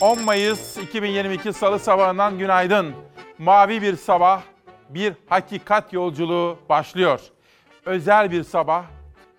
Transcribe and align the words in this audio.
10 0.00 0.24
Mayıs 0.24 0.76
2022 0.76 1.52
Salı 1.52 1.78
sabahından 1.78 2.38
günaydın. 2.38 2.94
Mavi 3.38 3.82
bir 3.82 3.96
sabah, 3.96 4.42
bir 4.88 5.14
hakikat 5.26 5.92
yolculuğu 5.92 6.58
başlıyor. 6.68 7.20
Özel 7.84 8.30
bir 8.30 8.42
sabah 8.42 8.84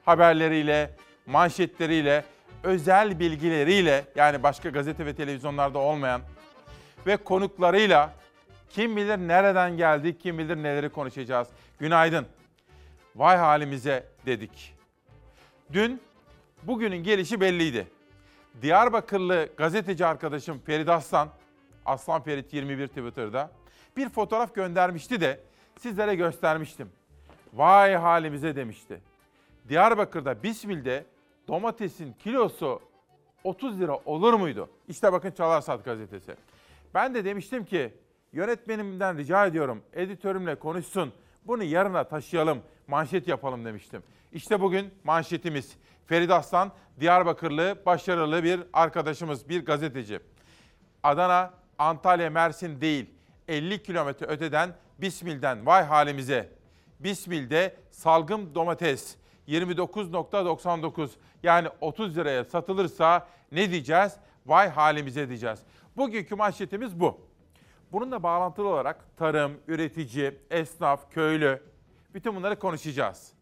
haberleriyle, 0.05 0.95
manşetleriyle, 1.25 2.23
özel 2.63 3.19
bilgileriyle 3.19 4.05
yani 4.15 4.43
başka 4.43 4.69
gazete 4.69 5.05
ve 5.05 5.15
televizyonlarda 5.15 5.79
olmayan 5.79 6.21
ve 7.07 7.17
konuklarıyla 7.17 8.13
kim 8.69 8.97
bilir 8.97 9.17
nereden 9.17 9.77
geldik, 9.77 10.21
kim 10.21 10.37
bilir 10.37 10.55
neleri 10.55 10.89
konuşacağız. 10.89 11.47
Günaydın. 11.79 12.25
Vay 13.15 13.37
halimize 13.37 14.05
dedik. 14.25 14.73
Dün 15.73 16.01
bugünün 16.63 17.03
gelişi 17.03 17.41
belliydi. 17.41 17.87
Diyarbakırlı 18.61 19.49
gazeteci 19.57 20.05
arkadaşım 20.05 20.59
Ferit 20.59 20.89
Aslan, 20.89 21.29
Aslan 21.85 22.21
Ferit 22.21 22.53
21 22.53 22.87
Twitter'da 22.87 23.51
bir 23.97 24.09
fotoğraf 24.09 24.55
göndermişti 24.55 25.21
de 25.21 25.39
sizlere 25.79 26.15
göstermiştim. 26.15 26.89
Vay 27.53 27.95
halimize 27.95 28.55
demişti. 28.55 29.01
Diyarbakır'da 29.69 30.43
Bismil'de 30.43 31.05
domatesin 31.47 32.13
kilosu 32.13 32.81
30 33.43 33.79
lira 33.79 33.97
olur 34.05 34.33
muydu? 34.33 34.69
İşte 34.87 35.13
bakın 35.13 35.31
Çalarsat 35.31 35.85
gazetesi. 35.85 36.35
Ben 36.93 37.15
de 37.15 37.25
demiştim 37.25 37.65
ki 37.65 37.93
yönetmenimden 38.33 39.17
rica 39.17 39.45
ediyorum 39.45 39.83
editörümle 39.93 40.55
konuşsun. 40.55 41.13
Bunu 41.47 41.63
yarına 41.63 42.03
taşıyalım, 42.03 42.59
manşet 42.87 43.27
yapalım 43.27 43.65
demiştim. 43.65 44.03
İşte 44.33 44.61
bugün 44.61 44.93
manşetimiz. 45.03 45.77
Ferit 46.09 46.31
Aslan, 46.31 46.71
Diyarbakırlı, 46.99 47.77
başarılı 47.85 48.43
bir 48.43 48.61
arkadaşımız, 48.73 49.49
bir 49.49 49.65
gazeteci. 49.65 50.19
Adana, 51.03 51.53
Antalya, 51.77 52.29
Mersin 52.29 52.81
değil, 52.81 53.09
50 53.47 53.83
kilometre 53.83 54.25
öteden 54.25 54.75
Bismil'den 55.01 55.65
vay 55.65 55.83
halimize. 55.83 56.49
Bismil'de 56.99 57.75
salgım 57.91 58.55
domates 58.55 59.15
29.99 59.47 61.09
yani 61.43 61.67
30 61.81 62.17
liraya 62.17 62.43
satılırsa 62.43 63.27
ne 63.51 63.71
diyeceğiz? 63.71 64.13
Vay 64.45 64.69
halimize 64.69 65.29
diyeceğiz. 65.29 65.59
Bugünkü 65.97 66.35
manşetimiz 66.35 66.99
bu. 66.99 67.21
Bununla 67.91 68.23
bağlantılı 68.23 68.67
olarak 68.67 69.17
tarım, 69.17 69.51
üretici, 69.67 70.37
esnaf, 70.51 71.11
köylü 71.11 71.63
bütün 72.13 72.35
bunları 72.35 72.59
konuşacağız. 72.59 73.33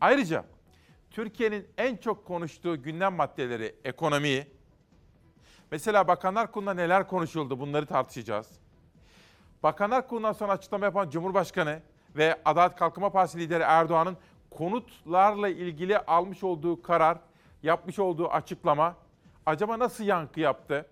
Ayrıca 0.00 0.44
Türkiye'nin 1.10 1.68
en 1.78 1.96
çok 1.96 2.24
konuştuğu 2.24 2.82
gündem 2.82 3.14
maddeleri 3.14 3.76
ekonomi. 3.84 4.46
Mesela 5.70 6.08
Bakanlar 6.08 6.52
Kurulu'nda 6.52 6.74
neler 6.74 7.08
konuşuldu 7.08 7.60
bunları 7.60 7.86
tartışacağız. 7.86 8.50
Bakanlar 9.62 10.08
Kurulu'ndan 10.08 10.32
sonra 10.32 10.52
açıklama 10.52 10.84
yapan 10.84 11.10
Cumhurbaşkanı 11.10 11.82
ve 12.16 12.40
Adalet 12.44 12.76
Kalkınma 12.76 13.10
Partisi 13.10 13.38
lideri 13.38 13.62
Erdoğan'ın 13.62 14.16
konutlarla 14.50 15.48
ilgili 15.48 15.98
almış 15.98 16.44
olduğu 16.44 16.82
karar, 16.82 17.18
yapmış 17.62 17.98
olduğu 17.98 18.28
açıklama 18.28 18.96
acaba 19.46 19.78
nasıl 19.78 20.04
yankı 20.04 20.40
yaptı? 20.40 20.86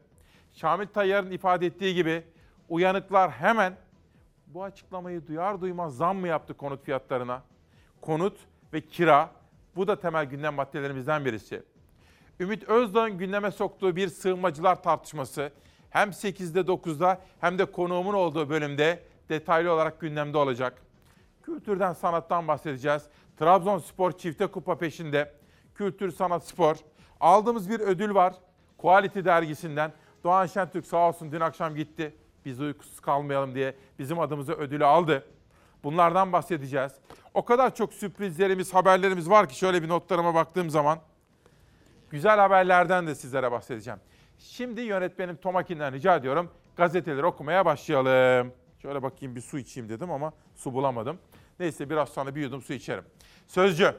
Şamil 0.52 0.86
Tayyar'ın 0.86 1.30
ifade 1.30 1.66
ettiği 1.66 1.94
gibi 1.94 2.24
uyanıklar 2.68 3.30
hemen 3.30 3.76
bu 4.46 4.64
açıklamayı 4.64 5.26
duyar 5.26 5.60
duymaz 5.60 5.96
zam 5.96 6.16
mı 6.16 6.28
yaptı 6.28 6.54
konut 6.54 6.84
fiyatlarına? 6.84 7.42
Konut 8.00 8.38
ve 8.72 8.80
kira 8.80 9.37
bu 9.78 9.86
da 9.86 10.00
temel 10.00 10.24
gündem 10.24 10.54
maddelerimizden 10.54 11.24
birisi. 11.24 11.62
Ümit 12.40 12.64
Özdağ'ın 12.64 13.18
gündeme 13.18 13.50
soktuğu 13.50 13.96
bir 13.96 14.08
sığınmacılar 14.08 14.82
tartışması 14.82 15.52
hem 15.90 16.10
8'de 16.10 16.60
9'da 16.60 17.20
hem 17.40 17.58
de 17.58 17.64
konuğumun 17.64 18.14
olduğu 18.14 18.50
bölümde 18.50 19.02
detaylı 19.28 19.72
olarak 19.72 20.00
gündemde 20.00 20.38
olacak. 20.38 20.82
Kültürden, 21.42 21.92
sanattan 21.92 22.48
bahsedeceğiz. 22.48 23.02
Trabzonspor 23.36 24.12
çifte 24.12 24.46
kupa 24.46 24.78
peşinde. 24.78 25.32
Kültür, 25.74 26.10
sanat, 26.10 26.46
spor. 26.46 26.76
Aldığımız 27.20 27.70
bir 27.70 27.80
ödül 27.80 28.14
var. 28.14 28.34
Quality 28.78 29.20
dergisinden. 29.24 29.92
Doğan 30.24 30.46
Şentürk 30.46 30.86
sağ 30.86 31.08
olsun 31.08 31.32
dün 31.32 31.40
akşam 31.40 31.74
gitti. 31.74 32.14
Biz 32.44 32.60
uykusuz 32.60 33.00
kalmayalım 33.00 33.54
diye 33.54 33.74
bizim 33.98 34.20
adımıza 34.20 34.52
ödülü 34.52 34.84
aldı. 34.84 35.24
Bunlardan 35.84 36.32
bahsedeceğiz. 36.32 36.92
O 37.38 37.44
kadar 37.44 37.74
çok 37.74 37.92
sürprizlerimiz, 37.94 38.74
haberlerimiz 38.74 39.30
var 39.30 39.48
ki 39.48 39.58
şöyle 39.58 39.82
bir 39.82 39.88
notlarıma 39.88 40.34
baktığım 40.34 40.70
zaman 40.70 41.00
güzel 42.10 42.38
haberlerden 42.38 43.06
de 43.06 43.14
sizlere 43.14 43.52
bahsedeceğim. 43.52 44.00
Şimdi 44.38 44.80
yönetmenim 44.80 45.36
Tomakin'den 45.36 45.92
rica 45.92 46.16
ediyorum 46.16 46.50
gazeteleri 46.76 47.26
okumaya 47.26 47.64
başlayalım. 47.64 48.52
Şöyle 48.82 49.02
bakayım 49.02 49.36
bir 49.36 49.40
su 49.40 49.58
içeyim 49.58 49.88
dedim 49.88 50.10
ama 50.10 50.32
su 50.56 50.74
bulamadım. 50.74 51.18
Neyse 51.60 51.90
biraz 51.90 52.08
sonra 52.08 52.34
bir 52.34 52.42
yudum 52.42 52.62
su 52.62 52.72
içerim. 52.72 53.04
Sözcü. 53.46 53.94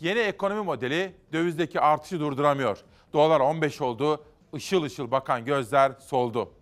Yeni 0.00 0.18
ekonomi 0.18 0.62
modeli 0.62 1.14
dövizdeki 1.32 1.80
artışı 1.80 2.20
durduramıyor. 2.20 2.78
Dolar 3.12 3.40
15 3.40 3.80
oldu, 3.80 4.24
ışıl 4.54 4.82
ışıl 4.82 5.10
bakan 5.10 5.44
gözler 5.44 5.92
soldu. 6.00 6.52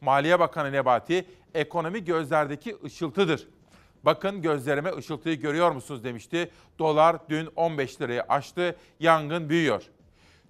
Maliye 0.00 0.40
Bakanı 0.40 0.72
Nebati, 0.72 1.26
ekonomi 1.54 2.04
gözlerdeki 2.04 2.76
ışıltıdır. 2.84 3.57
Bakın 4.04 4.42
gözlerime 4.42 4.96
ışıltıyı 4.96 5.40
görüyor 5.40 5.70
musunuz 5.70 6.04
demişti. 6.04 6.50
Dolar 6.78 7.16
dün 7.28 7.48
15 7.56 8.00
lirayı 8.00 8.22
aştı, 8.22 8.76
yangın 9.00 9.48
büyüyor. 9.48 9.82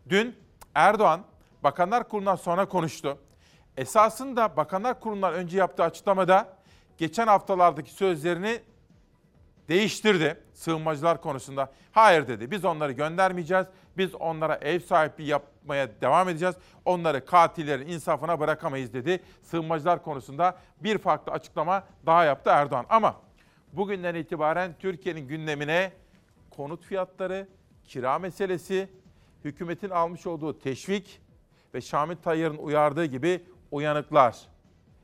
Dün 0.08 0.36
Erdoğan 0.74 1.20
Bakanlar 1.62 2.08
Kurulu'ndan 2.08 2.36
sonra 2.36 2.68
konuştu. 2.68 3.18
Esasında 3.76 4.56
Bakanlar 4.56 5.00
Kurulu'ndan 5.00 5.34
önce 5.34 5.58
yaptığı 5.58 5.82
açıklamada 5.82 6.56
geçen 6.98 7.26
haftalardaki 7.26 7.90
sözlerini 7.90 8.60
değiştirdi 9.68 10.40
sığınmacılar 10.54 11.20
konusunda. 11.20 11.72
Hayır 11.92 12.28
dedi 12.28 12.50
biz 12.50 12.64
onları 12.64 12.92
göndermeyeceğiz. 12.92 13.66
Biz 13.96 14.14
onlara 14.14 14.56
ev 14.56 14.80
sahipliği 14.80 15.26
yapmaya 15.26 16.00
devam 16.00 16.28
edeceğiz. 16.28 16.54
Onları 16.84 17.26
katillerin 17.26 17.88
insafına 17.88 18.40
bırakamayız 18.40 18.94
dedi. 18.94 19.22
Sığınmacılar 19.42 20.02
konusunda 20.02 20.58
bir 20.80 20.98
farklı 20.98 21.32
açıklama 21.32 21.84
daha 22.06 22.24
yaptı 22.24 22.50
Erdoğan. 22.50 22.86
Ama 22.88 23.16
bugünden 23.72 24.14
itibaren 24.14 24.74
Türkiye'nin 24.78 25.28
gündemine 25.28 25.92
konut 26.50 26.84
fiyatları, 26.84 27.48
kira 27.84 28.18
meselesi, 28.18 28.88
hükümetin 29.44 29.90
almış 29.90 30.26
olduğu 30.26 30.58
teşvik 30.58 31.20
ve 31.74 31.80
Şamil 31.80 32.16
Tayyar'ın 32.16 32.58
uyardığı 32.58 33.04
gibi 33.04 33.44
uyanıklar. 33.70 34.38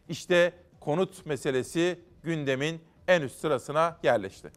İşte 0.08 0.52
konut 0.80 1.26
meselesi 1.26 2.00
gündemin 2.22 2.80
en 3.08 3.22
üst 3.22 3.40
sırasına 3.40 3.98
yerleşti. 4.02 4.50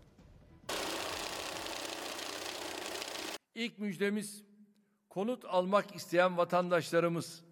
İlk 3.55 3.79
müjdemiz 3.79 4.43
konut 5.09 5.45
almak 5.45 5.95
isteyen 5.95 6.37
vatandaşlarımız 6.37 7.46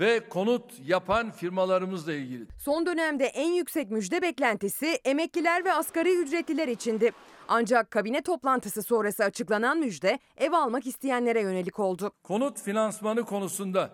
ve 0.00 0.28
konut 0.28 0.72
yapan 0.86 1.30
firmalarımızla 1.30 2.12
ilgili. 2.12 2.44
Son 2.58 2.86
dönemde 2.86 3.24
en 3.24 3.48
yüksek 3.48 3.90
müjde 3.90 4.22
beklentisi 4.22 4.86
emekliler 5.04 5.64
ve 5.64 5.72
asgari 5.72 6.16
ücretliler 6.16 6.68
içindi. 6.68 7.12
Ancak 7.48 7.90
kabine 7.90 8.22
toplantısı 8.22 8.82
sonrası 8.82 9.24
açıklanan 9.24 9.78
müjde 9.78 10.18
ev 10.36 10.52
almak 10.52 10.86
isteyenlere 10.86 11.40
yönelik 11.40 11.78
oldu. 11.78 12.12
Konut 12.22 12.60
finansmanı 12.62 13.24
konusunda 13.24 13.90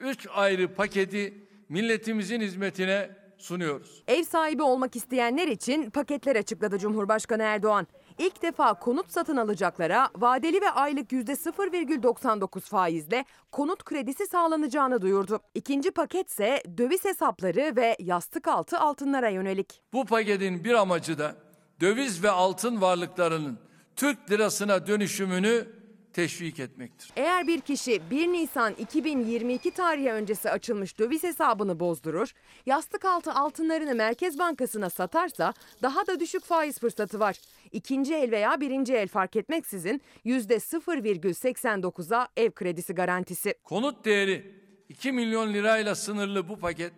3 0.00 0.28
ayrı 0.34 0.74
paketi 0.74 1.48
milletimizin 1.68 2.40
hizmetine 2.40 3.10
sunuyoruz. 3.38 4.02
Ev 4.08 4.22
sahibi 4.24 4.62
olmak 4.62 4.96
isteyenler 4.96 5.48
için 5.48 5.90
paketler 5.90 6.36
açıkladı 6.36 6.78
Cumhurbaşkanı 6.78 7.42
Erdoğan. 7.42 7.86
İlk 8.20 8.42
defa 8.42 8.74
konut 8.74 9.12
satın 9.12 9.36
alacaklara 9.36 10.08
vadeli 10.16 10.60
ve 10.60 10.70
aylık 10.70 11.12
%0,99 11.12 12.60
faizle 12.60 13.24
konut 13.52 13.84
kredisi 13.84 14.26
sağlanacağını 14.26 15.02
duyurdu. 15.02 15.40
İkinci 15.54 15.90
paket 15.90 16.30
ise 16.30 16.62
döviz 16.78 17.04
hesapları 17.04 17.76
ve 17.76 17.96
yastık 17.98 18.48
altı 18.48 18.78
altınlara 18.78 19.28
yönelik. 19.28 19.82
Bu 19.92 20.04
paketin 20.04 20.64
bir 20.64 20.74
amacı 20.74 21.18
da 21.18 21.34
döviz 21.80 22.24
ve 22.24 22.30
altın 22.30 22.80
varlıklarının 22.80 23.58
Türk 23.96 24.30
lirasına 24.30 24.86
dönüşümünü 24.86 25.66
teşvik 26.12 26.60
etmektir. 26.60 27.10
Eğer 27.16 27.46
bir 27.46 27.60
kişi 27.60 28.10
1 28.10 28.26
Nisan 28.26 28.74
2022 28.74 29.70
tarihi 29.70 30.12
öncesi 30.12 30.50
açılmış 30.50 30.98
döviz 30.98 31.22
hesabını 31.22 31.80
bozdurur, 31.80 32.32
yastık 32.66 33.04
altı 33.04 33.32
altınlarını 33.32 33.94
Merkez 33.94 34.38
Bankası'na 34.38 34.90
satarsa 34.90 35.54
daha 35.82 36.06
da 36.06 36.20
düşük 36.20 36.44
faiz 36.44 36.78
fırsatı 36.78 37.20
var. 37.20 37.36
İkinci 37.72 38.14
el 38.14 38.30
veya 38.30 38.60
birinci 38.60 38.94
el 38.94 39.08
fark 39.08 39.36
etmeksizin 39.36 40.02
%0,89'a 40.24 42.28
ev 42.36 42.50
kredisi 42.50 42.94
garantisi. 42.94 43.54
Konut 43.64 44.04
değeri 44.04 44.60
2 44.88 45.12
milyon 45.12 45.52
lirayla 45.52 45.94
sınırlı 45.94 46.48
bu 46.48 46.58
paket 46.58 46.92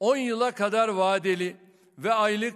10 0.00 0.16
yıla 0.16 0.50
kadar 0.50 0.88
vadeli 0.88 1.56
ve 1.98 2.12
aylık 2.12 2.54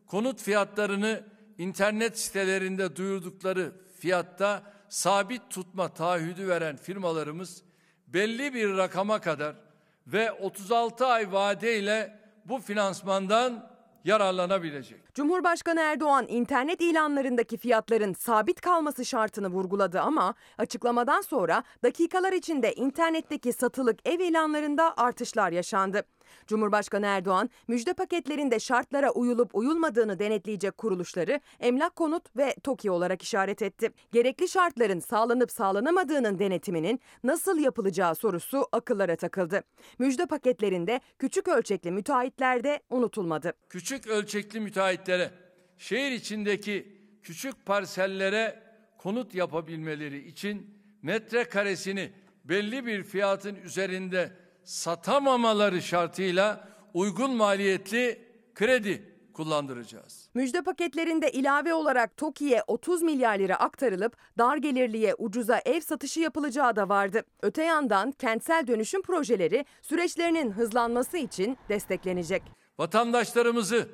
konut 0.06 0.42
fiyatlarını 0.42 1.24
internet 1.58 2.18
sitelerinde 2.18 2.96
duyurdukları 2.96 3.72
fiyatta 3.98 4.62
sabit 4.88 5.42
tutma 5.50 5.88
taahhüdü 5.88 6.48
veren 6.48 6.76
firmalarımız 6.76 7.62
belli 8.06 8.54
bir 8.54 8.76
rakama 8.76 9.20
kadar 9.20 9.67
ve 10.12 10.32
36 10.32 11.06
ay 11.06 11.32
vadeyle 11.32 12.18
bu 12.44 12.58
finansmandan 12.58 13.70
yararlanabilecek. 14.04 15.14
Cumhurbaşkanı 15.14 15.80
Erdoğan 15.80 16.26
internet 16.28 16.80
ilanlarındaki 16.80 17.56
fiyatların 17.56 18.12
sabit 18.12 18.60
kalması 18.60 19.04
şartını 19.04 19.48
vurguladı 19.48 20.00
ama 20.00 20.34
açıklamadan 20.58 21.20
sonra 21.20 21.62
dakikalar 21.82 22.32
içinde 22.32 22.72
internetteki 22.74 23.52
satılık 23.52 24.08
ev 24.08 24.20
ilanlarında 24.20 24.94
artışlar 24.96 25.52
yaşandı. 25.52 26.02
Cumhurbaşkanı 26.46 27.06
Erdoğan 27.06 27.50
müjde 27.68 27.92
paketlerinde 27.92 28.60
şartlara 28.60 29.10
uyulup 29.10 29.54
uyulmadığını 29.54 30.18
denetleyecek 30.18 30.78
kuruluşları 30.78 31.40
Emlak 31.60 31.96
Konut 31.96 32.36
ve 32.36 32.54
TOKİ 32.62 32.90
olarak 32.90 33.22
işaret 33.22 33.62
etti. 33.62 33.90
Gerekli 34.12 34.48
şartların 34.48 35.00
sağlanıp 35.00 35.50
sağlanamadığının 35.50 36.38
denetiminin 36.38 37.00
nasıl 37.24 37.58
yapılacağı 37.58 38.14
sorusu 38.14 38.66
akıllara 38.72 39.16
takıldı. 39.16 39.62
Müjde 39.98 40.26
paketlerinde 40.26 41.00
küçük 41.18 41.48
ölçekli 41.48 41.90
müteahhitler 41.90 42.64
de 42.64 42.80
unutulmadı. 42.90 43.52
Küçük 43.68 44.06
ölçekli 44.06 44.60
müteahhitlere 44.60 45.30
şehir 45.78 46.12
içindeki 46.12 46.98
küçük 47.22 47.66
parsellere 47.66 48.62
konut 48.98 49.34
yapabilmeleri 49.34 50.28
için 50.28 50.78
metrekaresini 51.02 52.12
belli 52.44 52.86
bir 52.86 53.02
fiyatın 53.02 53.54
üzerinde 53.54 54.32
satamamaları 54.68 55.82
şartıyla 55.82 56.68
uygun 56.94 57.36
maliyetli 57.36 58.28
kredi 58.54 59.16
kullandıracağız. 59.34 60.30
Müjde 60.34 60.62
paketlerinde 60.62 61.30
ilave 61.30 61.74
olarak 61.74 62.16
TOKİ'ye 62.16 62.62
30 62.66 63.02
milyar 63.02 63.38
lira 63.38 63.56
aktarılıp 63.56 64.16
dar 64.38 64.56
gelirliye 64.56 65.14
ucuza 65.18 65.58
ev 65.64 65.80
satışı 65.80 66.20
yapılacağı 66.20 66.76
da 66.76 66.88
vardı. 66.88 67.22
Öte 67.42 67.62
yandan 67.62 68.12
kentsel 68.12 68.66
dönüşüm 68.66 69.02
projeleri 69.02 69.64
süreçlerinin 69.82 70.50
hızlanması 70.50 71.16
için 71.16 71.58
desteklenecek. 71.68 72.42
Vatandaşlarımızı 72.78 73.88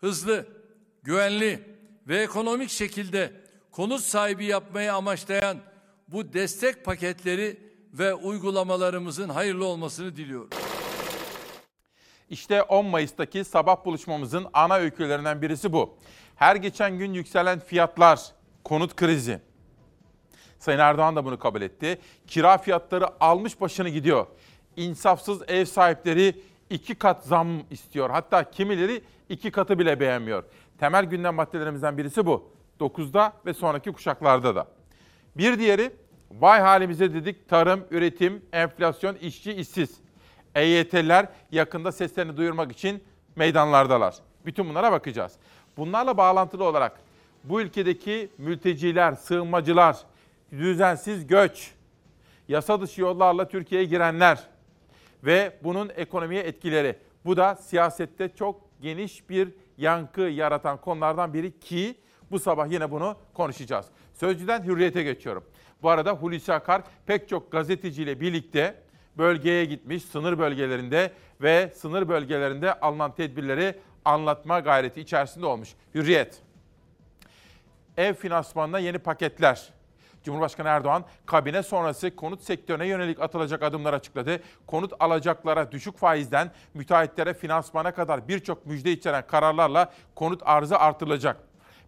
hızlı, 0.00 0.46
güvenli 1.02 1.62
ve 2.08 2.22
ekonomik 2.22 2.70
şekilde 2.70 3.32
konut 3.70 4.00
sahibi 4.00 4.44
yapmayı 4.44 4.94
amaçlayan 4.94 5.58
bu 6.08 6.32
destek 6.32 6.84
paketleri 6.84 7.71
ve 7.92 8.14
uygulamalarımızın 8.14 9.28
hayırlı 9.28 9.66
olmasını 9.66 10.16
diliyorum. 10.16 10.50
İşte 12.30 12.62
10 12.62 12.86
Mayıs'taki 12.86 13.44
sabah 13.44 13.84
buluşmamızın 13.84 14.46
ana 14.52 14.76
öykülerinden 14.76 15.42
birisi 15.42 15.72
bu. 15.72 15.96
Her 16.36 16.56
geçen 16.56 16.98
gün 16.98 17.12
yükselen 17.12 17.60
fiyatlar, 17.60 18.20
konut 18.64 18.96
krizi. 18.96 19.40
Sayın 20.58 20.78
Erdoğan 20.78 21.16
da 21.16 21.24
bunu 21.24 21.38
kabul 21.38 21.62
etti. 21.62 21.98
Kira 22.26 22.58
fiyatları 22.58 23.06
almış 23.24 23.60
başını 23.60 23.88
gidiyor. 23.88 24.26
İnsafsız 24.76 25.42
ev 25.48 25.64
sahipleri 25.64 26.42
iki 26.70 26.94
kat 26.94 27.24
zam 27.24 27.48
istiyor. 27.70 28.10
Hatta 28.10 28.50
kimileri 28.50 29.04
iki 29.28 29.50
katı 29.50 29.78
bile 29.78 30.00
beğenmiyor. 30.00 30.44
Temel 30.78 31.04
gündem 31.04 31.34
maddelerimizden 31.34 31.98
birisi 31.98 32.26
bu. 32.26 32.50
9'da 32.80 33.32
ve 33.46 33.54
sonraki 33.54 33.92
kuşaklarda 33.92 34.56
da. 34.56 34.66
Bir 35.36 35.58
diğeri 35.58 35.92
vay 36.40 36.60
halimize 36.60 37.14
dedik 37.14 37.48
tarım, 37.48 37.84
üretim, 37.90 38.42
enflasyon, 38.52 39.14
işçi, 39.14 39.52
işsiz. 39.52 39.96
EYT'liler 40.54 41.26
yakında 41.52 41.92
seslerini 41.92 42.36
duyurmak 42.36 42.72
için 42.72 43.04
meydanlardalar. 43.36 44.14
Bütün 44.46 44.68
bunlara 44.68 44.92
bakacağız. 44.92 45.32
Bunlarla 45.76 46.16
bağlantılı 46.16 46.64
olarak 46.64 47.00
bu 47.44 47.60
ülkedeki 47.60 48.30
mülteciler, 48.38 49.12
sığınmacılar, 49.12 49.96
düzensiz 50.52 51.26
göç, 51.26 51.70
yasa 52.48 52.80
dışı 52.80 53.00
yollarla 53.00 53.48
Türkiye'ye 53.48 53.86
girenler 53.86 54.48
ve 55.24 55.58
bunun 55.64 55.90
ekonomiye 55.96 56.42
etkileri. 56.42 56.96
Bu 57.24 57.36
da 57.36 57.56
siyasette 57.56 58.28
çok 58.28 58.60
geniş 58.80 59.28
bir 59.28 59.48
yankı 59.78 60.20
yaratan 60.20 60.80
konulardan 60.80 61.34
biri 61.34 61.60
ki 61.60 61.94
bu 62.30 62.38
sabah 62.38 62.70
yine 62.70 62.90
bunu 62.90 63.16
konuşacağız. 63.34 63.86
Sözcüden 64.14 64.62
hürriyete 64.62 65.02
geçiyorum. 65.02 65.44
Bu 65.82 65.90
arada 65.90 66.12
Hulusi 66.12 66.52
Akar 66.52 66.82
pek 67.06 67.28
çok 67.28 67.52
gazeteciyle 67.52 68.20
birlikte 68.20 68.74
bölgeye 69.18 69.64
gitmiş, 69.64 70.02
sınır 70.02 70.38
bölgelerinde 70.38 71.12
ve 71.40 71.72
sınır 71.76 72.08
bölgelerinde 72.08 72.80
alınan 72.80 73.14
tedbirleri 73.14 73.78
anlatma 74.04 74.60
gayreti 74.60 75.00
içerisinde 75.00 75.46
olmuş. 75.46 75.68
Hürriyet. 75.94 76.42
Ev 77.96 78.14
finansmanına 78.14 78.78
yeni 78.78 78.98
paketler. 78.98 79.72
Cumhurbaşkanı 80.24 80.68
Erdoğan 80.68 81.04
kabine 81.26 81.62
sonrası 81.62 82.16
konut 82.16 82.42
sektörüne 82.42 82.86
yönelik 82.86 83.20
atılacak 83.20 83.62
adımlar 83.62 83.92
açıkladı. 83.92 84.40
Konut 84.66 84.92
alacaklara 85.00 85.72
düşük 85.72 85.98
faizden 85.98 86.50
müteahhitlere 86.74 87.34
finansmana 87.34 87.94
kadar 87.94 88.28
birçok 88.28 88.66
müjde 88.66 88.92
içeren 88.92 89.26
kararlarla 89.26 89.92
konut 90.14 90.42
arzı 90.44 90.78
artırılacak. 90.78 91.36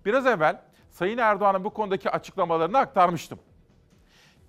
Biraz 0.04 0.26
evvel 0.26 0.60
Sayın 0.90 1.18
Erdoğan'ın 1.18 1.64
bu 1.64 1.70
konudaki 1.70 2.10
açıklamalarını 2.10 2.78
aktarmıştım. 2.78 3.38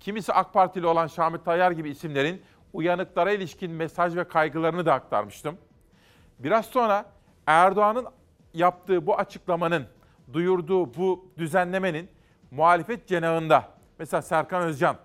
Kimisi 0.00 0.32
AK 0.32 0.52
Partili 0.52 0.86
olan 0.86 1.06
Şamil 1.06 1.38
Tayyar 1.38 1.70
gibi 1.70 1.90
isimlerin 1.90 2.42
uyanıklara 2.72 3.32
ilişkin 3.32 3.70
mesaj 3.70 4.16
ve 4.16 4.24
kaygılarını 4.24 4.86
da 4.86 4.94
aktarmıştım. 4.94 5.58
Biraz 6.38 6.66
sonra 6.66 7.06
Erdoğan'ın 7.46 8.06
yaptığı 8.54 9.06
bu 9.06 9.18
açıklamanın, 9.18 9.86
duyurduğu 10.32 10.94
bu 10.94 11.30
düzenlemenin 11.38 12.08
muhalefet 12.50 13.06
cenahında, 13.06 13.68
mesela 13.98 14.22
Serkan 14.22 14.62
Özcan, 14.62 14.96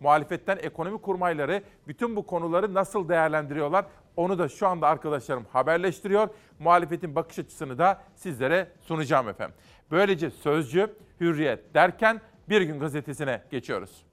muhalefetten 0.00 0.56
ekonomi 0.62 0.98
kurmayları 0.98 1.62
bütün 1.88 2.16
bu 2.16 2.26
konuları 2.26 2.74
nasıl 2.74 3.08
değerlendiriyorlar 3.08 3.84
onu 4.16 4.38
da 4.38 4.48
şu 4.48 4.68
anda 4.68 4.88
arkadaşlarım 4.88 5.46
haberleştiriyor. 5.52 6.28
Muhalefetin 6.58 7.14
bakış 7.14 7.38
açısını 7.38 7.78
da 7.78 8.02
sizlere 8.14 8.72
sunacağım 8.80 9.28
efendim. 9.28 9.56
Böylece 9.90 10.30
Sözcü, 10.30 10.94
Hürriyet 11.20 11.74
derken 11.74 12.20
Bir 12.48 12.62
Gün 12.62 12.80
Gazetesi'ne 12.80 13.42
geçiyoruz. 13.50 14.09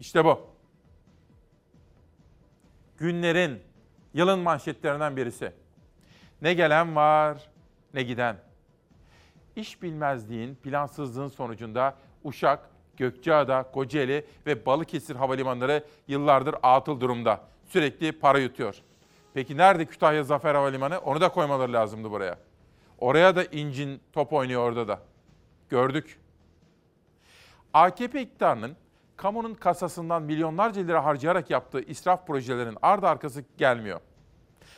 İşte 0.00 0.24
bu. 0.24 0.40
Günlerin, 2.98 3.62
yılın 4.14 4.38
manşetlerinden 4.38 5.16
birisi. 5.16 5.52
Ne 6.42 6.54
gelen 6.54 6.96
var, 6.96 7.48
ne 7.94 8.02
giden. 8.02 8.36
İş 9.56 9.82
bilmezliğin, 9.82 10.54
plansızlığın 10.54 11.28
sonucunda 11.28 11.94
Uşak, 12.24 12.70
Gökçeada, 12.96 13.62
Kocaeli 13.62 14.26
ve 14.46 14.66
Balıkesir 14.66 15.16
havalimanları 15.16 15.84
yıllardır 16.08 16.54
atıl 16.62 17.00
durumda. 17.00 17.40
Sürekli 17.64 18.12
para 18.12 18.38
yutuyor. 18.38 18.82
Peki 19.34 19.56
nerede 19.56 19.86
Kütahya 19.86 20.22
Zafer 20.22 20.54
Havalimanı? 20.54 20.98
Onu 20.98 21.20
da 21.20 21.28
koymaları 21.28 21.72
lazımdı 21.72 22.10
buraya. 22.10 22.38
Oraya 22.98 23.36
da 23.36 23.44
incin 23.44 24.00
top 24.12 24.32
oynuyor 24.32 24.62
orada 24.62 24.88
da. 24.88 25.00
Gördük. 25.68 26.20
AKP 27.72 28.22
iktidarının 28.22 28.76
kamunun 29.18 29.54
kasasından 29.54 30.22
milyonlarca 30.22 30.82
lira 30.82 31.04
harcayarak 31.04 31.50
yaptığı 31.50 31.80
israf 31.80 32.26
projelerinin 32.26 32.78
ardı 32.82 33.06
arkası 33.06 33.44
gelmiyor. 33.58 34.00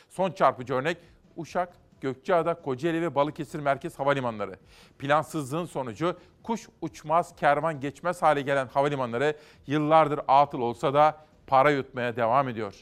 Son 0.08 0.32
çarpıcı 0.32 0.74
örnek 0.74 0.98
Uşak, 1.36 1.72
Gökçeada, 2.00 2.54
Kocaeli 2.54 3.02
ve 3.02 3.14
Balıkesir 3.14 3.60
Merkez 3.60 3.98
Havalimanları. 3.98 4.58
Plansızlığın 4.98 5.64
sonucu 5.64 6.16
kuş 6.42 6.68
uçmaz, 6.80 7.36
kervan 7.36 7.80
geçmez 7.80 8.22
hale 8.22 8.40
gelen 8.42 8.66
havalimanları 8.66 9.36
yıllardır 9.66 10.20
atıl 10.28 10.60
olsa 10.60 10.94
da 10.94 11.16
para 11.46 11.70
yutmaya 11.70 12.16
devam 12.16 12.48
ediyor. 12.48 12.74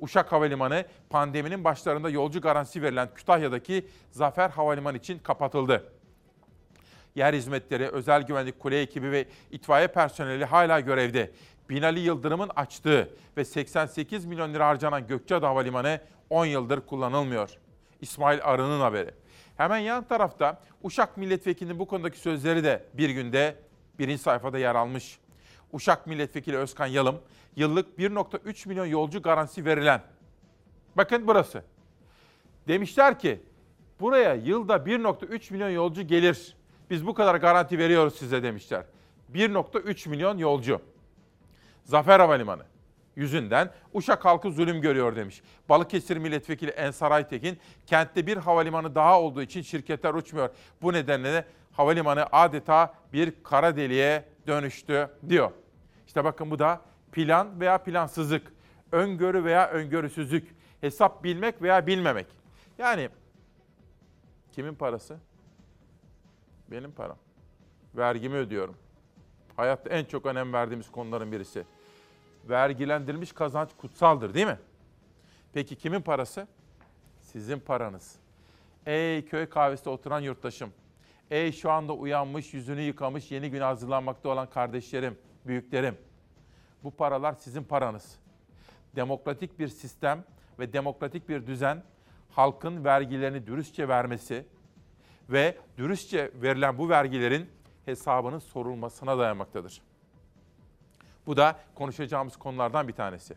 Uşak 0.00 0.32
Havalimanı 0.32 0.84
pandeminin 1.10 1.64
başlarında 1.64 2.10
yolcu 2.10 2.40
garantisi 2.40 2.82
verilen 2.82 3.08
Kütahya'daki 3.14 3.88
Zafer 4.10 4.50
Havalimanı 4.50 4.96
için 4.96 5.18
kapatıldı. 5.18 5.92
Yer 7.14 7.34
hizmetleri, 7.34 7.88
özel 7.88 8.22
güvenlik 8.22 8.58
kule 8.58 8.80
ekibi 8.80 9.10
ve 9.12 9.26
itfaiye 9.50 9.88
personeli 9.88 10.44
hala 10.44 10.80
görevde. 10.80 11.30
Binali 11.70 12.00
Yıldırım'ın 12.00 12.50
açtığı 12.56 13.10
ve 13.36 13.44
88 13.44 14.24
milyon 14.24 14.54
lira 14.54 14.68
harcanan 14.68 15.06
Gökçeada 15.06 15.48
Havalimanı 15.48 16.00
10 16.30 16.46
yıldır 16.46 16.80
kullanılmıyor. 16.80 17.50
İsmail 18.00 18.40
Arı'nın 18.42 18.80
haberi. 18.80 19.10
Hemen 19.56 19.78
yan 19.78 20.04
tarafta 20.04 20.60
Uşak 20.82 21.16
Milletvekili'nin 21.16 21.78
bu 21.78 21.86
konudaki 21.86 22.18
sözleri 22.18 22.64
de 22.64 22.84
bir 22.94 23.10
günde 23.10 23.56
birinci 23.98 24.22
sayfada 24.22 24.58
yer 24.58 24.74
almış. 24.74 25.18
Uşak 25.72 26.06
Milletvekili 26.06 26.56
Özkan 26.56 26.86
Yalım, 26.86 27.20
yıllık 27.56 27.98
1.3 27.98 28.68
milyon 28.68 28.86
yolcu 28.86 29.22
garantisi 29.22 29.64
verilen. 29.64 30.02
Bakın 30.96 31.26
burası. 31.26 31.62
Demişler 32.68 33.18
ki 33.18 33.40
buraya 34.00 34.34
yılda 34.34 34.76
1.3 34.76 35.52
milyon 35.52 35.70
yolcu 35.70 36.02
gelir. 36.02 36.56
Biz 36.90 37.06
bu 37.06 37.14
kadar 37.14 37.34
garanti 37.34 37.78
veriyoruz 37.78 38.14
size 38.14 38.42
demişler. 38.42 38.84
1.3 39.34 40.08
milyon 40.08 40.38
yolcu. 40.38 40.80
Zafer 41.84 42.20
Havalimanı 42.20 42.62
yüzünden 43.16 43.70
Uşak 43.94 44.24
halkı 44.24 44.50
zulüm 44.50 44.80
görüyor 44.80 45.16
demiş. 45.16 45.42
Balıkesir 45.68 46.16
Milletvekili 46.16 46.70
Ensar 46.70 47.10
Aytekin, 47.10 47.58
kentte 47.86 48.26
bir 48.26 48.36
havalimanı 48.36 48.94
daha 48.94 49.20
olduğu 49.20 49.42
için 49.42 49.62
şirketler 49.62 50.14
uçmuyor. 50.14 50.50
Bu 50.82 50.92
nedenle 50.92 51.32
de 51.32 51.44
havalimanı 51.72 52.26
adeta 52.32 52.94
bir 53.12 53.32
kara 53.42 53.76
deliğe 53.76 54.24
dönüştü 54.46 55.10
diyor. 55.28 55.50
İşte 56.06 56.24
bakın 56.24 56.50
bu 56.50 56.58
da 56.58 56.80
plan 57.12 57.60
veya 57.60 57.78
plansızlık, 57.78 58.52
öngörü 58.92 59.44
veya 59.44 59.68
öngörüsüzlük, 59.68 60.54
hesap 60.80 61.24
bilmek 61.24 61.62
veya 61.62 61.86
bilmemek. 61.86 62.26
Yani 62.78 63.08
kimin 64.52 64.74
parası? 64.74 65.16
Benim 66.70 66.92
param. 66.92 67.16
Vergimi 67.96 68.36
ödüyorum. 68.36 68.76
Hayatta 69.56 69.90
en 69.90 70.04
çok 70.04 70.26
önem 70.26 70.52
verdiğimiz 70.52 70.90
konuların 70.90 71.32
birisi. 71.32 71.64
Vergilendirilmiş 72.48 73.32
kazanç 73.32 73.70
kutsaldır 73.78 74.34
değil 74.34 74.46
mi? 74.46 74.58
Peki 75.52 75.76
kimin 75.76 76.00
parası? 76.00 76.48
Sizin 77.20 77.60
paranız. 77.60 78.16
Ey 78.86 79.24
köy 79.24 79.46
kahvesinde 79.46 79.90
oturan 79.90 80.20
yurttaşım. 80.20 80.72
Ey 81.30 81.52
şu 81.52 81.70
anda 81.70 81.92
uyanmış, 81.92 82.54
yüzünü 82.54 82.80
yıkamış, 82.80 83.30
yeni 83.30 83.50
güne 83.50 83.64
hazırlanmakta 83.64 84.28
olan 84.28 84.50
kardeşlerim, 84.50 85.18
büyüklerim. 85.46 85.96
Bu 86.84 86.90
paralar 86.90 87.32
sizin 87.32 87.64
paranız. 87.64 88.18
Demokratik 88.96 89.58
bir 89.58 89.68
sistem 89.68 90.24
ve 90.58 90.72
demokratik 90.72 91.28
bir 91.28 91.46
düzen 91.46 91.82
halkın 92.30 92.84
vergilerini 92.84 93.46
dürüstçe 93.46 93.88
vermesi 93.88 94.44
ve 95.30 95.58
dürüstçe 95.78 96.30
verilen 96.34 96.78
bu 96.78 96.88
vergilerin 96.88 97.50
hesabının 97.84 98.38
sorulmasına 98.38 99.18
dayanmaktadır. 99.18 99.82
Bu 101.26 101.36
da 101.36 101.60
konuşacağımız 101.74 102.36
konulardan 102.36 102.88
bir 102.88 102.92
tanesi. 102.92 103.34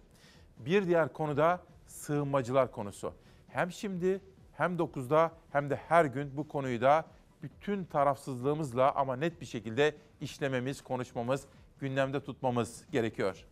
Bir 0.60 0.88
diğer 0.88 1.14
konu 1.14 1.38
da 1.38 1.64
sığınmacılar 1.88 2.72
konusu. 2.72 3.14
Hem 3.48 3.72
şimdi 3.72 4.22
hem 4.54 4.76
9'da 4.78 5.32
hem 5.52 5.70
de 5.70 5.76
her 5.76 6.06
gün 6.06 6.38
bu 6.38 6.48
konuyu 6.48 6.82
da 6.82 7.06
bütün 7.42 7.86
tarafsızlığımızla 7.86 8.92
ama 8.92 9.16
net 9.16 9.42
bir 9.42 9.46
şekilde 9.46 9.96
işlememiz, 10.22 10.82
konuşmamız, 10.82 11.46
gündemde 11.80 12.24
tutmamız 12.24 12.86
gerekiyor. 12.92 13.46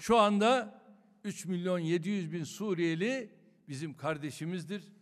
Şu 0.00 0.18
anda 0.18 0.80
3 1.24 1.46
milyon 1.46 1.78
700 1.78 2.32
bin 2.32 2.44
Suriyeli 2.44 3.30
bizim 3.68 3.96
kardeşimizdir 3.96 4.95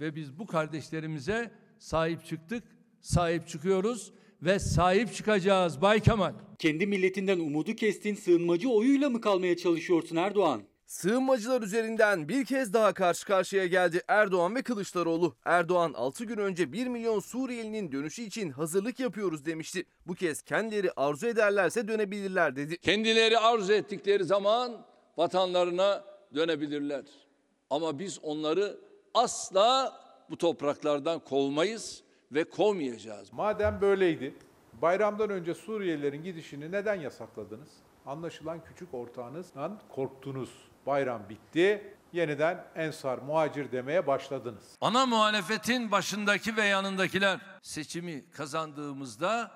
ve 0.00 0.14
biz 0.16 0.38
bu 0.38 0.46
kardeşlerimize 0.46 1.50
sahip 1.78 2.24
çıktık, 2.24 2.64
sahip 3.00 3.48
çıkıyoruz 3.48 4.12
ve 4.42 4.58
sahip 4.58 5.14
çıkacağız 5.14 5.82
Bay 5.82 6.00
Kemal. 6.00 6.32
Kendi 6.58 6.86
milletinden 6.86 7.38
umudu 7.38 7.74
kestin, 7.74 8.14
sığınmacı 8.14 8.68
oyuyla 8.68 9.10
mı 9.10 9.20
kalmaya 9.20 9.56
çalışıyorsun 9.56 10.16
Erdoğan? 10.16 10.62
Sığınmacılar 10.86 11.62
üzerinden 11.62 12.28
bir 12.28 12.44
kez 12.44 12.72
daha 12.72 12.94
karşı 12.94 13.26
karşıya 13.26 13.66
geldi 13.66 14.02
Erdoğan 14.08 14.54
ve 14.54 14.62
Kılıçdaroğlu. 14.62 15.36
Erdoğan 15.44 15.92
6 15.92 16.24
gün 16.24 16.38
önce 16.38 16.72
1 16.72 16.86
milyon 16.86 17.20
Suriyelinin 17.20 17.92
dönüşü 17.92 18.22
için 18.22 18.50
hazırlık 18.50 19.00
yapıyoruz 19.00 19.46
demişti. 19.46 19.84
Bu 20.06 20.14
kez 20.14 20.42
kendileri 20.42 20.92
arzu 20.96 21.26
ederlerse 21.26 21.88
dönebilirler 21.88 22.56
dedi. 22.56 22.78
Kendileri 22.78 23.38
arzu 23.38 23.72
ettikleri 23.72 24.24
zaman 24.24 24.86
vatanlarına 25.16 26.04
dönebilirler. 26.34 27.04
Ama 27.70 27.98
biz 27.98 28.18
onları 28.22 28.87
asla 29.14 30.00
bu 30.30 30.38
topraklardan 30.38 31.20
kovmayız 31.20 32.02
ve 32.32 32.44
kovmayacağız. 32.44 33.32
Madem 33.32 33.80
böyleydi, 33.80 34.34
bayramdan 34.82 35.30
önce 35.30 35.54
Suriyelilerin 35.54 36.22
gidişini 36.22 36.72
neden 36.72 36.94
yasakladınız? 36.94 37.68
Anlaşılan 38.06 38.64
küçük 38.64 38.94
ortağınızdan 38.94 39.80
korktunuz. 39.88 40.50
Bayram 40.86 41.28
bitti, 41.28 41.94
yeniden 42.12 42.64
ensar, 42.76 43.18
muhacir 43.18 43.72
demeye 43.72 44.06
başladınız. 44.06 44.76
Ana 44.80 45.06
muhalefetin 45.06 45.90
başındaki 45.90 46.56
ve 46.56 46.64
yanındakiler 46.64 47.40
seçimi 47.62 48.30
kazandığımızda 48.30 49.50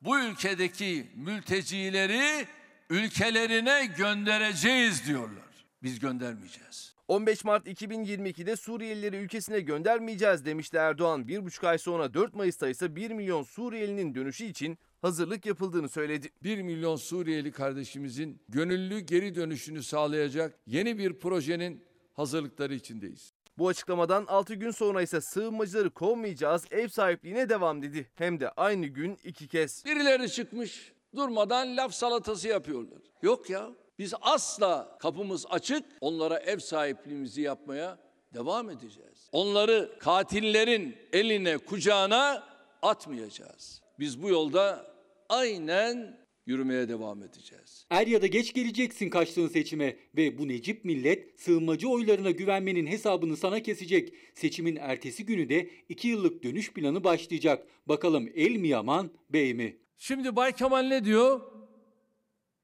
bu 0.00 0.18
ülkedeki 0.18 1.12
mültecileri 1.16 2.46
ülkelerine 2.90 3.86
göndereceğiz 3.86 5.06
diyorlar. 5.06 5.66
Biz 5.82 5.98
göndermeyeceğiz. 5.98 6.95
15 7.08 7.44
Mart 7.44 7.66
2022'de 7.66 8.56
Suriyelileri 8.56 9.16
ülkesine 9.16 9.60
göndermeyeceğiz 9.60 10.44
demişti 10.44 10.76
Erdoğan. 10.76 11.28
Bir 11.28 11.44
buçuk 11.44 11.64
ay 11.64 11.78
sonra 11.78 12.14
4 12.14 12.34
Mayıs'ta 12.34 12.68
ise 12.68 12.96
1 12.96 13.10
milyon 13.10 13.42
Suriyelinin 13.42 14.14
dönüşü 14.14 14.44
için 14.44 14.78
hazırlık 15.02 15.46
yapıldığını 15.46 15.88
söyledi. 15.88 16.30
1 16.42 16.62
milyon 16.62 16.96
Suriyeli 16.96 17.52
kardeşimizin 17.52 18.40
gönüllü 18.48 18.98
geri 18.98 19.34
dönüşünü 19.34 19.82
sağlayacak 19.82 20.58
yeni 20.66 20.98
bir 20.98 21.18
projenin 21.18 21.84
hazırlıkları 22.14 22.74
içindeyiz. 22.74 23.32
Bu 23.58 23.68
açıklamadan 23.68 24.24
6 24.28 24.54
gün 24.54 24.70
sonra 24.70 25.02
ise 25.02 25.20
sığınmacıları 25.20 25.90
kovmayacağız, 25.90 26.64
ev 26.70 26.88
sahipliğine 26.88 27.48
devam 27.48 27.82
dedi. 27.82 28.06
Hem 28.14 28.40
de 28.40 28.50
aynı 28.50 28.86
gün 28.86 29.18
iki 29.24 29.48
kez. 29.48 29.84
Birileri 29.84 30.30
çıkmış 30.30 30.92
durmadan 31.16 31.76
laf 31.76 31.94
salatası 31.94 32.48
yapıyorlar. 32.48 32.98
Yok 33.22 33.50
ya 33.50 33.70
biz 33.98 34.14
asla 34.20 34.98
kapımız 35.00 35.46
açık 35.50 35.84
onlara 36.00 36.38
ev 36.38 36.58
sahipliğimizi 36.58 37.40
yapmaya 37.40 37.98
devam 38.34 38.70
edeceğiz. 38.70 39.28
Onları 39.32 39.98
katillerin 39.98 40.96
eline 41.12 41.58
kucağına 41.58 42.42
atmayacağız. 42.82 43.82
Biz 43.98 44.22
bu 44.22 44.28
yolda 44.28 44.86
aynen 45.28 46.26
yürümeye 46.46 46.88
devam 46.88 47.22
edeceğiz. 47.22 47.86
Er 47.90 48.06
ya 48.06 48.22
da 48.22 48.26
geç 48.26 48.52
geleceksin 48.52 49.10
kaçtığın 49.10 49.48
seçime 49.48 49.96
ve 50.16 50.38
bu 50.38 50.48
Necip 50.48 50.84
millet 50.84 51.40
sığınmacı 51.40 51.88
oylarına 51.88 52.30
güvenmenin 52.30 52.86
hesabını 52.86 53.36
sana 53.36 53.60
kesecek. 53.60 54.14
Seçimin 54.34 54.76
ertesi 54.76 55.26
günü 55.26 55.48
de 55.48 55.70
2 55.88 56.08
yıllık 56.08 56.42
dönüş 56.42 56.72
planı 56.72 57.04
başlayacak. 57.04 57.66
Bakalım 57.86 58.28
el 58.34 58.56
mi 58.56 58.68
yaman, 58.68 59.10
bey 59.30 59.54
mi? 59.54 59.76
Şimdi 59.98 60.36
Bay 60.36 60.52
Kemal 60.52 60.82
ne 60.82 61.04
diyor? 61.04 61.55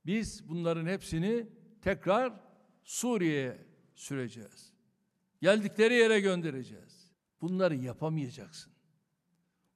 Biz 0.07 0.49
bunların 0.49 0.87
hepsini 0.87 1.47
tekrar 1.83 2.33
Suriye'ye 2.85 3.59
süreceğiz. 3.95 4.73
Geldikleri 5.41 5.95
yere 5.95 6.21
göndereceğiz. 6.21 7.13
Bunları 7.41 7.77
yapamayacaksın. 7.77 8.73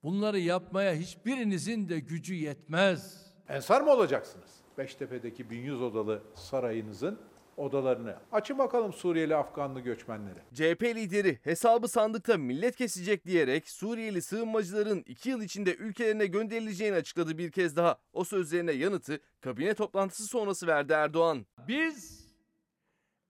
Bunları 0.02 0.38
yapmaya 0.38 0.94
hiçbirinizin 0.94 1.88
de 1.88 2.00
gücü 2.00 2.34
yetmez. 2.34 3.32
Ensar 3.48 3.80
mı 3.80 3.90
olacaksınız? 3.92 4.50
Beştepe'deki 4.78 5.50
1100 5.50 5.82
odalı 5.82 6.22
sarayınızın 6.34 7.20
odalarını. 7.56 8.16
Açın 8.32 8.58
bakalım 8.58 8.92
Suriyeli 8.92 9.36
Afganlı 9.36 9.80
göçmenlere. 9.80 10.42
CHP 10.54 10.82
lideri 10.82 11.38
hesabı 11.42 11.88
sandıkta 11.88 12.36
millet 12.36 12.76
kesecek 12.76 13.26
diyerek 13.26 13.68
Suriyeli 13.68 14.22
sığınmacıların 14.22 15.04
2 15.06 15.30
yıl 15.30 15.42
içinde 15.42 15.74
ülkelerine 15.74 16.26
gönderileceğini 16.26 16.96
açıkladı 16.96 17.38
bir 17.38 17.50
kez 17.50 17.76
daha. 17.76 17.98
O 18.12 18.24
sözlerine 18.24 18.72
yanıtı 18.72 19.20
kabine 19.40 19.74
toplantısı 19.74 20.26
sonrası 20.26 20.66
verdi 20.66 20.92
Erdoğan. 20.92 21.46
Biz 21.68 22.26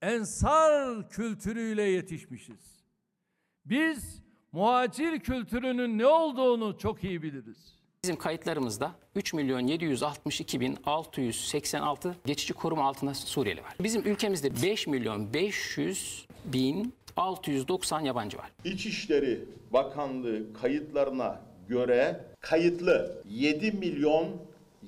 ensar 0.02 1.10
kültürüyle 1.10 1.82
yetişmişiz. 1.82 2.84
Biz 3.64 4.22
muhacir 4.52 5.20
kültürünün 5.20 5.98
ne 5.98 6.06
olduğunu 6.06 6.78
çok 6.78 7.04
iyi 7.04 7.22
biliriz. 7.22 7.75
Bizim 8.06 8.16
kayıtlarımızda 8.18 8.94
3 9.14 9.34
milyon 9.34 9.66
762 9.66 10.60
bin 10.60 10.78
686 10.86 12.16
geçici 12.26 12.54
koruma 12.54 12.84
altında 12.84 13.14
Suriyeli 13.14 13.62
var. 13.62 13.74
Bizim 13.82 14.02
ülkemizde 14.06 14.62
5 14.62 14.86
milyon 14.86 15.34
500 15.34 16.26
bin 16.44 16.94
690 17.16 18.00
yabancı 18.00 18.38
var. 18.38 18.52
İçişleri 18.64 19.40
Bakanlığı 19.72 20.52
kayıtlarına 20.62 21.40
göre 21.68 22.24
kayıtlı 22.40 23.22
7 23.28 23.72
milyon 23.72 24.28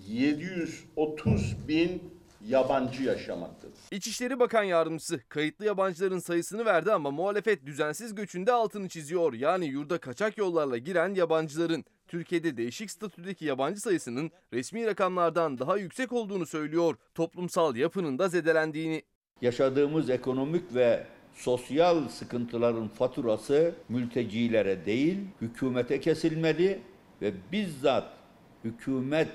730 0.09 1.57
bin 1.69 2.03
yabancı 2.47 3.03
yaşamaktadır. 3.03 3.79
İçişleri 3.91 4.41
Bakan 4.41 4.63
Yardımcısı 4.63 5.21
kayıtlı 5.29 5.65
yabancıların 5.65 6.19
sayısını 6.19 6.65
verdi 6.65 6.93
ama 6.93 7.11
muhalefet 7.11 7.67
düzensiz 7.67 8.15
göçünde 8.15 8.53
altını 8.53 8.89
çiziyor. 8.89 9.33
Yani 9.33 9.67
yurda 9.67 9.99
kaçak 9.99 10.39
yollarla 10.39 10.79
giren 10.79 11.15
yabancıların 11.15 11.85
Türkiye'de 12.09 12.57
değişik 12.57 12.91
statüdeki 12.91 13.45
yabancı 13.45 13.81
sayısının 13.81 14.31
resmi 14.53 14.87
rakamlardan 14.87 15.59
daha 15.59 15.77
yüksek 15.77 16.12
olduğunu 16.12 16.47
söylüyor. 16.47 16.97
Toplumsal 17.15 17.77
yapının 17.77 18.19
da 18.19 18.29
zedelendiğini. 18.29 19.03
Yaşadığımız 19.41 20.11
ekonomik 20.11 20.75
ve 20.75 21.07
sosyal 21.35 22.09
sıkıntıların 22.09 22.88
faturası 22.88 23.75
mültecilere 23.88 24.87
değil, 24.87 25.19
hükümete 25.41 26.00
kesilmeli 26.00 26.81
ve 27.23 27.33
bizzat 27.53 28.12
hükümet 28.65 29.33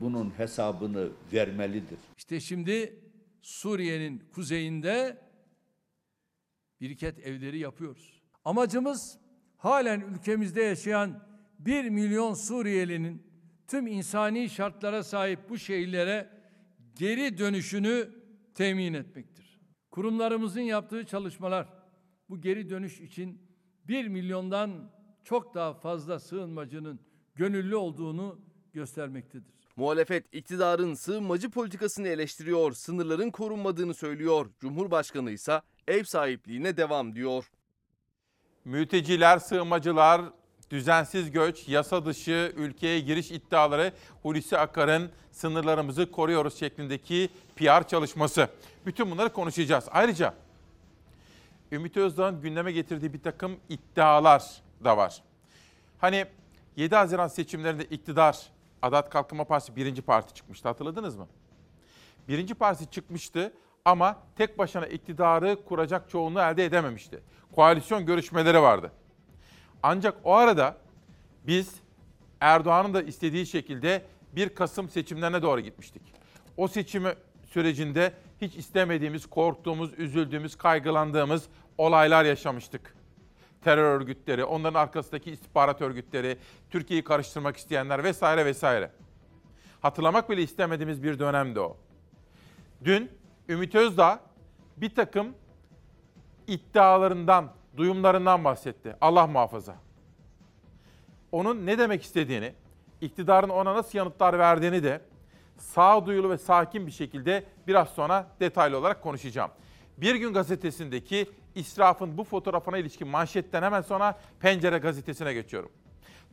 bunun 0.00 0.30
hesabını 0.30 1.08
vermelidir. 1.32 1.98
İşte 2.16 2.40
şimdi 2.40 2.98
Suriye'nin 3.42 4.22
kuzeyinde 4.34 5.18
biriket 6.80 7.26
evleri 7.26 7.58
yapıyoruz. 7.58 8.22
Amacımız 8.44 9.18
halen 9.56 10.00
ülkemizde 10.00 10.62
yaşayan 10.62 11.33
1 11.58 11.88
milyon 11.88 12.34
Suriyelinin 12.34 13.22
tüm 13.68 13.86
insani 13.86 14.50
şartlara 14.50 15.02
sahip 15.02 15.38
bu 15.48 15.58
şehirlere 15.58 16.30
geri 16.94 17.38
dönüşünü 17.38 18.10
temin 18.54 18.94
etmektir. 18.94 19.60
Kurumlarımızın 19.90 20.60
yaptığı 20.60 21.06
çalışmalar 21.06 21.68
bu 22.28 22.40
geri 22.40 22.70
dönüş 22.70 23.00
için 23.00 23.42
1 23.88 24.08
milyondan 24.08 24.90
çok 25.24 25.54
daha 25.54 25.74
fazla 25.74 26.18
sığınmacının 26.18 27.00
gönüllü 27.34 27.76
olduğunu 27.76 28.40
göstermektedir. 28.72 29.54
Muhalefet 29.76 30.34
iktidarın 30.34 30.94
sığınmacı 30.94 31.50
politikasını 31.50 32.08
eleştiriyor, 32.08 32.72
sınırların 32.72 33.30
korunmadığını 33.30 33.94
söylüyor. 33.94 34.50
Cumhurbaşkanı 34.60 35.30
ise 35.30 35.62
ev 35.88 36.04
sahipliğine 36.04 36.76
devam 36.76 37.14
diyor. 37.14 37.50
Mülteciler, 38.64 39.38
sığınmacılar, 39.38 40.22
düzensiz 40.74 41.30
göç, 41.30 41.68
yasa 41.68 42.06
dışı 42.06 42.52
ülkeye 42.56 43.00
giriş 43.00 43.30
iddiaları 43.30 43.92
Hulusi 44.22 44.58
Akar'ın 44.58 45.10
sınırlarımızı 45.32 46.10
koruyoruz 46.10 46.58
şeklindeki 46.58 47.28
PR 47.56 47.88
çalışması. 47.88 48.48
Bütün 48.86 49.10
bunları 49.10 49.32
konuşacağız. 49.32 49.84
Ayrıca 49.90 50.34
Ümit 51.72 51.96
Özdağ'ın 51.96 52.40
gündeme 52.40 52.72
getirdiği 52.72 53.12
bir 53.12 53.22
takım 53.22 53.56
iddialar 53.68 54.44
da 54.84 54.96
var. 54.96 55.22
Hani 55.98 56.26
7 56.76 56.94
Haziran 56.94 57.28
seçimlerinde 57.28 57.84
iktidar 57.84 58.46
Adalet 58.82 59.10
Kalkınma 59.10 59.44
Partisi 59.44 59.76
birinci 59.76 60.02
parti 60.02 60.34
çıkmıştı 60.34 60.68
hatırladınız 60.68 61.16
mı? 61.16 61.26
Birinci 62.28 62.54
parti 62.54 62.90
çıkmıştı 62.90 63.52
ama 63.84 64.18
tek 64.36 64.58
başına 64.58 64.86
iktidarı 64.86 65.64
kuracak 65.64 66.10
çoğunluğu 66.10 66.40
elde 66.40 66.64
edememişti. 66.64 67.20
Koalisyon 67.54 68.06
görüşmeleri 68.06 68.62
vardı. 68.62 68.92
Ancak 69.86 70.16
o 70.24 70.34
arada 70.34 70.76
biz 71.46 71.74
Erdoğan'ın 72.40 72.94
da 72.94 73.02
istediği 73.02 73.46
şekilde 73.46 74.02
1 74.32 74.48
Kasım 74.48 74.88
seçimlerine 74.88 75.42
doğru 75.42 75.60
gitmiştik. 75.60 76.02
O 76.56 76.68
seçimi 76.68 77.14
sürecinde 77.46 78.12
hiç 78.40 78.56
istemediğimiz, 78.56 79.26
korktuğumuz, 79.26 79.98
üzüldüğümüz, 79.98 80.56
kaygılandığımız 80.56 81.44
olaylar 81.78 82.24
yaşamıştık. 82.24 82.94
Terör 83.64 84.00
örgütleri, 84.00 84.44
onların 84.44 84.80
arkasındaki 84.80 85.30
istihbarat 85.30 85.82
örgütleri, 85.82 86.38
Türkiye'yi 86.70 87.04
karıştırmak 87.04 87.56
isteyenler 87.56 88.04
vesaire 88.04 88.46
vesaire. 88.46 88.90
Hatırlamak 89.82 90.30
bile 90.30 90.42
istemediğimiz 90.42 91.02
bir 91.02 91.18
dönemdi 91.18 91.60
o. 91.60 91.76
Dün 92.84 93.10
Ümit 93.48 93.74
Özdağ 93.74 94.20
bir 94.76 94.94
takım 94.94 95.34
iddialarından, 96.46 97.52
duyumlarından 97.76 98.44
bahsetti. 98.44 98.96
Allah 99.00 99.26
muhafaza. 99.26 99.76
Onun 101.32 101.66
ne 101.66 101.78
demek 101.78 102.02
istediğini, 102.02 102.54
iktidarın 103.00 103.48
ona 103.48 103.74
nasıl 103.74 103.98
yanıtlar 103.98 104.38
verdiğini 104.38 104.82
de 104.82 105.00
sağduyulu 105.58 106.30
ve 106.30 106.38
sakin 106.38 106.86
bir 106.86 106.92
şekilde 106.92 107.44
biraz 107.66 107.88
sonra 107.88 108.26
detaylı 108.40 108.78
olarak 108.78 109.02
konuşacağım. 109.02 109.50
Bir 109.98 110.14
gün 110.14 110.32
gazetesindeki 110.32 111.30
israfın 111.54 112.18
bu 112.18 112.24
fotoğrafına 112.24 112.78
ilişkin 112.78 113.08
manşetten 113.08 113.62
hemen 113.62 113.80
sonra 113.80 114.18
Pencere 114.40 114.78
gazetesine 114.78 115.34
geçiyorum. 115.34 115.70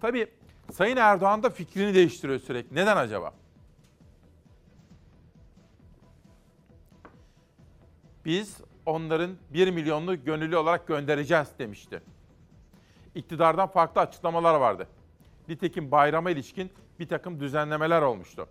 Tabii 0.02 0.28
Sayın 0.72 0.98
Erdoğan 0.98 1.44
da 1.44 1.50
fikrini 1.50 1.94
değiştiriyor 1.94 2.40
sürekli. 2.40 2.76
Neden 2.76 2.98
acaba? 2.98 3.34
Biz 8.26 8.62
onların 8.86 9.32
1 9.54 9.72
milyonlu 9.72 10.24
gönüllü 10.24 10.58
olarak 10.58 10.88
göndereceğiz 10.88 11.48
demişti. 11.60 12.02
İktidardan 13.16 13.68
farklı 13.68 14.02
açıklamalar 14.02 14.56
vardı. 14.56 14.88
Nitekim 15.48 15.92
bayrama 15.92 16.32
ilişkin 16.32 16.72
bir 17.00 17.08
takım 17.08 17.40
düzenlemeler 17.40 18.02
olmuştu. 18.02 18.48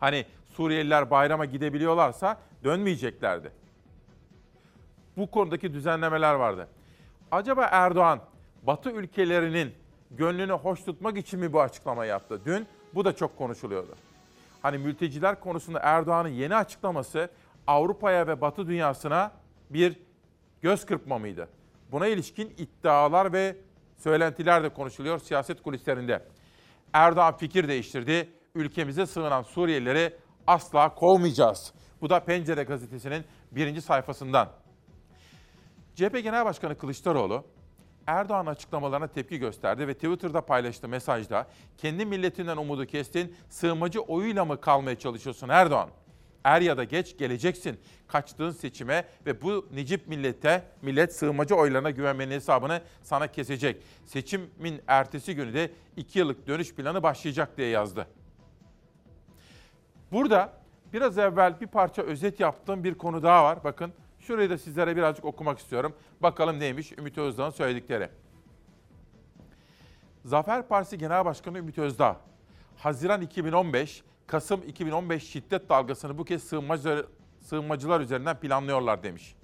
Hani 0.00 0.26
Suriyeliler 0.56 1.10
bayrama 1.10 1.44
gidebiliyorlarsa 1.44 2.38
dönmeyeceklerdi. 2.64 3.52
Bu 5.16 5.30
konudaki 5.30 5.72
düzenlemeler 5.72 6.34
vardı. 6.34 6.68
Acaba 7.30 7.68
Erdoğan 7.70 8.20
Batı 8.62 8.90
ülkelerinin 8.90 9.74
gönlünü 10.10 10.52
hoş 10.52 10.84
tutmak 10.84 11.16
için 11.16 11.40
mi 11.40 11.52
bu 11.52 11.60
açıklamayı 11.60 12.10
yaptı? 12.10 12.40
Dün 12.44 12.66
bu 12.94 13.04
da 13.04 13.16
çok 13.16 13.38
konuşuluyordu. 13.38 13.94
Hani 14.62 14.78
mülteciler 14.78 15.40
konusunda 15.40 15.78
Erdoğan'ın 15.82 16.28
yeni 16.28 16.56
açıklaması 16.56 17.30
Avrupa'ya 17.66 18.26
ve 18.26 18.40
Batı 18.40 18.66
dünyasına 18.66 19.32
bir 19.70 20.00
göz 20.62 20.86
kırpma 20.86 21.18
mıydı? 21.18 21.48
Buna 21.92 22.06
ilişkin 22.06 22.54
iddialar 22.58 23.32
ve 23.32 23.56
söylentiler 23.96 24.62
de 24.62 24.68
konuşuluyor 24.68 25.18
siyaset 25.18 25.62
kulislerinde. 25.62 26.22
Erdoğan 26.92 27.36
fikir 27.36 27.68
değiştirdi. 27.68 28.28
Ülkemize 28.54 29.06
sığınan 29.06 29.42
Suriyelileri 29.42 30.16
asla 30.46 30.94
kovmayacağız. 30.94 31.72
Bu 32.00 32.10
da 32.10 32.20
Pencere 32.20 32.62
gazetesinin 32.62 33.24
birinci 33.52 33.82
sayfasından. 33.82 34.48
CHP 35.94 36.22
Genel 36.22 36.44
Başkanı 36.44 36.78
Kılıçdaroğlu, 36.78 37.44
Erdoğan 38.06 38.46
açıklamalarına 38.46 39.06
tepki 39.06 39.38
gösterdi 39.38 39.88
ve 39.88 39.94
Twitter'da 39.94 40.40
paylaştığı 40.40 40.88
mesajda 40.88 41.46
kendi 41.78 42.06
milletinden 42.06 42.56
umudu 42.56 42.86
kestin, 42.86 43.36
sığınmacı 43.48 44.00
oyuyla 44.00 44.44
mı 44.44 44.60
kalmaya 44.60 44.98
çalışıyorsun 44.98 45.48
Erdoğan? 45.48 45.88
Er 46.46 46.60
ya 46.60 46.76
da 46.76 46.84
geç 46.84 47.18
geleceksin 47.18 47.80
kaçtığın 48.06 48.50
seçime 48.50 49.04
ve 49.26 49.42
bu 49.42 49.68
Necip 49.72 50.08
millete, 50.08 50.64
millet 50.82 51.14
sığınmacı 51.14 51.54
oylarına 51.54 51.90
güvenmenin 51.90 52.30
hesabını 52.30 52.82
sana 53.02 53.26
kesecek. 53.26 53.82
Seçimin 54.04 54.82
ertesi 54.86 55.34
günü 55.34 55.54
de 55.54 55.70
iki 55.96 56.18
yıllık 56.18 56.46
dönüş 56.46 56.74
planı 56.74 57.02
başlayacak 57.02 57.56
diye 57.56 57.68
yazdı. 57.68 58.06
Burada 60.12 60.52
biraz 60.92 61.18
evvel 61.18 61.60
bir 61.60 61.66
parça 61.66 62.02
özet 62.02 62.40
yaptığım 62.40 62.84
bir 62.84 62.94
konu 62.94 63.22
daha 63.22 63.44
var. 63.44 63.64
Bakın 63.64 63.92
şurayı 64.20 64.50
da 64.50 64.58
sizlere 64.58 64.96
birazcık 64.96 65.24
okumak 65.24 65.58
istiyorum. 65.58 65.94
Bakalım 66.20 66.60
neymiş 66.60 66.92
Ümit 66.92 67.18
Özdağ'ın 67.18 67.50
söyledikleri. 67.50 68.08
Zafer 70.24 70.68
Partisi 70.68 70.98
Genel 70.98 71.24
Başkanı 71.24 71.58
Ümit 71.58 71.78
Özdağ, 71.78 72.16
Haziran 72.76 73.20
2015, 73.20 74.02
Kasım 74.26 74.62
2015 74.62 75.28
şiddet 75.28 75.68
dalgasını 75.68 76.18
bu 76.18 76.24
kez 76.24 76.44
sığınmacılar, 76.44 77.06
sığınmacılar 77.40 78.00
üzerinden 78.00 78.40
planlıyorlar 78.40 79.02
demiş. 79.02 79.34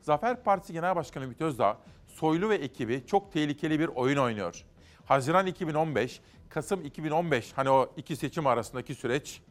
Zafer 0.00 0.44
Partisi 0.44 0.72
Genel 0.72 0.96
Başkanı 0.96 1.24
Ümit 1.24 1.40
Özdağ, 1.40 1.78
Soylu 2.06 2.48
ve 2.48 2.54
ekibi 2.54 3.06
çok 3.06 3.32
tehlikeli 3.32 3.80
bir 3.80 3.88
oyun 3.88 4.16
oynuyor. 4.16 4.64
Haziran 5.04 5.46
2015, 5.46 6.20
Kasım 6.48 6.84
2015 6.84 7.52
hani 7.52 7.70
o 7.70 7.92
iki 7.96 8.16
seçim 8.16 8.46
arasındaki 8.46 8.94
süreç 8.94 9.42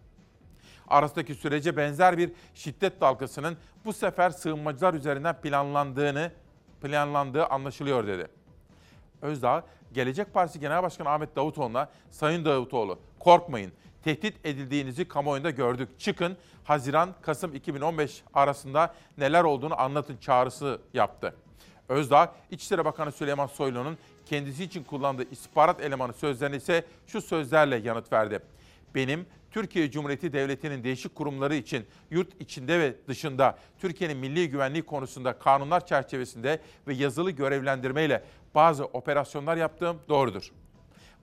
arasındaki 0.88 1.36
sürece 1.36 1.78
benzer 1.78 2.18
bir 2.18 2.32
şiddet 2.54 3.02
dalgasının 3.02 3.58
bu 3.86 3.94
sefer 3.94 4.30
sığınmacılar 4.30 4.94
üzerinden 4.94 5.42
planlandığını 5.42 6.32
planlandığı 6.82 7.46
anlaşılıyor 7.46 8.08
dedi. 8.08 8.28
Özdağ, 9.22 9.64
Gelecek 9.94 10.34
Partisi 10.34 10.60
Genel 10.60 10.84
Başkanı 10.84 11.10
Ahmet 11.10 11.36
Davutoğlu'na 11.36 11.90
Sayın 12.12 12.46
Davutoğlu 12.46 13.00
korkmayın 13.20 13.72
tehdit 14.08 14.46
edildiğinizi 14.46 15.08
kamuoyunda 15.08 15.50
gördük. 15.50 15.90
Çıkın 16.00 16.38
Haziran 16.64 17.16
Kasım 17.22 17.56
2015 17.56 18.24
arasında 18.34 18.96
neler 19.18 19.44
olduğunu 19.44 19.82
anlatın 19.82 20.18
çağrısı 20.18 20.82
yaptı. 20.94 21.36
Özdağ, 21.90 22.36
İçişleri 22.52 22.86
Bakanı 22.86 23.12
Süleyman 23.12 23.48
Soylu'nun 23.48 23.98
kendisi 24.26 24.64
için 24.64 24.84
kullandığı 24.84 25.32
istihbarat 25.32 25.82
elemanı 25.82 26.14
sözlerine 26.14 26.56
ise 26.56 26.86
şu 27.08 27.22
sözlerle 27.22 27.78
yanıt 27.78 28.14
verdi. 28.14 28.40
Benim 28.96 29.26
Türkiye 29.52 29.92
Cumhuriyeti 29.92 30.34
Devleti'nin 30.34 30.84
değişik 30.84 31.16
kurumları 31.16 31.56
için 31.56 31.86
yurt 32.12 32.42
içinde 32.42 32.80
ve 32.80 32.96
dışında 33.08 33.58
Türkiye'nin 33.80 34.18
milli 34.18 34.50
güvenliği 34.50 34.84
konusunda 34.84 35.40
kanunlar 35.40 35.86
çerçevesinde 35.86 36.62
ve 36.88 36.94
yazılı 36.94 37.32
görevlendirmeyle 37.32 38.24
bazı 38.56 38.86
operasyonlar 38.86 39.58
yaptığım 39.58 40.00
doğrudur. 40.10 40.52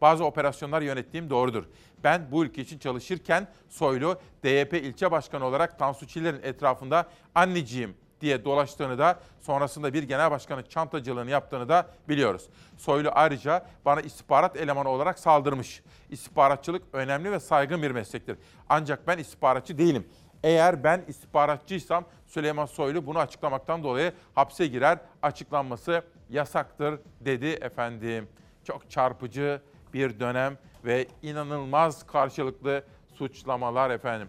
Bazı 0.00 0.24
operasyonlar 0.24 0.82
yönettiğim 0.82 1.30
doğrudur. 1.30 1.64
Ben 2.04 2.26
bu 2.30 2.44
ülke 2.44 2.62
için 2.62 2.78
çalışırken 2.78 3.48
Soylu 3.68 4.18
DYP 4.42 4.72
ilçe 4.74 5.10
başkanı 5.10 5.44
olarak 5.44 5.78
Tansu 5.78 6.06
Çiller'in 6.06 6.42
etrafında 6.42 7.08
anneciğim 7.34 7.96
diye 8.20 8.44
dolaştığını 8.44 8.98
da 8.98 9.20
sonrasında 9.40 9.94
bir 9.94 10.02
genel 10.02 10.30
başkanın 10.30 10.62
çantacılığını 10.62 11.30
yaptığını 11.30 11.68
da 11.68 11.90
biliyoruz. 12.08 12.48
Soylu 12.76 13.10
ayrıca 13.12 13.66
bana 13.84 14.00
istihbarat 14.00 14.56
elemanı 14.56 14.88
olarak 14.88 15.18
saldırmış. 15.18 15.82
İstihbaratçılık 16.10 16.82
önemli 16.92 17.32
ve 17.32 17.40
saygın 17.40 17.82
bir 17.82 17.90
meslektir. 17.90 18.38
Ancak 18.68 19.06
ben 19.06 19.18
istihbaratçı 19.18 19.78
değilim. 19.78 20.06
Eğer 20.42 20.84
ben 20.84 21.04
istihbaratçıysam 21.08 22.04
Süleyman 22.26 22.66
Soylu 22.66 23.06
bunu 23.06 23.18
açıklamaktan 23.18 23.82
dolayı 23.82 24.12
hapse 24.34 24.66
girer. 24.66 24.98
Açıklanması 25.22 26.02
yasaktır 26.30 27.00
dedi 27.20 27.46
efendim. 27.46 28.28
Çok 28.64 28.90
çarpıcı 28.90 29.60
bir 29.94 30.20
dönem 30.20 30.58
ve 30.84 31.06
inanılmaz 31.22 32.06
karşılıklı 32.06 32.84
suçlamalar 33.14 33.90
efendim. 33.90 34.28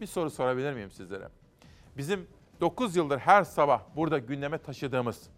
Bir 0.00 0.06
soru 0.06 0.30
sorabilir 0.30 0.72
miyim 0.72 0.90
sizlere? 0.90 1.28
Bizim 1.96 2.26
9 2.60 2.96
yıldır 2.96 3.18
her 3.18 3.44
sabah 3.44 3.82
burada 3.96 4.18
gündeme 4.18 4.58
taşıdığımız, 4.58 5.30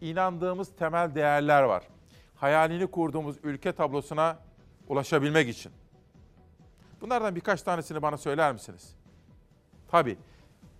inandığımız 0.00 0.76
temel 0.76 1.14
değerler 1.14 1.62
var. 1.62 1.82
Hayalini 2.36 2.86
kurduğumuz 2.86 3.36
ülke 3.42 3.72
tablosuna 3.72 4.38
ulaşabilmek 4.88 5.48
için. 5.48 5.72
Bunlardan 7.00 7.36
birkaç 7.36 7.62
tanesini 7.62 8.02
bana 8.02 8.16
söyler 8.16 8.52
misiniz? 8.52 8.94
Tabii 9.90 10.16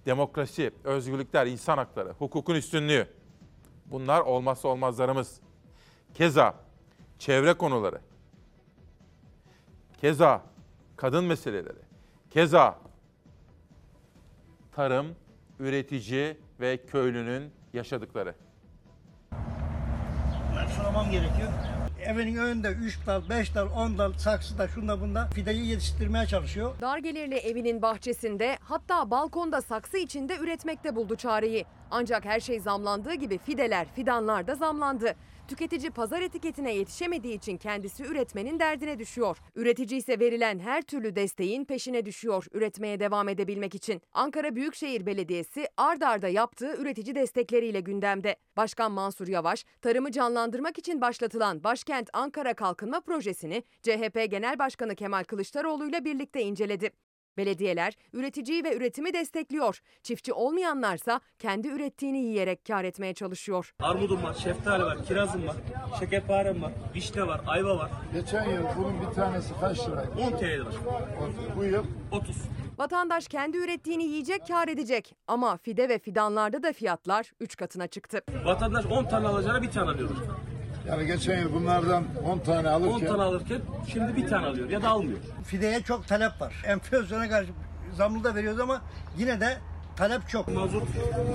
demokrasi, 0.06 0.70
özgürlükler, 0.84 1.46
insan 1.46 1.78
hakları, 1.78 2.10
hukukun 2.18 2.54
üstünlüğü. 2.54 3.08
Bunlar 3.86 4.20
olmazsa 4.20 4.68
olmazlarımız. 4.68 5.40
Keza 6.14 6.54
çevre 7.18 7.54
konuları. 7.54 8.00
Keza 10.00 10.42
kadın 10.96 11.24
meseleleri. 11.24 11.78
Keza 12.30 12.78
tarım, 14.72 15.06
üretici 15.58 16.36
ve 16.60 16.86
köylünün 16.86 17.52
yaşadıkları. 17.72 18.34
Ben 20.56 20.66
sulamam 20.66 21.10
gerekiyor. 21.10 21.48
Evinin 22.04 22.36
önünde 22.36 22.68
3 22.68 23.06
dal, 23.06 23.28
5 23.28 23.54
dal, 23.54 23.68
10 23.76 23.98
dal 23.98 24.12
saksıda 24.12 24.68
şunda 24.68 25.00
bunda 25.00 25.26
fideyi 25.26 25.66
yetiştirmeye 25.66 26.26
çalışıyor. 26.26 26.74
Dar 26.80 26.98
gelirli 26.98 27.34
evinin 27.34 27.82
bahçesinde 27.82 28.58
hatta 28.60 29.10
balkonda 29.10 29.60
saksı 29.62 29.98
içinde 29.98 30.36
üretmekte 30.36 30.96
buldu 30.96 31.16
çareyi. 31.16 31.64
Ancak 31.90 32.24
her 32.24 32.40
şey 32.40 32.60
zamlandığı 32.60 33.14
gibi 33.14 33.38
fideler, 33.38 33.86
fidanlar 33.94 34.46
da 34.46 34.54
zamlandı. 34.54 35.14
Tüketici 35.48 35.90
pazar 35.90 36.20
etiketine 36.20 36.74
yetişemediği 36.74 37.36
için 37.36 37.56
kendisi 37.56 38.04
üretmenin 38.04 38.58
derdine 38.58 38.98
düşüyor. 38.98 39.36
Üretici 39.54 39.98
ise 39.98 40.20
verilen 40.20 40.58
her 40.58 40.82
türlü 40.82 41.16
desteğin 41.16 41.64
peşine 41.64 42.06
düşüyor 42.06 42.46
üretmeye 42.52 43.00
devam 43.00 43.28
edebilmek 43.28 43.74
için. 43.74 44.02
Ankara 44.12 44.56
Büyükşehir 44.56 45.06
Belediyesi 45.06 45.68
ard 45.76 46.02
arda 46.02 46.28
yaptığı 46.28 46.76
üretici 46.76 47.14
destekleriyle 47.14 47.80
gündemde. 47.80 48.36
Başkan 48.56 48.92
Mansur 48.92 49.28
Yavaş, 49.28 49.64
tarımı 49.82 50.12
canlandırmak 50.12 50.78
için 50.78 51.00
başlatılan 51.00 51.64
Başkent 51.64 52.10
Ankara 52.12 52.54
Kalkınma 52.54 53.00
Projesi'ni 53.00 53.62
CHP 53.82 54.30
Genel 54.30 54.58
Başkanı 54.58 54.94
Kemal 54.94 55.24
Kılıçdaroğlu 55.24 55.88
ile 55.88 56.04
birlikte 56.04 56.42
inceledi. 56.42 56.90
Belediyeler 57.36 57.94
üreticiyi 58.12 58.64
ve 58.64 58.76
üretimi 58.76 59.12
destekliyor. 59.14 59.80
Çiftçi 60.02 60.32
olmayanlarsa 60.32 61.20
kendi 61.38 61.68
ürettiğini 61.68 62.18
yiyerek 62.18 62.64
kar 62.64 62.84
etmeye 62.84 63.14
çalışıyor. 63.14 63.74
Armudum 63.80 64.22
var, 64.22 64.34
şeftali 64.34 64.82
var, 64.84 65.04
kirazım 65.06 65.46
var, 65.46 65.56
şekerparem 65.98 66.62
var, 66.62 66.72
vişne 66.94 67.26
var, 67.26 67.40
ayva 67.46 67.78
var. 67.78 67.90
Geçen 68.14 68.50
yıl 68.50 68.64
bunun 68.78 69.00
bir 69.00 69.14
tanesi 69.14 69.54
kaç 69.60 69.88
lira? 69.88 70.04
10 70.26 70.38
TL 70.38 70.66
var. 70.66 70.74
Bu 71.56 71.64
yıl 71.64 71.84
30. 72.12 72.36
Vatandaş 72.78 73.28
kendi 73.28 73.56
ürettiğini 73.56 74.04
yiyecek, 74.04 74.48
kar 74.48 74.68
edecek. 74.68 75.14
Ama 75.26 75.56
fide 75.56 75.88
ve 75.88 75.98
fidanlarda 75.98 76.62
da 76.62 76.72
fiyatlar 76.72 77.32
3 77.40 77.56
katına 77.56 77.86
çıktı. 77.86 78.22
Vatandaş 78.44 78.86
10 78.86 79.04
tane 79.04 79.28
alacağına 79.28 79.62
bir 79.62 79.70
tane 79.70 79.90
alıyor. 79.90 80.10
Yani 80.88 81.06
geçen 81.06 81.40
yıl 81.40 81.52
bunlardan 81.52 82.04
10 82.24 82.38
tane 82.38 82.68
10 82.68 82.72
alırken 82.72 83.08
tane 83.08 83.22
alırken 83.22 83.60
şimdi 83.92 84.16
bir 84.16 84.28
tane 84.28 84.46
alıyor 84.46 84.70
ya 84.70 84.82
da 84.82 84.88
almıyor. 84.88 85.18
Fideye 85.44 85.82
çok 85.82 86.08
talep 86.08 86.40
var. 86.40 86.62
Enflasyona 86.66 87.28
karşı 87.28 87.50
zamlı 87.96 88.24
da 88.24 88.34
veriyoruz 88.34 88.60
ama 88.60 88.82
yine 89.18 89.40
de 89.40 89.56
talep 89.96 90.28
çok. 90.28 90.48
Mazot, 90.48 90.82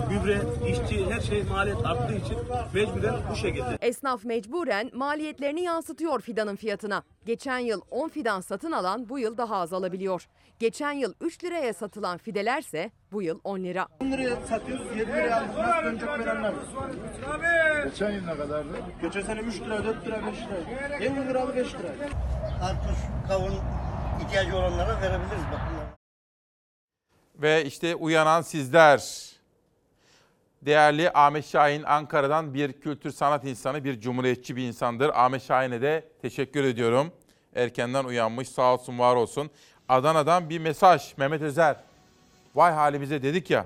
gübre, 0.09 0.41
işçi 0.67 1.12
her 1.12 1.21
şey 1.21 1.43
maliyet 1.43 1.85
arttığı 1.85 2.15
için 2.15 2.38
mecburen 2.73 3.15
bu 3.31 3.35
şekilde. 3.35 3.77
Esnaf 3.81 4.25
mecburen 4.25 4.89
maliyetlerini 4.93 5.62
yansıtıyor 5.62 6.21
fidanın 6.21 6.55
fiyatına. 6.55 7.03
Geçen 7.25 7.59
yıl 7.59 7.81
10 7.91 8.09
fidan 8.09 8.41
satın 8.41 8.71
alan 8.71 9.09
bu 9.09 9.19
yıl 9.19 9.38
daha 9.38 9.55
az 9.55 9.73
alabiliyor. 9.73 10.27
Geçen 10.59 10.91
yıl 10.91 11.13
3 11.21 11.43
liraya 11.43 11.73
satılan 11.73 12.17
fidelerse 12.17 12.91
bu 13.11 13.21
yıl 13.21 13.39
10 13.43 13.59
lira. 13.59 13.87
10 14.01 14.11
liraya 14.11 14.35
satıyoruz, 14.35 14.97
7 14.97 15.11
liraya 15.11 15.37
alıyoruz. 15.37 15.57
Nasıl 15.57 15.83
dönecek 15.83 16.09
verenler? 16.09 16.53
geçen 17.83 18.11
yıl 18.11 18.25
ne 18.25 18.37
kadardı? 18.37 18.69
Geçen 19.01 19.21
sene 19.21 19.39
3 19.39 19.61
lira, 19.61 19.83
4 19.85 20.07
lira, 20.07 20.21
5 20.27 20.37
lira. 20.37 20.97
50 20.97 21.27
lira, 21.27 21.55
5 21.55 21.73
lira. 21.73 21.95
Karpuz, 22.59 22.97
kavun 23.27 23.53
ihtiyacı 24.25 24.57
olanlara 24.57 25.01
verebiliriz 25.01 25.43
bak 25.51 25.61
bunlar. 25.71 25.87
Ve 27.35 27.65
işte 27.65 27.95
uyanan 27.95 28.41
sizler. 28.41 29.29
Değerli 30.61 31.11
Ahmet 31.13 31.45
Şahin 31.45 31.83
Ankara'dan 31.83 32.53
bir 32.53 32.73
kültür 32.73 33.11
sanat 33.11 33.45
insanı, 33.45 33.83
bir 33.83 33.99
cumhuriyetçi 33.99 34.55
bir 34.55 34.63
insandır. 34.67 35.09
Ahmet 35.13 35.43
Şahin'e 35.43 35.81
de 35.81 36.09
teşekkür 36.21 36.63
ediyorum. 36.63 37.11
Erkenden 37.55 38.05
uyanmış, 38.05 38.49
sağ 38.49 38.73
olsun, 38.73 38.99
var 38.99 39.15
olsun. 39.15 39.51
Adana'dan 39.89 40.49
bir 40.49 40.60
mesaj, 40.60 41.17
Mehmet 41.17 41.41
Özer. 41.41 41.75
Vay 42.56 42.73
halimize 42.73 43.23
dedik 43.23 43.49
ya. 43.49 43.65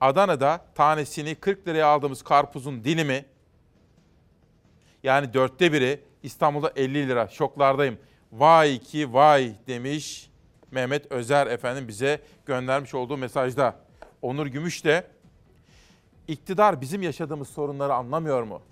Adana'da 0.00 0.60
tanesini 0.74 1.34
40 1.34 1.68
liraya 1.68 1.86
aldığımız 1.86 2.22
karpuzun 2.22 2.84
dilimi, 2.84 3.24
yani 5.02 5.34
dörtte 5.34 5.72
biri 5.72 6.00
İstanbul'da 6.22 6.72
50 6.76 7.08
lira. 7.08 7.28
Şoklardayım. 7.28 7.98
Vay 8.32 8.78
ki 8.78 9.12
vay 9.12 9.52
demiş 9.66 10.30
Mehmet 10.70 11.12
Özer 11.12 11.46
efendim 11.46 11.88
bize 11.88 12.20
göndermiş 12.46 12.94
olduğu 12.94 13.16
mesajda. 13.16 13.76
Onur 14.22 14.46
Gümüş 14.46 14.84
de 14.84 15.06
iktidar 16.28 16.80
bizim 16.80 17.02
yaşadığımız 17.02 17.48
sorunları 17.48 17.94
anlamıyor 17.94 18.42
mu? 18.42 18.62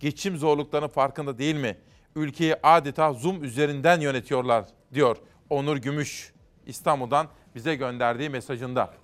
Geçim 0.00 0.36
zorluklarının 0.36 0.88
farkında 0.88 1.38
değil 1.38 1.54
mi? 1.54 1.76
Ülkeyi 2.16 2.56
adeta 2.62 3.12
Zoom 3.12 3.44
üzerinden 3.44 4.00
yönetiyorlar 4.00 4.64
diyor 4.94 5.16
Onur 5.50 5.76
Gümüş 5.76 6.32
İstanbul'dan 6.66 7.28
bize 7.54 7.74
gönderdiği 7.74 8.30
mesajında. 8.30 8.94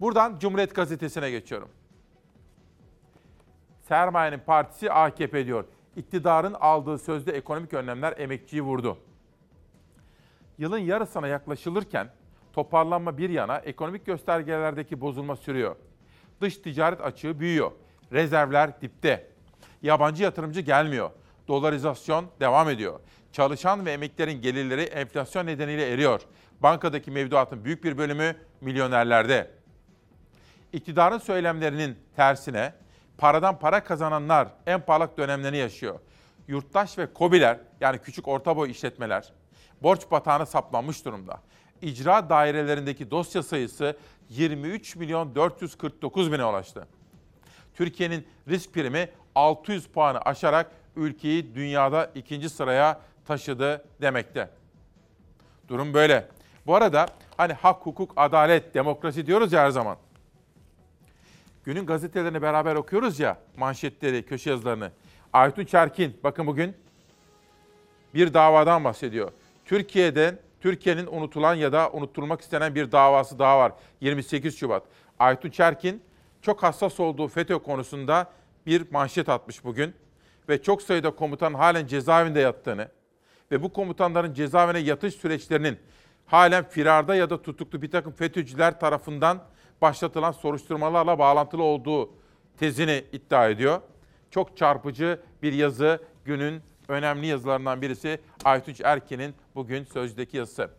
Buradan 0.00 0.38
Cumhuriyet 0.38 0.74
Gazetesi'ne 0.74 1.30
geçiyorum. 1.30 1.68
Sermayenin 3.88 4.38
partisi 4.38 4.92
AKP 4.92 5.46
diyor. 5.46 5.64
İktidarın 5.96 6.54
aldığı 6.54 6.98
sözde 6.98 7.32
ekonomik 7.32 7.74
önlemler 7.74 8.14
emekçiyi 8.18 8.62
vurdu. 8.62 8.98
Yılın 10.58 10.78
yarısına 10.78 11.28
yaklaşılırken 11.28 12.08
toparlanma 12.52 13.18
bir 13.18 13.30
yana 13.30 13.58
ekonomik 13.58 14.06
göstergelerdeki 14.06 15.00
bozulma 15.00 15.36
sürüyor. 15.36 15.76
Dış 16.40 16.56
ticaret 16.56 17.00
açığı 17.00 17.40
büyüyor. 17.40 17.72
Rezervler 18.12 18.80
dipte. 18.80 19.30
Yabancı 19.82 20.22
yatırımcı 20.22 20.60
gelmiyor. 20.60 21.10
Dolarizasyon 21.48 22.26
devam 22.40 22.68
ediyor. 22.68 23.00
Çalışan 23.32 23.86
ve 23.86 23.92
emeklilerin 23.92 24.40
gelirleri 24.40 24.82
enflasyon 24.82 25.46
nedeniyle 25.46 25.92
eriyor. 25.92 26.20
Bankadaki 26.60 27.10
mevduatın 27.10 27.64
büyük 27.64 27.84
bir 27.84 27.98
bölümü 27.98 28.36
milyonerlerde. 28.60 29.50
İktidarın 30.72 31.18
söylemlerinin 31.18 31.98
tersine 32.16 32.74
paradan 33.18 33.58
para 33.58 33.84
kazananlar 33.84 34.48
en 34.66 34.80
parlak 34.80 35.18
dönemlerini 35.18 35.56
yaşıyor. 35.56 36.00
Yurttaş 36.48 36.98
ve 36.98 37.12
kobiler 37.12 37.58
yani 37.80 37.98
küçük 37.98 38.28
orta 38.28 38.56
boy 38.56 38.70
işletmeler 38.70 39.32
borç 39.82 40.10
batağına 40.10 40.46
saplanmış 40.46 41.04
durumda. 41.04 41.40
İcra 41.82 42.30
dairelerindeki 42.30 43.10
dosya 43.10 43.42
sayısı 43.42 43.96
23 44.28 44.96
milyon 44.96 45.34
449 45.34 46.32
bine 46.32 46.44
ulaştı. 46.44 46.86
Türkiye'nin 47.74 48.26
risk 48.48 48.74
primi 48.74 49.08
600 49.34 49.86
puanı 49.86 50.20
aşarak 50.20 50.70
ülkeyi 50.96 51.54
dünyada 51.54 52.10
ikinci 52.14 52.50
sıraya 52.50 53.00
taşıdı 53.28 53.84
demekte. 54.00 54.50
Durum 55.68 55.94
böyle. 55.94 56.28
Bu 56.66 56.74
arada 56.74 57.06
hani 57.36 57.52
hak, 57.52 57.86
hukuk, 57.86 58.12
adalet, 58.16 58.74
demokrasi 58.74 59.26
diyoruz 59.26 59.52
ya 59.52 59.62
her 59.62 59.70
zaman. 59.70 59.96
Günün 61.64 61.86
gazetelerini 61.86 62.42
beraber 62.42 62.74
okuyoruz 62.74 63.20
ya 63.20 63.38
manşetleri, 63.56 64.26
köşe 64.26 64.50
yazılarını. 64.50 64.90
Aytun 65.32 65.64
Çerkin 65.64 66.20
bakın 66.24 66.46
bugün 66.46 66.76
bir 68.14 68.34
davadan 68.34 68.84
bahsediyor. 68.84 69.32
Türkiye'den 69.64 70.38
Türkiye'nin 70.60 71.06
unutulan 71.06 71.54
ya 71.54 71.72
da 71.72 71.90
unutturulmak 71.90 72.40
istenen 72.40 72.74
bir 72.74 72.92
davası 72.92 73.38
daha 73.38 73.58
var. 73.58 73.72
28 74.00 74.58
Şubat. 74.58 74.82
Aytun 75.18 75.50
Çerkin 75.50 76.02
çok 76.42 76.62
hassas 76.62 77.00
olduğu 77.00 77.28
FETÖ 77.28 77.58
konusunda 77.58 78.30
bir 78.66 78.90
manşet 78.90 79.28
atmış 79.28 79.64
bugün 79.64 79.94
ve 80.48 80.62
çok 80.62 80.82
sayıda 80.82 81.10
komutan 81.10 81.54
halen 81.54 81.86
cezaevinde 81.86 82.40
yattığını 82.40 82.88
ve 83.50 83.62
bu 83.62 83.72
komutanların 83.72 84.34
cezaevine 84.34 84.78
yatış 84.78 85.14
süreçlerinin 85.14 85.78
halen 86.26 86.68
firarda 86.68 87.14
ya 87.14 87.30
da 87.30 87.42
tutuklu 87.42 87.82
bir 87.82 87.90
takım 87.90 88.12
FETÖ'cüler 88.12 88.80
tarafından 88.80 89.44
başlatılan 89.82 90.32
soruşturmalarla 90.32 91.18
bağlantılı 91.18 91.62
olduğu 91.62 92.10
tezini 92.58 93.04
iddia 93.12 93.48
ediyor. 93.48 93.80
Çok 94.30 94.56
çarpıcı 94.56 95.20
bir 95.42 95.52
yazı 95.52 96.02
günün 96.24 96.62
önemli 96.88 97.26
yazılarından 97.26 97.82
birisi 97.82 98.20
Aytunç 98.44 98.80
Erkin'in 98.84 99.34
bugün 99.54 99.84
Sözcü'deki 99.84 100.36
yazısı. 100.36 100.70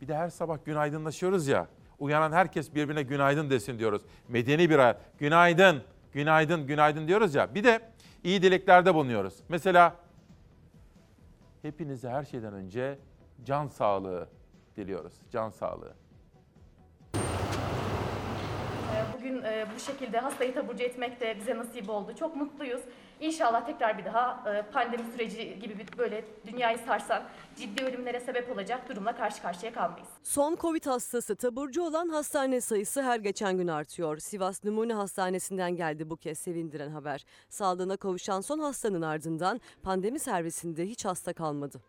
Bir 0.00 0.08
de 0.08 0.14
her 0.14 0.28
sabah 0.28 0.64
günaydınlaşıyoruz 0.64 1.48
ya. 1.48 1.68
Uyanan 1.98 2.32
herkes 2.32 2.74
birbirine 2.74 3.02
günaydın 3.02 3.50
desin 3.50 3.78
diyoruz. 3.78 4.02
Medeni 4.28 4.70
bir. 4.70 4.80
Günaydın, 5.18 5.82
günaydın, 6.12 6.66
günaydın 6.66 7.08
diyoruz 7.08 7.34
ya. 7.34 7.54
Bir 7.54 7.64
de 7.64 7.80
iyi 8.24 8.42
dileklerde 8.42 8.94
bulunuyoruz. 8.94 9.34
Mesela 9.48 9.96
hepinize 11.62 12.08
her 12.08 12.24
şeyden 12.24 12.54
önce 12.54 12.98
can 13.44 13.66
sağlığı 13.66 14.28
diliyoruz. 14.76 15.14
Can 15.30 15.50
sağlığı. 15.50 15.94
bugün 19.22 19.42
e, 19.42 19.66
bu 19.74 19.80
şekilde 19.80 20.18
hastayı 20.18 20.54
taburcu 20.54 20.84
etmek 20.84 21.20
de 21.20 21.36
bize 21.36 21.56
nasip 21.56 21.90
oldu. 21.90 22.14
Çok 22.18 22.36
mutluyuz. 22.36 22.82
İnşallah 23.22 23.66
tekrar 23.66 23.98
bir 23.98 24.04
daha 24.04 24.44
e, 24.54 24.62
pandemi 24.62 25.12
süreci 25.12 25.58
gibi 25.58 25.78
bir 25.78 25.98
böyle 25.98 26.24
dünyayı 26.46 26.78
sarsan 26.78 27.22
ciddi 27.56 27.84
ölümlere 27.84 28.20
sebep 28.20 28.50
olacak 28.50 28.88
durumla 28.88 29.16
karşı 29.16 29.42
karşıya 29.42 29.72
kalmayız. 29.72 30.08
Son 30.22 30.56
Covid 30.56 30.86
hastası 30.86 31.36
taburcu 31.36 31.82
olan 31.82 32.08
hastane 32.08 32.60
sayısı 32.60 33.02
her 33.02 33.18
geçen 33.18 33.56
gün 33.56 33.68
artıyor. 33.68 34.18
Sivas 34.18 34.64
Numune 34.64 34.94
Hastanesi'nden 34.94 35.76
geldi 35.76 36.10
bu 36.10 36.16
kez 36.16 36.38
sevindiren 36.38 36.90
haber. 36.90 37.24
Sağlığına 37.48 37.96
kavuşan 37.96 38.40
son 38.40 38.58
hastanın 38.58 39.02
ardından 39.02 39.60
pandemi 39.82 40.18
servisinde 40.18 40.86
hiç 40.86 41.04
hasta 41.04 41.32
kalmadı. 41.32 41.80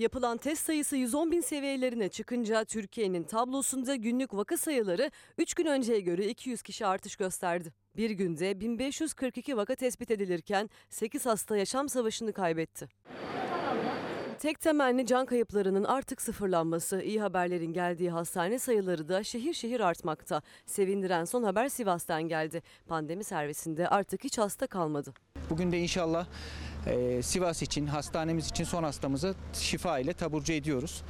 Yapılan 0.00 0.36
test 0.36 0.66
sayısı 0.66 0.96
110 0.96 1.32
bin 1.32 1.40
seviyelerine 1.40 2.08
çıkınca 2.08 2.64
Türkiye'nin 2.64 3.22
tablosunda 3.22 3.94
günlük 3.94 4.34
vaka 4.34 4.56
sayıları 4.56 5.10
3 5.38 5.54
gün 5.54 5.66
önceye 5.66 6.00
göre 6.00 6.28
200 6.28 6.62
kişi 6.62 6.86
artış 6.86 7.16
gösterdi. 7.16 7.72
Bir 7.96 8.10
günde 8.10 8.60
1542 8.60 9.56
vaka 9.56 9.74
tespit 9.74 10.10
edilirken 10.10 10.70
8 10.90 11.26
hasta 11.26 11.56
yaşam 11.56 11.88
savaşını 11.88 12.32
kaybetti. 12.32 12.88
Tek 14.38 14.60
temenni 14.60 15.06
can 15.06 15.26
kayıplarının 15.26 15.84
artık 15.84 16.22
sıfırlanması. 16.22 17.02
İyi 17.02 17.20
haberlerin 17.20 17.72
geldiği 17.72 18.10
hastane 18.10 18.58
sayıları 18.58 19.08
da 19.08 19.22
şehir 19.22 19.54
şehir 19.54 19.80
artmakta. 19.80 20.42
Sevindiren 20.66 21.24
son 21.24 21.42
haber 21.42 21.68
Sivas'tan 21.68 22.22
geldi. 22.22 22.62
Pandemi 22.88 23.24
servisinde 23.24 23.88
artık 23.88 24.24
hiç 24.24 24.38
hasta 24.38 24.66
kalmadı. 24.66 25.12
Bugün 25.50 25.72
de 25.72 25.78
inşallah 25.78 26.26
e, 26.86 27.22
Sivas 27.22 27.62
için, 27.62 27.86
hastanemiz 27.86 28.48
için 28.48 28.64
son 28.64 28.82
hastamızı 28.82 29.34
şifa 29.52 29.98
ile 29.98 30.12
taburcu 30.12 30.52
ediyoruz. 30.52 31.02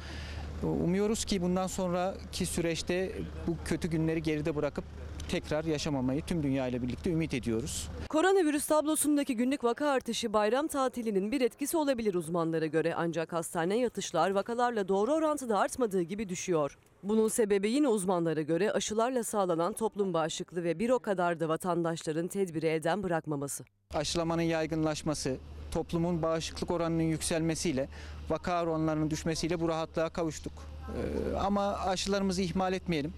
Umuyoruz 0.63 1.25
ki 1.25 1.41
bundan 1.41 1.67
sonraki 1.67 2.45
süreçte 2.45 3.11
bu 3.47 3.55
kötü 3.65 3.87
günleri 3.87 4.23
geride 4.23 4.55
bırakıp 4.55 4.83
tekrar 5.29 5.63
yaşamamayı 5.65 6.21
tüm 6.21 6.43
dünya 6.43 6.67
ile 6.67 6.81
birlikte 6.81 7.09
ümit 7.09 7.33
ediyoruz. 7.33 7.89
Koronavirüs 8.09 8.65
tablosundaki 8.65 9.35
günlük 9.35 9.63
vaka 9.63 9.89
artışı 9.89 10.33
bayram 10.33 10.67
tatilinin 10.67 11.31
bir 11.31 11.41
etkisi 11.41 11.77
olabilir 11.77 12.13
uzmanlara 12.13 12.65
göre 12.65 12.93
ancak 12.97 13.33
hastane 13.33 13.77
yatışlar 13.77 14.31
vakalarla 14.31 14.87
doğru 14.87 15.13
orantıda 15.13 15.59
artmadığı 15.59 16.01
gibi 16.01 16.29
düşüyor. 16.29 16.77
Bunun 17.03 17.27
sebebi 17.27 17.69
yine 17.69 17.87
uzmanlara 17.87 18.41
göre 18.41 18.71
aşılarla 18.71 19.23
sağlanan 19.23 19.73
toplum 19.73 20.13
bağışıklığı 20.13 20.63
ve 20.63 20.79
bir 20.79 20.89
o 20.89 20.99
kadar 20.99 21.39
da 21.39 21.49
vatandaşların 21.49 22.27
tedbiri 22.27 22.65
elden 22.67 23.03
bırakmaması. 23.03 23.63
Aşılamanın 23.93 24.41
yaygınlaşması, 24.41 25.37
toplumun 25.71 26.21
bağışıklık 26.21 26.71
oranının 26.71 27.03
yükselmesiyle 27.03 27.87
vaka 28.29 28.63
oranlarının 28.63 29.09
düşmesiyle 29.09 29.59
bu 29.59 29.69
rahatlığa 29.69 30.09
kavuştuk. 30.09 30.53
Ee, 30.53 31.37
ama 31.37 31.77
aşılarımızı 31.77 32.41
ihmal 32.41 32.73
etmeyelim. 32.73 33.13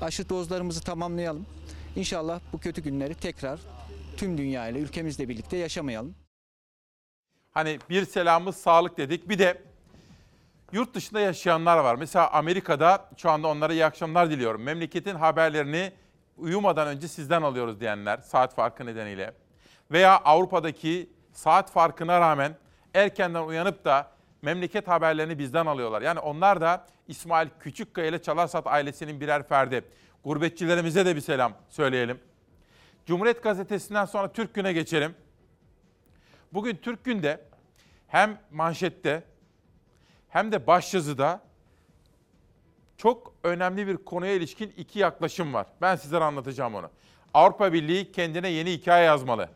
Aşı 0.00 0.28
dozlarımızı 0.28 0.80
tamamlayalım. 0.80 1.46
İnşallah 1.96 2.40
bu 2.52 2.58
kötü 2.58 2.82
günleri 2.82 3.14
tekrar 3.14 3.60
tüm 4.16 4.38
dünya 4.38 4.68
ile 4.68 4.78
ülkemizle 4.78 5.28
birlikte 5.28 5.56
yaşamayalım. 5.56 6.14
Hani 7.50 7.78
bir 7.90 8.04
selamımız 8.04 8.56
sağlık 8.56 8.96
dedik. 8.96 9.28
Bir 9.28 9.38
de 9.38 9.62
yurt 10.72 10.94
dışında 10.94 11.20
yaşayanlar 11.20 11.78
var. 11.78 11.94
Mesela 11.94 12.30
Amerika'da 12.30 13.08
şu 13.16 13.30
anda 13.30 13.48
onlara 13.48 13.72
iyi 13.72 13.84
akşamlar 13.84 14.30
diliyorum. 14.30 14.62
Memleketin 14.62 15.14
haberlerini 15.14 15.92
uyumadan 16.36 16.88
önce 16.88 17.08
sizden 17.08 17.42
alıyoruz 17.42 17.80
diyenler 17.80 18.18
saat 18.18 18.54
farkı 18.54 18.86
nedeniyle. 18.86 19.34
Veya 19.90 20.18
Avrupa'daki 20.18 21.10
saat 21.32 21.70
farkına 21.70 22.20
rağmen 22.20 22.56
erkenden 22.94 23.42
uyanıp 23.42 23.84
da 23.84 24.10
memleket 24.42 24.88
haberlerini 24.88 25.38
bizden 25.38 25.66
alıyorlar. 25.66 26.02
Yani 26.02 26.18
onlar 26.20 26.60
da 26.60 26.86
İsmail 27.08 27.48
Küçükkaya 27.60 28.06
ile 28.06 28.22
Çalarsat 28.22 28.66
ailesinin 28.66 29.20
birer 29.20 29.48
ferdi. 29.48 29.84
Gurbetçilerimize 30.24 31.06
de 31.06 31.16
bir 31.16 31.20
selam 31.20 31.52
söyleyelim. 31.68 32.20
Cumhuriyet 33.06 33.42
Gazetesi'nden 33.42 34.04
sonra 34.04 34.32
Türk 34.32 34.54
Gün'e 34.54 34.72
geçelim. 34.72 35.14
Bugün 36.52 36.76
Türk 36.76 37.04
Gün'de 37.04 37.40
hem 38.08 38.38
manşette 38.50 39.22
hem 40.28 40.52
de 40.52 40.66
başyazıda 40.66 41.40
çok 42.96 43.34
önemli 43.42 43.86
bir 43.86 43.96
konuya 43.96 44.32
ilişkin 44.32 44.74
iki 44.76 44.98
yaklaşım 44.98 45.54
var. 45.54 45.66
Ben 45.80 45.96
sizlere 45.96 46.24
anlatacağım 46.24 46.74
onu. 46.74 46.90
Avrupa 47.34 47.72
Birliği 47.72 48.12
kendine 48.12 48.48
yeni 48.48 48.72
hikaye 48.72 49.04
yazmalı. 49.04 49.48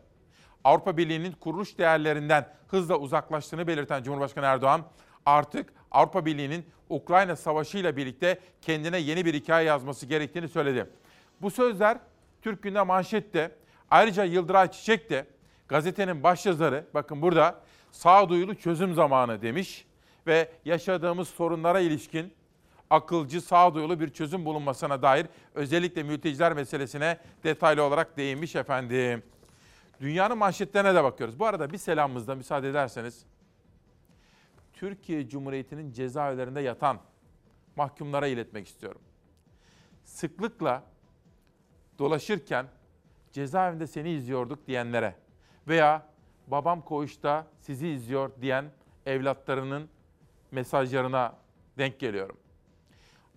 Avrupa 0.66 0.96
Birliği'nin 0.96 1.32
kuruluş 1.32 1.78
değerlerinden 1.78 2.48
hızla 2.68 2.96
uzaklaştığını 2.96 3.66
belirten 3.66 4.02
Cumhurbaşkanı 4.02 4.46
Erdoğan 4.46 4.82
artık 5.26 5.72
Avrupa 5.90 6.26
Birliği'nin 6.26 6.66
Ukrayna 6.88 7.36
Savaşı 7.36 7.78
ile 7.78 7.96
birlikte 7.96 8.40
kendine 8.62 8.98
yeni 8.98 9.24
bir 9.24 9.34
hikaye 9.34 9.66
yazması 9.66 10.06
gerektiğini 10.06 10.48
söyledi. 10.48 10.90
Bu 11.42 11.50
sözler 11.50 11.98
Türk 12.42 12.62
Gün'de 12.62 12.82
manşette. 12.82 13.50
Ayrıca 13.90 14.24
Yıldıray 14.24 14.70
Çiçek 14.70 15.10
de 15.10 15.26
gazetenin 15.68 16.22
başyazarı 16.22 16.84
bakın 16.94 17.22
burada 17.22 17.60
sağduyulu 17.90 18.54
çözüm 18.54 18.94
zamanı 18.94 19.42
demiş 19.42 19.86
ve 20.26 20.50
yaşadığımız 20.64 21.28
sorunlara 21.28 21.80
ilişkin 21.80 22.32
akılcı, 22.90 23.40
sağduyulu 23.40 24.00
bir 24.00 24.10
çözüm 24.10 24.44
bulunmasına 24.44 25.02
dair 25.02 25.26
özellikle 25.54 26.02
mülteciler 26.02 26.52
meselesine 26.52 27.18
detaylı 27.44 27.82
olarak 27.82 28.16
değinmiş 28.16 28.56
efendim. 28.56 29.22
Dünyanın 30.00 30.38
manşetlerine 30.38 30.94
de 30.94 31.04
bakıyoruz. 31.04 31.38
Bu 31.38 31.46
arada 31.46 31.70
bir 31.70 31.78
selamımızda 31.78 32.34
müsaade 32.34 32.68
ederseniz 32.68 33.26
Türkiye 34.72 35.28
Cumhuriyeti'nin 35.28 35.92
cezaevlerinde 35.92 36.60
yatan 36.60 36.98
mahkumlara 37.76 38.26
iletmek 38.26 38.66
istiyorum. 38.66 39.00
Sıklıkla 40.04 40.82
dolaşırken 41.98 42.66
cezaevinde 43.32 43.86
seni 43.86 44.10
izliyorduk 44.10 44.66
diyenlere 44.66 45.14
veya 45.68 46.06
babam 46.46 46.80
koğuşta 46.80 47.46
sizi 47.60 47.88
izliyor 47.88 48.30
diyen 48.40 48.64
evlatlarının 49.06 49.88
mesajlarına 50.50 51.34
denk 51.78 52.00
geliyorum. 52.00 52.36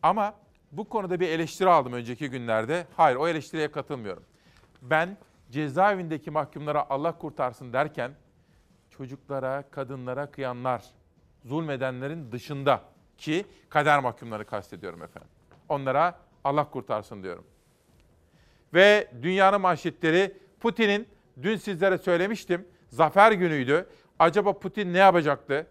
Ama 0.04 0.34
bu 0.72 0.89
konuda 0.89 1.19
bir 1.19 1.30
eleştiri 1.30 1.69
aldım 1.69 1.93
önceki 1.93 2.30
günlerde. 2.30 2.88
Hayır 2.98 3.15
o 3.15 3.28
eleştiriye 3.28 3.72
katılmıyorum. 3.72 4.24
Ben 4.82 5.17
cezaevindeki 5.51 6.31
mahkumlara 6.31 6.89
Allah 6.89 7.17
kurtarsın 7.17 7.73
derken 7.73 8.12
çocuklara, 8.89 9.63
kadınlara 9.71 10.31
kıyanlar, 10.31 10.83
zulmedenlerin 11.45 12.31
dışında 12.31 12.81
ki 13.17 13.45
kader 13.69 13.99
mahkumları 13.99 14.45
kastediyorum 14.45 15.03
efendim. 15.03 15.29
Onlara 15.69 16.19
Allah 16.43 16.69
kurtarsın 16.69 17.23
diyorum. 17.23 17.45
Ve 18.73 19.12
dünyanın 19.21 19.62
manşetleri 19.62 20.38
Putin'in 20.59 21.07
dün 21.41 21.55
sizlere 21.55 21.97
söylemiştim. 21.97 22.67
Zafer 22.89 23.31
günüydü. 23.31 23.88
Acaba 24.19 24.59
Putin 24.59 24.93
ne 24.93 24.97
yapacaktı? 24.97 25.67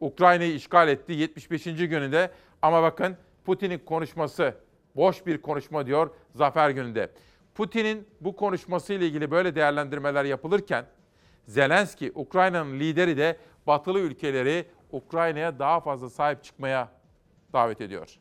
Ukrayna'yı 0.00 0.54
işgal 0.54 0.88
etti 0.88 1.12
75. 1.12 1.64
gününde 1.64 2.30
ama 2.62 2.82
bakın 2.82 3.16
Putin'in 3.44 3.78
konuşması 3.78 4.54
boş 4.96 5.26
bir 5.26 5.42
konuşma 5.42 5.86
diyor 5.86 6.10
Zafer 6.34 6.70
gününde. 6.70 7.10
Putin'in 7.54 8.08
bu 8.20 8.36
konuşması 8.36 8.92
ile 8.92 9.06
ilgili 9.06 9.30
böyle 9.30 9.54
değerlendirmeler 9.54 10.24
yapılırken 10.24 10.86
Zelenski, 11.46 12.12
Ukrayna'nın 12.14 12.80
lideri 12.80 13.16
de 13.16 13.36
batılı 13.66 14.00
ülkeleri 14.00 14.66
Ukrayna'ya 14.92 15.58
daha 15.58 15.80
fazla 15.80 16.10
sahip 16.10 16.44
çıkmaya 16.44 16.88
davet 17.52 17.80
ediyor. 17.80 18.18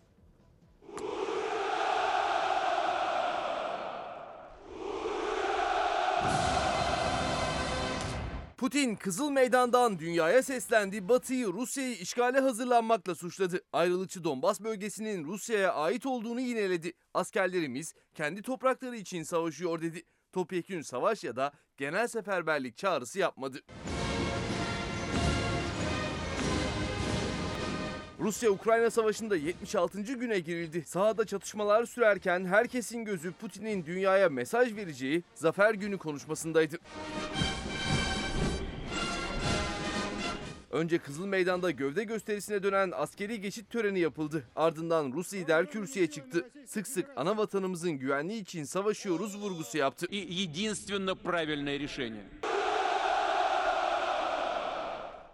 Putin 8.61 8.95
Kızıl 8.95 9.29
Meydan'dan 9.29 9.99
dünyaya 9.99 10.43
seslendi, 10.43 11.09
Batı'yı 11.09 11.47
Rusya'yı 11.47 11.95
işgale 11.95 12.39
hazırlanmakla 12.39 13.15
suçladı. 13.15 13.61
Ayrılıkçı 13.73 14.23
Donbas 14.23 14.61
bölgesinin 14.61 15.25
Rusya'ya 15.25 15.73
ait 15.73 16.05
olduğunu 16.05 16.41
yineledi. 16.41 16.93
Askerlerimiz 17.13 17.93
kendi 18.13 18.41
toprakları 18.41 18.95
için 18.97 19.23
savaşıyor 19.23 19.81
dedi. 19.81 20.03
Topyekün 20.31 20.81
savaş 20.81 21.23
ya 21.23 21.35
da 21.35 21.51
genel 21.77 22.07
seferberlik 22.07 22.77
çağrısı 22.77 23.19
yapmadı. 23.19 23.59
Rusya-Ukrayna 28.19 28.89
savaşında 28.89 29.35
76. 29.35 30.01
güne 30.01 30.39
girildi. 30.39 30.83
Sahada 30.85 31.25
çatışmalar 31.25 31.85
sürerken 31.85 32.45
herkesin 32.45 33.05
gözü 33.05 33.31
Putin'in 33.31 33.85
dünyaya 33.85 34.29
mesaj 34.29 34.75
vereceği 34.75 35.23
Zafer 35.35 35.73
Günü 35.73 35.97
konuşmasındaydı. 35.97 36.77
Önce 40.71 40.97
Kızıl 40.97 41.25
Meydan'da 41.25 41.71
gövde 41.71 42.03
gösterisine 42.03 42.63
dönen 42.63 42.91
askeri 42.95 43.41
geçit 43.41 43.69
töreni 43.69 43.99
yapıldı. 43.99 44.43
Ardından 44.55 45.11
Rus 45.11 45.33
lider 45.33 45.71
kürsüye 45.71 46.07
çıktı. 46.07 46.49
Sık 46.65 46.87
sık 46.87 47.05
ana 47.15 47.37
vatanımızın 47.37 47.91
güvenliği 47.91 48.41
için 48.41 48.63
savaşıyoruz 48.63 49.37
vurgusu 49.37 49.77
yaptı. 49.77 50.07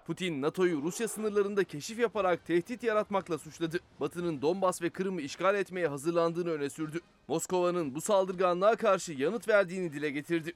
Putin 0.07 0.41
NATO'yu 0.41 0.81
Rusya 0.81 1.07
sınırlarında 1.07 1.63
keşif 1.63 1.99
yaparak 1.99 2.45
tehdit 2.45 2.83
yaratmakla 2.83 3.37
suçladı. 3.37 3.79
Batı'nın 3.99 4.41
Donbas 4.41 4.81
ve 4.81 4.89
Kırım'ı 4.89 5.21
işgal 5.21 5.55
etmeye 5.55 5.87
hazırlandığını 5.87 6.49
öne 6.49 6.69
sürdü. 6.69 6.99
Moskova'nın 7.27 7.95
bu 7.95 8.01
saldırganlığa 8.01 8.75
karşı 8.75 9.13
yanıt 9.13 9.47
verdiğini 9.47 9.93
dile 9.93 10.09
getirdi. 10.09 10.53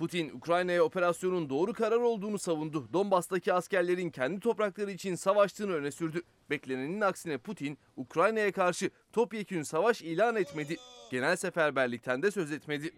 Putin, 0.00 0.30
Ukrayna'ya 0.30 0.82
operasyonun 0.82 1.50
doğru 1.50 1.72
karar 1.72 1.96
olduğunu 1.96 2.38
savundu. 2.38 2.88
Donbas'taki 2.92 3.52
askerlerin 3.52 4.10
kendi 4.10 4.40
toprakları 4.40 4.90
için 4.90 5.14
savaştığını 5.14 5.72
öne 5.72 5.90
sürdü. 5.90 6.22
Beklenenin 6.50 7.00
aksine 7.00 7.38
Putin, 7.38 7.78
Ukrayna'ya 7.96 8.52
karşı 8.52 8.90
topyekün 9.12 9.62
savaş 9.62 10.02
ilan 10.02 10.36
etmedi. 10.36 10.76
Genel 11.10 11.36
seferberlikten 11.36 12.22
de 12.22 12.30
söz 12.30 12.52
etmedi. 12.52 12.90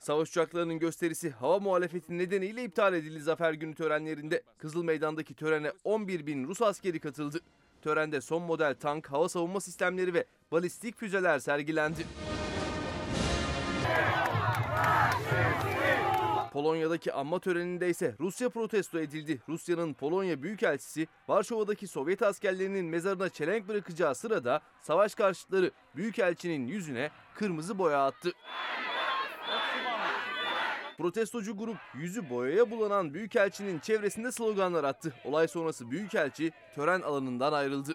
Savaş 0.00 0.28
uçaklarının 0.28 0.78
gösterisi 0.78 1.30
hava 1.30 1.58
muhalefeti 1.58 2.18
nedeniyle 2.18 2.64
iptal 2.64 2.94
edildi 2.94 3.20
zafer 3.20 3.52
günü 3.52 3.74
törenlerinde. 3.74 4.42
Kızıl 4.58 4.82
Meydan'daki 4.84 5.34
törene 5.34 5.72
11 5.84 6.26
bin 6.26 6.48
Rus 6.48 6.62
askeri 6.62 7.00
katıldı. 7.00 7.40
Törende 7.82 8.20
son 8.20 8.42
model 8.42 8.74
tank, 8.74 9.12
hava 9.12 9.28
savunma 9.28 9.60
sistemleri 9.60 10.14
ve 10.14 10.24
balistik 10.52 10.96
füzeler 10.96 11.38
sergilendi. 11.38 12.06
Polonya'daki 16.52 17.12
anma 17.12 17.38
töreninde 17.38 17.90
ise 17.90 18.14
Rusya 18.20 18.48
protesto 18.48 18.98
edildi. 18.98 19.42
Rusya'nın 19.48 19.94
Polonya 19.94 20.42
Büyükelçisi 20.42 21.06
Varşova'daki 21.28 21.86
Sovyet 21.86 22.22
askerlerinin 22.22 22.84
mezarına 22.84 23.28
çelenk 23.28 23.68
bırakacağı 23.68 24.14
sırada 24.14 24.60
savaş 24.80 25.14
karşıtları 25.14 25.70
Büyükelçinin 25.96 26.66
yüzüne 26.66 27.10
kırmızı 27.34 27.78
boya 27.78 28.06
attı. 28.06 28.32
Protestocu 30.98 31.56
grup 31.56 31.76
yüzü 31.94 32.30
boyaya 32.30 32.70
bulanan 32.70 33.14
Büyükelçinin 33.14 33.78
çevresinde 33.78 34.32
sloganlar 34.32 34.84
attı. 34.84 35.14
Olay 35.24 35.48
sonrası 35.48 35.90
Büyükelçi 35.90 36.52
tören 36.74 37.00
alanından 37.00 37.52
ayrıldı. 37.52 37.92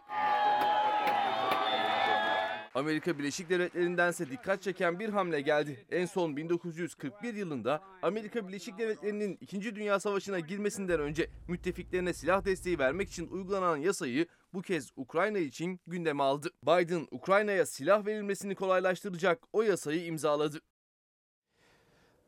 Amerika 2.75 3.19
Birleşik 3.19 3.49
Devletleri'ndense 3.49 4.29
dikkat 4.29 4.61
çeken 4.61 4.99
bir 4.99 5.09
hamle 5.09 5.41
geldi. 5.41 5.85
En 5.91 6.05
son 6.05 6.37
1941 6.37 7.33
yılında 7.33 7.81
Amerika 8.01 8.47
Birleşik 8.47 8.77
Devletleri'nin 8.77 9.37
2. 9.41 9.75
Dünya 9.75 9.99
Savaşı'na 9.99 10.39
girmesinden 10.39 10.99
önce 10.99 11.29
müttefiklerine 11.47 12.13
silah 12.13 12.45
desteği 12.45 12.79
vermek 12.79 13.09
için 13.09 13.27
uygulanan 13.27 13.77
yasayı 13.77 14.27
bu 14.53 14.61
kez 14.61 14.91
Ukrayna 14.95 15.37
için 15.37 15.79
gündeme 15.87 16.23
aldı. 16.23 16.49
Biden, 16.63 17.07
Ukrayna'ya 17.11 17.65
silah 17.65 18.05
verilmesini 18.05 18.55
kolaylaştıracak 18.55 19.39
o 19.53 19.61
yasayı 19.61 20.05
imzaladı. 20.05 20.61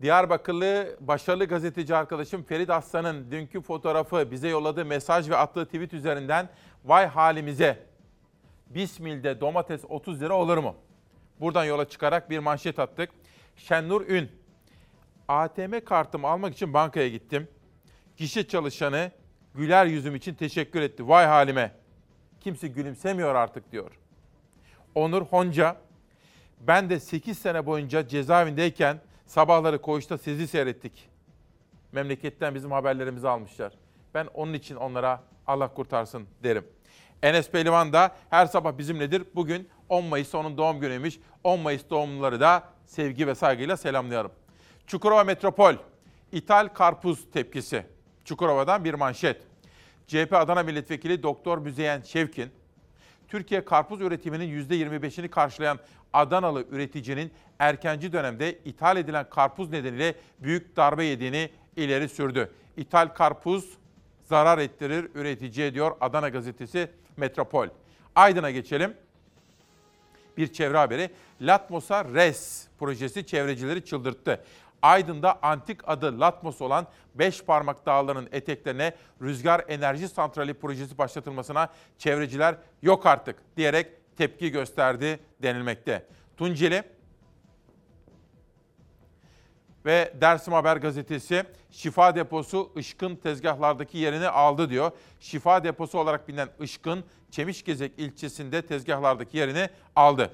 Diyarbakırlı 0.02 0.98
başarılı 1.00 1.46
gazeteci 1.46 1.96
arkadaşım 1.96 2.44
Ferit 2.44 2.70
Aslan'ın 2.70 3.32
dünkü 3.32 3.62
fotoğrafı 3.62 4.32
bize 4.32 4.48
yolladığı 4.48 4.86
mesaj 4.86 5.30
ve 5.30 5.38
attığı 5.38 5.66
tweet 5.66 5.94
üzerinden 5.94 6.50
vay 6.86 7.08
halimize 7.08 7.89
Bismil'de 8.70 9.42
domates 9.42 9.86
30 9.90 10.22
lira 10.22 10.34
olur 10.34 10.58
mu? 10.58 10.76
Buradan 11.40 11.66
yola 11.66 11.90
çıkarak 11.90 12.30
bir 12.30 12.40
manşet 12.40 12.80
attık. 12.80 13.10
Şennur 13.56 14.08
Ün, 14.08 14.32
ATM 15.28 15.80
kartımı 15.86 16.28
almak 16.28 16.54
için 16.54 16.74
bankaya 16.74 17.10
gittim. 17.10 17.48
Gişe 18.18 18.48
çalışanı 18.48 19.12
güler 19.56 19.86
yüzüm 19.86 20.16
için 20.16 20.34
teşekkür 20.34 20.82
etti. 20.82 21.08
Vay 21.08 21.26
halime. 21.26 21.72
Kimse 22.42 22.68
gülümsemiyor 22.68 23.36
artık 23.36 23.72
diyor. 23.72 23.92
Onur 24.96 25.22
Honca, 25.22 25.78
ben 26.60 26.90
de 26.90 27.00
8 27.00 27.40
sene 27.40 27.66
boyunca 27.66 28.08
cezaevindeyken 28.08 29.02
sabahları 29.26 29.82
koğuşta 29.82 30.18
sizi 30.18 30.48
seyrettik. 30.48 31.10
Memleketten 31.92 32.56
bizim 32.56 32.72
haberlerimizi 32.72 33.30
almışlar. 33.30 33.74
Ben 34.14 34.28
onun 34.34 34.54
için 34.54 34.76
onlara 34.76 35.24
Allah 35.48 35.74
kurtarsın 35.74 36.28
derim. 36.44 36.66
Enes 37.24 37.50
Pehlivan 37.52 37.94
da 37.94 38.16
her 38.30 38.46
sabah 38.46 38.78
bizimledir. 38.78 39.24
Bugün 39.36 39.70
10 39.90 40.06
Mayıs 40.06 40.36
onun 40.36 40.58
doğum 40.58 40.80
günüymüş. 40.80 41.20
10 41.44 41.60
Mayıs 41.60 41.90
doğumluları 41.90 42.40
da 42.40 42.64
sevgi 42.86 43.28
ve 43.28 43.36
saygıyla 43.36 43.78
selamlıyorum. 43.78 44.32
Çukurova 44.88 45.24
Metropol, 45.24 45.74
İthal 46.32 46.68
karpuz 46.68 47.32
tepkisi. 47.32 47.86
Çukurova'dan 48.26 48.84
bir 48.84 48.94
manşet. 48.94 49.42
CHP 50.08 50.34
Adana 50.34 50.64
Milletvekili 50.64 51.24
Doktor 51.24 51.58
Müzeyyen 51.58 52.02
Şevkin, 52.02 52.50
Türkiye 53.28 53.66
karpuz 53.66 54.02
üretiminin 54.02 54.66
%25'ini 54.66 55.28
karşılayan 55.28 55.80
Adanalı 56.14 56.66
üreticinin 56.72 57.32
erkenci 57.60 58.14
dönemde 58.14 58.60
ithal 58.66 58.98
edilen 58.98 59.30
karpuz 59.30 59.70
nedeniyle 59.70 60.16
büyük 60.40 60.76
darbe 60.76 61.06
yediğini 61.06 61.50
ileri 61.76 62.10
sürdü. 62.10 62.52
İthal 62.78 63.08
karpuz 63.08 63.78
zarar 64.30 64.58
ettirir 64.58 65.12
üreticiye 65.16 65.74
diyor 65.74 65.92
Adana 66.02 66.30
gazetesi 66.30 66.92
Metropol. 67.20 67.68
Aydın'a 68.16 68.52
geçelim. 68.52 68.94
Bir 70.38 70.54
çevre 70.54 70.78
haberi. 70.78 71.10
Latmos'a 71.42 72.06
RES 72.06 72.68
projesi 72.80 73.26
çevrecileri 73.26 73.86
çıldırttı. 73.86 74.44
Aydın'da 74.82 75.40
antik 75.42 75.90
adı 75.90 76.20
Latmos 76.20 76.62
olan 76.62 76.88
Beş 77.16 77.44
Parmak 77.44 77.86
Dağları'nın 77.86 78.30
eteklerine 78.32 78.94
rüzgar 79.22 79.66
enerji 79.68 80.08
santrali 80.08 80.54
projesi 80.54 80.98
başlatılmasına 80.98 81.70
çevreciler 81.98 82.56
yok 82.82 83.06
artık 83.06 83.36
diyerek 83.58 83.88
tepki 84.18 84.52
gösterdi 84.52 85.20
denilmekte. 85.42 86.06
Tunceli 86.38 86.84
ve 89.90 90.14
Dersim 90.22 90.54
Haber 90.54 90.78
gazetesi 90.78 91.44
şifa 91.72 92.16
deposu 92.16 92.72
Işkın 92.76 93.16
tezgahlardaki 93.16 93.98
yerini 93.98 94.28
aldı 94.28 94.70
diyor. 94.70 94.92
Şifa 95.20 95.64
deposu 95.64 96.00
olarak 96.00 96.28
bilinen 96.28 96.50
Işkın, 96.60 97.04
Çemişgezek 97.32 97.92
ilçesinde 97.98 98.62
tezgahlardaki 98.62 99.38
yerini 99.38 99.70
aldı. 99.96 100.32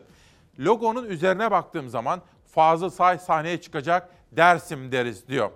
Logonun 0.59 1.05
üzerine 1.05 1.51
baktığım 1.51 1.89
zaman 1.89 2.21
Fazıl 2.45 2.89
Say 2.89 3.19
sahneye 3.19 3.61
çıkacak 3.61 4.09
Dersim 4.31 4.91
deriz 4.91 5.27
diyor. 5.27 5.51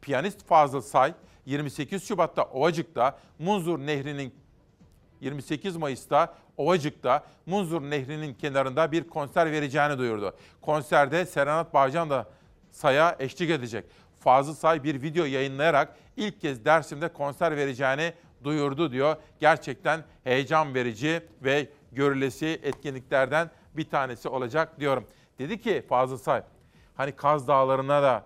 Piyanist 0.00 0.46
Fazıl 0.46 0.80
Say 0.80 1.14
28 1.46 2.08
Şubat'ta 2.08 2.42
Ovacık'ta 2.42 3.18
Munzur 3.38 3.78
Nehri'nin 3.78 4.34
28 5.20 5.76
Mayıs'ta 5.76 6.34
Ovacık'ta 6.56 7.24
Munzur 7.46 7.82
Nehri'nin 7.82 8.34
kenarında 8.34 8.92
bir 8.92 9.08
konser 9.08 9.52
vereceğini 9.52 9.98
duyurdu. 9.98 10.36
Konserde 10.60 11.26
Serenat 11.26 11.74
Bağcan 11.74 12.10
da 12.10 12.26
Say'a 12.72 13.16
eşlik 13.18 13.50
edecek. 13.50 13.84
Fazıl 14.20 14.54
Say 14.54 14.84
bir 14.84 15.02
video 15.02 15.24
yayınlayarak 15.24 15.96
ilk 16.16 16.40
kez 16.40 16.64
Dersim'de 16.64 17.08
konser 17.08 17.56
vereceğini 17.56 18.12
duyurdu 18.44 18.92
diyor. 18.92 19.16
Gerçekten 19.40 20.04
heyecan 20.24 20.74
verici 20.74 21.22
ve 21.42 21.68
görülesi 21.92 22.60
etkinliklerden 22.62 23.50
bir 23.76 23.84
tanesi 23.90 24.28
olacak 24.28 24.80
diyorum. 24.80 25.06
Dedi 25.38 25.60
ki 25.60 25.84
Fazıl 25.88 26.18
Say, 26.18 26.42
hani 26.94 27.12
Kaz 27.12 27.48
Dağları'na 27.48 28.02
da 28.02 28.24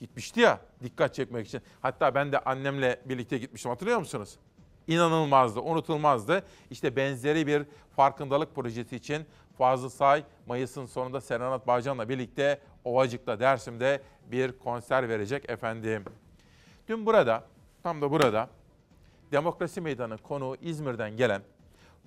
gitmişti 0.00 0.40
ya 0.40 0.60
dikkat 0.82 1.14
çekmek 1.14 1.46
için. 1.46 1.62
Hatta 1.80 2.14
ben 2.14 2.32
de 2.32 2.38
annemle 2.38 3.00
birlikte 3.04 3.38
gitmiştim 3.38 3.70
hatırlıyor 3.70 3.98
musunuz? 3.98 4.36
İnanılmazdı, 4.86 5.60
unutulmazdı. 5.60 6.42
İşte 6.70 6.96
benzeri 6.96 7.46
bir 7.46 7.62
farkındalık 7.96 8.54
projesi 8.54 8.96
için 8.96 9.26
Fazıl 9.58 9.88
Say 9.88 10.24
Mayıs'ın 10.46 10.86
sonunda 10.86 11.20
Serenat 11.20 11.66
Bağcan'la 11.66 12.08
birlikte 12.08 12.60
Ovacık'ta 12.84 13.40
Dersim'de 13.40 14.02
bir 14.30 14.58
konser 14.58 15.08
verecek 15.08 15.50
efendim. 15.50 16.04
Dün 16.88 17.06
burada, 17.06 17.44
tam 17.82 18.02
da 18.02 18.10
burada 18.10 18.48
Demokrasi 19.32 19.80
Meydanı 19.80 20.18
konuğu 20.18 20.56
İzmir'den 20.62 21.16
gelen 21.16 21.42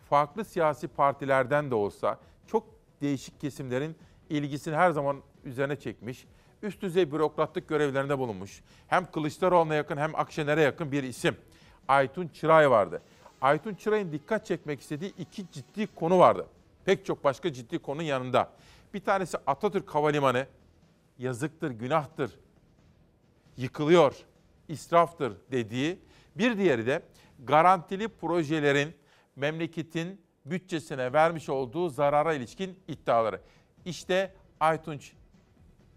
farklı 0.09 0.45
siyasi 0.45 0.87
partilerden 0.87 1.71
de 1.71 1.75
olsa 1.75 2.19
çok 2.47 2.63
değişik 3.01 3.41
kesimlerin 3.41 3.95
ilgisini 4.29 4.75
her 4.75 4.91
zaman 4.91 5.17
üzerine 5.45 5.75
çekmiş. 5.75 6.25
Üst 6.63 6.81
düzey 6.81 7.11
bürokratlık 7.11 7.67
görevlerinde 7.67 8.19
bulunmuş. 8.19 8.61
Hem 8.87 9.11
Kılıçdaroğlu'na 9.11 9.75
yakın 9.75 9.97
hem 9.97 10.15
Akşener'e 10.15 10.61
yakın 10.61 10.91
bir 10.91 11.03
isim. 11.03 11.37
Aytun 11.87 12.27
Çıray 12.27 12.71
vardı. 12.71 13.01
Aytun 13.41 13.73
Çıray'ın 13.73 14.11
dikkat 14.11 14.45
çekmek 14.45 14.81
istediği 14.81 15.13
iki 15.17 15.51
ciddi 15.51 15.87
konu 15.87 16.19
vardı. 16.19 16.45
Pek 16.85 17.05
çok 17.05 17.23
başka 17.23 17.53
ciddi 17.53 17.79
konu 17.79 18.01
yanında. 18.01 18.49
Bir 18.93 18.99
tanesi 18.99 19.37
Atatürk 19.47 19.89
Havalimanı. 19.95 20.45
Yazıktır, 21.19 21.71
günahtır, 21.71 22.39
yıkılıyor, 23.57 24.15
israftır 24.67 25.33
dediği. 25.51 25.99
Bir 26.35 26.57
diğeri 26.57 26.85
de 26.85 27.01
garantili 27.39 28.07
projelerin 28.07 28.93
memleketin 29.35 30.21
bütçesine 30.45 31.13
vermiş 31.13 31.49
olduğu 31.49 31.89
zarara 31.89 32.33
ilişkin 32.33 32.79
iddiaları. 32.87 33.41
İşte 33.85 34.33
Aytunç 34.59 35.13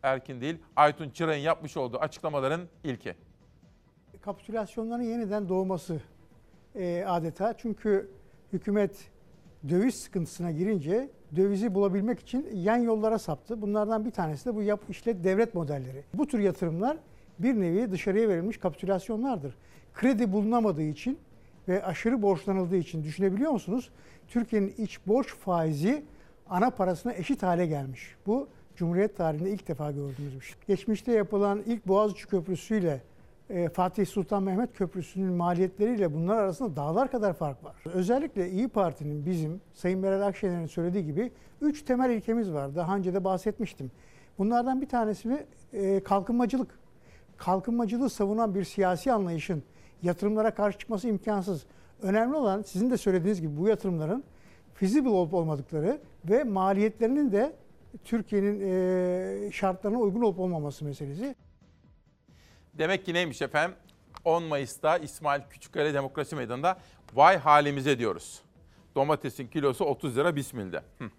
Erkin 0.03 0.41
değil, 0.41 0.59
Aytun 0.77 1.11
Çıray'ın 1.11 1.43
yapmış 1.43 1.77
olduğu 1.77 1.99
açıklamaların 1.99 2.61
ilki. 2.85 3.15
Kapitülasyonların 4.21 5.03
yeniden 5.03 5.49
doğması 5.49 6.01
e, 6.75 7.05
adeta. 7.07 7.57
Çünkü 7.57 8.11
hükümet 8.53 9.11
döviz 9.69 9.95
sıkıntısına 9.95 10.51
girince 10.51 11.11
dövizi 11.37 11.75
bulabilmek 11.75 12.21
için 12.21 12.47
yan 12.55 12.77
yollara 12.77 13.19
saptı. 13.19 13.63
Bunlardan 13.63 14.05
bir 14.05 14.11
tanesi 14.11 14.47
de 14.47 14.55
bu 14.55 14.63
yap 14.63 14.81
işlet 14.89 15.25
devlet 15.25 15.55
modelleri. 15.55 16.05
Bu 16.15 16.27
tür 16.27 16.39
yatırımlar 16.39 16.97
bir 17.39 17.55
nevi 17.55 17.91
dışarıya 17.91 18.29
verilmiş 18.29 18.57
kapitülasyonlardır. 18.57 19.55
Kredi 19.95 20.33
bulunamadığı 20.33 20.83
için 20.83 21.19
ve 21.69 21.85
aşırı 21.85 22.23
borçlanıldığı 22.23 22.77
için 22.77 23.05
düşünebiliyor 23.05 23.53
musunuz? 23.53 23.91
Türkiye'nin 24.29 24.75
iç 24.79 24.99
borç 25.07 25.35
faizi 25.35 26.05
ana 26.49 26.71
parasına 26.71 27.13
eşit 27.13 27.43
hale 27.43 27.67
gelmiş. 27.67 28.17
Bu 28.27 28.49
Cumhuriyet 28.77 29.17
tarihinde 29.17 29.51
ilk 29.51 29.69
defa 29.69 29.91
gördüğümüz 29.91 30.35
bir 30.35 30.41
şey. 30.41 30.57
Geçmişte 30.67 31.13
yapılan 31.13 31.63
ilk 31.67 31.89
Boğaziçi 31.89 32.27
Köprüsü 32.27 32.79
ile 32.81 33.01
Fatih 33.73 34.07
Sultan 34.07 34.43
Mehmet 34.43 34.73
Köprüsü'nün 34.73 35.33
maliyetleriyle 35.33 36.15
bunlar 36.15 36.37
arasında 36.39 36.77
dağlar 36.77 37.11
kadar 37.11 37.33
fark 37.33 37.65
var. 37.65 37.77
Özellikle 37.95 38.51
İyi 38.51 38.69
Parti'nin 38.69 39.27
bizim 39.27 39.61
Sayın 39.75 40.01
Meral 40.01 40.27
Akşener'in 40.27 40.67
söylediği 40.67 41.05
gibi 41.05 41.33
üç 41.61 41.83
temel 41.83 42.11
ilkemiz 42.11 42.53
var. 42.53 42.75
Daha 42.75 42.97
önce 42.97 43.15
de 43.15 43.25
bahsetmiştim. 43.25 43.91
Bunlardan 44.39 44.81
bir 44.81 44.89
tanesi 44.89 45.47
e, 45.73 46.03
kalkınmacılık. 46.03 46.79
Kalkınmacılığı 47.37 48.11
savunan 48.11 48.55
bir 48.55 48.65
siyasi 48.65 49.13
anlayışın 49.13 49.63
yatırımlara 50.03 50.55
karşı 50.55 50.79
çıkması 50.79 51.09
imkansız. 51.09 51.67
Önemli 52.03 52.37
olan 52.37 52.63
sizin 52.63 52.91
de 52.91 52.97
söylediğiniz 52.97 53.41
gibi 53.41 53.57
bu 53.57 53.69
yatırımların 53.69 54.25
feasible 54.75 55.09
olup 55.09 55.35
olmadıkları 55.35 56.01
ve 56.31 56.45
maliyetlerinin 56.45 57.33
de 57.33 57.53
Türkiye'nin 58.05 58.61
e, 58.61 59.53
şartlarına 59.53 59.99
uygun 59.99 60.23
olup 60.23 60.39
olmaması 60.39 60.85
meselesi. 60.85 61.35
Demek 62.81 63.07
ki 63.07 63.15
neymiş 63.15 63.43
efendim? 63.43 63.77
10 64.25 64.43
Mayıs'ta 64.43 64.99
İsmail 64.99 65.43
Küçükkale 65.51 65.95
Demokrasi 65.95 66.37
Meydanı'nda 66.37 66.79
vay 67.15 67.39
halimize 67.39 67.99
diyoruz. 67.99 68.41
Domatesin 68.95 69.47
kilosu 69.47 69.85
30 69.85 70.17
lira 70.17 70.37
bismillah. 70.37 70.83
Hı. 70.99 71.11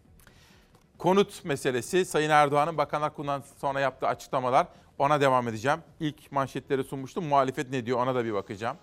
Konut 0.97 1.45
meselesi 1.45 2.05
Sayın 2.05 2.30
Erdoğan'ın 2.30 2.78
Bakanlar 2.78 3.16
Kurulu'ndan 3.16 3.43
sonra 3.57 3.80
yaptığı 3.80 4.07
açıklamalar 4.07 4.68
ona 4.97 5.22
devam 5.22 5.47
edeceğim. 5.47 5.80
İlk 5.99 6.32
manşetleri 6.32 6.84
sunmuştum. 6.84 7.26
Muhalefet 7.26 7.70
ne 7.70 7.86
diyor 7.86 7.99
ona 7.99 8.16
da 8.16 8.26
bir 8.26 8.34
bakacağım. 8.34 8.78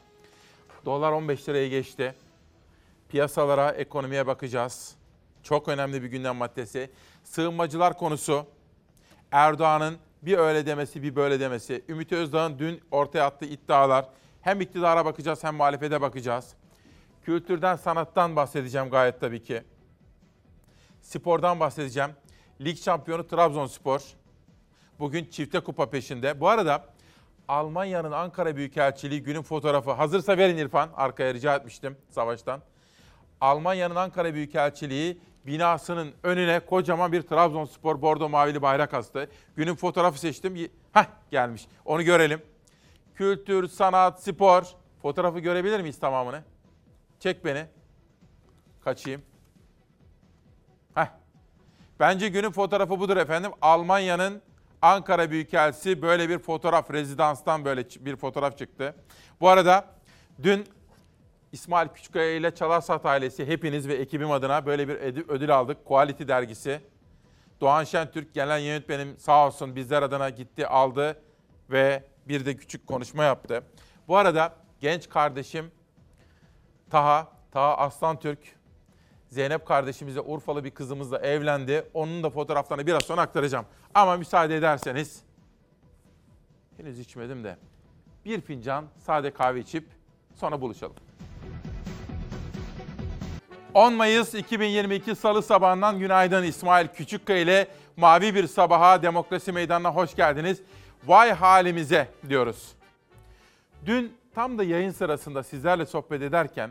Dolar 0.85 1.13
15 1.13 1.49
liraya 1.49 1.69
geçti. 1.69 2.15
Piyasalara, 3.09 3.71
ekonomiye 3.71 4.27
bakacağız. 4.27 4.95
Çok 5.43 5.69
önemli 5.69 6.03
bir 6.03 6.09
gündem 6.09 6.37
maddesi. 6.37 6.91
Sığınmacılar 7.25 7.99
konusu. 7.99 8.47
Erdoğan'ın 9.33 9.99
bir 10.23 10.39
öyle 10.39 10.67
demesi 10.67 11.03
bir 11.03 11.17
böyle 11.17 11.41
demesi. 11.41 11.85
Ümit 11.89 12.13
Özdağ'ın 12.13 12.59
dün 12.59 12.81
ortaya 12.91 13.27
attığı 13.27 13.45
iddialar. 13.45 14.09
Hem 14.41 14.61
iktidara 14.61 15.05
bakacağız 15.05 15.45
hem 15.45 15.55
muhalefete 15.55 16.01
bakacağız. 16.01 16.55
Kültürden, 17.23 17.77
sanattan 17.77 18.37
bahsedeceğim 18.37 18.91
gayet 18.91 19.21
tabii 19.21 19.43
ki. 19.43 19.63
Spordan 21.01 21.61
bahsedeceğim. 21.61 22.11
Lig 22.61 22.79
şampiyonu 22.79 23.27
Trabzonspor. 23.27 24.03
Bugün 24.99 25.25
çifte 25.25 25.61
kupa 25.61 25.91
peşinde. 25.91 26.41
Bu 26.41 26.49
arada 26.49 26.85
Almanya'nın 27.49 28.13
Ankara 28.13 28.57
Büyükelçiliği 28.57 29.23
günün 29.23 29.43
fotoğrafı. 29.43 29.91
Hazırsa 29.91 30.39
verin 30.39 30.57
İrfan. 30.57 30.91
Arkaya 30.97 31.35
rica 31.35 31.57
etmiştim 31.57 31.97
savaştan. 32.11 32.61
Almanya'nın 33.41 33.95
Ankara 33.95 34.35
Büyükelçiliği 34.35 35.21
binasının 35.49 36.13
önüne 36.23 36.61
kocaman 36.61 37.13
bir 37.13 37.23
Trabzonspor 37.23 38.03
bordo 38.03 38.29
mavili 38.29 38.63
bayrak 38.63 38.95
astı. 38.95 39.31
Günün 39.57 39.75
fotoğrafı 39.75 40.21
seçtim. 40.21 40.71
Heh 40.93 41.05
gelmiş. 41.31 41.67
Onu 41.85 42.03
görelim. 42.03 42.43
Kültür, 43.15 43.69
sanat, 43.69 44.23
spor. 44.23 44.63
Fotoğrafı 45.03 45.39
görebilir 45.39 45.81
miyiz 45.81 46.01
tamamını? 46.01 46.43
Çek 47.21 47.45
beni. 47.45 47.67
Kaçayım. 48.85 49.23
Heh. 50.95 51.07
Bence 52.01 52.29
günün 52.29 52.51
fotoğrafı 52.51 53.01
budur 53.01 53.17
efendim. 53.17 53.51
Almanya'nın 53.63 54.43
Ankara 54.83 55.31
Büyükelçisi 55.31 56.03
böyle 56.03 56.29
bir 56.29 56.39
fotoğraf, 56.39 56.91
rezidanstan 56.91 57.65
böyle 57.65 57.85
bir 57.85 58.17
fotoğraf 58.17 58.59
çıktı. 58.59 58.95
Bu 59.41 59.49
arada 59.49 59.85
dün 60.43 60.67
İsmail 61.53 61.89
Küçükkaya 61.89 62.35
ile 62.37 62.55
Çalarsat 62.55 63.07
ailesi 63.07 63.47
hepiniz 63.47 63.89
ve 63.89 63.95
ekibim 63.95 64.31
adına 64.31 64.67
böyle 64.67 64.89
bir 64.89 65.29
ödül 65.29 65.55
aldık. 65.55 65.85
Quality 65.85 66.25
dergisi. 66.29 66.81
Doğan 67.61 67.85
Şentürk 67.85 68.35
genel 68.35 68.61
yönetmenim 68.61 69.19
sağ 69.19 69.47
olsun 69.47 69.77
bizler 69.77 70.03
adına 70.03 70.31
gitti 70.31 70.67
aldı 70.67 71.23
ve 71.71 72.05
bir 72.29 72.47
de 72.47 72.57
küçük 72.57 72.87
konuşma 72.87 73.25
yaptı. 73.25 73.63
Bu 74.09 74.17
arada 74.17 74.55
genç 74.81 75.09
kardeşim 75.09 75.71
Taha, 76.91 77.29
Taha 77.51 77.77
Aslan 77.77 78.19
Türk, 78.19 78.39
Zeynep 79.29 79.67
kardeşimizle 79.67 80.21
Urfalı 80.21 80.65
bir 80.65 80.71
kızımızla 80.71 81.19
evlendi. 81.19 81.89
Onun 81.95 82.23
da 82.23 82.31
fotoğraflarını 82.31 82.87
biraz 82.87 83.03
sonra 83.03 83.21
aktaracağım. 83.21 83.67
Ama 83.95 84.17
müsaade 84.17 84.57
ederseniz, 84.57 85.23
henüz 86.77 86.99
içmedim 86.99 87.45
de 87.45 87.57
bir 88.25 88.41
fincan 88.41 88.85
sade 88.99 89.31
kahve 89.31 89.61
içip 89.61 89.89
sonra 90.35 90.61
buluşalım. 90.61 90.97
10 93.75 93.93
Mayıs 93.93 94.35
2022 94.35 95.17
Salı 95.17 95.43
sabahından 95.43 95.99
günaydın 95.99 96.43
İsmail 96.43 96.89
Küçükkaya 96.89 97.39
ile 97.39 97.69
Mavi 97.97 98.35
Bir 98.35 98.47
Sabaha 98.47 99.03
Demokrasi 99.03 99.53
Meydanı'na 99.53 99.95
hoş 99.95 100.15
geldiniz. 100.15 100.63
Vay 101.07 101.33
halimize 101.33 102.09
diyoruz. 102.29 102.73
Dün 103.87 104.13
tam 104.35 104.59
da 104.59 104.65
yayın 104.65 104.91
sırasında 104.91 105.43
sizlerle 105.43 105.87
sohbet 105.87 106.23
ederken 106.23 106.71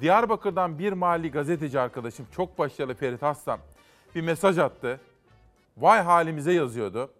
Diyarbakır'dan 0.00 0.78
bir 0.78 0.92
mahalli 0.92 1.30
gazeteci 1.30 1.80
arkadaşım 1.80 2.26
çok 2.36 2.58
başarılı 2.58 2.94
Ferit 2.94 3.22
Aslan 3.22 3.58
bir 4.14 4.20
mesaj 4.20 4.58
attı. 4.58 5.00
Vay 5.76 6.02
halimize 6.02 6.52
yazıyordu. 6.52 7.10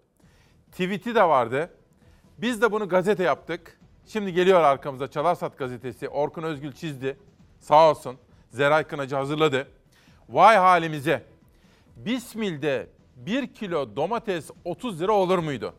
Tweet'i 0.71 1.15
de 1.15 1.23
vardı. 1.23 1.71
Biz 2.39 2.63
de 2.63 2.73
bunu 2.73 2.89
gazete 2.89 3.23
yaptık. 3.23 3.79
Şimdi 4.07 4.33
geliyor 4.33 4.61
arkamıza 4.61 5.11
Çalarsat 5.11 5.59
gazetesi. 5.59 6.09
Orkun 6.09 6.43
Özgül 6.43 6.73
çizdi. 6.73 7.17
Sağ 7.61 7.91
olsun. 7.91 8.19
Zeray 8.55 8.85
Kınacı 8.85 9.17
hazırladı. 9.17 9.69
Vay 10.29 10.57
halimize. 10.57 11.23
Bismil'de 11.97 12.89
1 13.17 13.55
kilo 13.55 13.97
domates 13.97 14.51
30 14.65 15.01
lira 15.01 15.13
olur 15.13 15.39
muydu? 15.39 15.75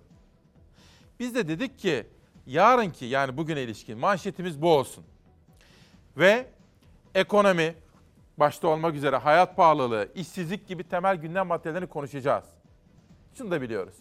Biz 1.19 1.36
de 1.36 1.47
dedik 1.47 1.80
ki 1.80 2.07
yarınki 2.45 3.05
yani 3.05 3.38
bugüne 3.38 3.63
ilişkin 3.63 3.97
manşetimiz 3.97 4.61
bu 4.61 4.73
olsun. 4.73 5.05
Ve 6.17 6.45
ekonomi 7.15 7.76
başta 8.38 8.67
olmak 8.67 8.95
üzere 8.95 9.15
hayat 9.15 9.55
pahalılığı, 9.55 10.09
işsizlik 10.15 10.67
gibi 10.67 10.84
temel 10.84 11.15
gündem 11.15 11.47
maddelerini 11.47 11.88
konuşacağız. 11.88 12.45
Şunu 13.34 13.51
da 13.51 13.61
biliyoruz. 13.61 13.95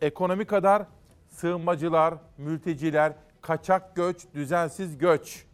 Ekonomi 0.00 0.44
kadar 0.44 0.82
sığınmacılar, 1.30 2.14
mülteciler, 2.38 3.12
kaçak 3.42 3.96
göç, 3.96 4.26
düzensiz 4.34 4.98
göç, 4.98 5.46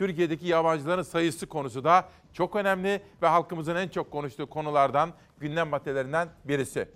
Türkiye'deki 0.00 0.46
yabancıların 0.46 1.02
sayısı 1.02 1.46
konusu 1.46 1.84
da 1.84 2.08
çok 2.32 2.56
önemli 2.56 3.02
ve 3.22 3.26
halkımızın 3.26 3.76
en 3.76 3.88
çok 3.88 4.10
konuştuğu 4.10 4.46
konulardan, 4.46 5.12
gündem 5.38 5.68
maddelerinden 5.68 6.28
birisi. 6.44 6.88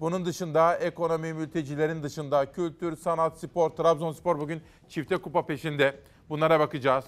Bunun 0.00 0.24
dışında 0.24 0.76
ekonomi, 0.76 1.32
mültecilerin 1.32 2.02
dışında 2.02 2.52
kültür, 2.52 2.96
sanat, 2.96 3.38
spor, 3.38 3.70
Trabzonspor 3.70 4.38
bugün 4.38 4.62
çifte 4.88 5.16
kupa 5.16 5.46
peşinde. 5.46 6.00
Bunlara 6.28 6.60
bakacağız. 6.60 7.04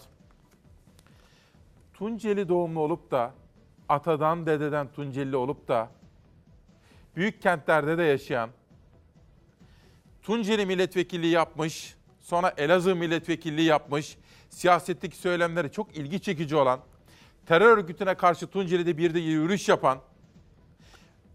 Tunceli 1.94 2.48
doğumlu 2.48 2.80
olup 2.80 3.10
da, 3.10 3.34
atadan 3.88 4.46
dededen 4.46 4.92
Tunceli 4.92 5.36
olup 5.36 5.68
da, 5.68 5.90
büyük 7.16 7.42
kentlerde 7.42 7.98
de 7.98 8.02
yaşayan, 8.02 8.50
Tunceli 10.22 10.66
milletvekilliği 10.66 11.32
yapmış, 11.32 11.96
sonra 12.20 12.54
Elazığ 12.56 12.96
milletvekilliği 12.96 13.66
yapmış, 13.68 14.18
siyasetteki 14.52 15.16
söylemleri 15.16 15.72
çok 15.72 15.96
ilgi 15.96 16.20
çekici 16.20 16.56
olan, 16.56 16.80
terör 17.46 17.78
örgütüne 17.78 18.14
karşı 18.14 18.46
Tunceli'de 18.46 18.98
bir 18.98 19.14
de 19.14 19.18
yürüyüş 19.18 19.68
yapan, 19.68 19.98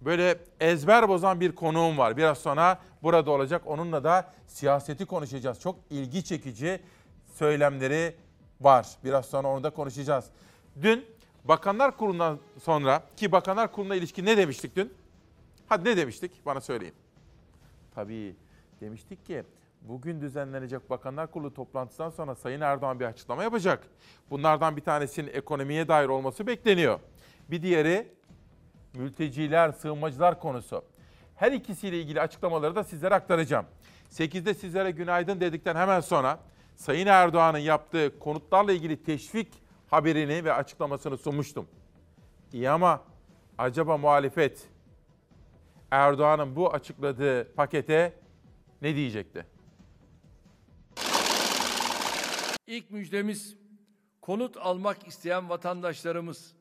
böyle 0.01 0.39
ezber 0.59 1.09
bozan 1.09 1.39
bir 1.39 1.51
konuğum 1.51 1.97
var. 1.97 2.18
Biraz 2.18 2.38
sonra 2.38 2.80
burada 3.03 3.32
olacak. 3.32 3.61
Onunla 3.65 4.03
da 4.03 4.34
siyaseti 4.47 5.05
konuşacağız. 5.05 5.59
Çok 5.59 5.80
ilgi 5.89 6.24
çekici 6.24 6.80
söylemleri 7.34 8.15
var. 8.61 8.88
Biraz 9.03 9.26
sonra 9.26 9.47
onu 9.47 9.63
da 9.63 9.70
konuşacağız. 9.70 10.26
Dün 10.82 11.05
Bakanlar 11.43 11.97
Kurulu'ndan 11.97 12.39
sonra 12.63 13.03
ki 13.18 13.32
Bakanlar 13.32 13.72
Kurulu'na 13.72 13.95
ilişkin 13.95 14.26
ne 14.26 14.38
demiştik 14.38 14.76
dün? 14.76 14.93
Hadi 15.68 15.89
ne 15.89 15.97
demiştik? 15.97 16.45
Bana 16.45 16.61
söyleyin. 16.61 16.93
Tabii 17.95 18.36
demiştik 18.82 19.26
ki 19.26 19.43
bugün 19.82 20.21
düzenlenecek 20.21 20.89
Bakanlar 20.89 21.32
Kurulu 21.32 21.53
toplantısından 21.53 22.09
sonra 22.09 22.36
Sayın 22.36 22.61
Erdoğan 22.61 22.99
bir 22.99 23.05
açıklama 23.05 23.43
yapacak. 23.43 23.88
Bunlardan 24.30 24.78
bir 24.78 24.82
tanesinin 24.82 25.32
ekonomiye 25.34 25.88
dair 25.88 26.07
olması 26.07 26.47
bekleniyor. 26.47 26.99
Bir 27.51 27.61
diğeri 27.61 28.07
mülteciler, 28.93 29.71
sığınmacılar 29.71 30.39
konusu. 30.39 30.84
Her 31.36 31.51
ikisiyle 31.51 32.01
ilgili 32.01 32.21
açıklamaları 32.21 32.75
da 32.75 32.84
sizlere 32.84 33.15
aktaracağım. 33.15 33.65
8'de 34.11 34.53
sizlere 34.53 34.91
günaydın 34.91 35.39
dedikten 35.39 35.75
hemen 35.75 35.99
sonra 35.99 36.39
Sayın 36.75 37.07
Erdoğan'ın 37.07 37.57
yaptığı 37.57 38.19
konutlarla 38.19 38.71
ilgili 38.71 39.03
teşvik 39.03 39.53
haberini 39.88 40.43
ve 40.43 40.53
açıklamasını 40.53 41.17
sunmuştum. 41.17 41.67
İyi 42.53 42.69
ama 42.69 43.01
acaba 43.57 43.97
muhalefet 43.97 44.67
Erdoğan'ın 45.91 46.55
bu 46.55 46.73
açıkladığı 46.73 47.55
pakete 47.55 48.13
ne 48.82 48.95
diyecekti? 48.95 49.57
İlk 52.68 52.91
müjdemiz 52.91 53.55
konut 54.22 54.57
almak 54.57 55.07
isteyen 55.07 55.49
vatandaşlarımız 55.49 56.53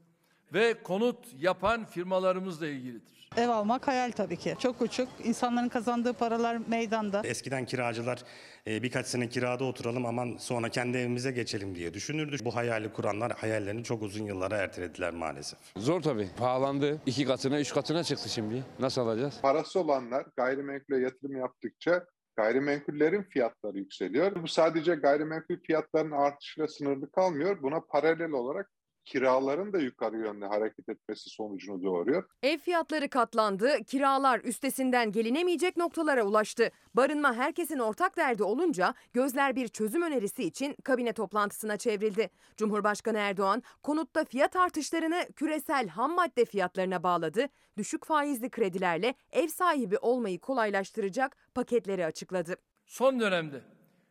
ve 0.54 0.82
konut 0.82 1.26
yapan 1.38 1.84
firmalarımızla 1.84 2.66
ilgilidir. 2.66 3.30
Ev 3.36 3.48
almak 3.48 3.88
hayal 3.88 4.10
tabii 4.12 4.36
ki. 4.36 4.56
Çok 4.58 4.82
uçuk. 4.82 5.08
İnsanların 5.24 5.68
kazandığı 5.68 6.12
paralar 6.12 6.58
meydanda. 6.68 7.22
Eskiden 7.24 7.64
kiracılar 7.66 8.24
e, 8.66 8.82
birkaç 8.82 9.06
sene 9.06 9.28
kirada 9.28 9.64
oturalım 9.64 10.06
aman 10.06 10.36
sonra 10.38 10.68
kendi 10.68 10.98
evimize 10.98 11.30
geçelim 11.30 11.74
diye 11.74 11.94
düşünürdü. 11.94 12.36
Bu 12.44 12.56
hayali 12.56 12.92
kuranlar 12.92 13.32
hayallerini 13.32 13.84
çok 13.84 14.02
uzun 14.02 14.24
yıllara 14.24 14.56
ertelediler 14.56 15.14
maalesef. 15.14 15.58
Zor 15.76 16.02
tabii. 16.02 16.28
Pahalandı. 16.38 17.00
İki 17.06 17.24
katına, 17.24 17.60
üç 17.60 17.74
katına 17.74 18.04
çıktı 18.04 18.28
şimdi. 18.28 18.64
Nasıl 18.78 19.00
alacağız? 19.00 19.34
Parası 19.42 19.80
olanlar 19.80 20.26
gayrimenkule 20.36 20.98
yatırım 20.98 21.36
yaptıkça 21.36 22.04
gayrimenkullerin 22.36 23.22
fiyatları 23.22 23.78
yükseliyor. 23.78 24.42
Bu 24.42 24.48
sadece 24.48 24.94
gayrimenkul 24.94 25.56
fiyatlarının 25.56 26.16
artışıyla 26.16 26.68
sınırlı 26.68 27.10
kalmıyor. 27.10 27.62
Buna 27.62 27.80
paralel 27.80 28.30
olarak 28.30 28.70
kiraların 29.06 29.72
da 29.72 29.78
yukarı 29.78 30.16
yönde 30.16 30.46
hareket 30.46 30.88
etmesi 30.88 31.30
sonucunu 31.30 31.82
doğuruyor. 31.82 32.24
Ev 32.42 32.58
fiyatları 32.58 33.08
katlandı, 33.08 33.84
kiralar 33.86 34.40
üstesinden 34.40 35.12
gelinemeyecek 35.12 35.76
noktalara 35.76 36.24
ulaştı. 36.24 36.70
Barınma 36.94 37.34
herkesin 37.34 37.78
ortak 37.78 38.16
derdi 38.16 38.42
olunca 38.42 38.94
gözler 39.12 39.56
bir 39.56 39.68
çözüm 39.68 40.02
önerisi 40.02 40.44
için 40.44 40.76
kabine 40.84 41.12
toplantısına 41.12 41.76
çevrildi. 41.76 42.30
Cumhurbaşkanı 42.56 43.18
Erdoğan 43.18 43.62
konutta 43.82 44.24
fiyat 44.24 44.56
artışlarını 44.56 45.26
küresel 45.36 45.88
ham 45.88 46.14
madde 46.14 46.44
fiyatlarına 46.44 47.02
bağladı. 47.02 47.46
Düşük 47.76 48.04
faizli 48.04 48.50
kredilerle 48.50 49.14
ev 49.32 49.48
sahibi 49.48 49.98
olmayı 49.98 50.38
kolaylaştıracak 50.38 51.36
paketleri 51.54 52.06
açıkladı. 52.06 52.56
Son 52.86 53.20
dönemde 53.20 53.60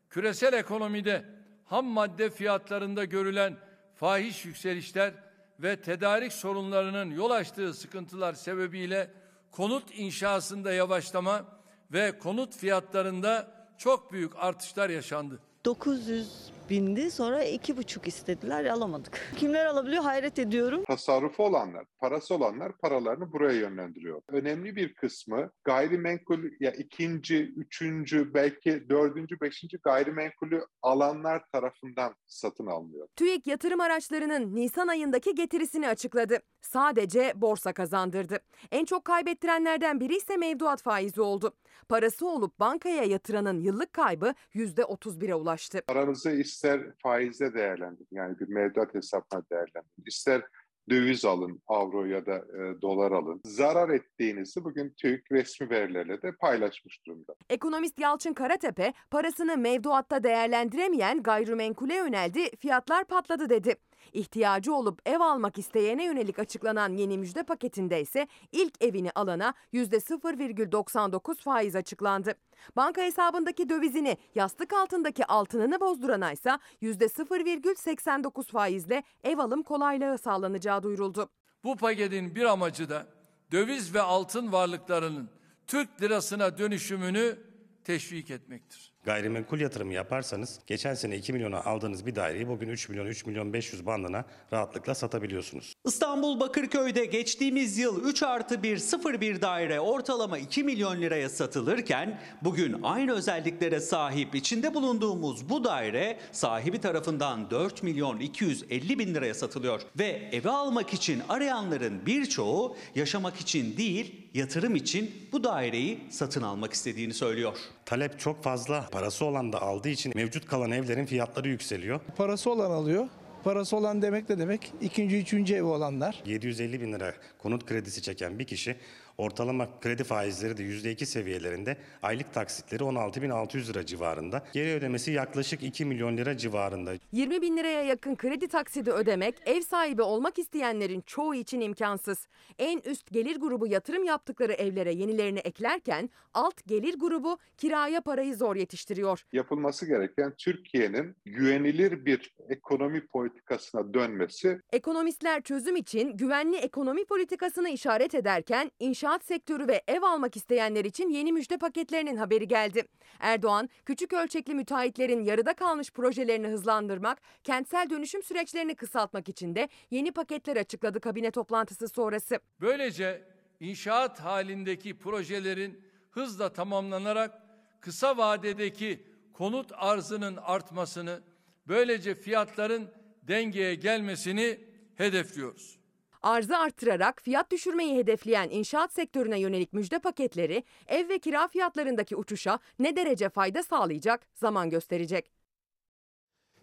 küresel 0.09 0.53
ekonomide 0.53 1.25
ham 1.65 1.85
madde 1.85 2.29
fiyatlarında 2.29 3.05
görülen 3.05 3.57
fahiş 3.95 4.45
yükselişler 4.45 5.13
ve 5.59 5.81
tedarik 5.81 6.33
sorunlarının 6.33 7.11
yol 7.11 7.29
açtığı 7.29 7.73
sıkıntılar 7.73 8.33
sebebiyle 8.33 9.11
konut 9.51 9.83
inşasında 9.99 10.73
yavaşlama 10.73 11.45
ve 11.93 12.19
konut 12.19 12.55
fiyatlarında 12.55 13.47
çok 13.77 14.11
büyük 14.11 14.31
artışlar 14.35 14.89
yaşandı. 14.89 15.39
900 15.65 16.54
bindi 16.69 17.11
sonra 17.11 17.43
iki 17.43 17.77
buçuk 17.77 18.07
istediler 18.07 18.65
alamadık. 18.65 19.19
Kimler 19.37 19.65
alabiliyor 19.65 20.03
hayret 20.03 20.39
ediyorum. 20.39 20.83
Tasarrufu 20.87 21.43
olanlar, 21.43 21.85
parası 21.99 22.35
olanlar 22.35 22.77
paralarını 22.77 23.31
buraya 23.31 23.59
yönlendiriyor. 23.59 24.21
Önemli 24.29 24.75
bir 24.75 24.93
kısmı 24.93 25.51
gayrimenkul 25.63 26.39
ya 26.59 26.71
ikinci, 26.71 27.53
üçüncü, 27.55 28.33
belki 28.33 28.89
dördüncü, 28.89 29.41
beşinci 29.41 29.77
gayrimenkulü 29.77 30.65
alanlar 30.81 31.43
tarafından 31.51 32.15
satın 32.25 32.65
alınıyor. 32.67 33.07
TÜİK 33.15 33.47
yatırım 33.47 33.81
araçlarının 33.81 34.55
Nisan 34.55 34.87
ayındaki 34.87 35.35
getirisini 35.35 35.87
açıkladı. 35.87 36.39
Sadece 36.61 37.33
borsa 37.35 37.73
kazandırdı. 37.73 38.39
En 38.71 38.85
çok 38.85 39.05
kaybettirenlerden 39.05 39.99
biri 39.99 40.15
ise 40.15 40.37
mevduat 40.37 40.81
faizi 40.81 41.21
oldu. 41.21 41.53
Parası 41.89 42.27
olup 42.27 42.59
bankaya 42.59 43.03
yatıranın 43.03 43.59
yıllık 43.59 43.93
kaybı 43.93 44.33
%31'e 44.55 45.35
ulaştı. 45.35 45.81
Paranızı 45.87 46.31
ister 46.55 46.81
faizle 47.03 47.53
değerlendirin 47.53 48.07
yani 48.11 48.39
bir 48.39 48.47
mevduat 48.47 48.93
hesabına 48.93 49.43
değerlendirin. 49.51 50.03
ister 50.05 50.41
döviz 50.89 51.25
alın, 51.25 51.61
avro 51.67 52.05
ya 52.05 52.25
da 52.25 52.35
e, 52.35 52.81
dolar 52.81 53.11
alın. 53.11 53.41
Zarar 53.45 53.89
ettiğinizi 53.89 54.63
bugün 54.63 54.89
TÜİK 54.89 55.31
resmi 55.31 55.69
verilerle 55.69 56.21
de 56.21 56.31
paylaşmış 56.31 57.05
durumda. 57.05 57.35
Ekonomist 57.49 57.99
Yalçın 57.99 58.33
Karatepe 58.33 58.93
parasını 59.11 59.57
mevduatta 59.57 60.23
değerlendiremeyen 60.23 61.23
gayrimenkule 61.23 61.95
yöneldi, 61.95 62.55
fiyatlar 62.59 63.05
patladı 63.05 63.49
dedi. 63.49 63.75
İhtiyacı 64.13 64.73
olup 64.73 65.01
ev 65.05 65.19
almak 65.19 65.57
isteyene 65.57 66.05
yönelik 66.05 66.39
açıklanan 66.39 66.93
yeni 66.93 67.17
müjde 67.17 67.43
paketinde 67.43 68.01
ise 68.01 68.27
ilk 68.51 68.83
evini 68.83 69.11
alana 69.15 69.53
%0,99 69.73 71.35
faiz 71.41 71.75
açıklandı. 71.75 72.35
Banka 72.75 73.01
hesabındaki 73.01 73.69
dövizini, 73.69 74.17
yastık 74.35 74.73
altındaki 74.73 75.25
altınını 75.25 75.79
bozdurana 75.79 76.31
ise 76.31 76.59
%0,89 76.81 78.51
faizle 78.51 79.03
ev 79.23 79.37
alım 79.37 79.63
kolaylığı 79.63 80.17
sağlanacağı 80.17 80.83
duyuruldu. 80.83 81.29
Bu 81.63 81.75
paketin 81.75 82.35
bir 82.35 82.45
amacı 82.45 82.89
da 82.89 83.07
döviz 83.51 83.93
ve 83.93 84.01
altın 84.01 84.51
varlıklarının 84.51 85.29
Türk 85.67 86.01
lirasına 86.01 86.57
dönüşümünü 86.57 87.37
teşvik 87.83 88.31
etmektir. 88.31 88.94
Gayrimenkul 89.05 89.59
yatırımı 89.59 89.93
yaparsanız 89.93 90.59
geçen 90.67 90.93
sene 90.93 91.17
2 91.17 91.33
milyona 91.33 91.63
aldığınız 91.63 92.05
bir 92.05 92.15
daireyi 92.15 92.47
bugün 92.47 92.69
3 92.69 92.89
milyon 92.89 93.05
3 93.05 93.25
milyon 93.25 93.53
500 93.53 93.85
bandına 93.85 94.25
rahatlıkla 94.53 94.95
satabiliyorsunuz. 94.95 95.73
İstanbul 95.85 96.39
Bakırköy'de 96.39 97.05
geçtiğimiz 97.05 97.77
yıl 97.77 98.05
3 98.05 98.23
artı 98.23 98.63
1 98.63 98.81
01 99.21 99.41
daire 99.41 99.79
ortalama 99.79 100.37
2 100.37 100.63
milyon 100.63 101.01
liraya 101.01 101.29
satılırken 101.29 102.21
bugün 102.41 102.81
aynı 102.83 103.13
özelliklere 103.13 103.79
sahip 103.79 104.35
içinde 104.35 104.73
bulunduğumuz 104.73 105.49
bu 105.49 105.63
daire 105.63 106.19
sahibi 106.31 106.81
tarafından 106.81 107.49
4 107.51 107.83
milyon 107.83 108.19
250 108.19 108.99
bin 108.99 109.13
liraya 109.13 109.33
satılıyor. 109.33 109.81
Ve 109.99 110.29
evi 110.31 110.49
almak 110.49 110.93
için 110.93 111.21
arayanların 111.29 112.05
birçoğu 112.05 112.77
yaşamak 112.95 113.35
için 113.35 113.77
değil 113.77 114.29
yatırım 114.33 114.75
için 114.75 115.11
bu 115.31 115.43
daireyi 115.43 115.99
satın 116.09 116.41
almak 116.41 116.73
istediğini 116.73 117.13
söylüyor. 117.13 117.57
Talep 117.85 118.19
çok 118.19 118.43
fazla. 118.43 118.89
Parası 118.91 119.25
olan 119.25 119.53
da 119.53 119.61
aldığı 119.61 119.89
için 119.89 120.11
mevcut 120.15 120.45
kalan 120.47 120.71
evlerin 120.71 121.05
fiyatları 121.05 121.49
yükseliyor. 121.49 121.99
Parası 122.17 122.51
olan 122.51 122.71
alıyor. 122.71 123.07
Parası 123.43 123.77
olan 123.77 124.01
demek 124.01 124.29
ne 124.29 124.39
demek? 124.39 124.73
İkinci, 124.81 125.17
üçüncü 125.17 125.53
evi 125.53 125.63
olanlar. 125.63 126.23
750 126.25 126.81
bin 126.81 126.93
lira 126.93 127.13
konut 127.37 127.65
kredisi 127.65 128.01
çeken 128.01 128.39
bir 128.39 128.45
kişi 128.45 128.75
ortalama 129.17 129.79
kredi 129.79 130.03
faizleri 130.03 130.57
de 130.57 130.63
%2 130.63 131.05
seviyelerinde 131.05 131.77
aylık 132.03 132.33
taksitleri 132.33 132.83
16.600 132.83 133.69
lira 133.69 133.85
civarında. 133.85 134.43
Geri 134.53 134.73
ödemesi 134.73 135.11
yaklaşık 135.11 135.63
2 135.63 135.85
milyon 135.85 136.17
lira 136.17 136.37
civarında. 136.37 136.93
20 137.11 137.41
bin 137.41 137.57
liraya 137.57 137.83
yakın 137.83 138.15
kredi 138.15 138.47
taksidi 138.47 138.91
ödemek 138.91 139.35
ev 139.45 139.61
sahibi 139.61 140.01
olmak 140.01 140.39
isteyenlerin 140.39 141.01
çoğu 141.01 141.35
için 141.35 141.61
imkansız. 141.61 142.27
En 142.59 142.79
üst 142.79 143.11
gelir 143.11 143.35
grubu 143.35 143.67
yatırım 143.67 144.03
yaptıkları 144.03 144.53
evlere 144.53 144.93
yenilerini 144.93 145.39
eklerken 145.39 146.09
alt 146.33 146.65
gelir 146.67 146.99
grubu 146.99 147.37
kiraya 147.57 148.01
parayı 148.01 148.35
zor 148.35 148.55
yetiştiriyor. 148.55 149.25
Yapılması 149.33 149.85
gereken 149.85 150.33
Türkiye'nin 150.37 151.15
güvenilir 151.25 152.05
bir 152.05 152.35
ekonomi 152.49 153.07
politikasına 153.07 153.93
dönmesi. 153.93 154.61
Ekonomistler 154.73 155.41
çözüm 155.41 155.75
için 155.75 156.17
güvenli 156.17 156.57
ekonomi 156.57 157.05
politikasını 157.05 157.69
işaret 157.69 158.15
ederken 158.15 158.71
inşaat 158.79 159.04
sektörü 159.23 159.67
ve 159.67 159.83
ev 159.87 160.01
almak 160.01 160.35
isteyenler 160.35 160.85
için 160.85 161.09
yeni 161.09 161.31
müjde 161.31 161.57
paketlerinin 161.57 162.15
haberi 162.17 162.47
geldi. 162.47 162.83
Erdoğan, 163.19 163.69
küçük 163.85 164.13
ölçekli 164.13 164.55
müteahhitlerin 164.55 165.23
yarıda 165.23 165.53
kalmış 165.53 165.91
projelerini 165.91 166.47
hızlandırmak, 166.47 167.21
kentsel 167.43 167.89
dönüşüm 167.89 168.23
süreçlerini 168.23 168.75
kısaltmak 168.75 169.29
için 169.29 169.55
de 169.55 169.69
yeni 169.91 170.11
paketler 170.11 170.57
açıkladı 170.57 170.99
kabine 170.99 171.31
toplantısı 171.31 171.87
sonrası. 171.87 172.39
Böylece 172.61 173.23
inşaat 173.59 174.19
halindeki 174.19 174.97
projelerin 174.97 175.81
hızla 176.11 176.53
tamamlanarak 176.53 177.41
kısa 177.81 178.17
vadedeki 178.17 179.07
konut 179.33 179.71
arzının 179.75 180.37
artmasını, 180.37 181.21
böylece 181.67 182.15
fiyatların 182.15 182.89
dengeye 183.23 183.75
gelmesini 183.75 184.59
hedefliyoruz. 184.95 185.84
Arzı 186.25 186.57
artırarak 186.57 187.21
fiyat 187.21 187.51
düşürmeyi 187.51 187.97
hedefleyen 187.97 188.49
inşaat 188.49 188.93
sektörüne 188.93 189.39
yönelik 189.39 189.73
müjde 189.73 189.99
paketleri 189.99 190.63
ev 190.87 191.09
ve 191.09 191.19
kira 191.19 191.47
fiyatlarındaki 191.47 192.15
uçuşa 192.15 192.59
ne 192.79 192.95
derece 192.95 193.29
fayda 193.29 193.63
sağlayacak 193.63 194.21
zaman 194.33 194.69
gösterecek. 194.69 195.31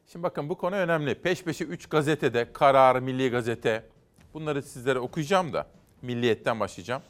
Şimdi 0.06 0.22
bakın 0.22 0.48
bu 0.48 0.58
konu 0.58 0.74
önemli. 0.74 1.14
Peş 1.14 1.42
peşe 1.44 1.64
3 1.64 1.86
gazetede, 1.86 2.52
Karar, 2.52 3.00
Milli 3.00 3.30
Gazete 3.30 3.84
bunları 4.34 4.62
sizlere 4.62 4.98
okuyacağım 4.98 5.52
da 5.52 5.66
Milliyet'ten 6.02 6.60
başlayacağım. 6.60 7.02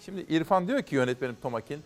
Şimdi 0.00 0.20
İrfan 0.20 0.68
diyor 0.68 0.82
ki 0.82 0.94
yönetmenim 0.94 1.36
Tomakin, 1.42 1.82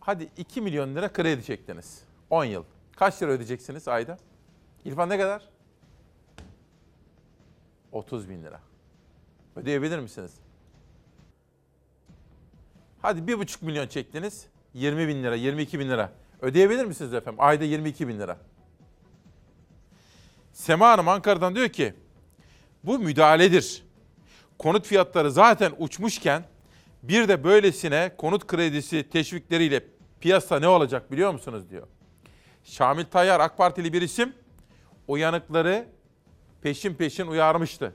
hadi 0.00 0.28
2 0.36 0.60
milyon 0.60 0.94
lira 0.94 1.12
kredi 1.12 1.44
çektiniz. 1.44 2.02
10 2.30 2.44
yıl. 2.44 2.64
Kaç 2.96 3.22
lira 3.22 3.30
ödeyeceksiniz 3.30 3.88
ayda? 3.88 4.18
İrfan 4.84 5.08
ne 5.08 5.18
kadar? 5.18 5.57
30 7.98 8.28
bin 8.28 8.42
lira. 8.42 8.60
Ödeyebilir 9.56 9.98
misiniz? 9.98 10.34
Hadi 13.02 13.20
1,5 13.20 13.64
milyon 13.64 13.86
çektiniz. 13.86 14.46
20 14.74 15.08
bin 15.08 15.22
lira, 15.22 15.34
22 15.34 15.78
bin 15.78 15.88
lira. 15.88 16.12
Ödeyebilir 16.40 16.84
misiniz 16.84 17.14
efendim? 17.14 17.40
Ayda 17.40 17.64
22 17.64 18.08
bin 18.08 18.18
lira. 18.18 18.38
Sema 20.52 20.88
Hanım 20.88 21.08
Ankara'dan 21.08 21.54
diyor 21.54 21.68
ki, 21.68 21.94
bu 22.84 22.98
müdahaledir. 22.98 23.84
Konut 24.58 24.86
fiyatları 24.86 25.30
zaten 25.30 25.72
uçmuşken 25.78 26.44
bir 27.02 27.28
de 27.28 27.44
böylesine 27.44 28.12
konut 28.18 28.46
kredisi 28.46 29.10
teşvikleriyle 29.10 29.84
piyasa 30.20 30.58
ne 30.58 30.68
olacak 30.68 31.12
biliyor 31.12 31.32
musunuz 31.32 31.70
diyor. 31.70 31.86
Şamil 32.64 33.04
Tayyar 33.04 33.40
AK 33.40 33.58
Partili 33.58 33.92
bir 33.92 34.02
isim 34.02 34.32
uyanıkları 35.08 35.86
peşin 36.62 36.94
peşin 36.94 37.26
uyarmıştı. 37.26 37.94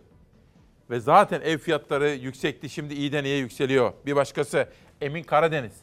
Ve 0.90 1.00
zaten 1.00 1.42
ev 1.42 1.58
fiyatları 1.58 2.10
yüksekti 2.10 2.70
şimdi 2.70 2.94
iyiden 2.94 3.24
iyiye 3.24 3.38
yükseliyor. 3.38 3.94
Bir 4.06 4.16
başkası 4.16 4.68
Emin 5.02 5.24
Karadeniz. 5.24 5.74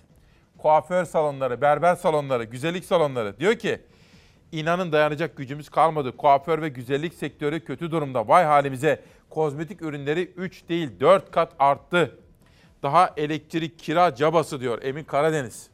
Kuaför 0.59 1.05
salonları, 1.05 1.61
berber 1.61 1.95
salonları, 1.95 2.45
güzellik 2.45 2.85
salonları 2.85 3.41
diyor 3.41 3.55
ki 3.55 3.81
inanın 4.53 4.93
dayanacak 4.93 5.37
gücümüz 5.37 5.69
kalmadı. 5.69 6.17
Kuaför 6.17 6.63
ve 6.63 6.69
güzellik 6.69 7.15
sektörü 7.15 7.65
kötü 7.65 7.91
durumda. 7.91 8.29
Vay 8.29 8.45
halimize. 8.45 9.03
Kozmetik 9.31 9.83
ürünleri 9.83 10.23
3 10.23 10.69
değil 10.69 11.01
4 11.01 11.31
kat 11.31 11.53
arttı. 11.59 12.19
Daha 12.83 13.15
elektrik 13.17 13.79
kira 13.79 14.15
cabası 14.15 14.61
diyor 14.61 14.83
Emin 14.83 15.05
Karadeniz. 15.05 15.71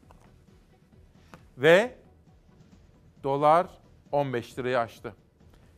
Ve 1.59 1.94
dolar 3.24 3.66
15 4.12 4.59
lirayı 4.59 4.78
aştı. 4.78 5.14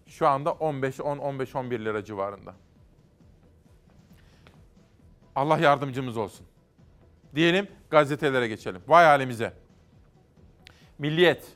Şu 0.09 0.29
anda 0.29 0.53
15 0.53 1.01
10 1.01 1.19
15 1.19 1.57
11 1.57 1.81
lira 1.81 2.05
civarında. 2.05 2.55
Allah 5.35 5.59
yardımcımız 5.59 6.17
olsun. 6.17 6.47
Diyelim 7.35 7.69
gazetelere 7.91 8.49
geçelim. 8.49 8.83
Vay 8.89 9.05
halimize. 9.05 9.53
Milliyet. 10.99 11.47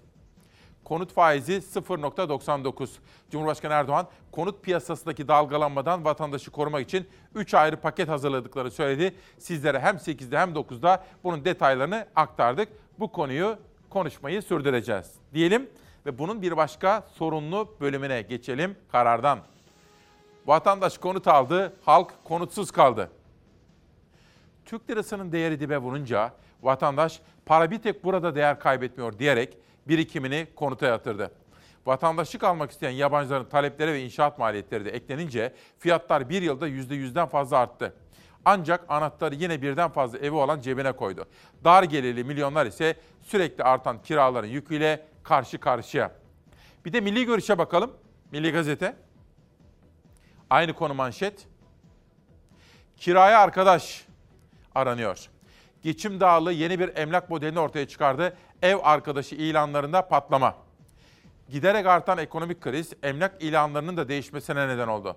Konut 0.84 1.12
faizi 1.12 1.52
0.99. 1.52 2.88
Cumhurbaşkanı 3.30 3.72
Erdoğan 3.72 4.08
konut 4.32 4.64
piyasasındaki 4.64 5.28
dalgalanmadan 5.28 6.04
vatandaşı 6.04 6.50
korumak 6.50 6.82
için 6.82 7.08
3 7.34 7.54
ayrı 7.54 7.76
paket 7.76 8.08
hazırladıklarını 8.08 8.70
söyledi. 8.70 9.14
Sizlere 9.38 9.80
hem 9.80 9.96
8'de 9.96 10.38
hem 10.38 10.52
9'da 10.52 11.04
bunun 11.24 11.44
detaylarını 11.44 12.06
aktardık. 12.16 12.68
Bu 12.98 13.12
konuyu 13.12 13.58
konuşmayı 13.90 14.42
sürdüreceğiz. 14.42 15.14
Diyelim 15.34 15.70
ve 16.06 16.18
bunun 16.18 16.42
bir 16.42 16.56
başka 16.56 17.06
sorunlu 17.14 17.76
bölümüne 17.80 18.22
geçelim 18.22 18.76
karardan. 18.92 19.38
Vatandaş 20.46 20.98
konut 20.98 21.28
aldı, 21.28 21.76
halk 21.84 22.24
konutsuz 22.24 22.70
kaldı. 22.70 23.10
Türk 24.64 24.90
lirasının 24.90 25.32
değeri 25.32 25.60
dibe 25.60 25.78
vurunca 25.78 26.32
vatandaş 26.62 27.20
para 27.46 27.70
bir 27.70 27.78
tek 27.78 28.04
burada 28.04 28.34
değer 28.34 28.58
kaybetmiyor 28.58 29.18
diyerek 29.18 29.58
birikimini 29.88 30.46
konuta 30.56 30.86
yatırdı. 30.86 31.30
Vatandaşlık 31.86 32.44
almak 32.44 32.70
isteyen 32.70 32.90
yabancıların 32.90 33.44
talepleri 33.44 33.92
ve 33.92 34.02
inşaat 34.02 34.38
maliyetleri 34.38 34.84
de 34.84 34.90
eklenince 34.90 35.54
fiyatlar 35.78 36.28
bir 36.28 36.42
yılda 36.42 36.68
%100'den 36.68 37.26
fazla 37.26 37.58
arttı. 37.58 37.94
Ancak 38.44 38.84
anahtarı 38.88 39.34
yine 39.34 39.62
birden 39.62 39.90
fazla 39.90 40.18
evi 40.18 40.34
olan 40.34 40.60
cebine 40.60 40.92
koydu. 40.92 41.24
Dar 41.64 41.82
gelirli 41.82 42.24
milyonlar 42.24 42.66
ise 42.66 42.96
sürekli 43.22 43.64
artan 43.64 44.02
kiraların 44.02 44.48
yüküyle 44.48 45.06
karşı 45.24 45.58
karşıya. 45.58 46.12
Bir 46.84 46.92
de 46.92 47.00
Milli 47.00 47.24
Görüş'e 47.24 47.58
bakalım. 47.58 47.96
Milli 48.32 48.52
Gazete. 48.52 48.96
Aynı 50.50 50.72
konu 50.72 50.94
manşet. 50.94 51.46
Kiraya 52.96 53.40
arkadaş 53.40 54.06
aranıyor. 54.74 55.28
Geçim 55.82 56.20
Dağlı 56.20 56.52
yeni 56.52 56.78
bir 56.78 56.96
emlak 56.96 57.30
modelini 57.30 57.60
ortaya 57.60 57.88
çıkardı. 57.88 58.36
Ev 58.62 58.76
arkadaşı 58.82 59.34
ilanlarında 59.34 60.08
patlama. 60.08 60.54
Giderek 61.48 61.86
artan 61.86 62.18
ekonomik 62.18 62.60
kriz 62.60 62.92
emlak 63.02 63.42
ilanlarının 63.42 63.96
da 63.96 64.08
değişmesine 64.08 64.68
neden 64.68 64.88
oldu. 64.88 65.16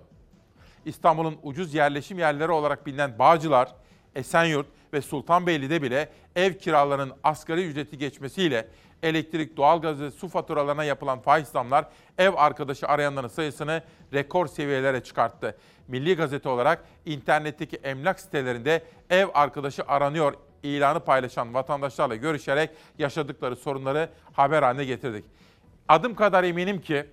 İstanbul'un 0.84 1.38
ucuz 1.42 1.74
yerleşim 1.74 2.18
yerleri 2.18 2.52
olarak 2.52 2.86
bilinen 2.86 3.18
Bağcılar, 3.18 3.74
Esenyurt 4.14 4.66
ve 4.92 5.02
Sultanbeyli'de 5.02 5.82
bile 5.82 6.08
ev 6.36 6.52
kiralarının 6.52 7.14
asgari 7.24 7.66
ücreti 7.66 7.98
geçmesiyle 7.98 8.68
elektrik, 9.06 9.56
doğalgaz 9.56 10.00
ve 10.00 10.10
su 10.10 10.28
faturalarına 10.28 10.84
yapılan 10.84 11.20
faiz 11.20 11.48
zamlar 11.48 11.88
ev 12.18 12.32
arkadaşı 12.36 12.86
arayanların 12.86 13.28
sayısını 13.28 13.82
rekor 14.12 14.46
seviyelere 14.46 15.02
çıkarttı. 15.02 15.56
Milli 15.88 16.16
Gazete 16.16 16.48
olarak 16.48 16.84
internetteki 17.06 17.76
emlak 17.76 18.20
sitelerinde 18.20 18.84
ev 19.10 19.26
arkadaşı 19.34 19.82
aranıyor 19.82 20.34
ilanı 20.62 21.00
paylaşan 21.00 21.54
vatandaşlarla 21.54 22.16
görüşerek 22.16 22.70
yaşadıkları 22.98 23.56
sorunları 23.56 24.10
haber 24.32 24.62
haline 24.62 24.84
getirdik. 24.84 25.24
Adım 25.88 26.14
kadar 26.14 26.44
eminim 26.44 26.80
ki 26.80 27.06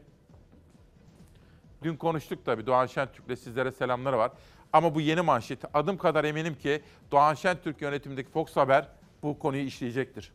dün 1.83 1.95
konuştuk 1.95 2.45
tabii 2.45 2.65
Doğan 2.65 2.85
Şentürk'le 2.85 3.39
sizlere 3.39 3.71
selamları 3.71 4.17
var. 4.17 4.31
Ama 4.73 4.95
bu 4.95 5.01
yeni 5.01 5.21
manşet. 5.21 5.59
Adım 5.73 5.97
kadar 5.97 6.23
eminim 6.23 6.55
ki 6.55 6.81
Doğan 7.11 7.33
Şentürk 7.33 7.81
yönetimindeki 7.81 8.29
Fox 8.31 8.55
Haber 8.55 8.87
bu 9.23 9.39
konuyu 9.39 9.63
işleyecektir. 9.63 10.31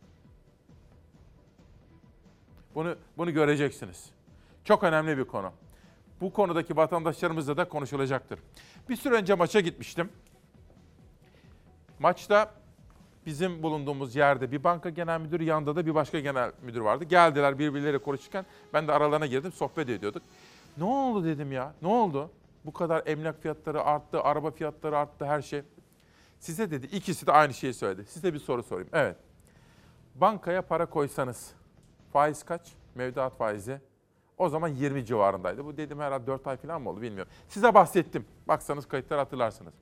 Bunu 2.79 2.97
bunu 3.17 3.33
göreceksiniz. 3.33 4.11
Çok 4.65 4.85
önemli 4.85 5.19
bir 5.19 5.25
konu. 5.25 5.53
Bu 6.21 6.33
konudaki 6.33 6.77
vatandaşlarımızla 6.77 7.57
da 7.57 7.69
konuşulacaktır. 7.69 8.39
Bir 8.89 8.97
süre 8.97 9.15
önce 9.15 9.35
maça 9.35 9.61
gitmiştim. 9.61 10.09
Maçta 11.99 12.51
bizim 13.27 13.63
bulunduğumuz 13.63 14.17
yerde 14.17 14.53
bir 14.53 14.65
banka 14.65 14.91
genel 14.91 15.21
müdürü, 15.21 15.45
yanında 15.45 15.77
da 15.77 15.87
bir 15.87 15.95
başka 15.95 16.21
genel 16.21 16.53
müdür 16.63 16.81
vardı. 16.81 17.05
Geldiler 17.05 17.59
birbirleriyle 17.59 17.99
konuşurken 17.99 18.47
ben 18.73 18.89
de 18.89 18.93
aralarına 18.93 19.27
girdim, 19.27 19.53
sohbet 19.53 19.89
ediyorduk. 19.89 20.23
Ne 20.77 20.85
oldu 20.85 21.25
dedim 21.25 21.53
ya, 21.53 21.75
ne 21.83 21.89
oldu? 21.89 22.31
Bu 22.65 22.73
kadar 22.73 23.03
emlak 23.07 23.43
fiyatları 23.43 23.83
arttı, 23.83 24.21
araba 24.21 24.51
fiyatları 24.51 24.99
arttı, 24.99 25.27
her 25.27 25.43
şey. 25.43 25.63
Size 26.41 26.71
dedi, 26.71 26.87
ikisi 26.87 27.27
de 27.27 27.33
aynı 27.33 27.55
şeyi 27.55 27.75
söyledi. 27.75 28.07
Size 28.09 28.35
bir 28.35 28.39
soru 28.39 28.63
sorayım. 28.63 28.91
Evet. 28.93 29.17
Bankaya 30.15 30.63
para 30.63 30.87
koysanız, 30.87 31.58
faiz 32.13 32.43
kaç? 32.43 32.73
Mevduat 32.95 33.39
faizi. 33.39 33.81
O 34.39 34.49
zaman 34.49 34.69
20 34.69 35.05
civarındaydı. 35.05 35.65
Bu 35.65 35.77
dedim 35.77 36.01
herhalde 36.01 36.27
4 36.27 36.47
ay 36.47 36.57
falan 36.57 36.83
mı 36.83 36.91
oldu 36.91 37.03
bilmiyorum. 37.03 37.33
Size 37.49 37.75
bahsettim. 37.75 38.27
Baksanız 38.49 38.89
kayıtları 38.89 39.19
hatırlarsınız. 39.19 39.75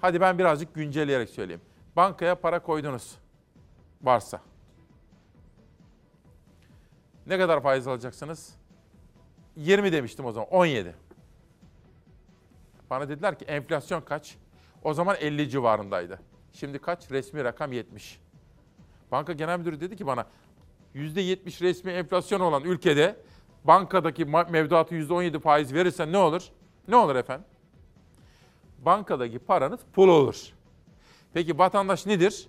Hadi 0.00 0.20
ben 0.20 0.38
birazcık 0.38 0.74
güncelleyerek 0.74 1.30
söyleyeyim. 1.30 1.62
Bankaya 1.96 2.34
para 2.34 2.62
koydunuz. 2.62 3.18
Varsa. 4.02 4.40
Ne 7.26 7.38
kadar 7.38 7.62
faiz 7.62 7.86
alacaksınız? 7.86 8.54
20 9.56 9.92
demiştim 9.92 10.24
o 10.24 10.32
zaman. 10.32 10.48
17. 10.50 10.94
Bana 12.90 13.08
dediler 13.08 13.38
ki 13.38 13.44
enflasyon 13.44 14.00
kaç? 14.00 14.36
O 14.82 14.94
zaman 14.94 15.16
50 15.20 15.48
civarındaydı. 15.48 16.20
Şimdi 16.52 16.78
kaç? 16.78 17.10
Resmi 17.10 17.44
rakam 17.44 17.72
70. 17.72 18.20
Banka 19.12 19.32
genel 19.32 19.58
müdürü 19.58 19.80
dedi 19.80 19.96
ki 19.96 20.06
bana 20.06 20.26
%70 20.94 21.62
resmi 21.62 21.92
enflasyon 21.92 22.40
olan 22.40 22.62
ülkede 22.62 23.16
bankadaki 23.64 24.24
mevduatı 24.24 24.94
%17 24.94 25.40
faiz 25.40 25.74
verirsen 25.74 26.12
ne 26.12 26.18
olur? 26.18 26.42
Ne 26.88 26.96
olur 26.96 27.16
efendim? 27.16 27.46
Bankadaki 28.78 29.38
paranız 29.38 29.80
pul 29.92 30.08
olur. 30.08 30.52
Peki 31.34 31.58
vatandaş 31.58 32.06
nedir? 32.06 32.48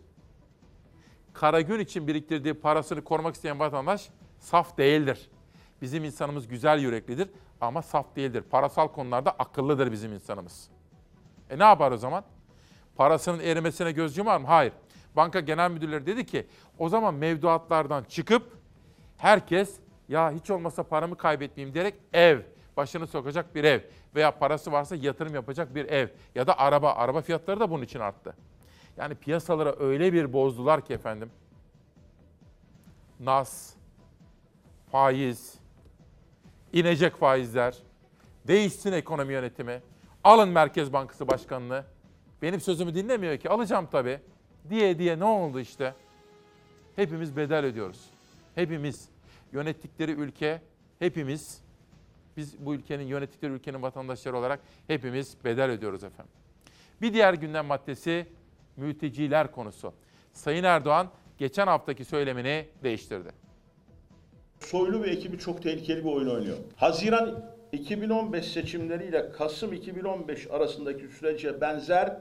Kara 1.33 1.61
gün 1.61 1.79
için 1.79 2.07
biriktirdiği 2.07 2.53
parasını 2.53 3.03
korumak 3.03 3.35
isteyen 3.35 3.59
vatandaş 3.59 4.09
saf 4.39 4.77
değildir. 4.77 5.29
Bizim 5.81 6.03
insanımız 6.03 6.47
güzel 6.47 6.79
yüreklidir 6.79 7.29
ama 7.61 7.81
saf 7.81 8.15
değildir. 8.15 8.41
Parasal 8.41 8.87
konularda 8.87 9.31
akıllıdır 9.31 9.91
bizim 9.91 10.13
insanımız. 10.13 10.69
E 11.49 11.59
ne 11.59 11.63
yapar 11.63 11.91
o 11.91 11.97
zaman? 11.97 12.23
Parasının 12.95 13.39
erimesine 13.39 13.91
göz 13.91 14.17
yumar 14.17 14.37
mı? 14.37 14.47
Hayır. 14.47 14.73
Banka 15.15 15.39
genel 15.39 15.71
müdürleri 15.71 16.05
dedi 16.05 16.25
ki 16.25 16.47
o 16.79 16.89
zaman 16.89 17.13
mevduatlardan 17.13 18.03
çıkıp 18.03 18.57
herkes 19.17 19.79
ya 20.09 20.31
hiç 20.31 20.49
olmasa 20.49 20.83
paramı 20.83 21.17
kaybetmeyeyim 21.17 21.73
diyerek 21.73 21.95
ev, 22.13 22.39
başını 22.77 23.07
sokacak 23.07 23.55
bir 23.55 23.63
ev 23.63 23.79
veya 24.15 24.39
parası 24.39 24.71
varsa 24.71 24.95
yatırım 24.95 25.35
yapacak 25.35 25.75
bir 25.75 25.85
ev 25.85 26.07
ya 26.35 26.47
da 26.47 26.59
araba. 26.59 26.93
Araba 26.93 27.21
fiyatları 27.21 27.59
da 27.59 27.71
bunun 27.71 27.83
için 27.83 27.99
arttı. 27.99 28.35
Yani 28.97 29.15
piyasalara 29.15 29.75
öyle 29.79 30.13
bir 30.13 30.33
bozdular 30.33 30.85
ki 30.85 30.93
efendim. 30.93 31.31
Nas, 33.19 33.73
faiz, 34.91 35.55
inecek 36.73 37.15
faizler, 37.15 37.77
değişsin 38.47 38.91
ekonomi 38.91 39.33
yönetimi, 39.33 39.81
alın 40.23 40.49
Merkez 40.49 40.93
Bankası 40.93 41.27
Başkanı'nı. 41.27 41.83
Benim 42.41 42.61
sözümü 42.61 42.95
dinlemiyor 42.95 43.37
ki 43.37 43.49
alacağım 43.49 43.87
tabii 43.91 44.19
diye 44.69 44.99
diye 44.99 45.19
ne 45.19 45.23
oldu 45.23 45.59
işte? 45.59 45.93
Hepimiz 46.95 47.37
bedel 47.37 47.65
ödüyoruz. 47.65 48.09
Hepimiz 48.55 49.09
yönettikleri 49.53 50.11
ülke, 50.11 50.61
hepimiz 50.99 51.61
biz 52.37 52.65
bu 52.65 52.73
ülkenin 52.75 53.03
yönettikleri 53.03 53.51
ülkenin 53.51 53.81
vatandaşları 53.81 54.37
olarak 54.37 54.59
hepimiz 54.87 55.37
bedel 55.45 55.69
ödüyoruz 55.69 56.03
efendim. 56.03 56.33
Bir 57.01 57.13
diğer 57.13 57.33
gündem 57.33 57.65
maddesi 57.65 58.25
mülteciler 58.77 59.51
konusu. 59.51 59.93
Sayın 60.33 60.63
Erdoğan 60.63 61.09
geçen 61.37 61.67
haftaki 61.67 62.05
söylemini 62.05 62.65
değiştirdi. 62.83 63.29
Soylu 64.59 65.03
ve 65.03 65.09
ekibi 65.09 65.39
çok 65.39 65.63
tehlikeli 65.63 66.03
bir 66.05 66.09
oyun 66.09 66.29
oynuyor. 66.29 66.57
Haziran 66.75 67.53
2015 67.71 68.45
seçimleriyle 68.45 69.31
Kasım 69.31 69.73
2015 69.73 70.47
arasındaki 70.51 71.07
sürece 71.07 71.61
benzer 71.61 72.17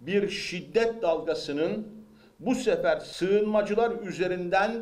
bir 0.00 0.28
şiddet 0.28 1.02
dalgasının 1.02 1.88
bu 2.38 2.54
sefer 2.54 3.00
sığınmacılar 3.00 3.92
üzerinden 4.02 4.72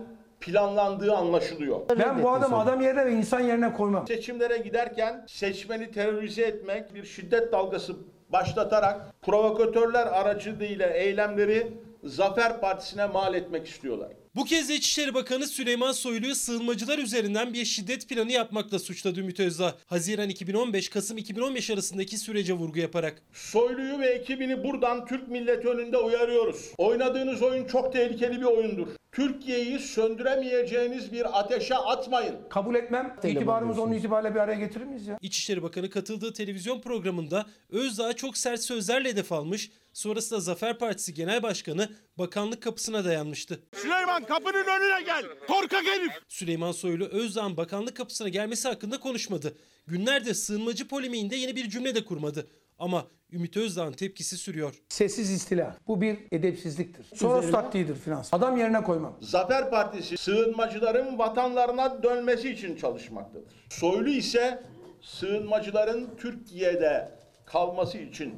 planlandığı 0.41 1.13
anlaşılıyor. 1.13 1.81
Ben 1.99 2.23
bu 2.23 2.31
adamı 2.31 2.59
adam 2.59 2.81
yerine 2.81 3.07
ve 3.07 3.13
insan 3.13 3.41
yerine 3.41 3.73
koymam. 3.73 4.07
Seçimlere 4.07 4.57
giderken 4.57 5.25
seçmeni 5.29 5.91
terörize 5.91 6.43
etmek, 6.43 6.95
bir 6.95 7.05
şiddet 7.05 7.53
dalgası 7.53 7.97
başlatarak 8.33 9.23
provokatörler 9.23 10.07
aracılığıyla 10.07 10.87
eylemleri 10.87 11.73
Zafer 12.05 12.61
Partisi'ne 12.61 13.07
mal 13.07 13.35
etmek 13.35 13.67
istiyorlar. 13.67 14.13
Bu 14.37 14.45
kez 14.45 14.69
de 14.69 14.75
İçişleri 14.75 15.15
Bakanı 15.15 15.47
Süleyman 15.47 15.93
Soylu'yu 15.93 16.35
sığınmacılar 16.35 16.99
üzerinden 16.99 17.53
bir 17.55 17.65
şiddet 17.65 18.09
planı 18.09 18.33
yapmakla 18.33 18.79
suçladı 18.79 19.21
Ümit 19.21 19.41
Özdağ. 19.41 19.75
Haziran 19.87 20.29
2015 20.29 20.89
Kasım 20.89 21.19
2015 21.19 21.71
arasındaki 21.71 22.19
sürece 22.19 22.53
vurgu 22.53 22.79
yaparak. 22.79 23.23
Soylu'yu 23.33 23.99
ve 23.99 24.07
ekibini 24.09 24.65
buradan 24.65 25.07
Türk 25.07 25.29
milleti 25.29 25.69
önünde 25.69 25.99
uyarıyoruz. 25.99 26.73
Oynadığınız 26.79 27.43
oyun 27.43 27.65
çok 27.67 27.93
tehlikeli 27.93 28.41
bir 28.41 28.47
oyundur. 28.47 28.89
Türkiye'yi 29.13 29.79
söndüremeyeceğiniz 29.79 31.13
bir 31.13 31.39
ateşe 31.41 31.75
atmayın. 31.75 32.37
Kabul 32.51 32.75
etmem. 32.75 33.17
İtibarımızı 33.25 33.83
onun 33.83 33.93
itibariyle 33.93 34.35
bir 34.35 34.41
araya 34.41 34.59
getirir 34.59 34.85
miyiz 34.85 35.07
ya? 35.07 35.19
İçişleri 35.23 35.63
Bakanı 35.63 35.91
katıldığı 35.91 36.33
televizyon 36.33 36.81
programında 36.81 37.47
Özdağ 37.71 38.13
çok 38.13 38.37
sert 38.37 38.61
sözlerle 38.61 39.09
hedef 39.09 39.33
almış. 39.33 39.71
Sonrasında 39.93 40.41
Zafer 40.41 40.79
Partisi 40.79 41.15
Genel 41.15 41.43
Başkanı 41.43 41.89
bakanlık 42.19 42.63
kapısına 42.63 43.05
dayanmıştı. 43.05 43.63
Süleyman 43.77 44.25
kapının 44.25 44.65
önüne 44.65 45.03
gel. 45.05 45.25
Korkak 45.47 45.85
herif. 45.87 46.13
Süleyman 46.29 46.73
Soylu 46.73 47.05
Özdağ'ın 47.05 47.57
bakanlık 47.57 47.97
kapısına 47.97 48.29
gelmesi 48.29 48.69
hakkında 48.69 49.01
konuşmadı. 49.01 49.57
Günlerdir 49.87 50.35
sığınmacı 50.35 50.89
polemiğinde 50.89 51.37
yeni 51.37 51.57
bir 51.57 51.69
cümle 51.69 51.95
de 51.95 52.05
kurmadı. 52.05 52.47
Ama 52.79 53.07
Ümit 53.33 53.57
Özdağ'ın 53.57 53.93
tepkisi 53.93 54.37
sürüyor. 54.37 54.75
Sessiz 54.89 55.31
istila. 55.31 55.77
Bu 55.87 56.01
bir 56.01 56.19
edepsizliktir. 56.33 57.07
Soros 57.17 57.51
taktiğidir 57.51 57.95
finans. 57.97 58.35
Adam 58.35 58.57
yerine 58.57 58.83
koymam. 58.83 59.17
Zafer 59.21 59.71
Partisi 59.71 60.17
sığınmacıların 60.17 61.19
vatanlarına 61.19 62.03
dönmesi 62.03 62.51
için 62.51 62.77
çalışmaktadır. 62.77 63.53
Soylu 63.71 64.09
ise 64.09 64.63
sığınmacıların 65.03 66.11
Türkiye'de 66.17 67.11
kalması 67.47 67.99
için 67.99 68.35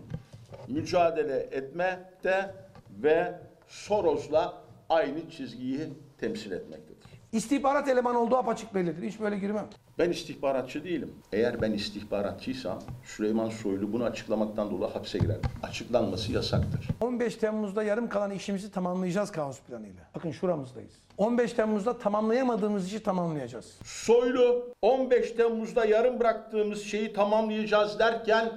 mücadele 0.69 1.37
etmekte 1.37 2.55
ve 3.03 3.35
Soros'la 3.69 4.55
aynı 4.89 5.31
çizgiyi 5.31 5.89
temsil 6.21 6.53
etmektedir. 6.53 7.01
İstihbarat 7.33 7.89
elemanı 7.89 8.19
olduğu 8.19 8.37
apaçık 8.37 8.75
bellidir. 8.75 9.03
Hiç 9.03 9.21
böyle 9.21 9.39
girmem. 9.39 9.67
Ben 9.99 10.11
istihbaratçı 10.11 10.85
değilim. 10.85 11.15
Eğer 11.33 11.63
ben 11.63 11.73
istihbaratçıysam 11.73 12.79
Süleyman 13.05 13.49
Soylu 13.49 13.93
bunu 13.93 14.05
açıklamaktan 14.05 14.71
dolayı 14.71 14.93
hapse 14.93 15.19
girer. 15.19 15.37
Açıklanması 15.63 16.33
yasaktır. 16.33 16.89
15 17.01 17.37
Temmuz'da 17.37 17.83
yarım 17.83 18.09
kalan 18.09 18.31
işimizi 18.31 18.73
tamamlayacağız 18.73 19.31
kaos 19.31 19.61
planıyla. 19.61 20.03
Bakın 20.15 20.31
şuramızdayız. 20.31 20.93
15 21.17 21.53
Temmuz'da 21.53 21.99
tamamlayamadığımız 21.99 22.87
işi 22.87 23.03
tamamlayacağız. 23.03 23.79
Soylu 23.85 24.75
15 24.83 25.33
Temmuz'da 25.33 25.85
yarım 25.85 26.21
bıraktığımız 26.21 26.83
şeyi 26.83 27.13
tamamlayacağız 27.13 27.99
derken 27.99 28.53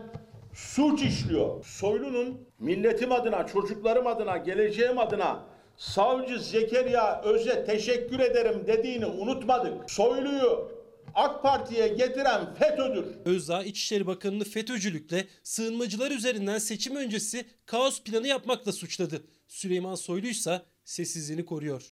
suç 0.54 1.02
işliyor. 1.02 1.66
Soylu'nun 1.66 2.48
milletim 2.60 3.12
adına, 3.12 3.48
çocuklarım 3.48 4.08
adına, 4.08 4.38
geleceğim 4.38 5.00
adına 5.00 5.46
savcı 5.78 6.40
Zekeriya 6.40 7.22
Öz'e 7.22 7.66
teşekkür 7.66 8.20
ederim 8.20 8.64
dediğini 8.68 9.06
unutmadık. 9.06 9.92
Soylu'yu 9.92 10.72
AK 11.16 11.44
Parti'ye 11.44 11.88
getiren 11.88 12.54
FETÖ'dür. 12.54 13.06
Özdağ 13.26 13.64
İçişleri 13.64 14.08
Bakanı'nı 14.08 14.44
FETÖ'cülükle 14.44 15.28
sığınmacılar 15.44 16.12
üzerinden 16.12 16.58
seçim 16.58 16.96
öncesi 16.96 17.46
kaos 17.66 18.04
planı 18.04 18.28
yapmakla 18.28 18.72
suçladı. 18.72 19.24
Süleyman 19.48 19.96
Soylu 19.96 20.28
ise 20.28 20.62
sessizliğini 20.84 21.46
koruyor. 21.46 21.90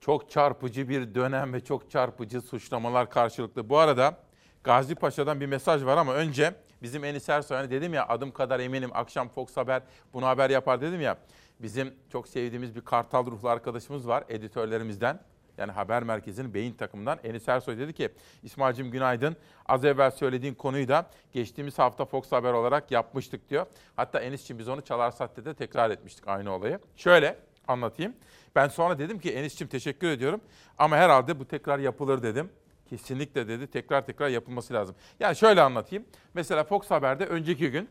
Çok 0.00 0.30
çarpıcı 0.30 0.88
bir 0.88 1.14
dönem 1.14 1.52
ve 1.52 1.64
çok 1.64 1.90
çarpıcı 1.90 2.40
suçlamalar 2.40 3.10
karşılıklı. 3.10 3.68
Bu 3.68 3.78
arada 3.78 4.18
Gazi 4.64 4.94
Paşa'dan 4.94 5.40
bir 5.40 5.46
mesaj 5.46 5.84
var 5.84 5.96
ama 5.96 6.14
önce 6.14 6.54
bizim 6.82 7.04
Enis 7.04 7.28
Ersoy 7.28 7.56
hani 7.56 7.70
dedim 7.70 7.94
ya 7.94 8.08
adım 8.08 8.30
kadar 8.30 8.60
eminim 8.60 8.90
akşam 8.94 9.28
Fox 9.28 9.56
Haber 9.56 9.82
bunu 10.12 10.26
haber 10.26 10.50
yapar 10.50 10.80
dedim 10.80 11.00
ya. 11.00 11.18
Bizim 11.62 11.94
çok 12.12 12.28
sevdiğimiz 12.28 12.76
bir 12.76 12.80
kartal 12.80 13.26
ruhlu 13.26 13.48
arkadaşımız 13.48 14.08
var 14.08 14.24
editörlerimizden. 14.28 15.20
Yani 15.58 15.72
haber 15.72 16.02
merkezinin 16.02 16.54
beyin 16.54 16.72
takımından 16.72 17.18
Enis 17.24 17.48
Ersoy 17.48 17.78
dedi 17.78 17.92
ki 17.92 18.08
İsmail'cim 18.42 18.90
günaydın. 18.90 19.36
Az 19.66 19.84
evvel 19.84 20.10
söylediğin 20.10 20.54
konuyu 20.54 20.88
da 20.88 21.10
geçtiğimiz 21.32 21.78
hafta 21.78 22.04
Fox 22.04 22.32
Haber 22.32 22.52
olarak 22.52 22.90
yapmıştık 22.90 23.50
diyor. 23.50 23.66
Hatta 23.96 24.20
Enis'ciğim 24.20 24.58
biz 24.58 24.68
onu 24.68 24.80
Çalar 24.80 25.10
Saat'te 25.10 25.44
de 25.44 25.54
tekrar 25.54 25.90
etmiştik 25.90 26.28
aynı 26.28 26.54
olayı. 26.54 26.78
Şöyle 26.96 27.38
anlatayım. 27.68 28.14
Ben 28.56 28.68
sonra 28.68 28.98
dedim 28.98 29.18
ki 29.18 29.32
Enis'ciğim 29.32 29.68
teşekkür 29.68 30.08
ediyorum 30.08 30.40
ama 30.78 30.96
herhalde 30.96 31.40
bu 31.40 31.44
tekrar 31.44 31.78
yapılır 31.78 32.22
dedim. 32.22 32.50
Kesinlikle 32.92 33.48
dedi 33.48 33.66
tekrar 33.66 34.06
tekrar 34.06 34.28
yapılması 34.28 34.74
lazım. 34.74 34.96
Yani 35.20 35.36
şöyle 35.36 35.62
anlatayım. 35.62 36.04
Mesela 36.34 36.64
Fox 36.64 36.90
Haber'de 36.90 37.26
önceki 37.26 37.70
gün 37.70 37.88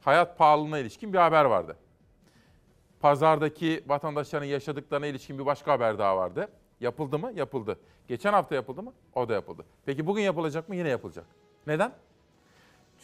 hayat 0.00 0.38
pahalılığına 0.38 0.78
ilişkin 0.78 1.12
bir 1.12 1.18
haber 1.18 1.44
vardı. 1.44 1.76
Pazardaki 3.00 3.84
vatandaşların 3.86 4.46
yaşadıklarına 4.46 5.06
ilişkin 5.06 5.38
bir 5.38 5.46
başka 5.46 5.72
haber 5.72 5.98
daha 5.98 6.16
vardı. 6.16 6.48
Yapıldı 6.80 7.18
mı? 7.18 7.32
Yapıldı. 7.34 7.78
Geçen 8.08 8.32
hafta 8.32 8.54
yapıldı 8.54 8.82
mı? 8.82 8.92
O 9.14 9.28
da 9.28 9.34
yapıldı. 9.34 9.64
Peki 9.86 10.06
bugün 10.06 10.22
yapılacak 10.22 10.68
mı? 10.68 10.76
Yine 10.76 10.88
yapılacak. 10.88 11.26
Neden? 11.66 11.92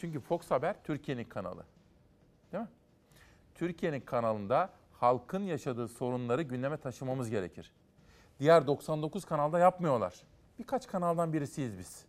Çünkü 0.01 0.19
Fox 0.19 0.51
Haber 0.51 0.83
Türkiye'nin 0.83 1.23
kanalı. 1.25 1.63
Değil 2.51 2.63
mi? 2.63 2.69
Türkiye'nin 3.55 4.01
kanalında 4.01 4.69
halkın 4.93 5.43
yaşadığı 5.43 5.87
sorunları 5.87 6.41
gündeme 6.41 6.77
taşımamız 6.77 7.29
gerekir. 7.29 7.71
Diğer 8.39 8.67
99 8.67 9.25
kanalda 9.25 9.59
yapmıyorlar. 9.59 10.13
Birkaç 10.59 10.87
kanaldan 10.87 11.33
birisiyiz 11.33 11.77
biz. 11.77 12.05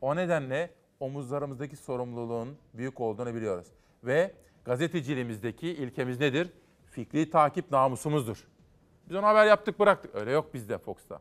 O 0.00 0.16
nedenle 0.16 0.70
omuzlarımızdaki 1.00 1.76
sorumluluğun 1.76 2.56
büyük 2.74 3.00
olduğunu 3.00 3.34
biliyoruz. 3.34 3.66
Ve 4.04 4.34
gazeteciliğimizdeki 4.64 5.68
ilkemiz 5.68 6.20
nedir? 6.20 6.50
Fikri 6.86 7.30
takip 7.30 7.70
namusumuzdur. 7.70 8.46
Biz 9.08 9.16
ona 9.16 9.28
haber 9.28 9.46
yaptık 9.46 9.80
bıraktık. 9.80 10.14
Öyle 10.14 10.30
yok 10.30 10.54
bizde 10.54 10.78
Fox'ta. 10.78 11.20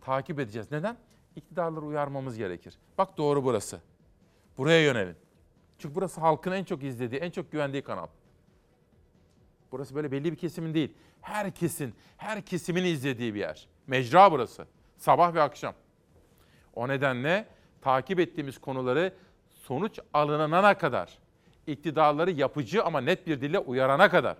Takip 0.00 0.40
edeceğiz. 0.40 0.70
Neden? 0.70 0.96
İktidarları 1.36 1.84
uyarmamız 1.84 2.36
gerekir. 2.36 2.78
Bak 2.98 3.18
doğru 3.18 3.44
burası. 3.44 3.80
Buraya 4.58 4.82
yönelin. 4.82 5.16
Çünkü 5.78 5.94
burası 5.94 6.20
halkın 6.20 6.52
en 6.52 6.64
çok 6.64 6.82
izlediği, 6.82 7.20
en 7.20 7.30
çok 7.30 7.52
güvendiği 7.52 7.82
kanal. 7.82 8.06
Burası 9.72 9.94
böyle 9.94 10.12
belli 10.12 10.32
bir 10.32 10.36
kesimin 10.36 10.74
değil. 10.74 10.94
Herkesin, 11.20 11.94
her 12.16 12.42
kesimin 12.42 12.84
izlediği 12.84 13.34
bir 13.34 13.40
yer. 13.40 13.68
Mecra 13.86 14.32
burası. 14.32 14.66
Sabah 15.02 15.34
ve 15.34 15.42
akşam. 15.42 15.74
O 16.74 16.88
nedenle 16.88 17.48
takip 17.80 18.20
ettiğimiz 18.20 18.58
konuları 18.58 19.12
sonuç 19.50 19.98
alınana 20.14 20.78
kadar, 20.78 21.18
iktidarları 21.66 22.30
yapıcı 22.30 22.84
ama 22.84 23.00
net 23.00 23.26
bir 23.26 23.40
dille 23.40 23.58
uyarana 23.58 24.10
kadar. 24.10 24.36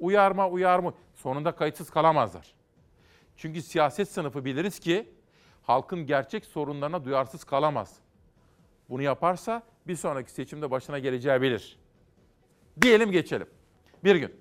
Uyarma, 0.00 0.48
uyarma. 0.48 0.94
Sonunda 1.14 1.52
kayıtsız 1.52 1.90
kalamazlar. 1.90 2.54
Çünkü 3.36 3.62
siyaset 3.62 4.08
sınıfı 4.10 4.44
biliriz 4.44 4.78
ki 4.78 5.12
halkın 5.62 6.06
gerçek 6.06 6.44
sorunlarına 6.44 7.04
duyarsız 7.04 7.44
kalamaz. 7.44 7.96
Bunu 8.88 9.02
yaparsa 9.02 9.62
bir 9.86 9.96
sonraki 9.96 10.30
seçimde 10.30 10.70
başına 10.70 10.98
geleceği 10.98 11.42
bilir. 11.42 11.78
Diyelim 12.82 13.10
geçelim. 13.10 13.48
Bir 14.04 14.16
gün. 14.16 14.34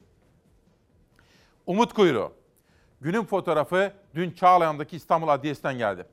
Umut 1.65 1.93
Kuyruğu. 1.93 2.33
Günün 3.01 3.23
fotoğrafı 3.25 3.93
dün 4.15 4.31
Çağlayan'daki 4.31 4.95
İstanbul 4.95 5.27
Adliyesi'nden 5.27 5.77
geldi. 5.77 6.05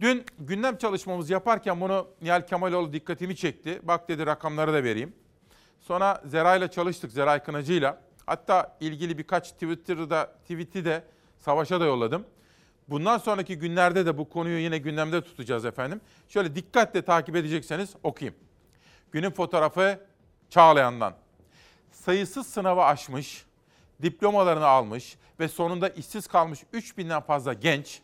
Dün 0.00 0.24
gündem 0.38 0.78
çalışmamızı 0.78 1.32
yaparken 1.32 1.80
bunu 1.80 2.08
Nihal 2.22 2.46
Kemaloğlu 2.46 2.92
dikkatimi 2.92 3.36
çekti. 3.36 3.80
Bak 3.82 4.08
dedi 4.08 4.26
rakamları 4.26 4.72
da 4.72 4.84
vereyim. 4.84 5.12
Sonra 5.80 6.22
Zeray'la 6.24 6.70
çalıştık, 6.70 7.12
Zeray 7.12 7.42
Kınacı'yla. 7.42 8.00
Hatta 8.26 8.76
ilgili 8.80 9.18
birkaç 9.18 9.52
Twitter'da, 9.52 10.26
tweet'i 10.26 10.84
de 10.84 11.04
Savaş'a 11.38 11.80
da 11.80 11.84
yolladım. 11.84 12.24
Bundan 12.88 13.18
sonraki 13.18 13.58
günlerde 13.58 14.06
de 14.06 14.18
bu 14.18 14.28
konuyu 14.28 14.58
yine 14.58 14.78
gündemde 14.78 15.20
tutacağız 15.20 15.64
efendim. 15.64 16.00
Şöyle 16.28 16.54
dikkatle 16.54 17.02
takip 17.02 17.36
edecekseniz 17.36 17.94
okuyayım. 18.02 18.38
Günün 19.12 19.30
fotoğrafı 19.30 20.00
Çağlayan'dan. 20.50 21.14
Sayısız 21.92 22.46
sınavı 22.46 22.82
aşmış, 22.84 23.44
diplomalarını 24.02 24.66
almış 24.66 25.16
ve 25.40 25.48
sonunda 25.48 25.88
işsiz 25.88 26.26
kalmış 26.26 26.62
3000'den 26.72 27.20
fazla 27.20 27.52
genç 27.52 28.00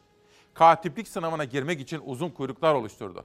katiplik 0.55 1.09
sınavına 1.09 1.45
girmek 1.45 1.81
için 1.81 2.03
uzun 2.05 2.31
kuyruklar 2.31 2.75
oluşturdu. 2.75 3.25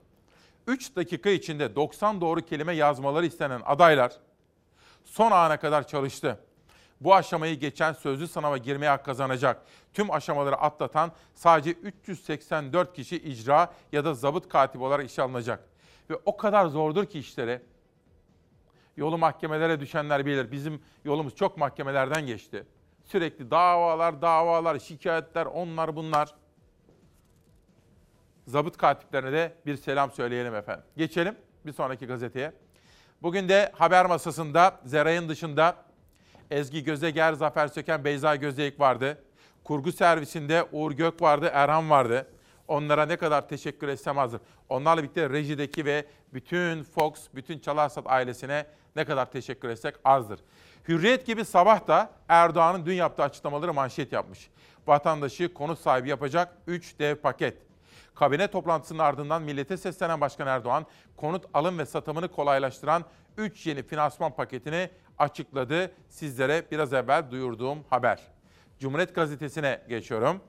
3 0.67 0.95
dakika 0.95 1.29
içinde 1.29 1.75
90 1.75 2.21
doğru 2.21 2.41
kelime 2.41 2.73
yazmaları 2.73 3.25
istenen 3.25 3.61
adaylar 3.65 4.11
son 5.05 5.31
ana 5.31 5.59
kadar 5.59 5.87
çalıştı. 5.87 6.39
Bu 7.01 7.15
aşamayı 7.15 7.59
geçen 7.59 7.93
sözlü 7.93 8.27
sınava 8.27 8.57
girmeye 8.57 8.89
hak 8.89 9.05
kazanacak. 9.05 9.61
Tüm 9.93 10.11
aşamaları 10.11 10.55
atlatan 10.55 11.11
sadece 11.35 11.71
384 11.71 12.93
kişi 12.93 13.17
icra 13.17 13.73
ya 13.91 14.05
da 14.05 14.13
zabıt 14.13 14.49
katibi 14.49 14.83
olarak 14.83 15.05
işe 15.05 15.21
alınacak. 15.21 15.69
Ve 16.09 16.15
o 16.25 16.37
kadar 16.37 16.65
zordur 16.65 17.05
ki 17.05 17.19
işleri. 17.19 17.61
Yolu 18.99 19.17
mahkemelere 19.17 19.79
düşenler 19.79 20.25
bilir. 20.25 20.51
Bizim 20.51 20.81
yolumuz 21.05 21.35
çok 21.35 21.57
mahkemelerden 21.57 22.25
geçti. 22.25 22.65
Sürekli 23.05 23.51
davalar, 23.51 24.21
davalar, 24.21 24.79
şikayetler, 24.79 25.45
onlar 25.45 25.95
bunlar. 25.95 26.35
Zabıt 28.47 28.77
katiplerine 28.77 29.31
de 29.31 29.53
bir 29.65 29.77
selam 29.77 30.11
söyleyelim 30.11 30.55
efendim. 30.55 30.83
Geçelim 30.97 31.35
bir 31.65 31.71
sonraki 31.71 32.05
gazeteye. 32.07 32.51
Bugün 33.21 33.49
de 33.49 33.71
haber 33.75 34.05
masasında 34.05 34.79
Zeray'ın 34.85 35.29
dışında 35.29 35.75
Ezgi 36.51 36.83
Gözeger, 36.83 37.33
Zafer 37.33 37.67
Söken, 37.67 38.05
Beyza 38.05 38.35
Gözeyik 38.35 38.79
vardı. 38.79 39.23
Kurgu 39.63 39.91
servisinde 39.91 40.63
Uğur 40.71 40.91
Gök 40.91 41.21
vardı, 41.21 41.49
Erhan 41.53 41.89
vardı. 41.89 42.27
Onlara 42.67 43.05
ne 43.05 43.17
kadar 43.17 43.49
teşekkür 43.49 43.87
etsem 43.87 44.17
azdır. 44.17 44.41
Onlarla 44.69 45.03
birlikte 45.03 45.29
rejideki 45.29 45.85
ve 45.85 46.05
bütün 46.33 46.83
Fox, 46.83 47.27
bütün 47.35 47.59
Çalarsat 47.59 48.03
ailesine 48.07 48.65
ne 48.95 49.05
kadar 49.05 49.31
teşekkür 49.31 49.69
etsek 49.69 49.95
azdır. 50.05 50.39
Hürriyet 50.87 51.25
gibi 51.25 51.45
sabah 51.45 51.87
da 51.87 52.09
Erdoğan'ın 52.29 52.85
dün 52.85 52.93
yaptığı 52.93 53.23
açıklamaları 53.23 53.73
manşet 53.73 54.11
yapmış. 54.11 54.49
Vatandaşı 54.87 55.53
konut 55.53 55.79
sahibi 55.79 56.09
yapacak 56.09 56.57
3 56.67 56.99
dev 56.99 57.15
paket. 57.15 57.57
Kabine 58.15 58.47
toplantısının 58.47 58.99
ardından 58.99 59.41
millete 59.41 59.77
seslenen 59.77 60.21
Başkan 60.21 60.47
Erdoğan, 60.47 60.85
konut 61.17 61.45
alım 61.53 61.79
ve 61.79 61.85
satımını 61.85 62.27
kolaylaştıran 62.27 63.05
3 63.37 63.67
yeni 63.67 63.83
finansman 63.83 64.35
paketini 64.35 64.89
açıkladı. 65.17 65.91
Sizlere 66.09 66.65
biraz 66.71 66.93
evvel 66.93 67.31
duyurduğum 67.31 67.79
haber. 67.89 68.19
Cumhuriyet 68.79 69.15
Gazetesi'ne 69.15 69.81
geçiyorum. 69.89 70.41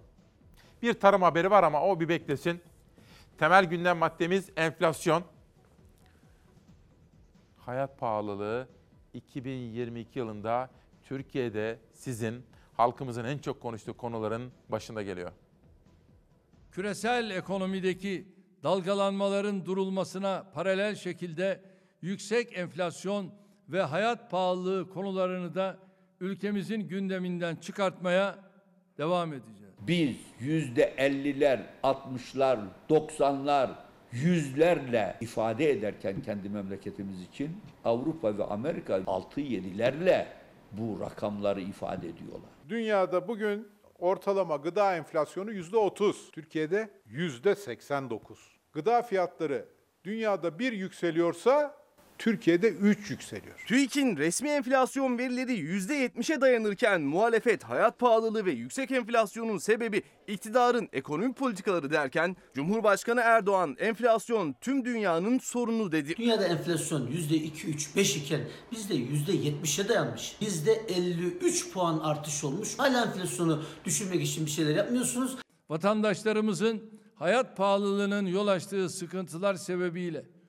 Bir 0.82 0.94
tarım 0.94 1.22
haberi 1.22 1.50
var 1.50 1.62
ama 1.62 1.82
o 1.82 2.00
bir 2.00 2.08
beklesin. 2.08 2.62
Temel 3.38 3.64
gündem 3.64 3.98
maddemiz 3.98 4.50
enflasyon. 4.56 5.22
Hayat 7.70 7.98
pahalılığı 7.98 8.68
2022 9.14 10.18
yılında 10.18 10.70
Türkiye'de 11.02 11.78
sizin 11.92 12.42
halkımızın 12.76 13.24
en 13.24 13.38
çok 13.38 13.60
konuştuğu 13.60 13.96
konuların 13.96 14.52
başında 14.68 15.02
geliyor. 15.02 15.32
Küresel 16.72 17.30
ekonomideki 17.30 18.28
dalgalanmaların 18.62 19.66
durulmasına 19.66 20.46
paralel 20.54 20.94
şekilde 20.94 21.60
yüksek 22.02 22.58
enflasyon 22.58 23.32
ve 23.68 23.82
hayat 23.82 24.30
pahalılığı 24.30 24.90
konularını 24.90 25.54
da 25.54 25.78
ülkemizin 26.20 26.80
gündeminden 26.88 27.56
çıkartmaya 27.56 28.38
devam 28.98 29.32
edeceğiz. 29.32 29.74
Biz 29.80 30.16
yüzde 30.40 30.94
elliler, 30.96 31.60
altmışlar, 31.82 32.60
doksanlar, 32.88 33.89
yüzlerle 34.12 35.16
ifade 35.20 35.70
ederken 35.70 36.22
kendi 36.22 36.48
memleketimiz 36.48 37.22
için 37.22 37.56
Avrupa 37.84 38.38
ve 38.38 38.44
Amerika 38.44 39.00
altı 39.06 39.40
yedilerle 39.40 40.28
bu 40.72 41.00
rakamları 41.00 41.60
ifade 41.60 42.08
ediyorlar. 42.08 42.50
Dünyada 42.68 43.28
bugün 43.28 43.68
ortalama 43.98 44.56
gıda 44.56 44.96
enflasyonu 44.96 45.52
yüzde 45.52 45.76
30. 45.76 46.30
Türkiye'de 46.30 46.90
yüzde 47.06 47.54
89. 47.54 48.58
Gıda 48.72 49.02
fiyatları 49.02 49.68
dünyada 50.04 50.58
bir 50.58 50.72
yükseliyorsa 50.72 51.79
Türkiye'de 52.20 52.68
3 52.68 53.10
yükseliyor. 53.10 53.64
TÜİK'in 53.66 54.16
resmi 54.16 54.48
enflasyon 54.48 55.18
verileri 55.18 55.52
%70'e 55.52 56.40
dayanırken 56.40 57.00
muhalefet 57.00 57.64
hayat 57.64 57.98
pahalılığı 57.98 58.46
ve 58.46 58.50
yüksek 58.50 58.90
enflasyonun 58.90 59.58
sebebi 59.58 60.02
iktidarın 60.26 60.88
ekonomi 60.92 61.32
politikaları 61.32 61.90
derken 61.90 62.36
Cumhurbaşkanı 62.54 63.20
Erdoğan 63.20 63.76
enflasyon 63.78 64.54
tüm 64.60 64.84
dünyanın 64.84 65.38
sorunu 65.38 65.92
dedi. 65.92 66.16
Dünyada 66.16 66.46
enflasyon 66.46 67.06
%2, 67.06 67.66
3, 67.66 67.96
5 67.96 68.16
iken 68.16 68.40
bizde 68.72 68.94
%70'e 68.94 69.88
dayanmış. 69.88 70.36
Bizde 70.40 70.72
53 70.72 71.72
puan 71.72 71.98
artış 71.98 72.44
olmuş. 72.44 72.78
Hala 72.78 73.04
enflasyonu 73.04 73.62
düşürmek 73.84 74.22
için 74.22 74.46
bir 74.46 74.50
şeyler 74.50 74.74
yapmıyorsunuz. 74.74 75.36
Vatandaşlarımızın 75.68 76.82
hayat 77.14 77.56
pahalılığının 77.56 78.26
yol 78.26 78.46
açtığı 78.46 78.88
sıkıntılar 78.88 79.54
sebebiyle 79.54 80.39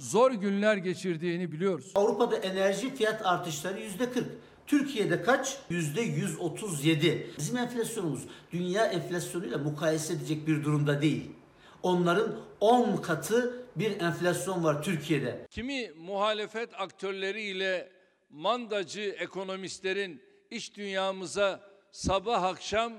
zor 0.00 0.32
günler 0.32 0.76
geçirdiğini 0.76 1.52
biliyoruz. 1.52 1.92
Avrupa'da 1.94 2.36
enerji 2.36 2.94
fiyat 2.94 3.26
artışları 3.26 3.80
%40. 3.80 4.24
Türkiye'de 4.66 5.22
kaç? 5.22 5.58
%137. 5.70 7.26
Bizim 7.38 7.56
enflasyonumuz 7.56 8.22
dünya 8.52 8.86
enflasyonuyla 8.86 9.58
mukayese 9.58 10.12
edecek 10.12 10.46
bir 10.46 10.64
durumda 10.64 11.02
değil. 11.02 11.30
Onların 11.82 12.36
10 12.60 12.96
katı 12.96 13.66
bir 13.76 14.00
enflasyon 14.00 14.64
var 14.64 14.82
Türkiye'de. 14.82 15.46
Kimi 15.50 15.90
muhalefet 15.96 16.80
aktörleriyle 16.80 17.92
mandacı 18.30 19.00
ekonomistlerin 19.00 20.22
iş 20.50 20.76
dünyamıza 20.76 21.60
sabah 21.92 22.42
akşam 22.42 22.92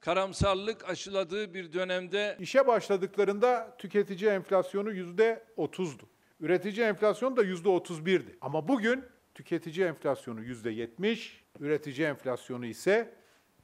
karamsarlık 0.00 0.88
aşıladığı 0.88 1.54
bir 1.54 1.72
dönemde 1.72 2.36
İşe 2.40 2.66
başladıklarında 2.66 3.76
tüketici 3.78 4.30
enflasyonu 4.30 4.92
yüzde 4.92 5.44
30'du. 5.58 6.02
Üretici 6.40 6.82
enflasyonu 6.84 7.36
da 7.36 7.44
%31'di. 7.44 8.36
Ama 8.40 8.68
bugün 8.68 9.04
tüketici 9.34 9.86
enflasyonu 9.86 10.44
%70, 10.44 11.30
üretici 11.60 12.06
enflasyonu 12.06 12.66
ise 12.66 13.14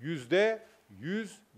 %100 0.01 0.61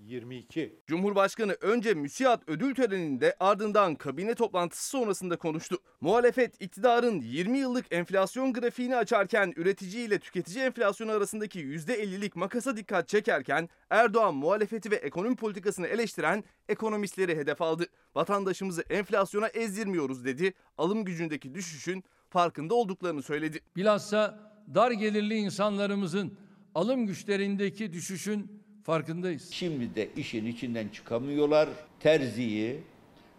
22. 0.07 0.82
Cumhurbaşkanı 0.86 1.53
önce 1.61 1.94
müsiat 1.94 2.48
ödül 2.48 2.74
töreninde 2.74 3.36
ardından 3.40 3.94
kabine 3.94 4.34
toplantısı 4.34 4.88
sonrasında 4.88 5.36
konuştu. 5.36 5.78
Muhalefet 6.00 6.62
iktidarın 6.62 7.20
20 7.20 7.59
yıllık 7.59 7.86
enflasyon 7.90 8.53
grafiğini 8.53 8.96
açarken 8.96 9.53
üretici 9.57 10.05
ile 10.05 10.18
tüketici 10.18 10.64
enflasyonu 10.64 11.12
arasındaki 11.12 11.61
%50'lik 11.61 12.36
makasa 12.36 12.76
dikkat 12.76 13.09
çekerken 13.09 13.68
Erdoğan 13.90 14.34
muhalefeti 14.34 14.90
ve 14.90 14.96
ekonomi 14.96 15.36
politikasını 15.36 15.86
eleştiren 15.86 16.44
ekonomistleri 16.68 17.36
hedef 17.36 17.62
aldı. 17.62 17.86
Vatandaşımızı 18.14 18.84
enflasyona 18.90 19.48
ezdirmiyoruz 19.48 20.24
dedi. 20.24 20.55
Alım 20.78 21.05
gücündeki 21.05 21.55
düşüşün 21.55 22.05
farkında 22.28 22.74
olduklarını 22.74 23.22
söyledi. 23.22 23.61
Bilhassa 23.76 24.53
dar 24.74 24.90
gelirli 24.90 25.34
insanlarımızın 25.34 26.38
alım 26.74 27.07
güçlerindeki 27.07 27.92
düşüşün 27.92 28.61
farkındayız. 28.84 29.50
Şimdi 29.50 29.94
de 29.94 30.08
işin 30.16 30.46
içinden 30.46 30.88
çıkamıyorlar. 30.88 31.68
Terziyi, 32.00 32.80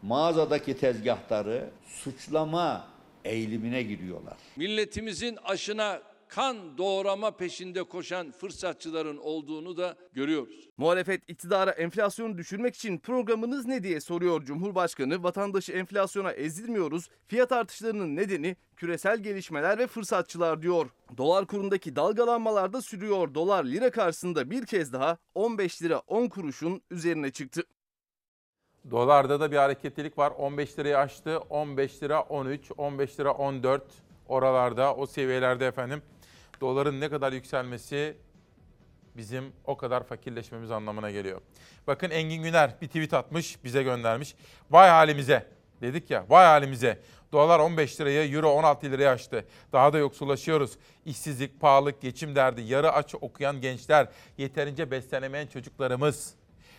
mağazadaki 0.02 0.78
tezgahtarı 0.78 1.70
suçlama 1.88 2.88
eğilimine 3.26 3.84
giriyorlar. 3.84 4.38
Milletimizin 4.56 5.38
aşına 5.44 6.02
kan 6.36 6.78
doğrama 6.78 7.32
peşinde 7.32 7.84
koşan 7.84 8.32
fırsatçıların 8.32 9.18
olduğunu 9.18 9.78
da 9.78 9.96
görüyoruz. 10.14 10.70
Muhalefet 10.78 11.30
iktidara 11.30 11.72
enflasyonu 11.72 12.38
düşürmek 12.38 12.76
için 12.76 12.98
programınız 12.98 13.66
ne 13.66 13.84
diye 13.84 14.02
soruyor 14.02 14.44
Cumhurbaşkanı. 14.44 15.24
Vatandaşı 15.24 15.72
enflasyona 15.72 16.32
ezdirmiyoruz. 16.32 17.10
Fiyat 17.28 17.52
artışlarının 17.52 18.16
nedeni 18.16 18.56
küresel 18.78 19.20
gelişmeler 19.20 19.78
ve 19.78 19.88
fırsatçılar 19.88 20.62
diyor. 20.62 20.90
Dolar 21.18 21.48
kurundaki 21.48 21.96
dalgalanmalar 21.96 22.74
da 22.74 22.82
sürüyor. 22.82 23.34
Dolar 23.34 23.64
lira 23.64 23.92
karşısında 23.92 24.52
bir 24.52 24.66
kez 24.66 24.94
daha 24.94 25.18
15 25.36 25.82
lira 25.84 26.00
10 26.00 26.28
kuruşun 26.28 26.82
üzerine 26.92 27.32
çıktı. 27.32 27.64
Dolarda 28.92 29.40
da 29.40 29.52
bir 29.52 29.58
hareketlilik 29.58 30.18
var. 30.18 30.32
15 30.38 30.80
lirayı 30.80 30.98
aştı. 30.98 31.38
15 31.38 32.04
lira 32.04 32.22
13, 32.22 32.72
15 32.78 33.20
lira 33.20 33.32
14 33.34 33.84
oralarda, 34.28 34.96
o 34.96 35.06
seviyelerde 35.06 35.68
efendim. 35.68 36.02
Doların 36.62 37.02
ne 37.02 37.10
kadar 37.10 37.34
yükselmesi 37.34 38.18
bizim 39.18 39.54
o 39.66 39.78
kadar 39.78 40.04
fakirleşmemiz 40.04 40.72
anlamına 40.72 41.12
geliyor. 41.12 41.42
Bakın 41.88 42.10
Engin 42.10 42.44
Güner 42.44 42.82
bir 42.82 42.88
tweet 42.88 43.14
atmış, 43.14 43.64
bize 43.64 43.84
göndermiş. 43.84 44.36
Vay 44.72 44.90
halimize 44.90 45.48
dedik 45.82 46.10
ya, 46.10 46.26
vay 46.30 46.46
halimize. 46.46 47.00
Dolar 47.32 47.60
15 47.60 48.02
liraya, 48.02 48.26
euro 48.26 48.52
16 48.52 48.92
liraya 48.92 49.12
aştı. 49.12 49.46
Daha 49.72 49.94
da 49.94 49.98
yoksullaşıyoruz. 49.98 50.78
İşsizlik, 51.06 51.62
pahalılık, 51.62 52.02
geçim 52.02 52.36
derdi, 52.36 52.62
yarı 52.62 52.92
aç 52.92 53.16
okuyan 53.22 53.62
gençler, 53.62 54.08
yeterince 54.38 54.92
beslenemeyen 54.92 55.48
çocuklarımız. 55.48 56.34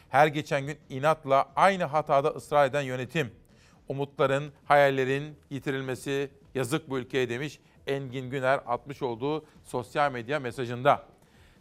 Her 0.09 0.27
geçen 0.27 0.66
gün 0.66 0.79
inatla 0.89 1.53
aynı 1.57 1.85
hatada 1.85 2.29
ısrar 2.29 2.66
eden 2.66 2.83
yönetim. 2.83 3.31
Umutların, 3.89 4.53
hayallerin 4.64 5.37
yitirilmesi 5.51 6.31
yazık 6.55 6.91
bu 6.91 6.99
ülkeye 6.99 7.29
demiş 7.29 7.61
Engin 7.87 8.30
Güner 8.30 8.61
atmış 8.66 9.03
olduğu 9.03 9.45
sosyal 9.64 10.12
medya 10.12 10.41
mesajında. 10.41 11.07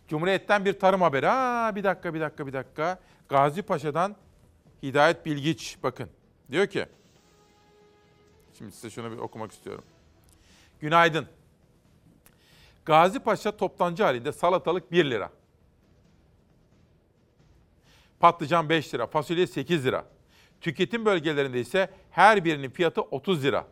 Cumhuriyet'ten 0.08 0.66
bir 0.66 0.80
tarım 0.80 1.02
haberi. 1.02 1.30
Aa, 1.30 1.76
bir 1.76 1.84
dakika, 1.84 2.14
bir 2.14 2.22
dakika, 2.22 2.48
bir 2.48 2.54
dakika. 2.54 3.00
Gazi 3.30 3.62
Paşa'dan 3.62 4.16
Hidayet 4.84 5.26
Bilgiç 5.26 5.78
bakın. 5.84 6.10
Diyor 6.52 6.68
ki, 6.68 6.86
şimdi 8.58 8.72
size 8.72 8.90
şunu 8.90 9.12
bir 9.12 9.18
okumak 9.18 9.52
istiyorum. 9.52 9.84
Günaydın. 10.80 11.28
Gazi 12.86 13.20
Paşa 13.20 13.58
toptancı 13.58 14.04
halinde 14.04 14.32
salatalık 14.32 14.92
1 14.92 15.06
lira. 15.12 15.30
Patlıcan 18.20 18.70
5 18.70 18.94
lira, 18.94 19.08
fasulye 19.08 19.48
8 19.48 19.86
lira. 19.86 20.06
Tüketim 20.62 21.06
bölgelerinde 21.06 21.60
ise 21.60 21.90
her 22.12 22.46
birinin 22.46 22.70
fiyatı 22.70 23.02
30 23.02 23.44
lira. 23.44 23.68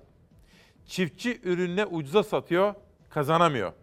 Çiftçi 0.88 1.42
ürününe 1.44 1.86
ucuza 1.86 2.24
satıyor, 2.24 2.74
kazanamıyor. 3.10 3.74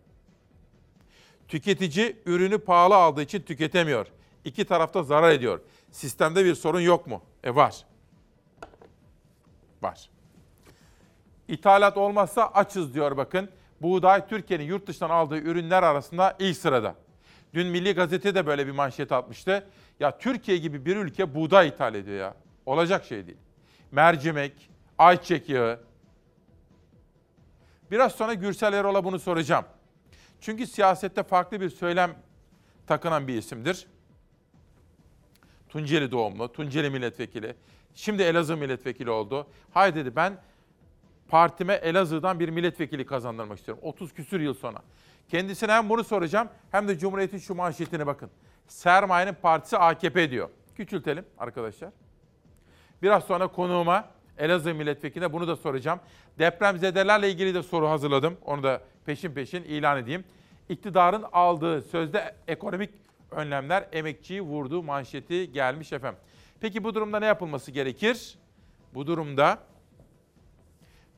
Tüketici 1.48 2.16
ürünü 2.26 2.58
pahalı 2.58 2.94
aldığı 2.94 3.22
için 3.22 3.42
tüketemiyor. 3.42 4.06
İki 4.44 4.64
tarafta 4.64 5.02
zarar 5.02 5.30
ediyor. 5.30 5.60
Sistemde 5.90 6.44
bir 6.44 6.54
sorun 6.54 6.80
yok 6.80 7.06
mu? 7.06 7.22
E 7.44 7.54
var. 7.54 7.84
Var. 9.82 10.10
İthalat 11.48 11.96
olmazsa 11.96 12.46
açız 12.46 12.94
diyor 12.94 13.16
bakın. 13.16 13.50
Buğday 13.82 14.28
Türkiye'nin 14.28 14.64
yurt 14.64 14.86
dışından 14.86 15.10
aldığı 15.10 15.38
ürünler 15.38 15.82
arasında 15.82 16.36
ilk 16.38 16.56
sırada. 16.56 16.94
Dün 17.54 17.66
Milli 17.66 17.92
Gazete 17.92 18.34
de 18.34 18.46
böyle 18.46 18.66
bir 18.66 18.72
manşet 18.72 19.12
atmıştı. 19.12 19.66
Ya 20.00 20.18
Türkiye 20.18 20.56
gibi 20.56 20.84
bir 20.86 20.96
ülke 20.96 21.34
buğday 21.34 21.68
ithal 21.68 21.94
ediyor 21.94 22.18
ya. 22.18 22.34
Olacak 22.66 23.04
şey 23.04 23.26
değil. 23.26 23.38
Mercimek, 23.92 24.70
ayçiçek 24.98 25.48
yağı. 25.48 25.80
Biraz 27.90 28.12
sonra 28.12 28.34
Gürsel 28.34 28.72
Erol'a 28.72 29.04
bunu 29.04 29.18
soracağım. 29.18 29.64
Çünkü 30.40 30.66
siyasette 30.66 31.22
farklı 31.22 31.60
bir 31.60 31.70
söylem 31.70 32.14
takınan 32.86 33.28
bir 33.28 33.34
isimdir. 33.34 33.86
Tunceli 35.68 36.10
doğumlu, 36.10 36.52
Tunceli 36.52 36.90
milletvekili. 36.90 37.54
Şimdi 37.94 38.22
Elazığ 38.22 38.56
milletvekili 38.56 39.10
oldu. 39.10 39.46
Hay 39.72 39.94
dedi 39.94 40.16
ben 40.16 40.38
partime 41.28 41.74
Elazığ'dan 41.74 42.40
bir 42.40 42.48
milletvekili 42.48 43.06
kazandırmak 43.06 43.58
istiyorum. 43.58 43.82
30 43.86 44.14
küsür 44.14 44.40
yıl 44.40 44.54
sonra. 44.54 44.78
Kendisine 45.28 45.72
hem 45.72 45.88
bunu 45.88 46.04
soracağım 46.04 46.48
hem 46.70 46.88
de 46.88 46.98
Cumhuriyet'in 46.98 47.38
şu 47.38 47.54
manşetine 47.54 48.06
bakın. 48.06 48.30
Sermayenin 48.66 49.34
partisi 49.34 49.78
AKP 49.78 50.30
diyor. 50.30 50.50
Küçültelim 50.76 51.24
arkadaşlar. 51.38 51.90
Biraz 53.02 53.24
sonra 53.24 53.48
konuğuma 53.48 54.08
Elazığ 54.38 54.74
milletvekiline 54.74 55.32
bunu 55.32 55.48
da 55.48 55.56
soracağım. 55.56 56.00
Depremzedelerle 56.38 57.30
ilgili 57.30 57.54
de 57.54 57.62
soru 57.62 57.88
hazırladım. 57.88 58.36
Onu 58.44 58.62
da 58.62 58.82
peşin 59.06 59.32
peşin 59.32 59.62
ilan 59.62 59.98
edeyim. 59.98 60.24
İktidarın 60.68 61.24
aldığı 61.32 61.82
sözde 61.82 62.34
ekonomik 62.48 62.90
önlemler 63.30 63.88
emekçiyi 63.92 64.42
vurdu 64.42 64.82
manşeti 64.82 65.52
gelmiş 65.52 65.92
efendim. 65.92 66.20
Peki 66.60 66.84
bu 66.84 66.94
durumda 66.94 67.18
ne 67.18 67.26
yapılması 67.26 67.70
gerekir? 67.70 68.38
Bu 68.94 69.06
durumda 69.06 69.58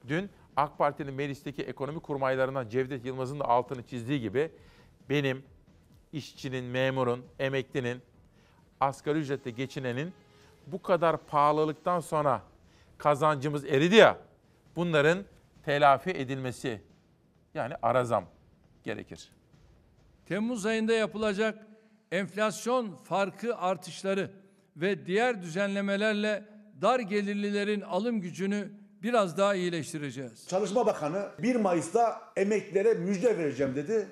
dün 0.09 0.31
AK 0.57 0.79
Parti'nin 0.79 1.15
meclisteki 1.15 1.63
ekonomi 1.63 2.01
kurmaylarından 2.01 2.69
Cevdet 2.69 3.05
Yılmaz'ın 3.05 3.41
da 3.41 3.45
altını 3.45 3.83
çizdiği 3.83 4.21
gibi 4.21 4.51
benim 5.09 5.43
işçinin, 6.13 6.65
memurun, 6.65 7.25
emeklinin, 7.39 8.03
asgari 8.81 9.19
ücretle 9.19 9.51
geçinenin 9.51 10.13
bu 10.67 10.83
kadar 10.83 11.17
pahalılıktan 11.17 12.01
sonra 12.01 12.43
kazancımız 13.01 13.65
eridi 13.65 13.95
ya, 13.95 14.19
bunların 14.77 15.25
telafi 15.65 16.11
edilmesi 16.11 16.81
yani 17.55 17.75
arazam 17.83 18.25
gerekir. 18.85 19.33
Temmuz 20.27 20.67
ayında 20.67 20.93
yapılacak 20.93 21.67
enflasyon 22.13 22.95
farkı 22.95 23.57
artışları 23.57 24.31
ve 24.77 25.07
diğer 25.07 25.43
düzenlemelerle 25.43 26.45
dar 26.83 27.01
gelirlilerin 27.01 27.81
alım 27.81 28.21
gücünü 28.21 28.73
biraz 29.03 29.39
daha 29.39 29.55
iyileştireceğiz. 29.55 30.49
Çalışma 30.49 30.87
Bakanı 30.87 31.29
1 31.39 31.57
Mayıs'ta 31.57 32.21
emeklilere 32.37 32.95
müjde 32.95 33.39
vereceğim 33.39 33.75
dedi. 33.75 34.09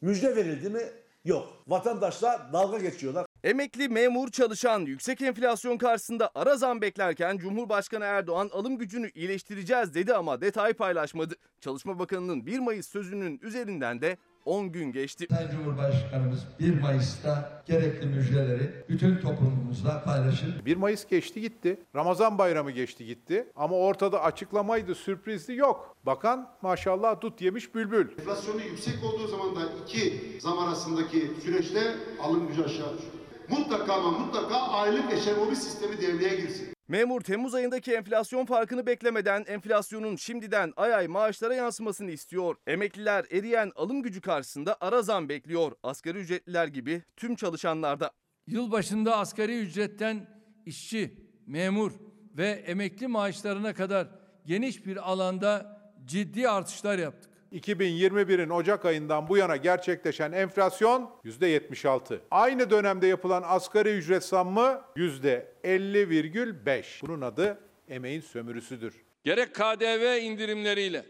Müjde 0.00 0.36
verildi 0.36 0.70
mi? 0.70 0.82
Yok. 1.24 1.48
Vatandaşlar 1.66 2.52
dalga 2.52 2.78
geçiyorlar. 2.78 3.26
Emekli, 3.44 3.88
memur, 3.88 4.28
çalışan 4.28 4.80
yüksek 4.80 5.22
enflasyon 5.22 5.78
karşısında 5.78 6.30
ara 6.34 6.56
zam 6.56 6.80
beklerken 6.80 7.38
Cumhurbaşkanı 7.38 8.04
Erdoğan 8.04 8.50
alım 8.52 8.78
gücünü 8.78 9.10
iyileştireceğiz 9.10 9.94
dedi 9.94 10.14
ama 10.14 10.40
detay 10.40 10.72
paylaşmadı. 10.72 11.34
Çalışma 11.60 11.98
Bakanı'nın 11.98 12.46
1 12.46 12.58
Mayıs 12.58 12.88
sözünün 12.88 13.40
üzerinden 13.42 14.00
de 14.00 14.16
10 14.44 14.72
gün 14.72 14.92
geçti. 14.92 15.26
Sayın 15.30 15.50
Cumhurbaşkanımız 15.50 16.46
1 16.60 16.80
Mayıs'ta 16.80 17.62
gerekli 17.66 18.06
müjdeleri 18.06 18.84
bütün 18.88 19.16
toplumumuzla 19.16 20.04
paylaşır. 20.04 20.64
1 20.66 20.76
Mayıs 20.76 21.06
geçti 21.06 21.40
gitti. 21.40 21.80
Ramazan 21.94 22.38
bayramı 22.38 22.70
geçti 22.70 23.06
gitti. 23.06 23.52
Ama 23.56 23.76
ortada 23.76 24.22
açıklamaydı, 24.22 24.94
sürprizdi 24.94 25.54
yok. 25.54 25.96
Bakan 26.06 26.50
maşallah 26.62 27.20
dut 27.20 27.40
yemiş 27.40 27.74
bülbül. 27.74 28.08
Enflasyonu 28.18 28.62
yüksek 28.62 29.04
olduğu 29.04 29.26
zaman 29.28 29.56
da 29.56 29.60
iki 29.82 30.22
zam 30.40 30.58
arasındaki 30.58 31.30
süreçte 31.44 31.94
alım 32.22 32.48
gücü 32.48 32.62
aşağı 32.62 32.98
düşüyor. 32.98 33.23
Mutlaka 33.48 33.94
ama 33.94 34.10
mutlaka 34.10 34.56
aylık 34.56 35.12
eşemobi 35.12 35.56
sistemi 35.56 36.00
devreye 36.00 36.36
girsin. 36.36 36.74
Memur 36.88 37.20
Temmuz 37.20 37.54
ayındaki 37.54 37.92
enflasyon 37.92 38.46
farkını 38.46 38.86
beklemeden 38.86 39.44
enflasyonun 39.46 40.16
şimdiden 40.16 40.72
ay 40.76 40.94
ay 40.94 41.08
maaşlara 41.08 41.54
yansımasını 41.54 42.10
istiyor. 42.10 42.56
Emekliler 42.66 43.24
eriyen 43.30 43.72
alım 43.76 44.02
gücü 44.02 44.20
karşısında 44.20 44.76
ara 44.80 45.02
zam 45.02 45.28
bekliyor. 45.28 45.72
Asgari 45.82 46.18
ücretliler 46.18 46.66
gibi 46.66 47.02
tüm 47.16 47.36
çalışanlarda. 47.36 48.10
Yılbaşında 48.46 49.16
asgari 49.16 49.58
ücretten 49.58 50.26
işçi, 50.66 51.14
memur 51.46 51.92
ve 52.36 52.48
emekli 52.48 53.08
maaşlarına 53.08 53.74
kadar 53.74 54.08
geniş 54.46 54.86
bir 54.86 55.10
alanda 55.10 55.80
ciddi 56.04 56.48
artışlar 56.48 56.98
yaptık. 56.98 57.33
2021'in 57.54 58.48
Ocak 58.48 58.84
ayından 58.84 59.28
bu 59.28 59.36
yana 59.36 59.56
gerçekleşen 59.56 60.32
enflasyon 60.32 61.10
%76. 61.24 62.18
Aynı 62.30 62.70
dönemde 62.70 63.06
yapılan 63.06 63.42
asgari 63.46 63.90
ücret 63.90 64.24
zammı 64.24 64.82
%50,5. 64.96 66.84
Bunun 67.02 67.20
adı 67.20 67.58
emeğin 67.88 68.20
sömürüsüdür. 68.20 68.94
Gerek 69.24 69.54
KDV 69.54 70.18
indirimleriyle, 70.22 71.04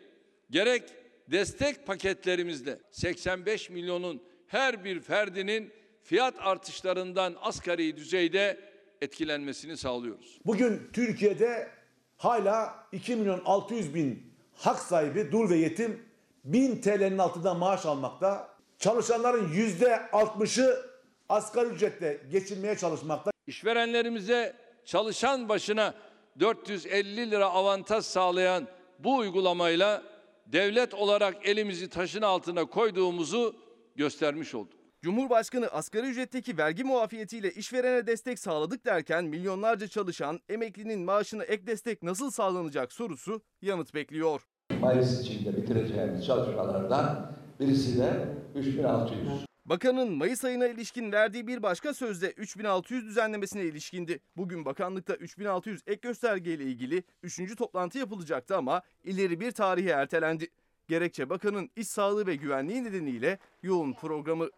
gerek 0.51 0.83
destek 1.29 1.87
paketlerimizle 1.87 2.79
85 2.91 3.71
milyonun 3.71 4.23
her 4.47 4.85
bir 4.85 5.01
ferdinin 5.01 5.73
fiyat 6.03 6.35
artışlarından 6.39 7.37
asgari 7.41 7.97
düzeyde 7.97 8.61
etkilenmesini 9.01 9.77
sağlıyoruz. 9.77 10.39
Bugün 10.47 10.83
Türkiye'de 10.93 11.69
hala 12.17 12.87
2 12.93 13.17
milyon 13.17 13.43
600 13.45 13.95
bin 13.95 14.35
hak 14.53 14.79
sahibi 14.79 15.33
dul 15.33 15.51
ve 15.51 15.57
yetim 15.57 16.01
1000 16.45 16.81
TL'nin 16.81 17.19
altında 17.19 17.55
maaş 17.55 17.87
almakta. 17.87 18.49
Çalışanların 18.79 19.53
%60'ı 19.53 20.87
asgari 21.29 21.69
ücretle 21.69 22.21
geçinmeye 22.31 22.77
çalışmakta. 22.77 23.31
İşverenlerimize 23.47 24.57
çalışan 24.85 25.49
başına 25.49 25.95
450 26.41 27.31
lira 27.31 27.47
avantaj 27.47 28.05
sağlayan 28.05 28.69
bu 28.99 29.17
uygulamayla 29.17 30.03
devlet 30.47 30.95
olarak 30.95 31.47
elimizi 31.47 31.89
taşın 31.89 32.23
altına 32.23 32.65
koyduğumuzu 32.65 33.57
göstermiş 33.97 34.55
olduk. 34.55 34.79
Cumhurbaşkanı 35.03 35.67
asgari 35.67 36.07
ücretteki 36.07 36.59
vergi 36.59 36.85
muafiyetiyle 36.85 37.53
işverene 37.53 38.07
destek 38.07 38.39
sağladık 38.39 38.87
derken 38.87 39.25
milyonlarca 39.25 39.89
çalışan 39.89 40.41
emeklinin 40.49 41.01
maaşına 41.01 41.45
ek 41.45 41.67
destek 41.67 42.03
nasıl 42.03 42.31
sağlanacak 42.31 42.93
sorusu 42.93 43.43
yanıt 43.63 43.95
bekliyor. 43.95 44.43
Mayıs 44.85 45.21
içinde 45.21 45.57
bitireceğimiz 45.57 46.27
çalışmalardan 46.27 47.33
birisi 47.61 47.99
de 47.99 48.29
3600. 48.55 49.21
Bakanın 49.67 50.13
Mayıs 50.13 50.45
ayına 50.45 50.67
ilişkin 50.67 51.13
verdiği 51.13 51.47
bir 51.47 51.63
başka 51.63 51.95
sözde 51.95 52.31
3600 52.31 53.05
düzenlemesine 53.07 53.63
ilişkindi. 53.63 54.21
Bugün 54.37 54.65
bakanlıkta 54.65 55.15
3600 55.15 55.83
ek 55.87 56.01
göstergeyle 56.03 56.65
ilgili 56.65 57.03
3. 57.23 57.57
toplantı 57.57 57.99
yapılacaktı 57.99 58.57
ama 58.57 58.83
ileri 59.05 59.41
bir 59.41 59.53
tarihe 59.53 59.91
ertelendi. 59.91 60.49
Gerekçe 60.89 61.31
bakanın 61.31 61.71
iş 61.77 61.89
sağlığı 61.89 62.27
ve 62.27 62.37
güvenliği 62.37 62.85
nedeniyle 62.85 63.39
yoğun 63.63 63.93
programı. 63.93 64.49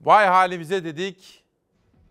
Vay 0.00 0.26
halimize 0.26 0.84
dedik. 0.84 1.44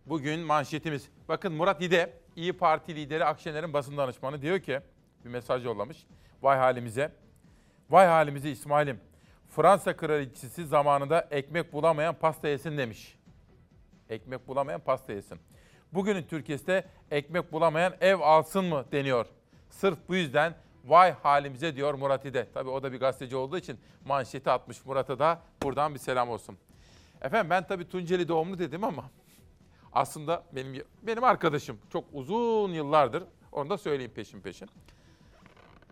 Bugün 0.05 0.39
manşetimiz. 0.39 1.09
Bakın 1.27 1.53
Murat 1.53 1.81
İde, 1.81 2.13
İyi 2.35 2.53
Parti 2.53 2.95
lideri 2.95 3.25
Akşener'in 3.25 3.73
basın 3.73 3.97
danışmanı 3.97 4.41
diyor 4.41 4.59
ki 4.59 4.81
bir 5.27 5.31
mesaj 5.31 5.65
yollamış. 5.65 6.05
Vay 6.41 6.57
halimize. 6.57 7.11
Vay 7.89 8.07
halimize 8.07 8.51
İsmail'im. 8.51 8.99
Fransa 9.49 9.97
kraliçesi 9.97 10.65
zamanında 10.65 11.27
ekmek 11.31 11.73
bulamayan 11.73 12.15
pasta 12.15 12.47
yesin 12.47 12.77
demiş. 12.77 13.17
Ekmek 14.09 14.47
bulamayan 14.47 14.81
pasta 14.81 15.13
yesin. 15.13 15.39
Bugünün 15.93 16.23
Türkiye'de 16.23 16.85
ekmek 17.11 17.51
bulamayan 17.51 17.93
ev 18.01 18.19
alsın 18.19 18.65
mı 18.65 18.85
deniyor. 18.91 19.25
Sırf 19.69 19.97
bu 20.09 20.15
yüzden 20.15 20.55
vay 20.85 21.11
halimize 21.11 21.75
diyor 21.75 21.93
Murat 21.93 22.25
İde. 22.25 22.47
Tabii 22.53 22.69
o 22.69 22.83
da 22.83 22.91
bir 22.91 22.99
gazeteci 22.99 23.35
olduğu 23.35 23.57
için 23.57 23.79
manşeti 24.05 24.51
atmış 24.51 24.85
Murat'a 24.85 25.19
da 25.19 25.41
buradan 25.63 25.93
bir 25.93 25.99
selam 25.99 26.29
olsun. 26.29 26.57
Efendim 27.21 27.49
ben 27.49 27.67
tabii 27.67 27.89
Tunceli 27.89 28.27
doğumlu 28.27 28.59
dedim 28.59 28.83
ama 28.83 29.03
aslında 29.93 30.43
benim 30.51 30.83
benim 31.03 31.23
arkadaşım 31.23 31.79
çok 31.89 32.05
uzun 32.13 32.71
yıllardır 32.71 33.23
onu 33.51 33.69
da 33.69 33.77
söyleyeyim 33.77 34.11
peşin 34.15 34.41
peşin. 34.41 34.69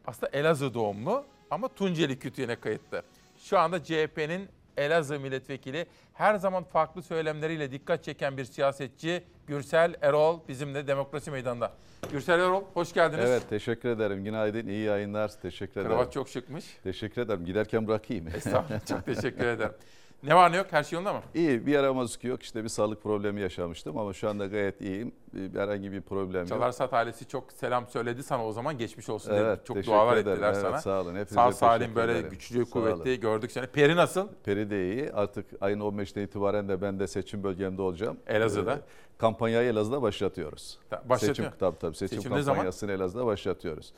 Aslında 0.08 0.38
Elazığ 0.38 0.74
doğumlu 0.74 1.26
ama 1.52 1.68
Tunceli 1.68 2.20
Kütüğü'ne 2.20 2.56
kayıtlı. 2.56 3.04
Şu 3.38 3.60
anda 3.60 3.84
CHP'nin 3.84 4.50
Elazığ 4.78 5.20
milletvekili 5.20 5.86
her 6.14 6.36
zaman 6.36 6.64
farklı 6.64 7.02
söylemleriyle 7.04 7.72
dikkat 7.72 8.04
çeken 8.04 8.38
bir 8.38 8.46
siyasetçi 8.46 9.24
Gürsel 9.48 9.96
Erol 10.02 10.40
bizimle 10.48 10.88
demokrasi 10.88 11.32
meydanında. 11.32 11.72
Gürsel 12.12 12.40
Erol 12.40 12.64
hoş 12.74 12.94
geldiniz. 12.94 13.26
Evet 13.30 13.50
teşekkür 13.50 13.90
ederim. 13.90 14.24
Günaydın, 14.24 14.68
iyi 14.68 14.86
yayınlar. 14.86 15.32
Teşekkür 15.42 15.82
ederim. 15.82 15.88
Kravat 15.88 16.14
çok 16.14 16.30
şıkmış. 16.30 16.66
Teşekkür 16.84 17.22
ederim. 17.22 17.46
Giderken 17.46 17.88
bırakayım. 17.88 18.28
Estağfurullah 18.28 18.86
çok 18.86 19.06
teşekkür 19.06 19.46
ederim. 19.46 19.74
Ne 20.24 20.36
var 20.36 20.52
ne 20.52 20.58
yok? 20.58 20.68
Her 20.72 20.84
şey 20.84 20.98
yolunda 20.98 21.14
mı? 21.14 21.22
İyi 21.36 21.66
bir 21.66 21.72
yaramazlık 21.72 22.24
yok. 22.24 22.44
İşte 22.44 22.64
bir 22.64 22.70
sağlık 22.70 23.04
problemi 23.04 23.42
yaşamıştım 23.42 23.98
ama 23.98 24.14
şu 24.14 24.30
anda 24.30 24.46
gayet 24.48 24.82
iyiyim. 24.82 25.12
Herhangi 25.54 25.92
bir 25.92 26.02
problem 26.02 26.40
yok. 26.40 26.48
Çalarsat 26.50 26.94
ailesi 26.94 27.28
çok 27.28 27.52
selam 27.52 27.88
söyledi 27.88 28.24
sana 28.24 28.46
o 28.48 28.52
zaman 28.52 28.78
geçmiş 28.78 29.10
olsun 29.10 29.34
Evet, 29.34 29.58
dedi. 29.58 29.68
Çok 29.68 29.76
teşekkür 29.78 29.92
dualar 29.92 30.18
ederim. 30.18 30.32
ettiler 30.34 30.54
Evet, 30.54 30.62
sana. 30.62 30.82
sağ 30.82 31.02
olun. 31.02 31.10
Hepinize 31.12 31.36
Sağ 31.36 31.52
salim 31.52 31.96
böyle 31.96 32.12
ederim. 32.12 32.30
güçlü 32.30 32.66
kuvvetli 32.70 33.20
gördük 33.20 33.52
seni. 33.52 33.68
Peri 33.68 33.96
nasıl? 33.96 34.28
Peri 34.44 34.70
de 34.70 34.94
iyi. 34.94 35.12
Artık 35.14 35.46
ayın 35.62 35.80
15'te 35.80 36.24
itibaren 36.24 36.70
de 36.70 36.82
ben 36.82 37.00
de 37.00 37.08
seçim 37.08 37.44
bölgemde 37.44 37.82
olacağım. 37.82 38.18
Elazığ'da? 38.28 38.74
Ee, 38.74 38.80
kampanyayı 39.18 39.70
Elazığ'da 39.72 40.02
başlatıyoruz. 40.02 40.80
Ta- 40.90 41.04
başlatıyor. 41.10 41.36
Seçim, 41.36 41.60
tabii 41.60 41.80
tabii. 41.80 41.96
Seçim, 41.96 42.18
Seçim 42.22 42.32
kampanyasını 42.46 42.92
Elazığ'da 42.92 43.26
başlatıyoruz. 43.26 43.94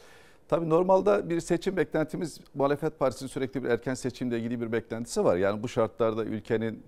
Tabii 0.47 0.69
normalde 0.69 1.29
bir 1.29 1.39
seçim 1.39 1.77
beklentimiz 1.77 2.39
muhalefet 2.55 2.99
partisinin 2.99 3.29
sürekli 3.29 3.63
bir 3.63 3.69
erken 3.69 3.93
seçimle 3.93 4.39
ilgili 4.39 4.61
bir 4.61 4.71
beklentisi 4.71 5.23
var. 5.23 5.37
Yani 5.37 5.63
bu 5.63 5.67
şartlarda 5.67 6.25
ülkenin 6.25 6.83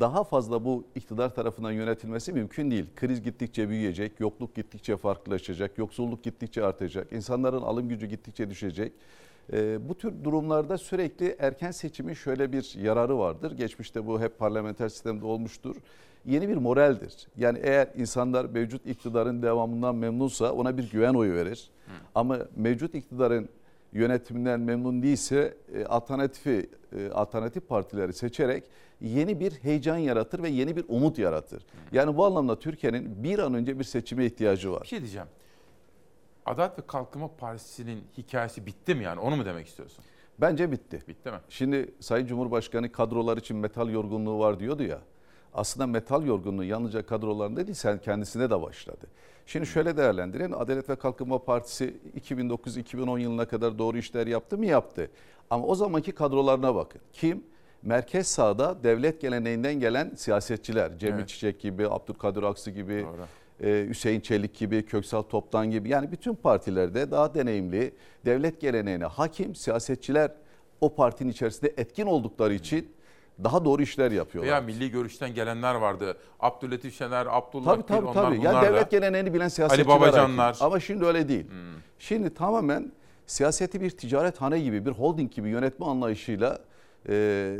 daha 0.00 0.24
fazla 0.24 0.64
bu 0.64 0.84
iktidar 0.94 1.34
tarafından 1.34 1.72
yönetilmesi 1.72 2.32
mümkün 2.32 2.70
değil. 2.70 2.86
Kriz 2.96 3.22
gittikçe 3.22 3.68
büyüyecek, 3.68 4.20
yokluk 4.20 4.54
gittikçe 4.54 4.96
farklılaşacak, 4.96 5.78
yoksulluk 5.78 6.22
gittikçe 6.22 6.64
artacak, 6.64 7.12
insanların 7.12 7.62
alım 7.62 7.88
gücü 7.88 8.06
gittikçe 8.06 8.50
düşecek. 8.50 8.92
Ee, 9.52 9.88
bu 9.88 9.94
tür 9.94 10.24
durumlarda 10.24 10.78
sürekli 10.78 11.36
erken 11.38 11.70
seçimin 11.70 12.14
şöyle 12.14 12.52
bir 12.52 12.74
yararı 12.82 13.18
vardır. 13.18 13.52
Geçmişte 13.52 14.06
bu 14.06 14.20
hep 14.20 14.38
parlamenter 14.38 14.88
sistemde 14.88 15.26
olmuştur. 15.26 15.76
Yeni 16.26 16.48
bir 16.48 16.56
moraldir. 16.56 17.28
Yani 17.36 17.58
eğer 17.62 17.88
insanlar 17.96 18.44
mevcut 18.44 18.86
iktidarın 18.86 19.42
devamından 19.42 19.94
memnunsa 19.94 20.52
ona 20.52 20.76
bir 20.76 20.90
güven 20.90 21.14
oyu 21.14 21.34
verir. 21.34 21.70
Ama 22.14 22.38
mevcut 22.56 22.94
iktidarın 22.94 23.48
yönetiminden 23.92 24.60
memnun 24.60 25.02
değilse 25.02 25.56
e, 25.74 25.84
alternatifi 25.84 26.70
e, 26.96 27.10
alternatif 27.10 27.68
partileri 27.68 28.12
seçerek 28.12 28.64
yeni 29.00 29.40
bir 29.40 29.52
heyecan 29.52 29.96
yaratır 29.96 30.42
ve 30.42 30.48
yeni 30.48 30.76
bir 30.76 30.84
umut 30.88 31.18
yaratır. 31.18 31.66
Yani 31.92 32.16
bu 32.16 32.24
anlamda 32.24 32.58
Türkiye'nin 32.58 33.22
bir 33.22 33.38
an 33.38 33.54
önce 33.54 33.78
bir 33.78 33.84
seçime 33.84 34.26
ihtiyacı 34.26 34.72
var. 34.72 34.82
Bir 34.82 34.88
şey 34.88 35.00
diyeceğim. 35.00 35.28
Adalet 36.46 36.78
ve 36.78 36.82
Kalkınma 36.86 37.36
Partisi'nin 37.36 38.04
hikayesi 38.18 38.66
bitti 38.66 38.94
mi 38.94 39.04
yani? 39.04 39.20
Onu 39.20 39.36
mu 39.36 39.44
demek 39.44 39.66
istiyorsun? 39.66 40.04
Bence 40.40 40.72
bitti. 40.72 41.02
Bitti 41.08 41.30
mi? 41.30 41.38
Şimdi 41.48 41.94
Sayın 42.00 42.26
Cumhurbaşkanı 42.26 42.92
kadrolar 42.92 43.36
için 43.36 43.56
metal 43.56 43.88
yorgunluğu 43.90 44.38
var 44.38 44.60
diyordu 44.60 44.82
ya. 44.82 44.98
Aslında 45.54 45.86
metal 45.86 46.26
yorgunluğu 46.26 46.64
yalnızca 46.64 47.06
kadrolarında 47.06 47.66
değil 47.66 47.74
sen 47.74 47.98
kendisine 47.98 48.50
de 48.50 48.62
başladı. 48.62 49.06
Şimdi 49.46 49.66
şöyle 49.66 49.96
değerlendirin. 49.96 50.52
Adalet 50.52 50.88
ve 50.88 50.96
Kalkınma 50.96 51.44
Partisi 51.44 51.96
2009-2010 52.20 53.20
yılına 53.20 53.48
kadar 53.48 53.78
doğru 53.78 53.98
işler 53.98 54.26
yaptı 54.26 54.58
mı? 54.58 54.66
Yaptı. 54.66 55.10
Ama 55.50 55.66
o 55.66 55.74
zamanki 55.74 56.12
kadrolarına 56.12 56.74
bakın. 56.74 57.00
Kim? 57.12 57.44
Merkez 57.82 58.26
sağda 58.26 58.84
devlet 58.84 59.20
geleneğinden 59.20 59.74
gelen 59.74 60.12
siyasetçiler. 60.16 60.98
Cemil 60.98 61.18
Evet. 61.18 61.28
Çiçek 61.28 61.60
gibi, 61.60 61.88
Abdülkadir 61.88 62.42
Aksı 62.42 62.70
gibi, 62.70 63.06
e, 63.60 63.86
Hüseyin 63.88 64.20
Çelik 64.20 64.54
gibi, 64.54 64.86
Köksal 64.86 65.22
Toptan 65.22 65.70
gibi. 65.70 65.88
Yani 65.88 66.12
bütün 66.12 66.34
partilerde 66.34 67.10
daha 67.10 67.34
deneyimli, 67.34 67.94
devlet 68.24 68.60
geleneğine 68.60 69.04
hakim 69.04 69.54
siyasetçiler 69.54 70.32
o 70.80 70.94
partinin 70.94 71.30
içerisinde 71.30 71.74
etkin 71.76 72.06
oldukları 72.06 72.54
için 72.54 72.92
daha 73.44 73.64
doğru 73.64 73.82
işler 73.82 74.10
yapıyorlar. 74.10 74.52
Veya 74.52 74.60
milli 74.60 74.90
görüşten 74.90 75.34
gelenler 75.34 75.74
vardı. 75.74 76.16
Abdülatif 76.40 76.94
Şener, 76.98 77.26
Abdullah 77.30 77.64
Tabii 77.64 77.80
Gül, 77.82 77.88
tabii 77.88 78.06
onlar 78.06 78.14
tabii. 78.24 78.38
bunlar 78.38 78.52
Ya 78.54 78.62
da. 78.62 78.66
devlet 78.66 78.90
geleneğini 78.90 79.34
bilen 79.34 79.48
siyasetçiler. 79.48 79.90
Ali 79.90 80.00
Babacanlar. 80.00 80.46
hakim. 80.52 80.66
Ama 80.66 80.80
şimdi 80.80 81.04
öyle 81.04 81.28
değil. 81.28 81.46
Şimdi 81.98 82.34
tamamen 82.34 82.92
siyaseti 83.26 83.80
bir 83.80 83.90
ticarethane 83.90 84.60
gibi, 84.60 84.86
bir 84.86 84.90
holding 84.90 85.32
gibi 85.32 85.48
yönetme 85.48 85.86
anlayışıyla 85.86 86.58
e, 87.08 87.12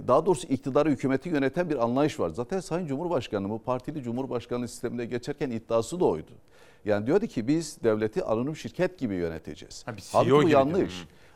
daha 0.08 0.26
doğrusu 0.26 0.46
iktidarı, 0.48 0.90
hükümeti 0.90 1.28
yöneten 1.28 1.70
bir 1.70 1.84
anlayış 1.84 2.20
var. 2.20 2.28
Zaten 2.30 2.60
Sayın 2.60 2.86
Cumhurbaşkanı 2.86 3.50
bu 3.50 3.58
partili 3.62 4.02
Cumhurbaşkanlığı 4.02 4.68
sisteminde 4.68 5.04
geçerken 5.06 5.50
iddiası 5.50 6.00
da 6.00 6.04
oydu. 6.04 6.30
Yani 6.84 7.06
diyordu 7.06 7.26
ki 7.26 7.48
biz 7.48 7.78
devleti 7.84 8.24
anonim 8.24 8.56
şirket 8.56 8.98
gibi 8.98 9.14
yöneteceğiz. 9.14 9.82
Ha, 9.86 9.96
bir 9.96 10.00
CEO 10.02 10.10
Halbuki 10.12 10.32
bu 10.34 10.42
gibi 10.42 10.52
yanlış. 10.52 10.76
diyor. 10.78 10.90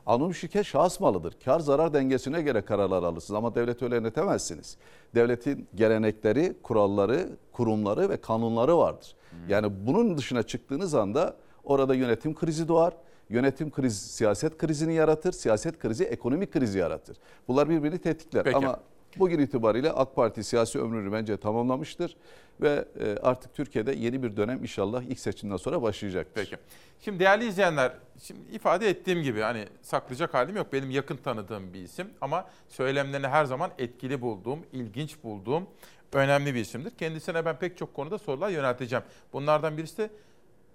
Anonim 0.09 0.34
şirket 0.34 0.66
şahıs 0.66 1.00
malıdır. 1.00 1.34
Kar 1.44 1.61
zarar 1.61 1.94
dengesine 1.94 2.42
göre 2.42 2.61
kararlar 2.62 3.02
alırsınız 3.02 3.38
ama 3.38 3.54
devleti 3.54 3.84
öyle 3.84 3.94
yönetemezsiniz. 3.94 4.76
Devletin 5.14 5.68
gelenekleri, 5.74 6.56
kuralları, 6.62 7.28
kurumları 7.52 8.09
ve 8.11 8.16
kanunları 8.16 8.78
vardır. 8.78 9.14
Yani 9.48 9.86
bunun 9.86 10.18
dışına 10.18 10.42
çıktığınız 10.42 10.94
anda 10.94 11.36
orada 11.64 11.94
yönetim 11.94 12.34
krizi 12.34 12.68
doğar. 12.68 12.92
Yönetim 13.28 13.70
krizi 13.70 14.09
siyaset 14.09 14.59
krizini 14.59 14.94
yaratır. 14.94 15.32
Siyaset 15.32 15.78
krizi 15.78 16.04
ekonomik 16.04 16.52
krizi 16.52 16.78
yaratır. 16.78 17.16
Bunlar 17.48 17.68
birbirini 17.68 17.98
tetikler 17.98 18.44
Peki. 18.44 18.56
ama 18.56 18.80
bugün 19.18 19.38
itibariyle 19.38 19.92
AK 19.92 20.16
Parti 20.16 20.44
siyasi 20.44 20.80
ömrünü 20.80 21.12
bence 21.12 21.36
tamamlamıştır 21.36 22.16
ve 22.60 22.84
e, 23.00 23.16
artık 23.22 23.54
Türkiye'de 23.54 23.92
yeni 23.92 24.22
bir 24.22 24.36
dönem 24.36 24.62
inşallah 24.62 25.02
ilk 25.02 25.20
seçimden 25.20 25.56
sonra 25.56 25.82
başlayacaktır. 25.82 26.44
Peki. 26.44 26.56
Şimdi 27.00 27.18
değerli 27.18 27.46
izleyenler, 27.46 27.92
şimdi 28.22 28.40
ifade 28.52 28.88
ettiğim 28.88 29.22
gibi 29.22 29.40
hani 29.40 29.66
saklayacak 29.82 30.34
halim 30.34 30.56
yok. 30.56 30.72
Benim 30.72 30.90
yakın 30.90 31.16
tanıdığım 31.16 31.74
bir 31.74 31.82
isim 31.82 32.10
ama 32.20 32.46
söylemlerini 32.68 33.28
her 33.28 33.44
zaman 33.44 33.70
etkili 33.78 34.20
bulduğum, 34.20 34.60
ilginç 34.72 35.22
bulduğum 35.24 35.66
önemli 36.12 36.54
bir 36.54 36.60
isimdir. 36.60 36.90
Kendisine 36.90 37.44
ben 37.44 37.58
pek 37.58 37.78
çok 37.78 37.94
konuda 37.94 38.18
sorular 38.18 38.48
yönelteceğim. 38.48 39.04
Bunlardan 39.32 39.76
birisi 39.76 39.98
de 39.98 40.10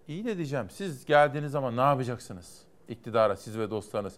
iyi 0.07 0.25
de 0.25 0.37
diyeceğim. 0.37 0.69
Siz 0.69 1.05
geldiğiniz 1.05 1.51
zaman 1.51 1.77
ne 1.77 1.81
yapacaksınız? 1.81 2.61
İktidara 2.89 3.35
siz 3.35 3.57
ve 3.57 3.69
dostlarınız. 3.69 4.13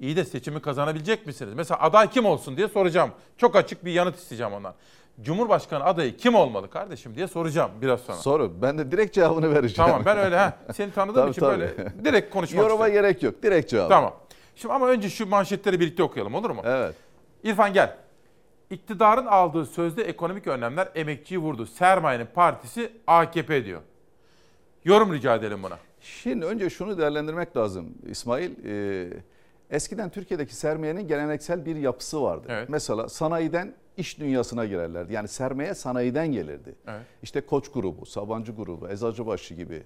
İyi 0.00 0.16
de 0.16 0.24
seçimi 0.24 0.60
kazanabilecek 0.62 1.26
misiniz? 1.26 1.52
Mesela 1.56 1.80
aday 1.80 2.10
kim 2.10 2.26
olsun 2.26 2.56
diye 2.56 2.68
soracağım. 2.68 3.10
Çok 3.36 3.56
açık 3.56 3.84
bir 3.84 3.92
yanıt 3.92 4.16
isteyeceğim 4.16 4.52
ondan. 4.52 4.74
Cumhurbaşkanı 5.20 5.84
adayı 5.84 6.16
kim 6.16 6.34
olmalı 6.34 6.70
kardeşim 6.70 7.14
diye 7.16 7.28
soracağım 7.28 7.70
biraz 7.82 8.00
sonra. 8.00 8.16
Sorun. 8.16 8.62
Ben 8.62 8.78
de 8.78 8.92
direkt 8.92 9.14
cevabını 9.14 9.54
vereceğim. 9.54 9.90
Tamam 9.90 10.04
ben 10.06 10.18
öyle 10.18 10.36
ha. 10.36 10.58
Seni 10.74 10.92
tanıdığım 10.92 11.14
Tabii, 11.22 11.30
için 11.30 11.40
tabii. 11.40 11.60
böyle 11.60 11.74
direkt 12.04 12.32
konuşmak 12.32 12.62
Yoruma 12.62 12.86
istiyorum. 12.88 13.08
gerek 13.08 13.22
yok. 13.22 13.42
Direkt 13.42 13.70
cevap. 13.70 13.88
Tamam. 13.88 14.14
Şimdi 14.56 14.74
ama 14.74 14.86
önce 14.88 15.10
şu 15.10 15.26
manşetleri 15.26 15.80
birlikte 15.80 16.02
okuyalım 16.02 16.34
olur 16.34 16.50
mu? 16.50 16.62
Evet. 16.64 16.94
İrfan 17.42 17.72
gel. 17.72 17.96
İktidarın 18.70 19.26
aldığı 19.26 19.66
sözde 19.66 20.02
ekonomik 20.04 20.46
önlemler 20.46 20.88
emekçiyi 20.94 21.38
vurdu. 21.38 21.66
Sermayenin 21.66 22.26
partisi 22.34 22.92
AKP 23.06 23.64
diyor. 23.64 23.80
Yorum 24.84 25.12
rica 25.14 25.34
edelim 25.34 25.62
buna. 25.62 25.78
Şimdi 26.00 26.44
önce 26.44 26.70
şunu 26.70 26.98
değerlendirmek 26.98 27.56
lazım 27.56 27.86
İsmail. 28.06 28.50
Ee, 28.64 29.08
eskiden 29.70 30.10
Türkiye'deki 30.10 30.54
sermayenin 30.54 31.08
geleneksel 31.08 31.66
bir 31.66 31.76
yapısı 31.76 32.22
vardı. 32.22 32.46
Evet. 32.48 32.68
Mesela 32.68 33.08
sanayiden 33.08 33.74
iş 33.96 34.18
dünyasına 34.18 34.64
girerlerdi. 34.66 35.12
Yani 35.12 35.28
sermaye 35.28 35.74
sanayiden 35.74 36.32
gelirdi. 36.32 36.74
Evet. 36.86 37.00
İşte 37.22 37.40
Koç 37.40 37.72
grubu, 37.72 38.06
Sabancı 38.06 38.52
grubu, 38.52 38.88
Eczacıbaşı 38.88 39.54
gibi, 39.54 39.82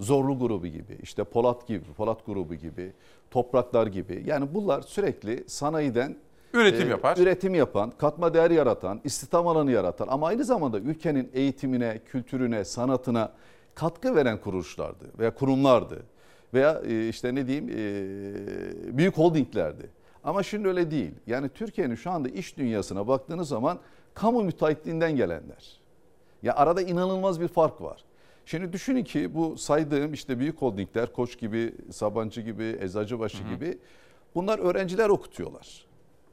Zorlu 0.00 0.38
grubu 0.38 0.66
gibi, 0.66 0.98
işte 1.02 1.24
Polat 1.24 1.66
gibi, 1.66 1.84
Polat 1.96 2.26
grubu 2.26 2.54
gibi, 2.54 2.92
Topraklar 3.30 3.86
gibi. 3.86 4.22
Yani 4.26 4.54
bunlar 4.54 4.82
sürekli 4.82 5.44
sanayiden 5.46 6.16
Üretim 6.52 6.90
yapar. 6.90 7.16
Üretim 7.16 7.54
yapan, 7.54 7.92
katma 7.98 8.34
değer 8.34 8.50
yaratan, 8.50 9.00
istihdam 9.04 9.46
alanı 9.46 9.70
yaratan 9.70 10.08
ama 10.08 10.26
aynı 10.26 10.44
zamanda 10.44 10.78
ülkenin 10.78 11.30
eğitimine, 11.34 11.98
kültürüne, 12.06 12.64
sanatına 12.64 13.32
katkı 13.74 14.14
veren 14.14 14.40
kuruluşlardı 14.40 15.04
veya 15.18 15.34
kurumlardı. 15.34 16.02
Veya 16.54 16.82
e, 16.86 17.08
işte 17.08 17.34
ne 17.34 17.46
diyeyim 17.46 17.68
e, 17.68 18.98
büyük 18.98 19.18
holdinglerdi. 19.18 19.90
Ama 20.24 20.42
şimdi 20.42 20.68
öyle 20.68 20.90
değil. 20.90 21.14
Yani 21.26 21.48
Türkiye'nin 21.48 21.94
şu 21.94 22.10
anda 22.10 22.28
iş 22.28 22.56
dünyasına 22.56 23.08
baktığınız 23.08 23.48
zaman 23.48 23.78
kamu 24.14 24.42
müteahhitliğinden 24.42 25.16
gelenler. 25.16 25.80
Ya 26.42 26.54
arada 26.56 26.82
inanılmaz 26.82 27.40
bir 27.40 27.48
fark 27.48 27.80
var. 27.80 28.04
Şimdi 28.46 28.72
düşünün 28.72 29.04
ki 29.04 29.34
bu 29.34 29.58
saydığım 29.58 30.12
işte 30.12 30.38
büyük 30.38 30.62
holdingler, 30.62 31.12
Koç 31.12 31.38
gibi, 31.38 31.74
Sabancı 31.90 32.40
gibi, 32.40 32.78
Eczacıbaşı 32.80 33.42
gibi 33.42 33.78
bunlar 34.34 34.58
öğrenciler 34.58 35.08
okutuyorlar. 35.08 35.86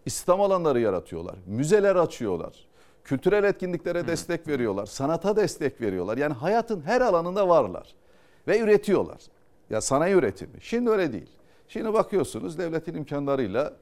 İstihdam 0.05 0.41
alanları 0.41 0.79
yaratıyorlar. 0.79 1.35
Müzeler 1.47 1.95
açıyorlar. 1.95 2.67
Kültürel 3.03 3.43
etkinliklere 3.43 4.07
destek 4.07 4.47
veriyorlar. 4.47 4.85
Sanata 4.85 5.35
destek 5.35 5.81
veriyorlar. 5.81 6.17
Yani 6.17 6.33
hayatın 6.33 6.81
her 6.81 7.01
alanında 7.01 7.49
varlar. 7.49 7.95
Ve 8.47 8.59
üretiyorlar. 8.59 9.21
Ya 9.69 9.81
sanayi 9.81 10.15
üretimi. 10.15 10.53
Şimdi 10.59 10.89
öyle 10.89 11.13
değil. 11.13 11.29
Şimdi 11.67 11.93
bakıyorsunuz 11.93 12.57
devletin 12.57 12.93
imkanlarıyla 12.93 13.73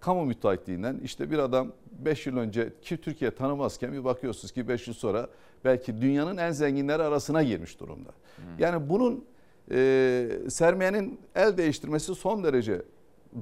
kamu 0.00 0.24
müteahhitliğinden 0.24 1.00
işte 1.04 1.30
bir 1.30 1.38
adam 1.38 1.72
5 1.92 2.26
yıl 2.26 2.36
önce 2.36 2.72
ki 2.82 2.96
Türkiye 2.96 3.30
tanımazken 3.30 3.92
bir 3.92 4.04
bakıyorsunuz 4.04 4.52
ki 4.52 4.68
5 4.68 4.86
yıl 4.86 4.94
sonra 4.94 5.28
belki 5.64 6.00
dünyanın 6.00 6.36
en 6.36 6.50
zenginleri 6.50 7.02
arasına 7.02 7.42
girmiş 7.42 7.80
durumda. 7.80 8.10
Yani 8.58 8.88
bunun 8.88 9.24
e, 9.70 10.28
sermayenin 10.48 11.20
el 11.34 11.56
değiştirmesi 11.56 12.14
son 12.14 12.44
derece 12.44 12.82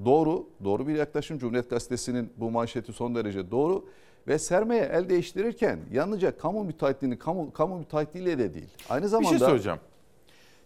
doğru. 0.05 0.47
Doğru 0.65 0.89
bir 0.89 0.95
yaklaşım. 0.95 1.39
Cumhuriyet 1.39 1.71
Gazetesi'nin 1.71 2.33
bu 2.37 2.51
manşeti 2.51 2.93
son 2.93 3.15
derece 3.15 3.51
doğru. 3.51 3.85
Ve 4.29 4.39
sermaye 4.39 4.83
el 4.83 5.09
değiştirirken 5.09 5.79
yalnızca 5.93 6.39
kamu 6.39 6.65
müteahhitliğini 6.65 7.19
kamu, 7.19 7.53
kamu 7.53 7.79
müteahhitliğiyle 7.79 8.39
de 8.39 8.55
değil. 8.55 8.69
Aynı 8.89 9.09
zamanda 9.09 9.33
Bir 9.33 9.39
şey 9.39 9.47
söyleyeceğim. 9.47 9.79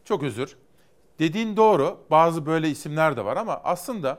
Çok 0.05 0.23
özür. 0.23 0.57
Dediğin 1.23 1.57
doğru. 1.57 1.99
Bazı 2.11 2.47
böyle 2.47 2.69
isimler 2.69 3.17
de 3.17 3.25
var 3.25 3.37
ama 3.37 3.61
aslında 3.65 4.19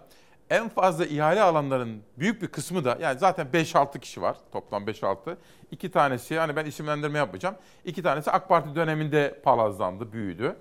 En 0.50 0.70
fazla 0.70 1.06
ihale 1.06 1.42
alanların 1.42 2.04
büyük 2.18 2.42
bir 2.42 2.48
kısmı 2.48 2.86
da 2.86 2.98
yani 3.02 3.20
zaten 3.20 3.48
5-6 3.54 4.00
kişi 4.00 4.22
var 4.22 4.38
toplam 4.52 4.84
5-6. 4.84 5.36
İki 5.72 5.92
tanesi 5.92 6.40
hani 6.40 6.56
ben 6.56 6.66
isimlendirme 6.66 7.18
yapmayacağım. 7.18 7.56
İki 7.86 8.04
tanesi 8.04 8.32
AK 8.32 8.50
Parti 8.50 8.76
döneminde 8.76 9.42
palazlandı, 9.44 10.12
büyüdü. 10.14 10.56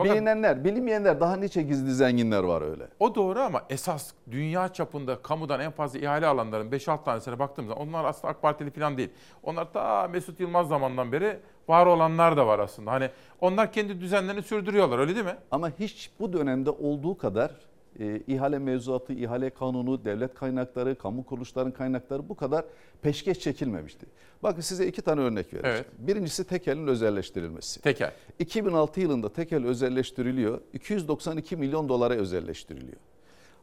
Fakat 0.00 0.16
Bilinenler, 0.16 0.64
bilinmeyenler 0.64 1.20
daha 1.20 1.36
nice 1.36 1.62
gizli 1.62 1.94
zenginler 1.94 2.42
var 2.42 2.62
öyle. 2.62 2.88
o 3.00 3.14
doğru 3.14 3.40
ama 3.40 3.62
esas 3.70 4.12
dünya 4.30 4.72
çapında 4.72 5.22
kamudan 5.22 5.60
en 5.60 5.70
fazla 5.70 5.98
ihale 5.98 6.26
alanların 6.26 6.70
5-6 6.70 7.04
tanesine 7.04 7.38
baktığımızda 7.38 7.74
onlar 7.74 8.04
aslında 8.04 8.28
AK 8.28 8.42
Partili 8.42 8.70
falan 8.70 8.98
değil. 8.98 9.10
Onlar 9.42 9.72
ta 9.72 10.08
Mesut 10.08 10.40
Yılmaz 10.40 10.68
zamandan 10.68 11.12
beri 11.12 11.38
var 11.68 11.86
olanlar 11.86 12.36
da 12.36 12.46
var 12.46 12.58
aslında. 12.58 12.92
Hani 12.92 13.10
onlar 13.40 13.72
kendi 13.72 14.00
düzenlerini 14.00 14.42
sürdürüyorlar 14.42 14.98
öyle 14.98 15.14
değil 15.14 15.26
mi? 15.26 15.36
Ama 15.50 15.70
hiç 15.80 16.10
bu 16.20 16.32
dönemde 16.32 16.70
olduğu 16.70 17.18
kadar 17.18 17.50
e, 17.98 18.22
ihale 18.26 18.58
mevzuatı, 18.58 19.12
ihale 19.12 19.50
kanunu, 19.50 20.04
devlet 20.04 20.34
kaynakları, 20.34 20.98
kamu 20.98 21.24
kuruluşların 21.24 21.72
kaynakları 21.72 22.28
bu 22.28 22.36
kadar 22.36 22.64
peşkeş 23.02 23.40
çekilmemişti. 23.40 24.06
Bakın 24.42 24.60
size 24.60 24.86
iki 24.86 25.02
tane 25.02 25.20
örnek 25.20 25.54
vereceğim. 25.54 25.76
Evet. 25.76 25.86
Birincisi 25.98 26.44
tekelin 26.44 26.86
özelleştirilmesi. 26.86 27.80
Tekel. 27.80 28.12
2006 28.38 29.00
yılında 29.00 29.32
tekel 29.32 29.66
özelleştiriliyor. 29.66 30.60
292 30.72 31.56
milyon 31.56 31.88
dolara 31.88 32.14
özelleştiriliyor. 32.14 32.98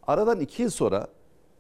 Aradan 0.08 0.40
iki 0.40 0.62
yıl 0.62 0.70
sonra 0.70 1.08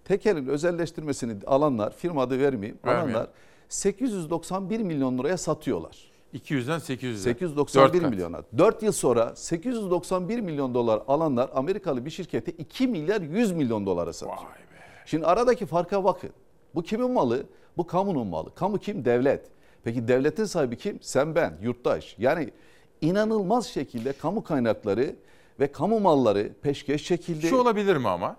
tekelin 0.05 0.47
özelleştirmesini 0.47 1.45
alanlar, 1.45 1.93
firma 1.95 2.21
adı 2.21 2.39
vermeyeyim, 2.39 2.79
alanlar 2.83 3.27
891 3.69 4.79
milyon 4.79 5.17
liraya 5.17 5.37
satıyorlar. 5.37 6.11
200'den 6.33 6.79
800'e. 6.79 7.17
891 7.17 7.93
Dört 7.93 8.01
kat. 8.01 8.11
milyona. 8.11 8.41
4 8.57 8.83
yıl 8.83 8.91
sonra 8.91 9.35
891 9.35 10.39
milyon 10.39 10.73
dolar 10.73 11.01
alanlar 11.07 11.49
Amerikalı 11.53 12.05
bir 12.05 12.09
şirkete 12.09 12.51
2 12.51 12.87
milyar 12.87 13.21
100 13.21 13.51
milyon 13.51 13.85
dolara 13.85 14.13
satıyor. 14.13 14.51
Şimdi 15.05 15.25
aradaki 15.25 15.65
farka 15.65 16.03
bakın. 16.03 16.29
Bu 16.75 16.81
kimin 16.83 17.11
malı? 17.11 17.43
Bu 17.77 17.87
kamunun 17.87 18.27
malı. 18.27 18.55
Kamu 18.55 18.77
kim? 18.77 19.05
Devlet. 19.05 19.45
Peki 19.83 20.07
devletin 20.07 20.45
sahibi 20.45 20.77
kim? 20.77 20.99
Sen 21.01 21.35
ben, 21.35 21.57
yurttaş. 21.61 22.15
Yani 22.19 22.51
inanılmaz 23.01 23.67
şekilde 23.67 24.13
kamu 24.13 24.43
kaynakları 24.43 25.15
ve 25.59 25.71
kamu 25.71 25.99
malları 25.99 26.53
peşkeş 26.61 27.03
çekildi. 27.03 27.47
Şu 27.47 27.57
olabilir 27.57 27.97
mi 27.97 28.09
ama? 28.09 28.37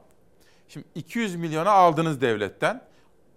Şimdi 0.69 0.87
200 0.95 1.37
milyona 1.37 1.71
aldınız 1.71 2.21
devletten. 2.21 2.81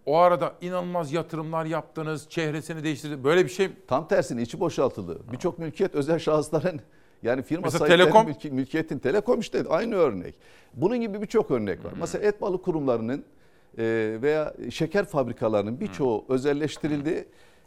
O 0.06 0.18
arada 0.18 0.53
inanılmaz 0.61 1.14
yatırımlar 1.14 1.65
yaptınız, 1.65 2.30
çehresini 2.30 2.84
değiştirdiniz. 2.84 3.23
Böyle 3.23 3.45
bir 3.45 3.49
şey 3.49 3.69
Tam 3.88 4.07
tersine 4.07 4.41
içi 4.41 4.60
boşaltıldı. 4.60 5.19
Birçok 5.32 5.60
mülkiyet 5.60 5.95
özel 5.95 6.19
şahısların 6.19 6.80
yani 7.23 7.41
firma 7.41 7.61
Mesela 7.65 7.80
sahiplerinin 7.80 8.11
Telekom- 8.11 8.26
mülki- 8.26 8.52
mülkiyetin 8.52 8.99
Telekom 8.99 9.40
işte 9.40 9.64
aynı 9.69 9.95
örnek. 9.95 10.36
Bunun 10.73 10.98
gibi 11.02 11.22
birçok 11.22 11.52
örnek 11.52 11.86
var. 11.86 11.94
Mesela 11.99 12.28
et 12.28 12.41
balık 12.41 12.64
kurumlarının 12.65 13.23
e, 13.78 13.84
veya 14.22 14.53
şeker 14.72 15.06
fabrikalarının 15.06 15.80
birçoğu 15.80 16.26
özelleştirildi. 16.30 17.26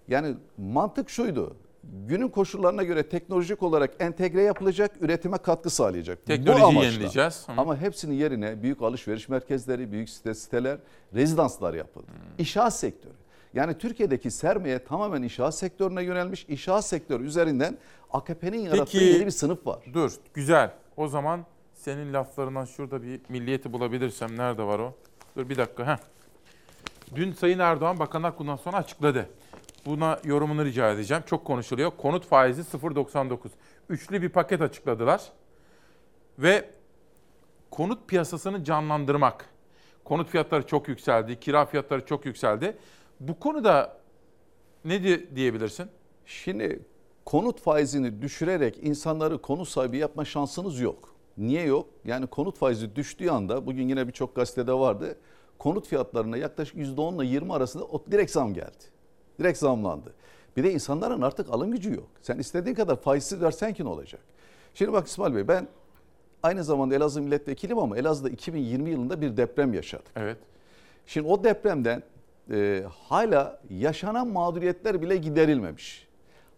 Yani 0.08 0.34
mantık 0.58 1.10
şuydu. 1.10 1.56
Günün 1.92 2.28
koşullarına 2.28 2.82
göre 2.82 3.08
teknolojik 3.08 3.62
olarak 3.62 3.94
entegre 3.98 4.42
yapılacak, 4.42 4.90
üretime 5.00 5.38
katkı 5.38 5.70
sağlayacak. 5.70 6.26
Teknolojiyi 6.26 6.66
amaçla. 6.66 6.88
yenileyeceğiz. 6.88 7.48
Hı. 7.48 7.52
Ama 7.56 7.76
hepsinin 7.76 8.14
yerine 8.14 8.62
büyük 8.62 8.82
alışveriş 8.82 9.28
merkezleri, 9.28 9.92
büyük 9.92 10.08
site 10.10 10.34
siteler, 10.34 10.78
rezidanslar 11.14 11.74
yapıldı. 11.74 12.06
İnşaat 12.38 12.74
sektörü. 12.76 13.12
Yani 13.54 13.78
Türkiye'deki 13.78 14.30
sermaye 14.30 14.84
tamamen 14.84 15.22
inşaat 15.22 15.54
sektörüne 15.54 16.02
yönelmiş. 16.02 16.46
İnşaat 16.48 16.84
sektörü 16.84 17.24
üzerinden 17.26 17.78
AKP'nin 18.12 18.58
yarattığı 18.58 18.84
Peki- 18.84 19.04
yeni 19.04 19.26
bir 19.26 19.30
sınıf 19.30 19.66
var. 19.66 19.78
Dur, 19.94 20.12
güzel. 20.34 20.70
O 20.96 21.08
zaman 21.08 21.44
senin 21.74 22.12
laflarından 22.12 22.64
şurada 22.64 23.02
bir 23.02 23.20
milliyeti 23.28 23.72
bulabilirsem 23.72 24.36
nerede 24.38 24.62
var 24.62 24.78
o? 24.78 24.94
Dur 25.36 25.48
bir 25.48 25.56
dakika. 25.56 25.86
Heh. 25.86 25.96
Dün 27.16 27.32
Sayın 27.32 27.58
Erdoğan 27.58 27.98
Bakanlar 27.98 28.36
Kurulu'ndan 28.36 28.56
sonra 28.56 28.76
açıkladı. 28.76 29.28
Buna 29.86 30.20
yorumunu 30.24 30.64
rica 30.64 30.90
edeceğim. 30.90 31.22
Çok 31.26 31.44
konuşuluyor. 31.44 31.90
Konut 31.98 32.26
faizi 32.26 32.62
0.99. 32.62 33.36
Üçlü 33.88 34.22
bir 34.22 34.28
paket 34.28 34.60
açıkladılar. 34.60 35.32
Ve 36.38 36.70
konut 37.70 38.08
piyasasını 38.08 38.64
canlandırmak. 38.64 39.48
Konut 40.04 40.28
fiyatları 40.28 40.66
çok 40.66 40.88
yükseldi, 40.88 41.40
kira 41.40 41.66
fiyatları 41.66 42.06
çok 42.06 42.26
yükseldi. 42.26 42.76
Bu 43.20 43.38
konuda 43.38 43.98
ne 44.84 45.02
di- 45.04 45.36
diyebilirsin? 45.36 45.86
Şimdi 46.26 46.82
konut 47.24 47.60
faizini 47.60 48.22
düşürerek 48.22 48.78
insanları 48.82 49.42
konut 49.42 49.68
sahibi 49.68 49.98
yapma 49.98 50.24
şansınız 50.24 50.80
yok. 50.80 51.14
Niye 51.38 51.62
yok? 51.62 51.86
Yani 52.04 52.26
konut 52.26 52.58
faizi 52.58 52.96
düştüğü 52.96 53.30
anda 53.30 53.66
bugün 53.66 53.88
yine 53.88 54.08
birçok 54.08 54.36
gazetede 54.36 54.72
vardı. 54.72 55.18
Konut 55.58 55.86
fiyatlarına 55.88 56.36
yaklaşık 56.36 56.76
%10 56.76 57.16
ile 57.24 57.26
20 57.26 57.52
arasında 57.52 57.84
direkt 58.10 58.30
zam 58.32 58.54
geldi. 58.54 58.93
Direkt 59.38 59.58
zamlandı. 59.58 60.12
Bir 60.56 60.64
de 60.64 60.72
insanların 60.72 61.22
artık 61.22 61.50
alım 61.50 61.70
gücü 61.70 61.94
yok. 61.94 62.08
Sen 62.22 62.38
istediğin 62.38 62.74
kadar 62.74 62.96
faizsiz 62.96 63.42
versen 63.42 63.74
ki 63.74 63.84
ne 63.84 63.88
olacak? 63.88 64.20
Şimdi 64.74 64.92
bak 64.92 65.06
İsmail 65.06 65.34
Bey 65.34 65.48
ben 65.48 65.68
aynı 66.42 66.64
zamanda 66.64 66.94
Elazığ 66.94 67.22
milletvekiliyim 67.22 67.78
ama 67.78 67.98
Elazığ'da 67.98 68.30
2020 68.30 68.90
yılında 68.90 69.20
bir 69.20 69.36
deprem 69.36 69.74
yaşadık. 69.74 70.12
Evet. 70.16 70.38
Şimdi 71.06 71.28
o 71.28 71.44
depremden 71.44 72.02
e, 72.50 72.84
hala 73.08 73.60
yaşanan 73.70 74.28
mağduriyetler 74.28 75.02
bile 75.02 75.16
giderilmemiş. 75.16 76.08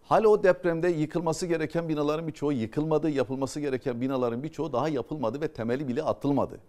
Hala 0.03 0.27
o 0.27 0.43
depremde 0.43 0.87
yıkılması 0.87 1.45
gereken 1.45 1.89
binaların 1.89 2.27
birçoğu 2.27 2.51
yıkılmadı, 2.51 3.09
yapılması 3.09 3.59
gereken 3.59 4.01
binaların 4.01 4.43
birçoğu 4.43 4.73
daha 4.73 4.89
yapılmadı 4.89 5.41
ve 5.41 5.47
temeli 5.47 5.87
bile 5.87 6.03
atılmadı. 6.03 6.59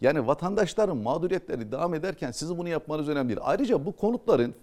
Yani 0.00 0.26
vatandaşların 0.26 0.96
mağduriyetleri 0.96 1.72
devam 1.72 1.94
ederken 1.94 2.30
sizin 2.30 2.58
bunu 2.58 2.68
yapmanız 2.68 3.08
önemli 3.08 3.28
değil. 3.28 3.40
Ayrıca 3.42 3.86
bu 3.86 3.92
konutların 3.92 4.54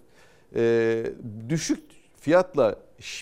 e, 0.56 1.04
düşük 1.48 1.82
fiyatla 2.16 2.76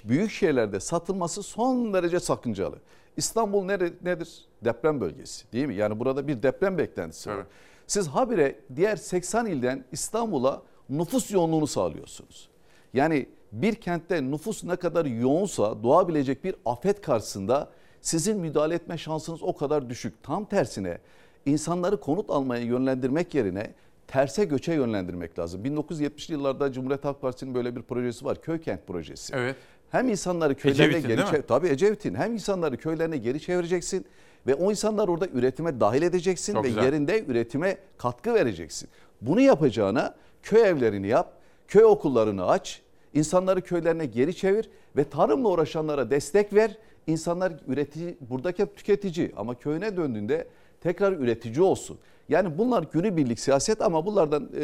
büyük 0.04 0.30
şehirlerde 0.30 0.80
satılması 0.80 1.42
son 1.42 1.94
derece 1.94 2.20
sakıncalı. 2.20 2.76
İstanbul 3.16 3.64
nere- 3.64 3.92
nedir? 4.02 4.44
Deprem 4.64 5.00
bölgesi 5.00 5.52
değil 5.52 5.66
mi? 5.66 5.74
Yani 5.74 5.98
burada 6.00 6.28
bir 6.28 6.42
deprem 6.42 6.78
beklentisi 6.78 7.30
var. 7.30 7.46
Siz 7.86 8.08
habire 8.08 8.58
diğer 8.76 8.96
80 8.96 9.46
ilden 9.46 9.84
İstanbul'a 9.92 10.62
nüfus 10.88 11.30
yoğunluğunu 11.30 11.66
sağlıyorsunuz. 11.66 12.48
Yani 12.94 13.28
bir 13.52 13.74
kentte 13.74 14.22
nüfus 14.30 14.64
ne 14.64 14.76
kadar 14.76 15.04
yoğunsa 15.06 15.82
doğabilecek 15.82 16.44
bir 16.44 16.54
afet 16.66 17.00
karşısında 17.00 17.70
sizin 18.00 18.40
müdahale 18.40 18.74
etme 18.74 18.98
şansınız 18.98 19.42
o 19.42 19.56
kadar 19.56 19.90
düşük. 19.90 20.22
Tam 20.22 20.44
tersine 20.44 20.98
insanları 21.46 22.00
konut 22.00 22.30
almaya 22.30 22.62
yönlendirmek 22.62 23.34
yerine 23.34 23.74
terse 24.08 24.44
göçe 24.44 24.72
yönlendirmek 24.72 25.38
lazım. 25.38 25.64
1970'li 25.64 26.32
yıllarda 26.32 26.72
Cumhuriyet 26.72 27.04
Halk 27.04 27.20
Partisi'nin 27.22 27.54
böyle 27.54 27.76
bir 27.76 27.82
projesi 27.82 28.24
var. 28.24 28.40
Köy 28.42 28.60
kent 28.60 28.86
projesi. 28.86 29.32
Evet. 29.36 29.56
Hem 29.90 30.08
insanları 30.08 30.54
köylerine 30.54 30.84
Ecevit'in 30.84 31.08
geri 31.08 31.18
değil 31.18 31.30
mi? 31.32 31.36
çev- 31.38 31.46
tabii 31.46 31.68
Ecevit'in 31.68 32.14
hem 32.14 32.32
insanları 32.32 32.76
köylerine 32.76 33.16
geri 33.16 33.40
çevireceksin 33.40 34.06
ve 34.46 34.54
o 34.54 34.70
insanları 34.70 35.10
orada 35.10 35.26
üretime 35.26 35.80
dahil 35.80 36.02
edeceksin 36.02 36.52
Çok 36.52 36.64
ve 36.64 36.68
güzel. 36.68 36.82
yerinde 36.84 37.24
üretime 37.28 37.76
katkı 37.98 38.34
vereceksin. 38.34 38.88
Bunu 39.20 39.40
yapacağına 39.40 40.14
köy 40.42 40.62
evlerini 40.68 41.06
yap, 41.08 41.32
köy 41.68 41.84
okullarını 41.84 42.46
aç, 42.46 42.82
insanları 43.14 43.60
köylerine 43.60 44.06
geri 44.06 44.36
çevir 44.36 44.70
ve 44.96 45.04
tarımla 45.04 45.48
uğraşanlara 45.48 46.10
destek 46.10 46.54
ver. 46.54 46.78
İnsanlar 47.06 47.52
üretici, 47.66 48.16
buradaki 48.20 48.66
tüketici 48.76 49.32
ama 49.36 49.54
köyüne 49.58 49.96
döndüğünde 49.96 50.46
tekrar 50.80 51.12
üretici 51.12 51.60
olsun. 51.62 51.98
Yani 52.28 52.58
bunlar 52.58 52.84
günübirlik 52.92 53.40
siyaset 53.40 53.82
ama 53.82 54.06
bunlardan 54.06 54.50
e, 54.54 54.60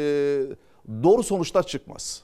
doğru 1.03 1.23
sonuçlar 1.23 1.63
çıkmaz. 1.63 2.23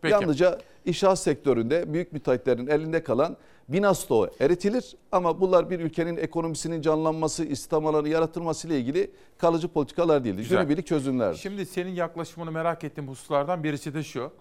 Peki. 0.00 0.12
Yalnızca 0.12 0.58
inşaat 0.84 1.18
sektöründe 1.18 1.92
büyük 1.92 2.12
müteahhitlerin 2.12 2.66
elinde 2.66 3.02
kalan 3.02 3.36
bina 3.68 3.94
stoğu 3.94 4.30
eritilir 4.40 4.96
ama 5.12 5.40
bunlar 5.40 5.70
bir 5.70 5.80
ülkenin 5.80 6.16
ekonomisinin 6.16 6.82
canlanması, 6.82 7.44
istihdam 7.44 7.86
alanı 7.86 8.08
yaratılması 8.08 8.68
ile 8.68 8.78
ilgili 8.78 9.10
kalıcı 9.38 9.68
politikalar 9.68 10.24
değildir. 10.24 10.48
Günübirlik 10.50 10.86
çözümlerdir. 10.86 11.38
Şimdi 11.38 11.66
senin 11.66 11.90
yaklaşımını 11.90 12.52
merak 12.52 12.84
ettiğim 12.84 13.08
hususlardan 13.08 13.64
birisi 13.64 13.94
de 13.94 14.02
şu. 14.02 14.32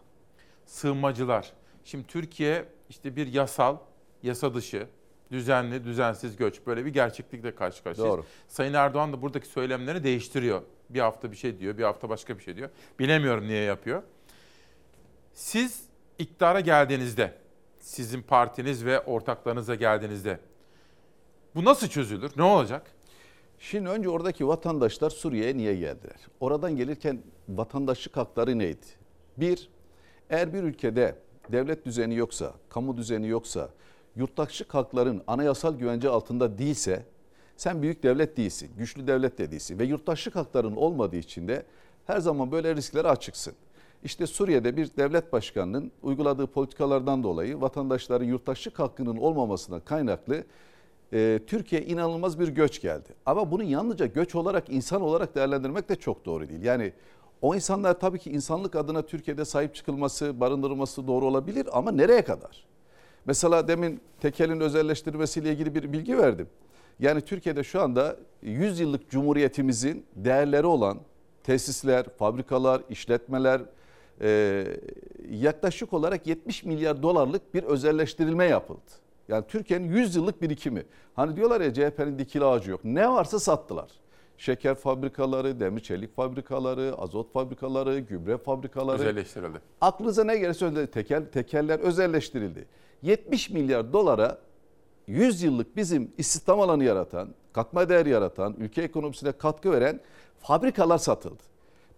Sığınmacılar. 0.65 1.53
Şimdi 1.83 2.07
Türkiye 2.07 2.65
işte 2.89 3.15
bir 3.15 3.27
yasal, 3.27 3.77
yasa 4.23 4.53
dışı, 4.53 4.87
düzenli, 5.33 5.83
düzensiz 5.83 6.35
göç 6.35 6.67
böyle 6.67 6.85
bir 6.85 6.93
gerçeklikle 6.93 7.55
karşı 7.55 7.83
karşıyayız. 7.83 8.13
Doğru. 8.13 8.25
Sayın 8.47 8.73
Erdoğan 8.73 9.13
da 9.13 9.21
buradaki 9.21 9.47
söylemlerini 9.47 10.03
değiştiriyor. 10.03 10.61
Bir 10.89 10.99
hafta 10.99 11.31
bir 11.31 11.37
şey 11.37 11.59
diyor, 11.59 11.77
bir 11.77 11.83
hafta 11.83 12.09
başka 12.09 12.37
bir 12.37 12.43
şey 12.43 12.55
diyor. 12.55 12.69
Bilemiyorum 12.99 13.47
niye 13.47 13.63
yapıyor. 13.63 14.03
Siz 15.33 15.83
iktidara 16.19 16.59
geldiğinizde, 16.59 17.33
sizin 17.79 18.21
partiniz 18.21 18.85
ve 18.85 18.99
ortaklarınızla 18.99 19.75
geldiğinizde 19.75 20.39
bu 21.55 21.65
nasıl 21.65 21.87
çözülür? 21.87 22.31
Ne 22.37 22.43
olacak? 22.43 22.91
Şimdi 23.59 23.89
önce 23.89 24.09
oradaki 24.09 24.47
vatandaşlar 24.47 25.09
Suriye'ye 25.09 25.57
niye 25.57 25.75
geldiler? 25.75 26.17
Oradan 26.39 26.75
gelirken 26.75 27.21
vatandaşlık 27.49 28.17
hakları 28.17 28.59
neydi? 28.59 28.85
Bir, 29.37 29.69
eğer 30.29 30.53
bir 30.53 30.63
ülkede 30.63 31.15
devlet 31.51 31.85
düzeni 31.85 32.15
yoksa, 32.15 32.53
kamu 32.69 32.97
düzeni 32.97 33.27
yoksa, 33.27 33.69
yurttaşlık 34.15 34.73
hakların 34.73 35.21
anayasal 35.27 35.75
güvence 35.75 36.09
altında 36.09 36.57
değilse 36.57 37.05
Sen 37.57 37.81
büyük 37.81 38.03
devlet 38.03 38.37
değilsin, 38.37 38.71
güçlü 38.77 39.07
devlet 39.07 39.37
de 39.37 39.51
değilsin 39.51 39.79
ve 39.79 39.83
yurttaşlık 39.83 40.35
hakların 40.35 40.75
olmadığı 40.75 41.15
için 41.15 41.47
de 41.47 41.65
her 42.05 42.19
zaman 42.19 42.51
böyle 42.51 42.75
risklere 42.75 43.07
açıksın. 43.07 43.53
İşte 44.03 44.27
Suriye'de 44.27 44.77
bir 44.77 44.89
devlet 44.97 45.33
başkanının 45.33 45.91
uyguladığı 46.01 46.47
politikalardan 46.47 47.23
dolayı 47.23 47.61
vatandaşların 47.61 48.25
yurttaşlık 48.25 48.79
hakkının 48.79 49.17
olmamasına 49.17 49.79
kaynaklı 49.79 50.43
e, 51.13 51.39
Türkiye 51.47 51.85
inanılmaz 51.85 52.39
bir 52.39 52.47
göç 52.47 52.81
geldi. 52.81 53.09
Ama 53.25 53.51
bunu 53.51 53.63
yalnızca 53.63 54.05
göç 54.05 54.35
olarak 54.35 54.69
insan 54.69 55.01
olarak 55.01 55.35
değerlendirmek 55.35 55.89
de 55.89 55.95
çok 55.95 56.25
doğru 56.25 56.49
değil. 56.49 56.63
Yani 56.63 56.93
o 57.41 57.55
insanlar 57.55 57.99
tabii 57.99 58.19
ki 58.19 58.31
insanlık 58.31 58.75
adına 58.75 59.01
Türkiye'de 59.01 59.45
sahip 59.45 59.75
çıkılması, 59.75 60.39
barındırılması 60.39 61.07
doğru 61.07 61.25
olabilir 61.25 61.67
ama 61.71 61.91
nereye 61.91 62.23
kadar? 62.23 62.72
Mesela 63.25 63.67
demin 63.67 64.01
tekelin 64.21 64.59
özelleştirmesiyle 64.59 65.51
ilgili 65.51 65.75
bir 65.75 65.93
bilgi 65.93 66.17
verdim. 66.17 66.47
Yani 66.99 67.21
Türkiye'de 67.21 67.63
şu 67.63 67.81
anda 67.81 68.17
100 68.41 68.79
yıllık 68.79 69.09
cumhuriyetimizin 69.09 70.05
değerleri 70.15 70.65
olan 70.65 70.99
tesisler, 71.43 72.05
fabrikalar, 72.17 72.81
işletmeler 72.89 73.61
e, 74.21 74.63
yaklaşık 75.29 75.93
olarak 75.93 76.27
70 76.27 76.63
milyar 76.63 77.03
dolarlık 77.03 77.53
bir 77.53 77.63
özelleştirilme 77.63 78.45
yapıldı. 78.45 78.81
Yani 79.27 79.45
Türkiye'nin 79.47 79.91
100 79.91 80.15
yıllık 80.15 80.41
birikimi. 80.41 80.83
Hani 81.15 81.35
diyorlar 81.35 81.61
ya 81.61 81.73
CHP'nin 81.73 82.19
dikili 82.19 82.45
ağacı 82.45 82.71
yok. 82.71 82.81
Ne 82.83 83.09
varsa 83.09 83.39
sattılar. 83.39 83.89
Şeker 84.37 84.75
fabrikaları, 84.75 85.59
demir 85.59 85.81
çelik 85.81 86.15
fabrikaları, 86.15 86.93
azot 86.97 87.33
fabrikaları, 87.33 87.99
gübre 87.99 88.37
fabrikaları. 88.37 89.01
Özelleştirildi. 89.01 89.57
Aklınıza 89.81 90.23
ne 90.23 90.37
gelirse 90.37 90.87
tekel, 90.87 91.25
tekerler 91.25 91.79
özelleştirildi. 91.79 92.65
70 93.03 93.49
milyar 93.49 93.93
dolara 93.93 94.37
100 95.07 95.43
yıllık 95.43 95.75
bizim 95.75 96.11
istihdam 96.17 96.59
alanı 96.59 96.83
yaratan, 96.83 97.29
katma 97.53 97.89
değer 97.89 98.05
yaratan, 98.05 98.55
ülke 98.59 98.81
ekonomisine 98.81 99.31
katkı 99.31 99.71
veren 99.71 99.99
fabrikalar 100.39 100.97
satıldı. 100.97 101.43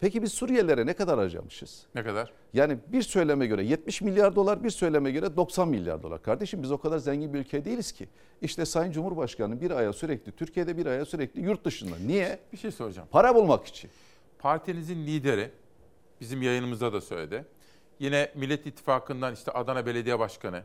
Peki 0.00 0.22
biz 0.22 0.32
Suriyelilere 0.32 0.86
ne 0.86 0.92
kadar 0.92 1.18
harcamışız? 1.18 1.86
Ne 1.94 2.04
kadar? 2.04 2.32
Yani 2.52 2.78
bir 2.88 3.02
söyleme 3.02 3.46
göre 3.46 3.64
70 3.64 4.00
milyar 4.02 4.36
dolar, 4.36 4.64
bir 4.64 4.70
söyleme 4.70 5.10
göre 5.10 5.36
90 5.36 5.68
milyar 5.68 6.02
dolar. 6.02 6.22
Kardeşim 6.22 6.62
biz 6.62 6.72
o 6.72 6.78
kadar 6.78 6.98
zengin 6.98 7.34
bir 7.34 7.38
ülke 7.38 7.64
değiliz 7.64 7.92
ki. 7.92 8.08
İşte 8.42 8.66
Sayın 8.66 8.92
Cumhurbaşkanı 8.92 9.60
bir 9.60 9.70
aya 9.70 9.92
sürekli 9.92 10.32
Türkiye'de 10.32 10.76
bir 10.76 10.86
aya 10.86 11.04
sürekli 11.04 11.40
yurt 11.40 11.64
dışında. 11.64 11.96
Niye? 12.06 12.38
Bir 12.52 12.56
şey 12.58 12.70
soracağım. 12.70 13.08
Para 13.10 13.34
bulmak 13.34 13.66
için. 13.66 13.90
Partinizin 14.38 15.06
lideri 15.06 15.50
bizim 16.20 16.42
yayınımızda 16.42 16.92
da 16.92 17.00
söyledi. 17.00 17.44
Yine 17.98 18.32
Millet 18.34 18.66
İttifakı'ndan 18.66 19.34
işte 19.34 19.52
Adana 19.52 19.86
Belediye 19.86 20.18
Başkanı, 20.18 20.62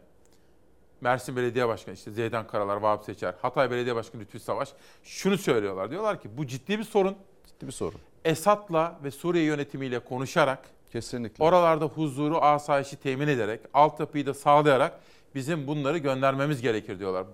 Mersin 1.01 1.35
Belediye 1.35 1.67
Başkanı 1.67 1.95
işte 1.95 2.11
Zeydan 2.11 2.47
Karalar, 2.47 2.77
Vahap 2.77 3.03
Seçer, 3.03 3.33
Hatay 3.41 3.71
Belediye 3.71 3.95
Başkanı 3.95 4.21
Lütfü 4.21 4.39
Savaş 4.39 4.69
şunu 5.03 5.37
söylüyorlar. 5.37 5.91
Diyorlar 5.91 6.21
ki 6.21 6.29
bu 6.37 6.47
ciddi 6.47 6.79
bir 6.79 6.83
sorun. 6.83 7.15
Ciddi 7.47 7.67
bir 7.67 7.71
sorun. 7.71 7.99
Esad'la 8.25 8.99
ve 9.03 9.11
Suriye 9.11 9.43
yönetimiyle 9.43 9.99
konuşarak 9.99 10.59
Kesinlikle. 10.91 11.43
oralarda 11.43 11.85
huzuru, 11.85 12.37
asayişi 12.37 12.95
temin 12.95 13.27
ederek, 13.27 13.61
altyapıyı 13.73 14.25
da 14.25 14.33
sağlayarak 14.33 14.99
bizim 15.35 15.67
bunları 15.67 15.97
göndermemiz 15.97 16.61
gerekir 16.61 16.99
diyorlar. 16.99 17.25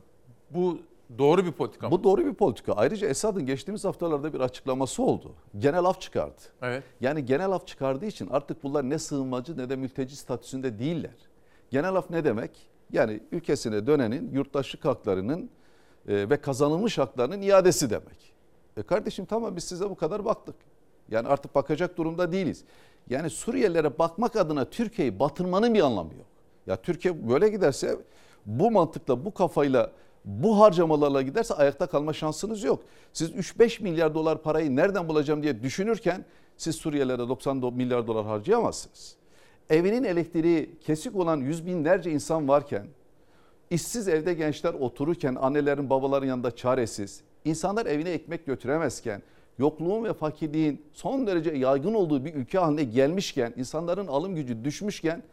Bu 0.52 0.80
doğru 1.18 1.46
bir 1.46 1.52
politika 1.52 1.88
mı? 1.88 1.92
Bu 1.92 2.04
doğru 2.04 2.26
bir 2.26 2.34
politika. 2.34 2.74
Ayrıca 2.74 3.08
Esad'ın 3.08 3.46
geçtiğimiz 3.46 3.86
haftalarda 3.86 4.34
bir 4.34 4.40
açıklaması 4.40 5.04
oldu. 5.04 5.34
Genel 5.58 5.86
af 5.86 6.02
çıkardı. 6.02 6.42
Evet. 6.62 6.84
Yani 7.02 7.26
genel 7.26 7.52
af 7.52 7.68
çıkardığı 7.68 8.06
için 8.06 8.28
artık 8.32 8.64
bunlar 8.64 8.90
ne 8.90 9.00
sığınmacı 9.00 9.58
ne 9.58 9.70
de 9.70 9.76
mülteci 9.76 10.16
statüsünde 10.16 10.80
değiller. 10.80 11.16
Genel 11.72 11.96
af 11.96 12.10
ne 12.10 12.24
demek? 12.24 12.52
Yani 12.94 13.20
ülkesine 13.32 13.88
dönenin 13.88 14.32
yurttaşlık 14.32 14.86
haklarının 14.86 15.50
e, 16.08 16.30
ve 16.30 16.42
kazanılmış 16.42 16.98
haklarının 16.98 17.42
iadesi 17.42 17.90
demek. 17.90 18.34
E 18.78 18.82
kardeşim 18.84 19.26
tamam 19.26 19.56
biz 19.56 19.64
size 19.64 19.90
bu 19.90 19.96
kadar 19.96 20.26
baktık. 20.26 20.56
Yani 21.10 21.28
artık 21.28 21.56
bakacak 21.56 21.98
durumda 21.98 22.32
değiliz. 22.32 22.64
Yani 23.10 23.30
Suriyelilere 23.30 24.00
bakmak 24.00 24.36
adına 24.36 24.66
Türkiye'yi 24.66 25.20
batırmanın 25.20 25.74
bir 25.74 25.82
anlamı 25.82 26.14
yok. 26.14 26.26
Ya 26.68 26.76
Türkiye 26.76 27.30
böyle 27.30 27.50
giderse 27.50 27.98
bu 28.46 28.72
mantıkla, 28.72 29.26
bu 29.26 29.34
kafayla, 29.34 29.92
bu 30.26 30.60
harcamalarla 30.60 31.22
giderse 31.22 31.54
ayakta 31.54 31.88
kalma 31.88 32.14
şansınız 32.14 32.64
yok. 32.64 32.84
Siz 33.14 33.32
3-5 33.32 33.84
milyar 33.84 34.14
dolar 34.14 34.42
parayı 34.42 34.76
nereden 34.76 35.08
bulacağım 35.08 35.44
diye 35.44 35.64
düşünürken 35.64 36.26
siz 36.58 36.76
Suriyelilere 36.76 37.18
90 37.18 37.74
milyar 37.74 38.08
dolar 38.08 38.26
harcayamazsınız. 38.26 39.16
Evinin 39.70 40.04
elektriği 40.04 40.80
kesik 40.80 41.16
olan 41.16 41.38
yüz 41.38 41.66
binlerce 41.66 42.12
insan 42.12 42.48
varken, 42.48 42.88
işsiz 43.70 44.08
evde 44.08 44.34
gençler 44.34 44.74
otururken, 44.74 45.36
annelerin 45.36 45.90
babaların 45.90 46.28
yanında 46.28 46.56
çaresiz, 46.56 47.22
insanlar 47.46 47.86
evine 47.86 48.10
ekmek 48.10 48.46
götüremezken, 48.46 49.22
yokluğun 49.60 50.04
ve 50.04 50.14
fakirliğin 50.14 50.82
son 50.94 51.28
derece 51.28 51.52
yaygın 51.52 51.94
olduğu 51.94 52.26
bir 52.26 52.34
ülke 52.34 52.58
haline 52.58 52.84
gelmişken, 52.84 53.54
insanların 53.58 54.08
alım 54.08 54.36
gücü 54.36 54.64
düşmüşken 54.64 55.24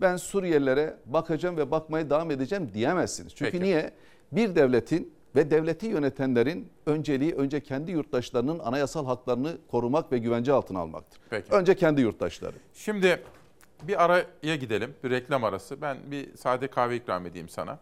ben 0.00 0.16
Suriyelilere 0.16 0.96
bakacağım 1.06 1.56
ve 1.56 1.70
bakmaya 1.70 2.10
devam 2.10 2.30
edeceğim 2.30 2.70
diyemezsiniz. 2.74 3.34
Çünkü 3.34 3.52
Peki. 3.52 3.64
niye? 3.64 3.90
Bir 4.32 4.54
devletin 4.54 5.12
ve 5.36 5.50
devleti 5.50 5.86
yönetenlerin 5.86 6.68
önceliği 6.86 7.34
önce 7.34 7.60
kendi 7.60 7.90
yurttaşlarının 7.90 8.58
anayasal 8.58 9.06
haklarını 9.06 9.56
korumak 9.70 10.12
ve 10.12 10.18
güvence 10.18 10.52
altına 10.52 10.78
almaktır. 10.78 11.20
Peki. 11.30 11.52
Önce 11.52 11.74
kendi 11.74 12.00
yurttaşları. 12.00 12.56
Şimdi 12.74 13.22
bir 13.88 14.04
araya 14.04 14.56
gidelim, 14.56 14.94
bir 15.04 15.10
reklam 15.10 15.44
arası. 15.44 15.82
Ben 15.82 15.98
bir 16.10 16.36
sade 16.36 16.68
kahve 16.68 16.96
ikram 16.96 17.26
edeyim 17.26 17.48
sana. 17.48 17.78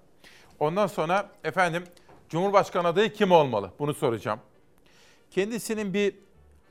Ondan 0.58 0.86
sonra 0.86 1.30
efendim 1.44 1.84
Cumhurbaşkanı 2.28 2.88
adayı 2.88 3.12
kim 3.12 3.32
olmalı? 3.32 3.70
Bunu 3.78 3.94
soracağım. 3.94 4.40
Kendisinin 5.30 5.94
bir 5.94 6.14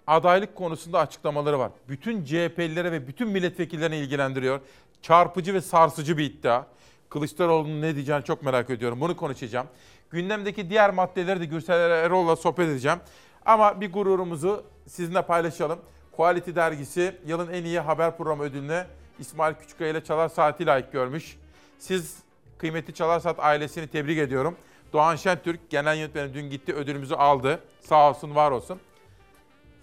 adaylık 0.08 0.56
konusunda 0.56 1.00
açıklamaları 1.00 1.60
var. 1.60 1.72
Bütün 1.90 2.26
CHP'lilere 2.26 2.92
ve 2.92 3.08
bütün 3.08 3.28
milletvekillerine 3.28 3.98
ilgilendiriyor. 3.98 4.60
Çarpıcı 5.02 5.54
ve 5.54 5.62
sarsıcı 5.62 6.18
bir 6.18 6.24
iddia. 6.24 6.66
Kılıçdaroğlu'nun 7.10 7.82
ne 7.82 7.96
diyeceğini 7.96 8.24
çok 8.24 8.44
merak 8.44 8.70
ediyorum. 8.70 9.02
Bunu 9.02 9.18
konuşacağım. 9.18 9.68
Gündemdeki 10.10 10.70
diğer 10.70 10.90
maddeleri 10.90 11.40
de 11.40 11.46
Gürsel 11.46 11.92
Erol'la 11.92 12.36
sohbet 12.36 12.70
edeceğim. 12.70 13.00
Ama 13.46 13.82
bir 13.82 13.92
gururumuzu 13.92 14.64
sizinle 14.88 15.22
paylaşalım. 15.22 15.80
Quality 16.12 16.52
dergisi 16.56 17.16
yılın 17.26 17.54
en 17.54 17.64
iyi 17.64 17.80
haber 17.80 18.18
programı 18.18 18.44
ödülüne 18.44 18.86
İsmail 19.20 19.56
Küçükkaya 19.56 19.92
ile 19.92 20.04
Çalar 20.04 20.30
Saat'i 20.30 20.66
layık 20.66 20.92
görmüş. 20.92 21.38
Siz 21.80 22.20
kıymetli 22.58 22.94
Çalar 22.94 23.20
Saat 23.20 23.40
ailesini 23.40 23.88
tebrik 23.88 24.18
ediyorum. 24.18 24.58
Doğan 24.94 25.16
Şentürk 25.16 25.70
genel 25.70 25.98
yönetmeni 25.98 26.34
dün 26.34 26.50
gitti 26.50 26.74
ödülümüzü 26.74 27.16
aldı. 27.16 27.60
Sağ 27.82 28.10
olsun 28.10 28.36
var 28.36 28.52
olsun. 28.52 28.80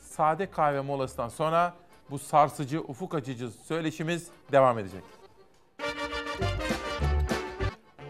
Sade 0.00 0.50
kahve 0.50 0.80
molasından 0.80 1.28
sonra 1.28 1.74
bu 2.10 2.18
sarsıcı, 2.18 2.80
ufuk 2.80 3.14
açıcı 3.14 3.50
söyleşimiz 3.50 4.26
devam 4.52 4.78
edecek. 4.78 5.02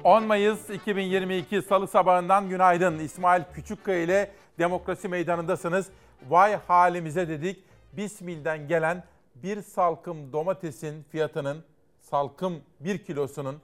10 0.05 0.25
Mayıs 0.25 0.71
2022 0.71 1.63
Salı 1.63 1.89
sabahından 1.89 2.49
günaydın. 2.49 2.99
İsmail 2.99 3.43
Küçükkaya 3.55 4.03
ile 4.03 4.31
Demokrasi 4.59 5.09
Meydanı'ndasınız. 5.09 5.87
Vay 6.29 6.57
halimize 6.67 7.29
dedik. 7.29 7.65
Bismil'den 7.93 8.69
gelen 8.69 9.05
bir 9.43 9.63
salkım 9.63 10.33
domatesin 10.33 11.03
fiyatının, 11.03 11.65
salkım 12.01 12.63
1 12.81 12.99
kilosunun 12.99 13.61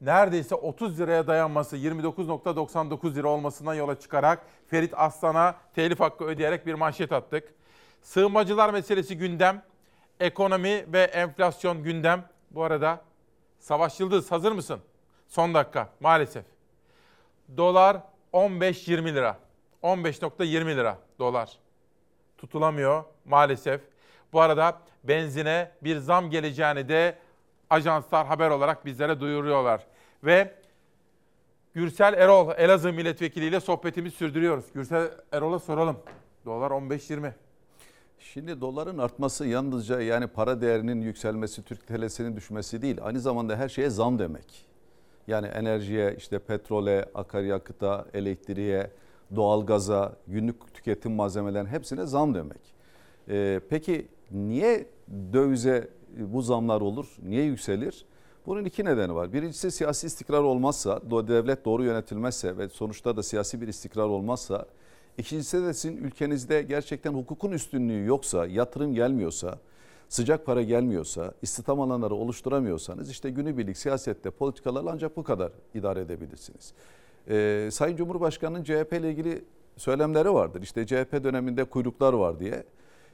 neredeyse 0.00 0.54
30 0.54 1.00
liraya 1.00 1.26
dayanması, 1.26 1.76
29.99 1.76 3.14
lira 3.14 3.28
olmasından 3.28 3.74
yola 3.74 4.00
çıkarak 4.00 4.46
Ferit 4.66 4.94
Aslan'a 4.96 5.54
telif 5.74 6.00
hakkı 6.00 6.24
ödeyerek 6.24 6.66
bir 6.66 6.74
manşet 6.74 7.12
attık. 7.12 7.54
Sığınmacılar 8.02 8.70
meselesi 8.70 9.18
gündem, 9.18 9.62
ekonomi 10.20 10.92
ve 10.92 11.02
enflasyon 11.02 11.82
gündem. 11.82 12.24
Bu 12.50 12.62
arada 12.62 13.00
Savaş 13.58 14.00
Yıldız 14.00 14.32
hazır 14.32 14.52
mısın? 14.52 14.80
Son 15.28 15.54
dakika 15.54 15.88
maalesef. 16.00 16.44
Dolar 17.56 17.96
15-20 18.32 19.14
lira. 19.14 19.38
15.20 19.82 20.76
lira 20.76 20.98
dolar. 21.18 21.58
Tutulamıyor 22.38 23.04
maalesef. 23.24 23.80
Bu 24.32 24.40
arada 24.40 24.78
benzine 25.04 25.70
bir 25.84 25.98
zam 25.98 26.30
geleceğini 26.30 26.88
de 26.88 27.14
ajanslar 27.70 28.26
haber 28.26 28.50
olarak 28.50 28.86
bizlere 28.86 29.20
duyuruyorlar. 29.20 29.86
Ve 30.24 30.54
Gürsel 31.74 32.14
Erol, 32.14 32.50
Elazığ 32.56 32.92
milletvekili 32.92 33.46
ile 33.46 33.60
sohbetimizi 33.60 34.16
sürdürüyoruz. 34.16 34.64
Gürsel 34.74 35.10
Erol'a 35.32 35.58
soralım. 35.58 35.96
Dolar 36.44 36.70
15-20. 36.70 37.32
Şimdi 38.18 38.60
doların 38.60 38.98
artması 38.98 39.46
yalnızca 39.46 40.00
yani 40.00 40.26
para 40.26 40.60
değerinin 40.60 41.00
yükselmesi, 41.00 41.62
Türk 41.62 41.86
TL'sinin 41.86 42.36
düşmesi 42.36 42.82
değil. 42.82 42.98
Aynı 43.02 43.20
zamanda 43.20 43.56
her 43.56 43.68
şeye 43.68 43.90
zam 43.90 44.18
demek. 44.18 44.66
Yani 45.26 45.46
enerjiye, 45.46 46.14
işte 46.18 46.38
petrole, 46.38 47.04
akaryakıta, 47.14 48.06
elektriğe, 48.14 48.90
doğalgaza, 49.36 50.16
günlük 50.26 50.74
tüketim 50.74 51.12
malzemelerinin 51.12 51.70
hepsine 51.70 52.06
zam 52.06 52.34
demek. 52.34 52.60
Ee, 53.28 53.60
peki 53.70 54.08
niye 54.30 54.86
dövize 55.32 55.88
bu 56.16 56.42
zamlar 56.42 56.80
olur? 56.80 57.06
Niye 57.22 57.44
yükselir? 57.44 58.06
Bunun 58.46 58.64
iki 58.64 58.84
nedeni 58.84 59.14
var. 59.14 59.32
Birincisi 59.32 59.70
siyasi 59.70 60.06
istikrar 60.06 60.42
olmazsa, 60.42 61.00
devlet 61.10 61.64
doğru 61.64 61.84
yönetilmezse 61.84 62.58
ve 62.58 62.68
sonuçta 62.68 63.16
da 63.16 63.22
siyasi 63.22 63.60
bir 63.60 63.68
istikrar 63.68 64.04
olmazsa, 64.04 64.66
ikincisi 65.18 65.62
de 65.62 65.74
sizin 65.74 65.96
ülkenizde 65.96 66.62
gerçekten 66.62 67.14
hukukun 67.14 67.52
üstünlüğü 67.52 68.06
yoksa, 68.06 68.46
yatırım 68.46 68.94
gelmiyorsa, 68.94 69.58
sıcak 70.08 70.46
para 70.46 70.62
gelmiyorsa, 70.62 71.34
istihdam 71.42 71.80
alanları 71.80 72.14
oluşturamıyorsanız 72.14 73.10
işte 73.10 73.30
günübirlik 73.30 73.76
siyasette 73.76 74.30
politikalarla 74.30 74.90
ancak 74.92 75.16
bu 75.16 75.24
kadar 75.24 75.52
idare 75.74 76.00
edebilirsiniz. 76.00 76.72
Ee, 77.28 77.68
Sayın 77.72 77.96
Cumhurbaşkanı'nın 77.96 78.64
CHP 78.64 78.92
ile 78.92 79.10
ilgili 79.10 79.44
söylemleri 79.76 80.34
vardır. 80.34 80.62
İşte 80.62 80.86
CHP 80.86 81.24
döneminde 81.24 81.64
kuyruklar 81.64 82.12
var 82.12 82.40
diye. 82.40 82.64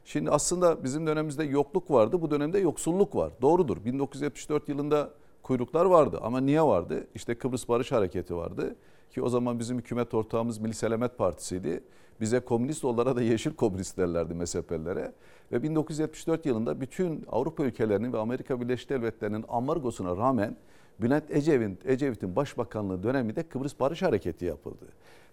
Şimdi 0.04 0.30
aslında 0.30 0.84
bizim 0.84 1.06
dönemimizde 1.06 1.44
yokluk 1.44 1.90
vardı, 1.90 2.22
bu 2.22 2.30
dönemde 2.30 2.58
yoksulluk 2.58 3.16
var. 3.16 3.32
Doğrudur. 3.42 3.84
1974 3.84 4.68
yılında 4.68 5.10
kuyruklar 5.42 5.84
vardı 5.84 6.20
ama 6.22 6.40
niye 6.40 6.62
vardı? 6.62 7.06
İşte 7.14 7.34
Kıbrıs 7.34 7.68
Barış 7.68 7.92
Hareketi 7.92 8.36
vardı 8.36 8.76
ki 9.10 9.22
o 9.22 9.28
zaman 9.28 9.58
bizim 9.58 9.78
hükümet 9.78 10.14
ortağımız 10.14 10.58
Milli 10.58 10.74
Selamet 10.74 11.18
Partisi'ydi. 11.18 11.80
Bize 12.20 12.40
komünist 12.40 12.84
onlara 12.84 13.16
da 13.16 13.22
yeşil 13.22 13.54
komünist 13.54 13.98
derlerdi 13.98 14.34
mezhepelilere. 14.34 15.12
Ve 15.52 15.62
1974 15.62 16.46
yılında 16.46 16.80
bütün 16.80 17.24
Avrupa 17.32 17.64
ülkelerinin 17.64 18.12
ve 18.12 18.18
Amerika 18.18 18.60
Birleşik 18.60 18.90
Devletleri'nin 18.90 19.44
ambargosuna 19.48 20.16
rağmen 20.16 20.56
Bülent 21.00 21.30
Ecevit, 21.30 21.86
Ecevit'in 21.86 22.36
başbakanlığı 22.36 23.02
döneminde 23.02 23.42
Kıbrıs 23.42 23.80
Barış 23.80 24.02
Hareketi 24.02 24.44
yapıldı. 24.44 24.84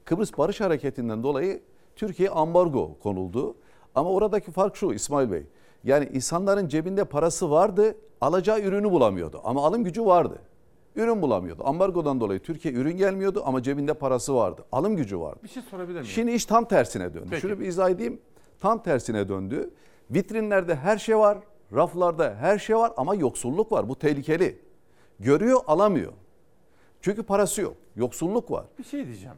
Kıbrıs 0.06 0.38
Barış 0.38 0.62
Hareketi'nden 0.62 1.24
dolayı 1.24 1.62
Türkiye 1.96 2.30
ambargo 2.30 2.98
konuldu. 3.04 3.56
Ama 3.96 4.10
oradaki 4.10 4.52
fark 4.52 4.76
şu 4.76 4.94
İsmail 4.94 5.32
Bey. 5.32 5.44
Yani 5.84 6.10
insanların 6.14 6.68
cebinde 6.68 7.04
parası 7.04 7.52
vardı, 7.52 7.96
alacağı 8.22 8.60
ürünü 8.62 8.92
bulamıyordu 8.92 9.42
ama 9.44 9.66
alım 9.66 9.84
gücü 9.84 10.06
vardı. 10.06 10.42
Ürün 10.96 11.22
bulamıyordu. 11.22 11.64
Ambargodan 11.66 12.20
dolayı 12.22 12.40
Türkiye 12.40 12.74
ürün 12.74 12.98
gelmiyordu 12.98 13.44
ama 13.46 13.64
cebinde 13.64 13.94
parası 13.94 14.36
vardı. 14.36 14.66
Alım 14.72 14.96
gücü 14.96 15.20
vardı. 15.20 15.40
Bir 15.44 15.48
şey 15.48 15.64
sorabilir 15.64 15.94
miyim? 15.94 16.06
Şimdi 16.06 16.32
iş 16.32 16.46
tam 16.46 16.66
tersine 16.66 17.14
döndü. 17.14 17.28
Peki. 17.30 17.42
Şunu 17.42 17.60
bir 17.60 17.66
izah 17.66 17.90
edeyim. 17.90 18.22
Tam 18.60 18.84
tersine 18.84 19.30
döndü. 19.30 19.70
Vitrinlerde 20.12 20.76
her 20.76 20.98
şey 20.98 21.18
var, 21.18 21.38
raflarda 21.76 22.36
her 22.36 22.60
şey 22.60 22.76
var 22.76 22.92
ama 22.98 23.16
yoksulluk 23.16 23.72
var. 23.72 23.90
Bu 23.90 23.96
tehlikeli. 23.96 24.60
Görüyor, 25.20 25.60
alamıyor. 25.68 26.14
Çünkü 27.02 27.24
parası 27.24 27.62
yok. 27.62 27.76
Yoksulluk 27.96 28.52
var. 28.52 28.66
Bir 28.80 28.84
şey 28.84 29.06
diyeceğim. 29.06 29.38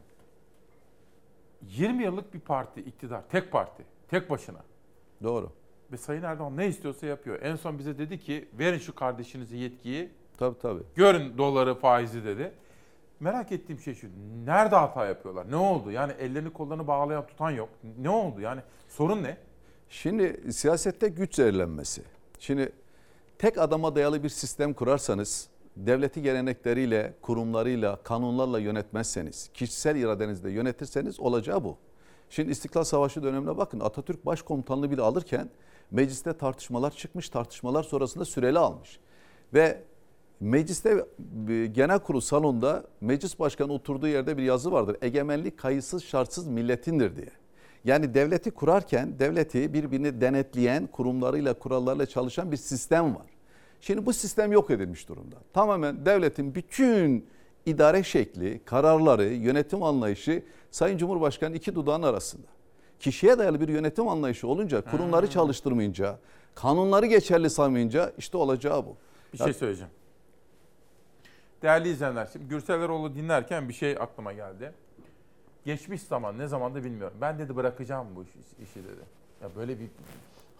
20 1.62 2.04
yıllık 2.04 2.34
bir 2.34 2.40
parti 2.40 2.80
iktidar, 2.80 3.22
tek 3.28 3.52
parti, 3.52 3.84
tek 4.12 4.30
başına. 4.30 4.58
Doğru. 5.22 5.52
Ve 5.92 5.96
Sayın 5.96 6.22
Erdoğan 6.22 6.56
ne 6.56 6.68
istiyorsa 6.68 7.06
yapıyor. 7.06 7.42
En 7.42 7.56
son 7.56 7.78
bize 7.78 7.98
dedi 7.98 8.20
ki 8.20 8.48
verin 8.58 8.78
şu 8.78 8.94
kardeşinize 8.94 9.56
yetkiyi, 9.56 10.10
Tabii 10.38 10.58
tabii. 10.58 10.82
görün 10.94 11.38
doları 11.38 11.74
faizi 11.74 12.24
dedi. 12.24 12.52
Merak 13.20 13.52
ettiğim 13.52 13.78
şey 13.80 13.94
şu, 13.94 14.06
nerede 14.44 14.76
hata 14.76 15.06
yapıyorlar? 15.06 15.50
Ne 15.50 15.56
oldu? 15.56 15.90
Yani 15.90 16.12
ellerini 16.20 16.52
kollarını 16.52 16.86
bağlayan 16.86 17.26
tutan 17.26 17.50
yok. 17.50 17.68
Ne 17.98 18.10
oldu? 18.10 18.40
Yani 18.40 18.60
sorun 18.88 19.22
ne? 19.22 19.36
Şimdi 19.88 20.52
siyasette 20.52 21.08
güç 21.08 21.34
zehirlenmesi. 21.34 22.02
Şimdi 22.38 22.72
tek 23.38 23.58
adama 23.58 23.96
dayalı 23.96 24.22
bir 24.22 24.28
sistem 24.28 24.74
kurarsanız, 24.74 25.48
devleti 25.76 26.22
gelenekleriyle, 26.22 27.14
kurumlarıyla, 27.22 27.96
kanunlarla 28.02 28.58
yönetmezseniz, 28.58 29.50
kişisel 29.54 29.96
iradenizle 29.96 30.50
yönetirseniz 30.50 31.20
olacağı 31.20 31.64
bu. 31.64 31.78
Şimdi 32.32 32.50
İstiklal 32.50 32.84
Savaşı 32.84 33.22
dönemine 33.22 33.56
bakın 33.56 33.80
Atatürk 33.80 34.26
başkomutanlığı 34.26 34.90
bile 34.90 35.02
alırken 35.02 35.50
mecliste 35.90 36.32
tartışmalar 36.32 36.90
çıkmış, 36.90 37.28
tartışmalar 37.28 37.82
sonrasında 37.82 38.24
süreli 38.24 38.58
almış. 38.58 39.00
Ve 39.54 39.82
mecliste 40.40 41.04
e, 41.48 41.66
genel 41.66 41.98
kurul 41.98 42.20
salonunda 42.20 42.84
meclis 43.00 43.38
başkanı 43.38 43.72
oturduğu 43.72 44.08
yerde 44.08 44.36
bir 44.36 44.42
yazı 44.42 44.72
vardır. 44.72 44.96
Egemenlik 45.02 45.58
kayıtsız 45.58 46.04
şartsız 46.04 46.46
milletindir 46.46 47.16
diye. 47.16 47.30
Yani 47.84 48.14
devleti 48.14 48.50
kurarken 48.50 49.18
devleti 49.18 49.74
birbirini 49.74 50.20
denetleyen 50.20 50.86
kurumlarıyla 50.86 51.54
kurallarla 51.54 52.06
çalışan 52.06 52.52
bir 52.52 52.56
sistem 52.56 53.14
var. 53.14 53.26
Şimdi 53.80 54.06
bu 54.06 54.12
sistem 54.12 54.52
yok 54.52 54.70
edilmiş 54.70 55.08
durumda. 55.08 55.36
Tamamen 55.52 56.06
devletin 56.06 56.54
bütün 56.54 57.26
idare 57.66 58.02
şekli, 58.02 58.60
kararları, 58.64 59.24
yönetim 59.24 59.82
anlayışı 59.82 60.42
Sayın 60.70 60.98
Cumhurbaşkanı 60.98 61.56
iki 61.56 61.74
dudağın 61.74 62.02
arasında. 62.02 62.46
Kişiye 63.00 63.38
dayalı 63.38 63.60
bir 63.60 63.68
yönetim 63.68 64.08
anlayışı 64.08 64.48
olunca, 64.48 64.80
kurumları 64.80 65.30
çalıştırmayınca, 65.30 66.18
kanunları 66.54 67.06
geçerli 67.06 67.50
saymayınca 67.50 68.12
işte 68.18 68.36
olacağı 68.36 68.86
bu. 68.86 68.96
Bir 69.32 69.38
şey 69.38 69.52
söyleyeceğim. 69.52 69.90
Değerli 71.62 71.88
izleyenler, 71.88 72.28
şimdi 72.32 72.48
Gürsel 72.48 72.80
Eroğlu 72.80 73.14
dinlerken 73.14 73.68
bir 73.68 73.74
şey 73.74 73.92
aklıma 73.92 74.32
geldi. 74.32 74.72
Geçmiş 75.64 76.02
zaman, 76.02 76.38
ne 76.38 76.46
zaman 76.46 76.74
da 76.74 76.84
bilmiyorum. 76.84 77.16
Ben 77.20 77.38
dedi 77.38 77.56
bırakacağım 77.56 78.06
bu 78.16 78.22
iş- 78.22 78.68
işi 78.68 78.84
dedi. 78.84 79.02
Ya 79.42 79.48
böyle 79.56 79.80
bir 79.80 79.86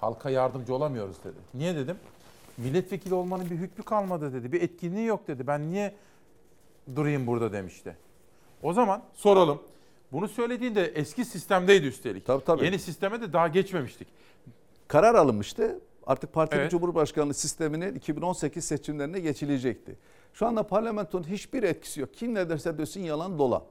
halka 0.00 0.30
yardımcı 0.30 0.74
olamıyoruz 0.74 1.16
dedi. 1.24 1.38
Niye 1.54 1.76
dedim? 1.76 1.96
Milletvekili 2.56 3.14
olmanın 3.14 3.50
bir 3.50 3.56
hükmü 3.56 3.84
kalmadı 3.84 4.32
dedi. 4.32 4.52
Bir 4.52 4.62
etkinliği 4.62 5.06
yok 5.06 5.28
dedi. 5.28 5.46
Ben 5.46 5.70
niye 5.70 5.94
durayım 6.96 7.26
burada 7.26 7.52
demişti. 7.52 7.96
O 8.62 8.72
zaman 8.72 9.02
soralım. 9.14 9.62
Bunu 10.12 10.28
söylediğinde 10.28 10.84
eski 10.84 11.24
sistemdeydi 11.24 11.86
üstelik. 11.86 12.26
Tabii, 12.26 12.44
tabii. 12.44 12.64
Yeni 12.64 12.78
sisteme 12.78 13.20
de 13.20 13.32
daha 13.32 13.48
geçmemiştik. 13.48 14.09
karar 14.88 15.14
alınmıştı. 15.14 15.80
Artık 16.06 16.32
partinin 16.32 16.60
Evet. 16.60 16.70
cumhurbaşkanlığı 16.70 17.34
sisteminin 17.34 17.94
2018 17.94 18.64
seçimlerine 18.64 19.20
geçilecekti. 19.20 19.96
Şu 20.32 20.46
anda 20.46 20.62
parlamentonun 20.62 21.24
hiçbir 21.24 21.62
etkisi 21.62 22.00
yok. 22.00 22.14
Kim 22.14 22.34
ne 22.34 22.48
derse 22.50 22.78
desin 22.78 23.00
yalan 23.02 23.38
dolan. 23.38 23.62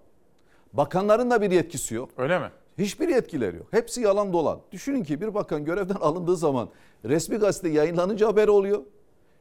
Bakanların 0.74 1.32
da 1.32 1.42
bir 1.42 1.52
yetkisi 1.52 1.96
yok. 1.96 2.10
Öyle 2.18 2.40
mi? 2.40 2.50
Hiçbir 2.78 3.08
yetkileri 3.10 3.56
yok. 3.58 3.68
Hepsi 3.72 4.02
yalan 4.02 4.34
dolan. 4.34 4.60
Düşünün 4.72 5.04
ki 5.04 5.22
bir 5.22 5.34
bakan 5.34 5.66
görevden 5.66 5.96
alındığı 6.02 6.36
zaman 6.38 6.70
resmi 7.06 7.38
gazete 7.38 7.70
yayınlanınca 7.70 8.28
haber 8.28 8.48
oluyor. 8.48 8.82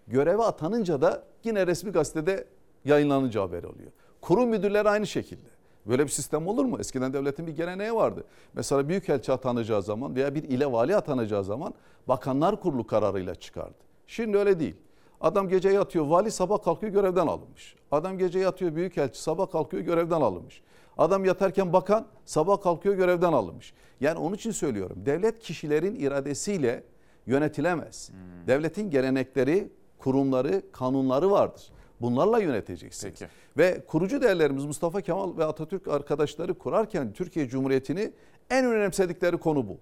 Göreve 0.08 0.42
atanınca 0.42 1.00
da 1.00 1.22
yine 1.44 1.66
resmi 1.66 1.92
gazetede 1.92 2.44
yayınlanınca 2.84 3.42
haber 3.42 3.62
oluyor. 3.62 3.90
Kurum 4.20 4.48
müdürleri 4.48 4.88
aynı 4.88 5.06
şekilde. 5.06 5.48
Böyle 5.86 6.04
bir 6.04 6.10
sistem 6.10 6.46
olur 6.46 6.64
mu? 6.64 6.76
Eskiden 6.80 7.12
devletin 7.12 7.46
bir 7.46 7.56
geleneği 7.56 7.94
vardı. 7.94 8.24
Mesela 8.54 8.88
büyükelçi 8.88 9.32
atanacağı 9.32 9.82
zaman 9.82 10.16
veya 10.16 10.34
bir 10.34 10.42
ile 10.42 10.72
vali 10.72 10.96
atanacağı 10.96 11.44
zaman 11.44 11.74
bakanlar 12.08 12.60
kurulu 12.60 12.86
kararıyla 12.86 13.34
çıkardı. 13.34 13.78
Şimdi 14.06 14.38
öyle 14.38 14.60
değil. 14.60 14.76
Adam 15.20 15.48
gece 15.48 15.68
yatıyor, 15.68 16.06
vali 16.06 16.30
sabah 16.30 16.62
kalkıyor 16.62 16.92
görevden 16.92 17.26
alınmış. 17.26 17.76
Adam 17.90 18.18
gece 18.18 18.38
yatıyor, 18.38 18.74
büyükelçi 18.74 19.22
sabah 19.22 19.50
kalkıyor 19.50 19.82
görevden 19.82 20.20
alınmış. 20.20 20.62
Adam 20.98 21.24
yatarken 21.24 21.72
bakan 21.72 22.06
sabah 22.24 22.62
kalkıyor 22.62 22.94
görevden 22.94 23.32
alınmış. 23.32 23.74
Yani 24.00 24.18
onun 24.18 24.34
için 24.36 24.50
söylüyorum. 24.50 24.96
Devlet 25.06 25.38
kişilerin 25.38 25.94
iradesiyle 25.94 26.84
yönetilemez. 27.26 28.10
Devletin 28.46 28.90
gelenekleri, 28.90 29.72
kurumları, 29.98 30.62
kanunları 30.72 31.30
vardır. 31.30 31.70
Bunlarla 32.00 32.38
yöneteceksiniz. 32.38 33.14
Peki. 33.18 33.30
Ve 33.58 33.84
kurucu 33.86 34.22
değerlerimiz 34.22 34.64
Mustafa 34.64 35.00
Kemal 35.00 35.36
ve 35.36 35.44
Atatürk 35.44 35.88
arkadaşları 35.88 36.54
kurarken 36.54 37.12
Türkiye 37.12 37.48
Cumhuriyeti'ni 37.48 38.12
en 38.50 38.66
önemsedikleri 38.66 39.36
konu 39.36 39.68
bu. 39.68 39.78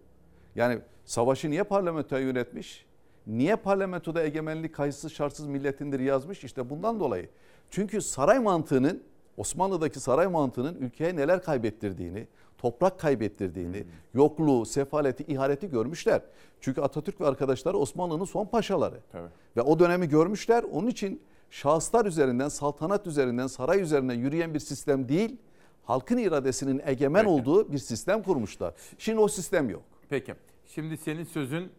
Yani 0.55 0.79
savaşı 1.05 1.51
niye 1.51 1.63
parlamentoya 1.63 2.23
yönetmiş? 2.23 2.87
Niye 3.27 3.57
parlamentoda 3.57 4.23
egemenlik 4.23 4.75
kayıtsız 4.75 5.13
şartsız 5.13 5.47
milletindir 5.47 6.01
yazmış? 6.01 6.45
İşte 6.45 6.71
bundan 6.71 7.01
dolayı. 7.01 7.29
Çünkü 7.71 8.03
saray 8.03 8.39
mantığının 8.39 9.03
Osmanlı'daki 9.37 10.01
saray 10.01 10.27
mantığının 10.27 10.75
ülkeye 10.75 11.17
neler 11.17 11.43
kaybettirdiğini, 11.43 12.27
toprak 12.59 12.99
kaybettirdiğini, 12.99 13.85
yokluğu, 14.15 14.67
sefaleti, 14.67 15.25
ihareti 15.33 15.71
görmüşler. 15.71 16.23
Çünkü 16.61 16.81
Atatürk 16.81 17.21
ve 17.21 17.27
arkadaşları 17.27 17.77
Osmanlı'nın 17.79 18.25
son 18.25 18.47
paşaları. 18.47 19.01
Tabii. 19.13 19.29
Ve 19.57 19.63
o 19.63 19.79
dönemi 19.79 20.09
görmüşler. 20.09 20.63
Onun 20.63 20.87
için 20.87 21.21
şahıslar 21.51 22.05
üzerinden, 22.07 22.49
saltanat 22.49 23.07
üzerinden, 23.07 23.47
saray 23.47 23.81
üzerinden 23.81 24.15
yürüyen 24.15 24.55
bir 24.55 24.59
sistem 24.59 25.09
değil, 25.09 25.37
halkın 25.85 26.19
iradesinin 26.19 26.83
egemen 26.85 27.23
Peki. 27.25 27.33
olduğu 27.35 27.73
bir 27.73 27.79
sistem 27.79 28.23
kurmuşlar. 28.23 28.75
Şimdi 28.99 29.21
o 29.21 29.29
sistem 29.29 29.71
yok. 29.71 29.83
Peki. 30.09 30.35
Şimdi 30.67 30.97
senin 30.97 31.25
sözün 31.25 31.73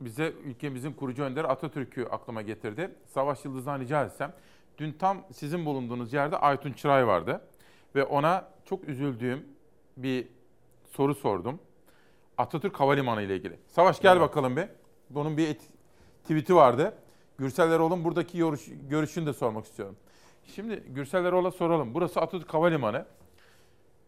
bize 0.00 0.32
ülkemizin 0.44 0.92
kurucu 0.92 1.22
önderi 1.22 1.46
Atatürk'ü 1.46 2.04
aklıma 2.04 2.42
getirdi. 2.42 2.90
Savaş 3.14 3.44
Yıldız'dan 3.44 3.80
rica 3.80 4.04
etsem. 4.04 4.32
Dün 4.78 4.92
tam 4.92 5.24
sizin 5.32 5.66
bulunduğunuz 5.66 6.12
yerde 6.12 6.36
Aytun 6.36 6.72
Çıray 6.72 7.06
vardı. 7.06 7.40
Ve 7.94 8.04
ona 8.04 8.48
çok 8.64 8.88
üzüldüğüm 8.88 9.44
bir 9.96 10.28
soru 10.90 11.14
sordum. 11.14 11.60
Atatürk 12.38 12.80
Havalimanı 12.80 13.22
ile 13.22 13.36
ilgili. 13.36 13.58
Savaş 13.68 14.00
gel 14.00 14.20
bakalım 14.20 14.56
bir. 14.56 14.64
Bunun 15.10 15.36
bir 15.36 15.48
et- 15.48 15.70
tweet'i 16.22 16.54
vardı. 16.54 16.94
Gürsel 17.38 17.72
Erol'un 17.72 18.04
buradaki 18.04 18.38
yoruş, 18.38 18.60
görüşünü 18.90 19.26
de 19.26 19.32
sormak 19.32 19.64
istiyorum. 19.64 19.96
Şimdi 20.54 20.76
Gürsel 20.76 21.24
Erol'a 21.24 21.50
soralım. 21.50 21.94
Burası 21.94 22.20
Atatürk 22.20 22.54
Havalimanı. 22.54 23.04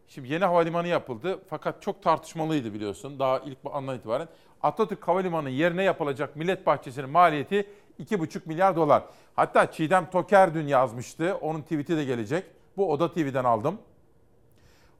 Şimdi 0.08 0.32
yeni 0.32 0.44
havalimanı 0.44 0.88
yapıldı 0.88 1.40
fakat 1.50 1.82
çok 1.82 2.02
tartışmalıydı 2.02 2.74
biliyorsun 2.74 3.18
daha 3.18 3.38
ilk 3.38 3.58
andan 3.72 3.96
itibaren. 3.96 4.28
Atatürk 4.62 5.08
Havalimanı 5.08 5.50
yerine 5.50 5.82
yapılacak 5.82 6.36
Millet 6.36 6.66
Bahçesi'nin 6.66 7.10
maliyeti 7.10 7.66
2,5 8.00 8.40
milyar 8.44 8.76
dolar. 8.76 9.02
Hatta 9.36 9.72
Çiğdem 9.72 10.10
Toker 10.10 10.54
dün 10.54 10.66
yazmıştı. 10.66 11.38
Onun 11.40 11.62
tweet'i 11.62 11.96
de 11.96 12.04
gelecek. 12.04 12.44
Bu 12.76 12.92
Oda 12.92 13.12
TV'den 13.12 13.44
aldım. 13.44 13.78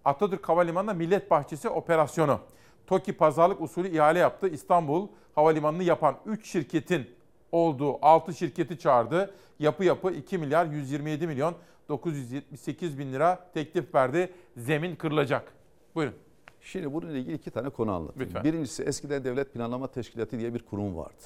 Atatürk 0.05 0.49
Havalimanı'nda 0.49 0.95
Millet 0.95 1.31
Bahçesi 1.31 1.69
operasyonu. 1.69 2.41
TOKİ 2.87 3.13
pazarlık 3.13 3.61
usulü 3.61 3.89
ihale 3.89 4.19
yaptı. 4.19 4.49
İstanbul 4.49 5.09
Havalimanı'nı 5.35 5.83
yapan 5.83 6.17
3 6.27 6.47
şirketin 6.47 7.20
olduğu 7.53 8.07
6 8.07 8.35
şirketi 8.35 8.79
çağırdı. 8.79 9.35
Yapı 9.59 9.85
yapı 9.85 10.11
2 10.11 10.39
milyar 10.39 10.67
127 10.67 11.27
milyon 11.27 11.55
978 11.89 12.99
bin 12.99 13.13
lira 13.13 13.51
teklif 13.55 13.95
verdi. 13.95 14.33
Zemin 14.57 14.97
kırılacak. 14.97 15.53
Buyurun. 15.95 16.15
Şimdi 16.61 16.93
bununla 16.93 17.19
ilgili 17.19 17.35
iki 17.35 17.51
tane 17.51 17.69
konu 17.69 17.93
anlatayım. 17.93 18.29
Lütfen. 18.29 18.45
Birincisi 18.45 18.83
eskiden 18.83 19.25
Devlet 19.25 19.55
Planlama 19.55 19.87
Teşkilatı 19.87 20.39
diye 20.39 20.55
bir 20.55 20.63
kurum 20.63 20.97
vardı. 20.97 21.23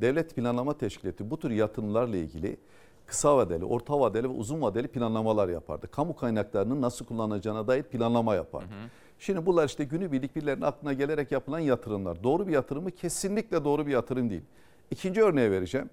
Devlet 0.00 0.36
Planlama 0.36 0.78
Teşkilatı 0.78 1.30
bu 1.30 1.38
tür 1.38 1.50
yatırımlarla 1.50 2.16
ilgili 2.16 2.56
kısa 3.06 3.36
vadeli, 3.36 3.64
orta 3.64 4.00
vadeli 4.00 4.24
ve 4.24 4.32
uzun 4.32 4.62
vadeli 4.62 4.88
planlamalar 4.88 5.48
yapardı. 5.48 5.88
Kamu 5.90 6.16
kaynaklarının 6.16 6.82
nasıl 6.82 7.04
kullanacağına 7.04 7.66
dair 7.66 7.82
planlama 7.82 8.34
yapardı. 8.34 8.66
Şimdi 9.18 9.46
bunlar 9.46 9.66
işte 9.66 9.84
günübirlik 9.84 10.36
birilerinin 10.36 10.64
aklına 10.64 10.92
gelerek 10.92 11.32
yapılan 11.32 11.58
yatırımlar. 11.58 12.22
Doğru 12.22 12.46
bir 12.46 12.52
yatırım 12.52 12.84
mı? 12.84 12.90
Kesinlikle 12.90 13.64
doğru 13.64 13.86
bir 13.86 13.92
yatırım 13.92 14.30
değil. 14.30 14.42
İkinci 14.90 15.22
örneği 15.22 15.50
vereceğim. 15.50 15.90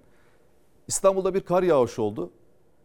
İstanbul'da 0.88 1.34
bir 1.34 1.40
kar 1.40 1.62
yağışı 1.62 2.02
oldu. 2.02 2.30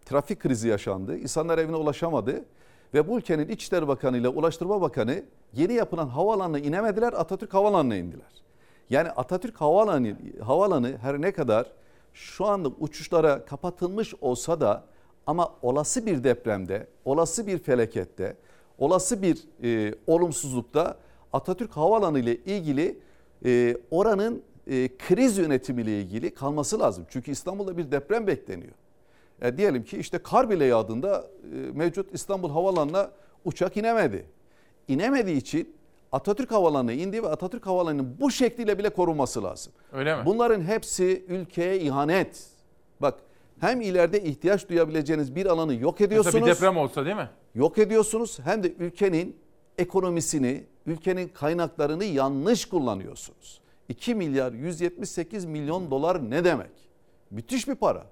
Trafik 0.05 0.39
krizi 0.39 0.67
yaşandı. 0.67 1.17
İnsanlar 1.17 1.57
evine 1.57 1.75
ulaşamadı. 1.75 2.45
Ve 2.93 3.07
bu 3.07 3.17
ülkenin 3.17 3.47
İçişleri 3.47 3.87
Bakanı 3.87 4.17
ile 4.17 4.29
Ulaştırma 4.29 4.81
Bakanı 4.81 5.23
yeni 5.53 5.73
yapılan 5.73 6.07
havaalanına 6.07 6.59
inemediler. 6.59 7.13
Atatürk 7.13 7.53
Havaalanı'na 7.53 7.95
indiler. 7.95 8.43
Yani 8.89 9.09
Atatürk 9.09 9.61
Havaalanı, 9.61 10.15
havaalanı 10.43 10.97
her 11.01 11.21
ne 11.21 11.31
kadar 11.31 11.71
şu 12.13 12.45
anda 12.45 12.69
uçuşlara 12.79 13.45
kapatılmış 13.45 14.13
olsa 14.21 14.61
da 14.61 14.83
ama 15.27 15.53
olası 15.61 16.05
bir 16.05 16.23
depremde, 16.23 16.87
olası 17.05 17.47
bir 17.47 17.57
felakette, 17.57 18.35
olası 18.77 19.21
bir 19.21 19.43
e, 19.63 19.95
olumsuzlukta 20.07 20.97
Atatürk 21.33 21.71
Havaalanı 21.71 22.19
ile 22.19 22.35
ilgili 22.35 22.99
e, 23.45 23.77
oranın 23.91 24.43
e, 24.67 24.97
kriz 24.97 25.37
yönetimiyle 25.37 26.01
ilgili 26.01 26.33
kalması 26.33 26.79
lazım. 26.79 27.05
Çünkü 27.09 27.31
İstanbul'da 27.31 27.77
bir 27.77 27.91
deprem 27.91 28.27
bekleniyor. 28.27 28.73
E, 29.41 29.57
diyelim 29.57 29.83
ki 29.83 29.97
işte 29.97 30.17
kar 30.17 30.49
bile 30.49 30.65
yağdığında 30.65 31.27
e, 31.43 31.71
mevcut 31.73 32.13
İstanbul 32.13 32.49
Havaalanı'na 32.49 33.11
uçak 33.45 33.77
inemedi. 33.77 34.25
İnemediği 34.87 35.37
için 35.37 35.75
Atatürk 36.11 36.51
Havaalanı'na 36.51 36.93
indi 36.93 37.23
ve 37.23 37.27
Atatürk 37.27 37.65
Havaalanı'nın 37.65 38.15
bu 38.19 38.31
şekliyle 38.31 38.77
bile 38.77 38.89
korunması 38.89 39.43
lazım. 39.43 39.73
Öyle 39.93 40.15
mi? 40.15 40.25
Bunların 40.25 40.61
hepsi 40.61 41.25
ülkeye 41.27 41.79
ihanet. 41.79 42.47
Bak 43.01 43.19
hem 43.59 43.81
ileride 43.81 44.23
ihtiyaç 44.23 44.69
duyabileceğiniz 44.69 45.35
bir 45.35 45.45
alanı 45.45 45.75
yok 45.75 46.01
ediyorsunuz. 46.01 46.33
Mesela 46.35 46.51
bir 46.51 46.55
deprem 46.55 46.77
olsa 46.77 47.05
değil 47.05 47.15
mi? 47.15 47.29
Yok 47.55 47.77
ediyorsunuz 47.77 48.39
hem 48.43 48.63
de 48.63 48.73
ülkenin 48.73 49.37
ekonomisini, 49.77 50.63
ülkenin 50.85 51.27
kaynaklarını 51.27 52.03
yanlış 52.03 52.65
kullanıyorsunuz. 52.65 53.62
2 53.93 54.15
milyar 54.15 54.53
178 54.53 55.45
milyon 55.45 55.91
dolar 55.91 56.29
ne 56.29 56.43
demek? 56.43 56.71
Müthiş 57.31 57.67
bir 57.67 57.75
para. 57.75 58.05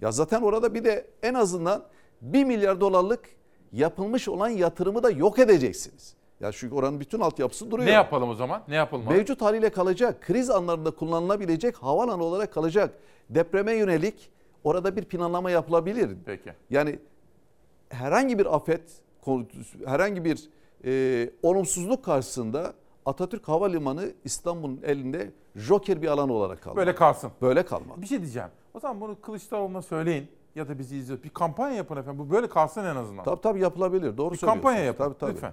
Ya 0.00 0.12
zaten 0.12 0.42
orada 0.42 0.74
bir 0.74 0.84
de 0.84 1.06
en 1.22 1.34
azından 1.34 1.84
1 2.20 2.44
milyar 2.44 2.80
dolarlık 2.80 3.24
yapılmış 3.72 4.28
olan 4.28 4.48
yatırımı 4.48 5.02
da 5.02 5.10
yok 5.10 5.38
edeceksiniz. 5.38 6.14
Ya 6.40 6.52
çünkü 6.52 6.74
oranın 6.74 7.00
bütün 7.00 7.20
altyapısı 7.20 7.70
duruyor. 7.70 7.88
Ne 7.88 7.92
yapalım 7.92 8.28
o 8.28 8.34
zaman? 8.34 8.62
Ne 8.68 8.74
yapalım? 8.74 9.08
Mevcut 9.08 9.42
haliyle 9.42 9.70
kalacak. 9.70 10.22
Kriz 10.22 10.50
anlarında 10.50 10.90
kullanılabilecek 10.90 11.76
havaalanı 11.76 12.24
olarak 12.24 12.52
kalacak. 12.52 12.94
Depreme 13.30 13.72
yönelik 13.72 14.30
orada 14.64 14.96
bir 14.96 15.04
planlama 15.04 15.50
yapılabilir. 15.50 16.10
Peki. 16.26 16.52
Yani 16.70 16.98
herhangi 17.88 18.38
bir 18.38 18.54
afet, 18.54 18.82
herhangi 19.86 20.24
bir 20.24 20.48
e, 20.84 21.30
olumsuzluk 21.42 22.04
karşısında 22.04 22.74
Atatürk 23.06 23.48
Havalimanı 23.48 24.12
İstanbul'un 24.24 24.80
elinde 24.84 25.30
joker 25.56 26.02
bir 26.02 26.08
alan 26.08 26.28
olarak 26.28 26.62
kaldı. 26.62 26.76
Böyle 26.76 26.94
kalsın. 26.94 27.32
Böyle 27.42 27.64
kalmalı. 27.64 28.02
Bir 28.02 28.06
şey 28.06 28.20
diyeceğim. 28.20 28.48
O 28.74 28.80
zaman 28.80 29.00
bunu 29.00 29.20
Kılıçdaroğlu'na 29.20 29.82
söyleyin 29.82 30.28
ya 30.54 30.68
da 30.68 30.78
bizi 30.78 30.96
izliyor. 30.96 31.22
Bir 31.22 31.28
kampanya 31.28 31.76
yapın 31.76 31.96
efendim. 31.96 32.18
Bu 32.18 32.30
böyle 32.30 32.48
kalsın 32.48 32.84
en 32.84 32.96
azından. 32.96 33.24
Tabii 33.24 33.40
tabii 33.40 33.60
yapılabilir. 33.60 34.02
Doğru 34.16 34.32
bir 34.32 34.36
söylüyorsunuz. 34.36 34.52
kampanya 34.54 34.84
yapın 34.84 35.04
Tabii, 35.04 35.18
tabii. 35.18 35.32
lütfen. 35.32 35.52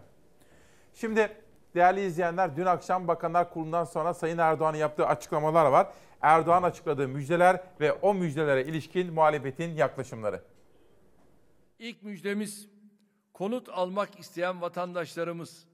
Şimdi 0.93 1.29
değerli 1.75 2.05
izleyenler 2.05 2.55
dün 2.57 2.65
akşam 2.65 3.07
Bakanlar 3.07 3.53
Kurulu'ndan 3.53 3.83
sonra 3.83 4.13
Sayın 4.13 4.37
Erdoğan'ın 4.37 4.77
yaptığı 4.77 5.05
açıklamalar 5.07 5.65
var. 5.65 5.87
Erdoğan 6.21 6.63
açıkladığı 6.63 7.07
müjdeler 7.07 7.63
ve 7.79 7.93
o 7.93 8.13
müjdelere 8.13 8.65
ilişkin 8.65 9.13
muhalefetin 9.13 9.75
yaklaşımları. 9.75 10.41
İlk 11.79 12.03
müjdemiz 12.03 12.69
konut 13.33 13.69
almak 13.69 14.19
isteyen 14.19 14.61
vatandaşlarımız 14.61 15.67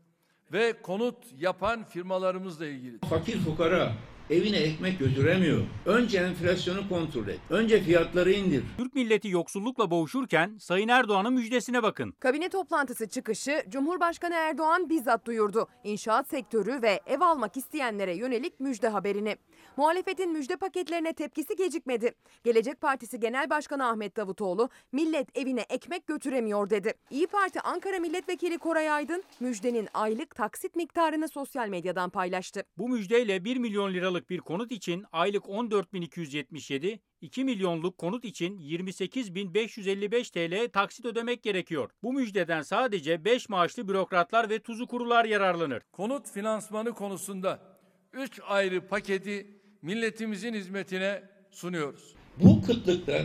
ve 0.53 0.81
konut 0.81 1.17
yapan 1.39 1.83
firmalarımızla 1.83 2.65
ilgili. 2.65 2.99
Fakir 3.09 3.39
fukara 3.39 3.93
evine 4.29 4.57
ekmek 4.57 4.99
götüremiyor. 4.99 5.59
Önce 5.85 6.17
enflasyonu 6.17 6.89
kontrol 6.89 7.27
et. 7.27 7.39
Önce 7.49 7.81
fiyatları 7.81 8.31
indir. 8.31 8.63
Türk 8.77 8.95
milleti 8.95 9.29
yoksullukla 9.29 9.91
boğuşurken 9.91 10.57
Sayın 10.59 10.87
Erdoğan'ın 10.87 11.33
müjdesine 11.33 11.83
bakın. 11.83 12.13
Kabine 12.19 12.49
toplantısı 12.49 13.09
çıkışı 13.09 13.63
Cumhurbaşkanı 13.69 14.35
Erdoğan 14.35 14.89
bizzat 14.89 15.25
duyurdu. 15.25 15.67
İnşaat 15.83 16.27
sektörü 16.27 16.81
ve 16.81 16.99
ev 17.07 17.21
almak 17.21 17.57
isteyenlere 17.57 18.15
yönelik 18.15 18.59
müjde 18.59 18.87
haberini. 18.87 19.35
Muhalefetin 19.77 20.31
müjde 20.31 20.55
paketlerine 20.55 21.13
tepkisi 21.13 21.55
gecikmedi. 21.55 22.13
Gelecek 22.43 22.81
Partisi 22.81 23.19
Genel 23.19 23.49
Başkanı 23.49 23.87
Ahmet 23.87 24.17
Davutoğlu 24.17 24.69
millet 24.91 25.37
evine 25.37 25.65
ekmek 25.69 26.07
götüremiyor 26.07 26.69
dedi. 26.69 26.93
İyi 27.11 27.27
Parti 27.27 27.61
Ankara 27.61 27.99
Milletvekili 27.99 28.57
Koray 28.57 28.89
Aydın 28.91 29.23
müjdenin 29.39 29.87
aylık 29.93 30.35
taksit 30.35 30.75
miktarını 30.75 31.29
sosyal 31.29 31.67
medyadan 31.67 32.09
paylaştı. 32.09 32.63
Bu 32.77 32.89
müjdeyle 32.89 33.43
1 33.43 33.57
milyon 33.57 33.93
liralık 33.93 34.16
bir 34.29 34.37
konut 34.37 34.71
için 34.71 35.05
aylık 35.11 35.45
14.277, 35.45 36.99
2 37.21 37.43
milyonluk 37.43 37.97
konut 37.97 38.25
için 38.25 38.57
28.555 38.57 40.31
TL 40.31 40.71
taksit 40.71 41.05
ödemek 41.05 41.43
gerekiyor. 41.43 41.89
Bu 42.03 42.13
müjdeden 42.13 42.61
sadece 42.61 43.25
5 43.25 43.49
maaşlı 43.49 43.87
bürokratlar 43.87 44.49
ve 44.49 44.59
tuzu 44.59 44.87
kurular 44.87 45.25
yararlanır. 45.25 45.83
Konut 45.91 46.31
finansmanı 46.31 46.93
konusunda 46.93 47.59
3 48.13 48.39
ayrı 48.47 48.87
paketi 48.87 49.47
milletimizin 49.81 50.53
hizmetine 50.53 51.23
sunuyoruz. 51.51 52.15
Bu 52.37 52.61
kıtlıkta 52.61 53.21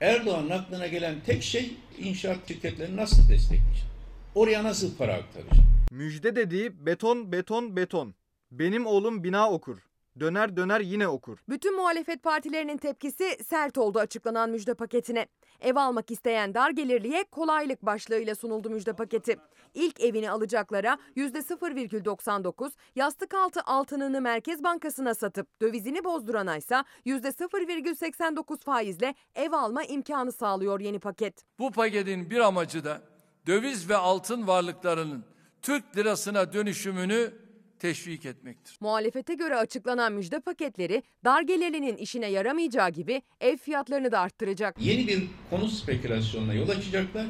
Erdoğan'ın 0.00 0.50
aklına 0.50 0.86
gelen 0.86 1.14
tek 1.26 1.42
şey 1.42 1.76
inşaat 1.98 2.48
şirketlerini 2.48 2.96
nasıl 2.96 3.28
destekleyecek? 3.28 3.86
Oraya 4.34 4.64
nasıl 4.64 4.96
para 4.96 5.14
aktaracak? 5.14 5.64
Müjde 5.90 6.36
dediği 6.36 6.86
beton 6.86 7.32
beton 7.32 7.76
beton. 7.76 8.14
Benim 8.50 8.86
oğlum 8.86 9.24
bina 9.24 9.50
okur. 9.50 9.78
Döner 10.20 10.56
döner 10.56 10.80
yine 10.80 11.08
okur. 11.08 11.38
Bütün 11.48 11.76
muhalefet 11.76 12.22
partilerinin 12.22 12.76
tepkisi 12.76 13.44
sert 13.44 13.78
oldu 13.78 13.98
açıklanan 13.98 14.50
müjde 14.50 14.74
paketine. 14.74 15.26
Ev 15.60 15.76
almak 15.76 16.10
isteyen 16.10 16.54
dar 16.54 16.70
gelirliye 16.70 17.24
kolaylık 17.24 17.82
başlığıyla 17.82 18.34
sunuldu 18.34 18.70
müjde 18.70 18.92
paketi. 18.92 19.36
İlk 19.74 20.00
evini 20.00 20.30
alacaklara 20.30 20.98
%0,99, 21.16 22.70
yastık 22.96 23.34
altı 23.34 23.60
altınını 23.60 24.20
Merkez 24.20 24.64
Bankası'na 24.64 25.14
satıp 25.14 25.60
dövizini 25.60 26.04
bozdurana 26.04 26.56
ise 26.56 26.84
%0,89 27.06 28.64
faizle 28.64 29.14
ev 29.34 29.52
alma 29.52 29.84
imkanı 29.84 30.32
sağlıyor 30.32 30.80
yeni 30.80 30.98
paket. 30.98 31.44
Bu 31.58 31.70
paketin 31.70 32.30
bir 32.30 32.40
amacı 32.40 32.84
da 32.84 33.00
döviz 33.46 33.90
ve 33.90 33.96
altın 33.96 34.46
varlıklarının 34.46 35.24
Türk 35.62 35.96
lirasına 35.96 36.52
dönüşümünü 36.52 37.45
teşvik 37.78 38.26
etmektir. 38.26 38.76
Muhalefete 38.80 39.34
göre 39.34 39.56
açıklanan 39.56 40.12
müjde 40.12 40.40
paketleri 40.40 41.02
dar 41.24 41.42
gelirlinin 41.42 41.96
işine 41.96 42.26
yaramayacağı 42.30 42.90
gibi 42.90 43.22
ev 43.40 43.56
fiyatlarını 43.56 44.12
da 44.12 44.20
arttıracak. 44.20 44.76
Yeni 44.80 45.06
bir 45.06 45.22
konut 45.50 45.72
spekülasyonuna 45.72 46.54
yol 46.54 46.68
açacaklar 46.68 47.26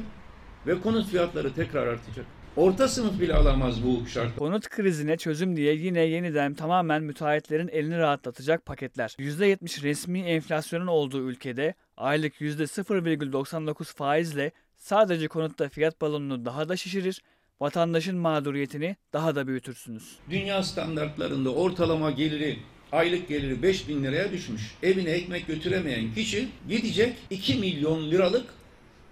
ve 0.67 0.81
konut 0.81 1.09
fiyatları 1.09 1.53
tekrar 1.53 1.87
artacak. 1.87 2.25
Orta 2.57 2.87
sınıf 2.87 3.21
bile 3.21 3.33
alamaz 3.33 3.85
bu 3.85 4.07
şartlar. 4.07 4.35
Konut 4.35 4.69
krizine 4.69 5.17
çözüm 5.17 5.55
diye 5.55 5.75
yine 5.75 6.01
yeniden 6.01 6.53
tamamen 6.53 7.03
müteahhitlerin 7.03 7.67
elini 7.67 7.97
rahatlatacak 7.97 8.65
paketler. 8.65 9.15
%70 9.19 9.83
resmi 9.83 10.19
enflasyonun 10.19 10.87
olduğu 10.87 11.29
ülkede 11.29 11.73
aylık 11.97 12.41
%0,99 12.41 13.95
faizle 13.95 14.51
sadece 14.77 15.27
konutta 15.27 15.69
fiyat 15.69 16.01
balonunu 16.01 16.45
daha 16.45 16.69
da 16.69 16.77
şişirir, 16.77 17.21
vatandaşın 17.61 18.17
mağduriyetini 18.17 18.95
daha 19.13 19.35
da 19.35 19.47
büyütürsünüz. 19.47 20.17
Dünya 20.29 20.63
standartlarında 20.63 21.53
ortalama 21.53 22.11
geliri 22.11 22.59
aylık 22.91 23.27
geliri 23.27 23.61
5 23.63 23.87
bin 23.87 24.03
liraya 24.03 24.31
düşmüş. 24.31 24.75
Evine 24.83 25.11
ekmek 25.11 25.47
götüremeyen 25.47 26.13
kişi 26.13 26.47
gidecek 26.69 27.17
2 27.29 27.55
milyon 27.55 28.11
liralık 28.11 28.45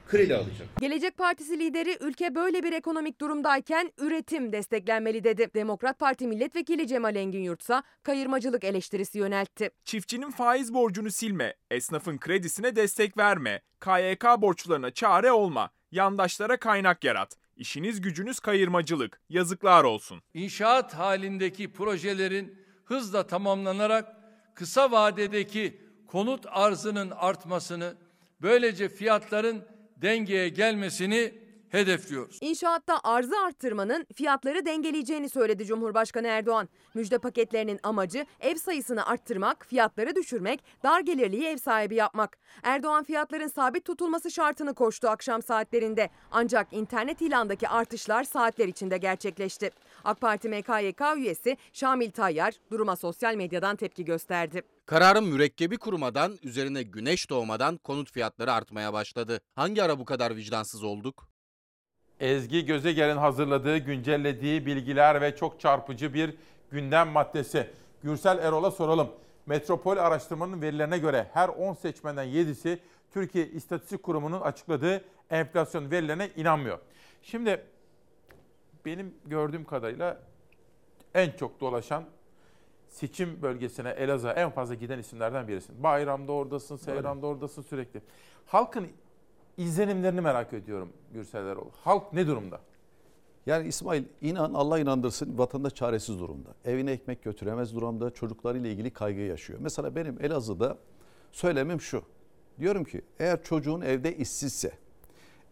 kredi 0.08 0.36
alacak. 0.36 0.68
Gelecek 0.80 1.18
Partisi 1.18 1.60
lideri 1.60 1.98
ülke 2.02 2.36
böyle 2.36 2.64
bir 2.64 2.74
ekonomik 2.74 3.22
durumdayken 3.22 3.92
üretim 3.98 4.52
desteklenmeli 4.52 5.24
dedi. 5.24 5.50
Demokrat 5.56 6.00
Parti 6.00 6.28
milletvekili 6.28 6.88
Cemal 6.88 7.16
Engin 7.16 7.44
Yurtsa 7.44 7.84
kayırmacılık 8.04 8.64
eleştirisi 8.64 9.18
yöneltti. 9.18 9.70
Çiftçinin 9.86 10.32
faiz 10.32 10.74
borcunu 10.74 11.12
silme, 11.12 11.56
esnafın 11.72 12.18
kredisine 12.18 12.76
destek 12.76 13.18
verme, 13.18 13.62
KYK 13.80 14.24
borçlarına 14.38 14.92
çare 14.92 15.32
olma, 15.32 15.70
yandaşlara 15.92 16.58
kaynak 16.58 17.04
yarat. 17.04 17.38
İşiniz 17.56 18.02
gücünüz 18.02 18.40
kayırmacılık. 18.40 19.22
Yazıklar 19.30 19.84
olsun. 19.84 20.22
İnşaat 20.34 20.94
halindeki 20.94 21.72
projelerin 21.72 22.66
hızla 22.86 23.28
tamamlanarak 23.28 24.16
kısa 24.56 24.92
vadedeki 24.92 25.82
konut 26.08 26.46
arzının 26.50 27.12
artmasını, 27.12 27.96
böylece 28.42 28.90
fiyatların 28.90 29.66
dengeye 29.98 30.50
gelmesini 30.50 31.45
hedefliyoruz. 31.70 32.40
İnşaatta 32.42 33.00
arzı 33.04 33.40
arttırmanın 33.40 34.06
fiyatları 34.16 34.66
dengeleyeceğini 34.66 35.30
söyledi 35.30 35.66
Cumhurbaşkanı 35.66 36.28
Erdoğan. 36.28 36.70
Müjde 36.94 37.18
paketlerinin 37.18 37.80
amacı 37.84 38.26
ev 38.40 38.56
sayısını 38.56 39.06
arttırmak, 39.06 39.66
fiyatları 39.66 40.16
düşürmek, 40.16 40.64
dar 40.84 41.00
gelirliyi 41.00 41.46
ev 41.46 41.58
sahibi 41.58 41.96
yapmak. 41.96 42.38
Erdoğan 42.64 43.04
fiyatların 43.04 43.48
sabit 43.48 43.86
tutulması 43.86 44.32
şartını 44.32 44.74
koştu 44.74 45.08
akşam 45.08 45.42
saatlerinde. 45.42 46.10
Ancak 46.32 46.74
internet 46.74 47.22
ilandaki 47.22 47.68
artışlar 47.68 48.24
saatler 48.24 48.68
içinde 48.68 48.98
gerçekleşti. 48.98 49.72
AK 50.04 50.22
Parti 50.22 50.50
MKYK 50.50 51.02
üyesi 51.18 51.58
Şamil 51.74 52.12
Tayyar 52.12 52.54
duruma 52.72 52.96
sosyal 52.96 53.36
medyadan 53.36 53.76
tepki 53.76 54.06
gösterdi. 54.06 54.62
Kararın 54.86 55.24
mürekkebi 55.24 55.78
kurumadan, 55.78 56.34
üzerine 56.44 56.84
güneş 56.84 57.30
doğmadan 57.30 57.78
konut 57.78 58.12
fiyatları 58.12 58.54
artmaya 58.54 58.94
başladı. 58.94 59.42
Hangi 59.56 59.84
ara 59.84 60.00
bu 60.00 60.06
kadar 60.06 60.36
vicdansız 60.36 60.84
olduk? 60.84 61.35
Ezgi 62.20 62.66
Gözeger'in 62.66 63.18
hazırladığı, 63.18 63.78
güncellediği 63.78 64.66
bilgiler 64.66 65.22
ve 65.22 65.36
çok 65.36 65.60
çarpıcı 65.60 66.14
bir 66.14 66.36
gündem 66.72 67.08
maddesi. 67.08 67.70
Gürsel 68.04 68.38
Erol'a 68.38 68.72
soralım. 68.72 69.12
Metropol 69.46 69.98
araştırmanın 69.98 70.62
verilerine 70.62 70.98
göre 70.98 71.28
her 71.34 71.50
10 71.50 71.74
seçmenden 71.74 72.28
7'si 72.28 72.80
Türkiye 73.12 73.48
İstatistik 73.48 74.04
Kurumu'nun 74.04 74.42
açıkladığı 74.42 75.06
enflasyon 75.30 75.92
verilerine 75.92 76.30
inanmıyor. 76.36 76.80
Şimdi 77.22 77.64
benim 78.86 79.14
gördüğüm 79.26 79.66
kadarıyla 79.66 80.22
en 81.14 81.32
çok 81.32 81.60
dolaşan 81.62 82.04
seçim 82.90 83.42
bölgesine 83.42 83.90
Elazığ'a 83.90 84.34
en 84.34 84.50
fazla 84.50 84.76
giden 84.76 85.00
isimlerden 85.00 85.48
birisin. 85.48 85.84
Bayramda 85.84 86.32
oradasın, 86.32 86.76
Seyran'da 86.76 87.28
oradasın 87.28 87.62
sürekli. 87.62 88.02
Halkın 88.46 88.88
izlenimlerini 89.58 90.22
merak 90.22 90.54
ediyorum 90.54 90.90
Gürsel 91.14 91.46
Erol. 91.46 91.70
Halk 91.84 92.14
ne 92.14 92.28
durumda? 92.28 92.60
Yani 93.46 93.68
İsmail 93.68 94.04
inan 94.22 94.54
Allah 94.54 94.80
inandırsın 94.80 95.38
vatandaş 95.38 95.76
çaresiz 95.76 96.20
durumda. 96.20 96.50
Evine 96.66 96.92
ekmek 96.92 97.24
götüremez 97.24 97.76
durumda. 97.76 98.12
Çocuklarıyla 98.12 98.70
ilgili 98.70 98.92
kaygı 98.92 99.22
yaşıyor. 99.22 99.60
Mesela 99.62 99.96
benim 99.96 100.18
Elazığ'da 100.22 100.78
söylemim 101.32 101.82
şu. 101.82 102.04
Diyorum 102.60 102.84
ki 102.84 103.02
eğer 103.20 103.44
çocuğun 103.44 103.82
evde 103.82 104.18
işsizse, 104.18 104.72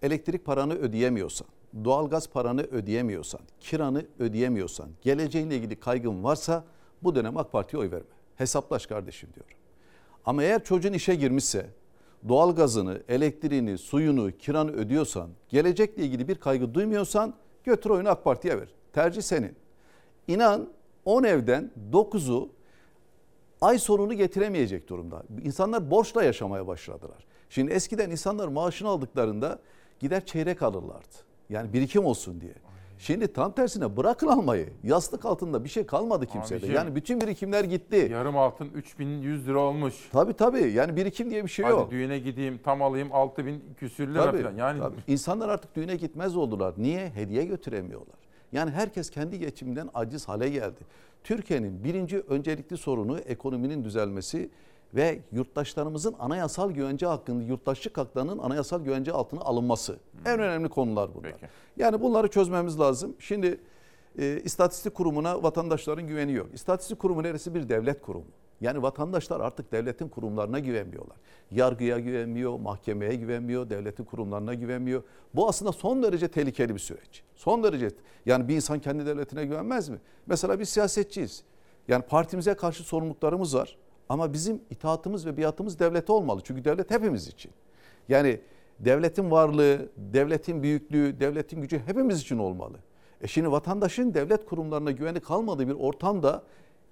elektrik 0.02 0.46
paranı 0.46 0.74
ödeyemiyorsan, 0.74 1.48
doğalgaz 1.84 2.30
paranı 2.30 2.62
ödeyemiyorsan, 2.62 3.42
kiranı 3.60 4.06
ödeyemiyorsan, 4.20 4.90
geleceğinle 5.02 5.58
ilgili 5.58 5.80
kaygın 5.80 6.24
varsa 6.24 6.64
bu 7.04 7.16
dönem 7.16 7.38
AK 7.38 7.52
Parti'ye 7.52 7.82
oy 7.84 7.92
verme. 7.92 8.06
Hesaplaş 8.36 8.86
kardeşim 8.86 9.30
diyorum. 9.36 9.58
Ama 10.26 10.44
eğer 10.44 10.64
çocuğun 10.64 10.94
işe 10.94 11.16
girmişse, 11.16 11.70
doğalgazını, 12.28 13.02
elektriğini, 13.10 13.78
suyunu, 13.78 14.32
kiranı 14.32 14.72
ödüyorsan, 14.72 15.30
gelecekle 15.50 16.04
ilgili 16.04 16.28
bir 16.28 16.36
kaygı 16.36 16.74
duymuyorsan 16.74 17.34
götür 17.64 17.90
oyunu 17.90 18.10
AK 18.10 18.24
Parti'ye 18.24 18.58
ver. 18.58 18.70
Tercih 18.94 19.22
senin. 19.22 19.56
İnan 20.28 20.70
10 21.06 21.24
evden 21.24 21.72
9'u 21.92 22.50
ay 23.62 23.80
sonunu 23.80 24.14
getiremeyecek 24.14 24.90
durumda. 24.90 25.24
İnsanlar 25.44 25.92
borçla 25.92 26.24
yaşamaya 26.24 26.68
başladılar. 26.68 27.26
Şimdi 27.50 27.72
eskiden 27.72 28.10
insanlar 28.10 28.48
maaşını 28.48 28.90
aldıklarında 28.90 29.60
gider 30.00 30.26
çeyrek 30.26 30.62
alırlardı. 30.62 31.16
Yani 31.50 31.74
birikim 31.74 32.06
olsun 32.06 32.42
diye. 32.42 32.54
Şimdi 33.04 33.34
tam 33.34 33.52
tersine 33.52 33.98
bırakın 33.98 34.28
almayı. 34.28 34.70
Yastık 34.84 35.26
altında 35.26 35.64
bir 35.64 35.70
şey 35.70 35.86
kalmadı 35.86 36.26
kimsede. 36.26 36.68
Yani 36.68 36.96
bütün 36.96 37.22
birikimler 37.22 37.64
gitti. 37.64 38.10
Yarım 38.12 38.38
altın 38.38 38.70
3100 38.76 39.48
lira 39.48 39.60
olmuş. 39.60 40.10
Tabii 40.12 40.34
tabii. 40.34 40.72
Yani 40.72 40.96
birikim 40.96 41.30
diye 41.30 41.44
bir 41.44 41.50
şey 41.50 41.66
Hadi 41.66 41.74
yok. 41.74 41.92
düğüne 41.92 42.20
gideyim 42.20 42.60
tam 42.64 42.82
alayım 42.82 43.10
6000 43.12 43.64
küsür 43.78 44.08
lira 44.08 44.24
Tabii, 44.26 44.42
falan. 44.42 44.56
Yani 44.56 44.80
tabii. 44.80 44.96
İnsanlar 45.08 45.50
artık 45.50 45.76
düğüne 45.76 45.96
gitmez 45.96 46.36
oldular. 46.36 46.74
Niye? 46.78 47.10
Hediye 47.10 47.46
götüremiyorlar. 47.46 48.16
Yani 48.52 48.72
herkes 48.72 49.10
kendi 49.10 49.40
geçiminden 49.40 49.90
aciz 49.94 50.28
hale 50.28 50.50
geldi. 50.50 50.80
Türkiye'nin 51.24 51.84
birinci 51.84 52.20
öncelikli 52.20 52.78
sorunu 52.78 53.20
ekonominin 53.20 53.84
düzelmesi 53.84 54.50
ve 54.96 55.20
yurttaşlarımızın 55.32 56.16
anayasal 56.20 56.72
güvence 56.72 57.06
hakkında, 57.06 57.44
yurttaşlık 57.44 57.98
haklarının 57.98 58.38
anayasal 58.38 58.84
güvence 58.84 59.12
altına 59.12 59.42
alınması. 59.42 59.98
En 60.26 60.40
önemli 60.40 60.70
konular 60.70 61.10
bunlar. 61.16 61.34
Yani 61.78 62.02
bunları 62.02 62.28
çözmemiz 62.28 62.80
lazım. 62.80 63.16
Şimdi 63.20 63.60
e, 64.20 64.42
istatistik 64.44 64.94
kurumuna 64.94 65.44
vatandaşların 65.44 66.08
güveni 66.08 66.34
yok. 66.34 66.48
İstatistik 66.54 67.00
kurumu 67.00 67.24
neresi? 67.24 67.56
Bir 67.56 67.70
devlet 67.70 68.02
kurumu. 68.02 68.26
Yani 68.62 68.82
vatandaşlar 68.82 69.40
artık 69.42 69.72
devletin 69.72 70.08
kurumlarına 70.10 70.60
güvenmiyorlar. 70.60 71.18
Yargıya 71.52 72.00
güvenmiyor, 72.00 72.60
mahkemeye 72.60 73.16
güvenmiyor, 73.16 73.70
devletin 73.70 74.04
kurumlarına 74.04 74.54
güvenmiyor. 74.54 75.04
Bu 75.36 75.50
aslında 75.50 75.72
son 75.72 76.04
derece 76.04 76.28
tehlikeli 76.28 76.74
bir 76.74 76.80
süreç. 76.80 77.24
Son 77.36 77.64
derece 77.64 77.90
yani 78.26 78.48
bir 78.48 78.56
insan 78.56 78.80
kendi 78.80 79.06
devletine 79.06 79.46
güvenmez 79.46 79.90
mi? 79.90 79.98
Mesela 80.28 80.60
biz 80.60 80.70
siyasetçiyiz. 80.70 81.44
Yani 81.88 82.04
partimize 82.04 82.54
karşı 82.54 82.84
sorumluluklarımız 82.84 83.56
var. 83.56 83.78
Ama 84.10 84.34
bizim 84.34 84.62
itaatımız 84.70 85.26
ve 85.26 85.38
biatımız 85.38 85.80
devlete 85.80 86.12
olmalı. 86.12 86.42
Çünkü 86.44 86.66
devlet 86.66 86.92
hepimiz 86.92 87.28
için. 87.28 87.52
Yani 88.10 88.40
devletin 88.80 89.32
varlığı, 89.32 89.90
devletin 89.98 90.64
büyüklüğü, 90.64 91.20
devletin 91.20 91.62
gücü 91.62 91.80
hepimiz 91.80 92.22
için 92.22 92.38
olmalı. 92.38 92.78
E 93.22 93.28
şimdi 93.28 93.52
vatandaşın 93.52 94.14
devlet 94.14 94.46
kurumlarına 94.46 94.92
güveni 94.92 95.20
kalmadığı 95.20 95.68
bir 95.68 95.74
ortamda 95.74 96.44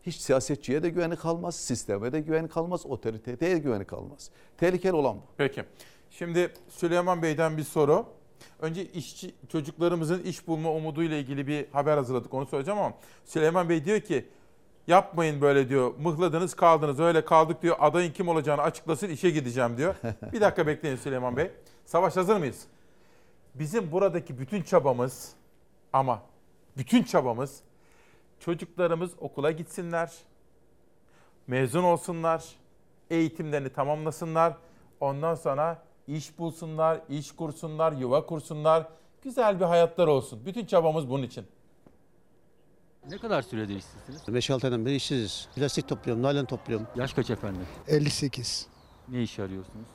hiç 0.03 0.15
siyasetçiye 0.15 0.83
de 0.83 0.89
güveni 0.89 1.15
kalmaz, 1.15 1.55
sisteme 1.55 2.13
de 2.13 2.19
güveni 2.19 2.47
kalmaz, 2.47 2.85
otoriteye 2.85 3.39
de 3.39 3.59
güveni 3.59 3.85
kalmaz. 3.85 4.29
Tehlikeli 4.57 4.93
olan 4.93 5.15
bu. 5.15 5.21
Peki. 5.37 5.63
Şimdi 6.09 6.53
Süleyman 6.69 7.21
Bey'den 7.21 7.57
bir 7.57 7.63
soru. 7.63 8.05
Önce 8.59 8.85
işçi 8.85 9.35
çocuklarımızın 9.49 10.23
iş 10.23 10.47
bulma 10.47 10.71
umuduyla 10.71 11.17
ilgili 11.17 11.47
bir 11.47 11.65
haber 11.71 11.97
hazırladık 11.97 12.33
onu 12.33 12.45
söyleyeceğim 12.45 12.79
ama 12.79 12.93
Süleyman 13.25 13.69
Bey 13.69 13.85
diyor 13.85 13.99
ki 13.99 14.25
yapmayın 14.87 15.41
böyle 15.41 15.69
diyor. 15.69 15.93
Mıhladınız 15.99 16.53
kaldınız 16.53 16.99
öyle 16.99 17.25
kaldık 17.25 17.61
diyor. 17.61 17.75
Adayın 17.79 18.11
kim 18.11 18.27
olacağını 18.27 18.61
açıklasın 18.61 19.09
işe 19.09 19.29
gideceğim 19.29 19.77
diyor. 19.77 19.95
bir 20.33 20.41
dakika 20.41 20.67
bekleyin 20.67 20.95
Süleyman 20.95 21.37
Bey. 21.37 21.51
Savaş 21.85 22.15
hazır 22.15 22.37
mıyız? 22.37 22.65
Bizim 23.55 23.91
buradaki 23.91 24.39
bütün 24.39 24.61
çabamız 24.61 25.31
ama 25.93 26.21
bütün 26.77 27.03
çabamız 27.03 27.61
çocuklarımız 28.39 29.11
okula 29.19 29.51
gitsinler. 29.51 30.11
Mezun 31.47 31.83
olsunlar. 31.83 32.45
Eğitimlerini 33.09 33.69
tamamlasınlar. 33.69 34.53
Ondan 34.99 35.35
sonra 35.35 35.83
iş 36.07 36.39
bulsunlar, 36.39 37.01
iş 37.09 37.31
kursunlar, 37.31 37.91
yuva 37.91 38.25
kursunlar. 38.25 38.87
Güzel 39.21 39.59
bir 39.59 39.65
hayatlar 39.65 40.07
olsun. 40.07 40.45
Bütün 40.45 40.65
çabamız 40.65 41.09
bunun 41.09 41.23
için. 41.23 41.45
Ne 43.09 43.17
kadar 43.17 43.41
süredir 43.41 43.75
işsizsiniz? 43.75 44.21
5-6 44.49 44.65
aydan 44.65 44.85
beri 44.85 44.95
işsiziz. 44.95 45.47
Plastik 45.55 45.87
topluyorum, 45.87 46.23
nalan 46.23 46.45
topluyorum. 46.45 46.87
Yaş 46.95 47.13
kaç 47.13 47.29
efendim? 47.29 47.61
58. 47.87 48.67
Ne 49.09 49.23
iş 49.23 49.39
arıyorsunuz? 49.39 49.87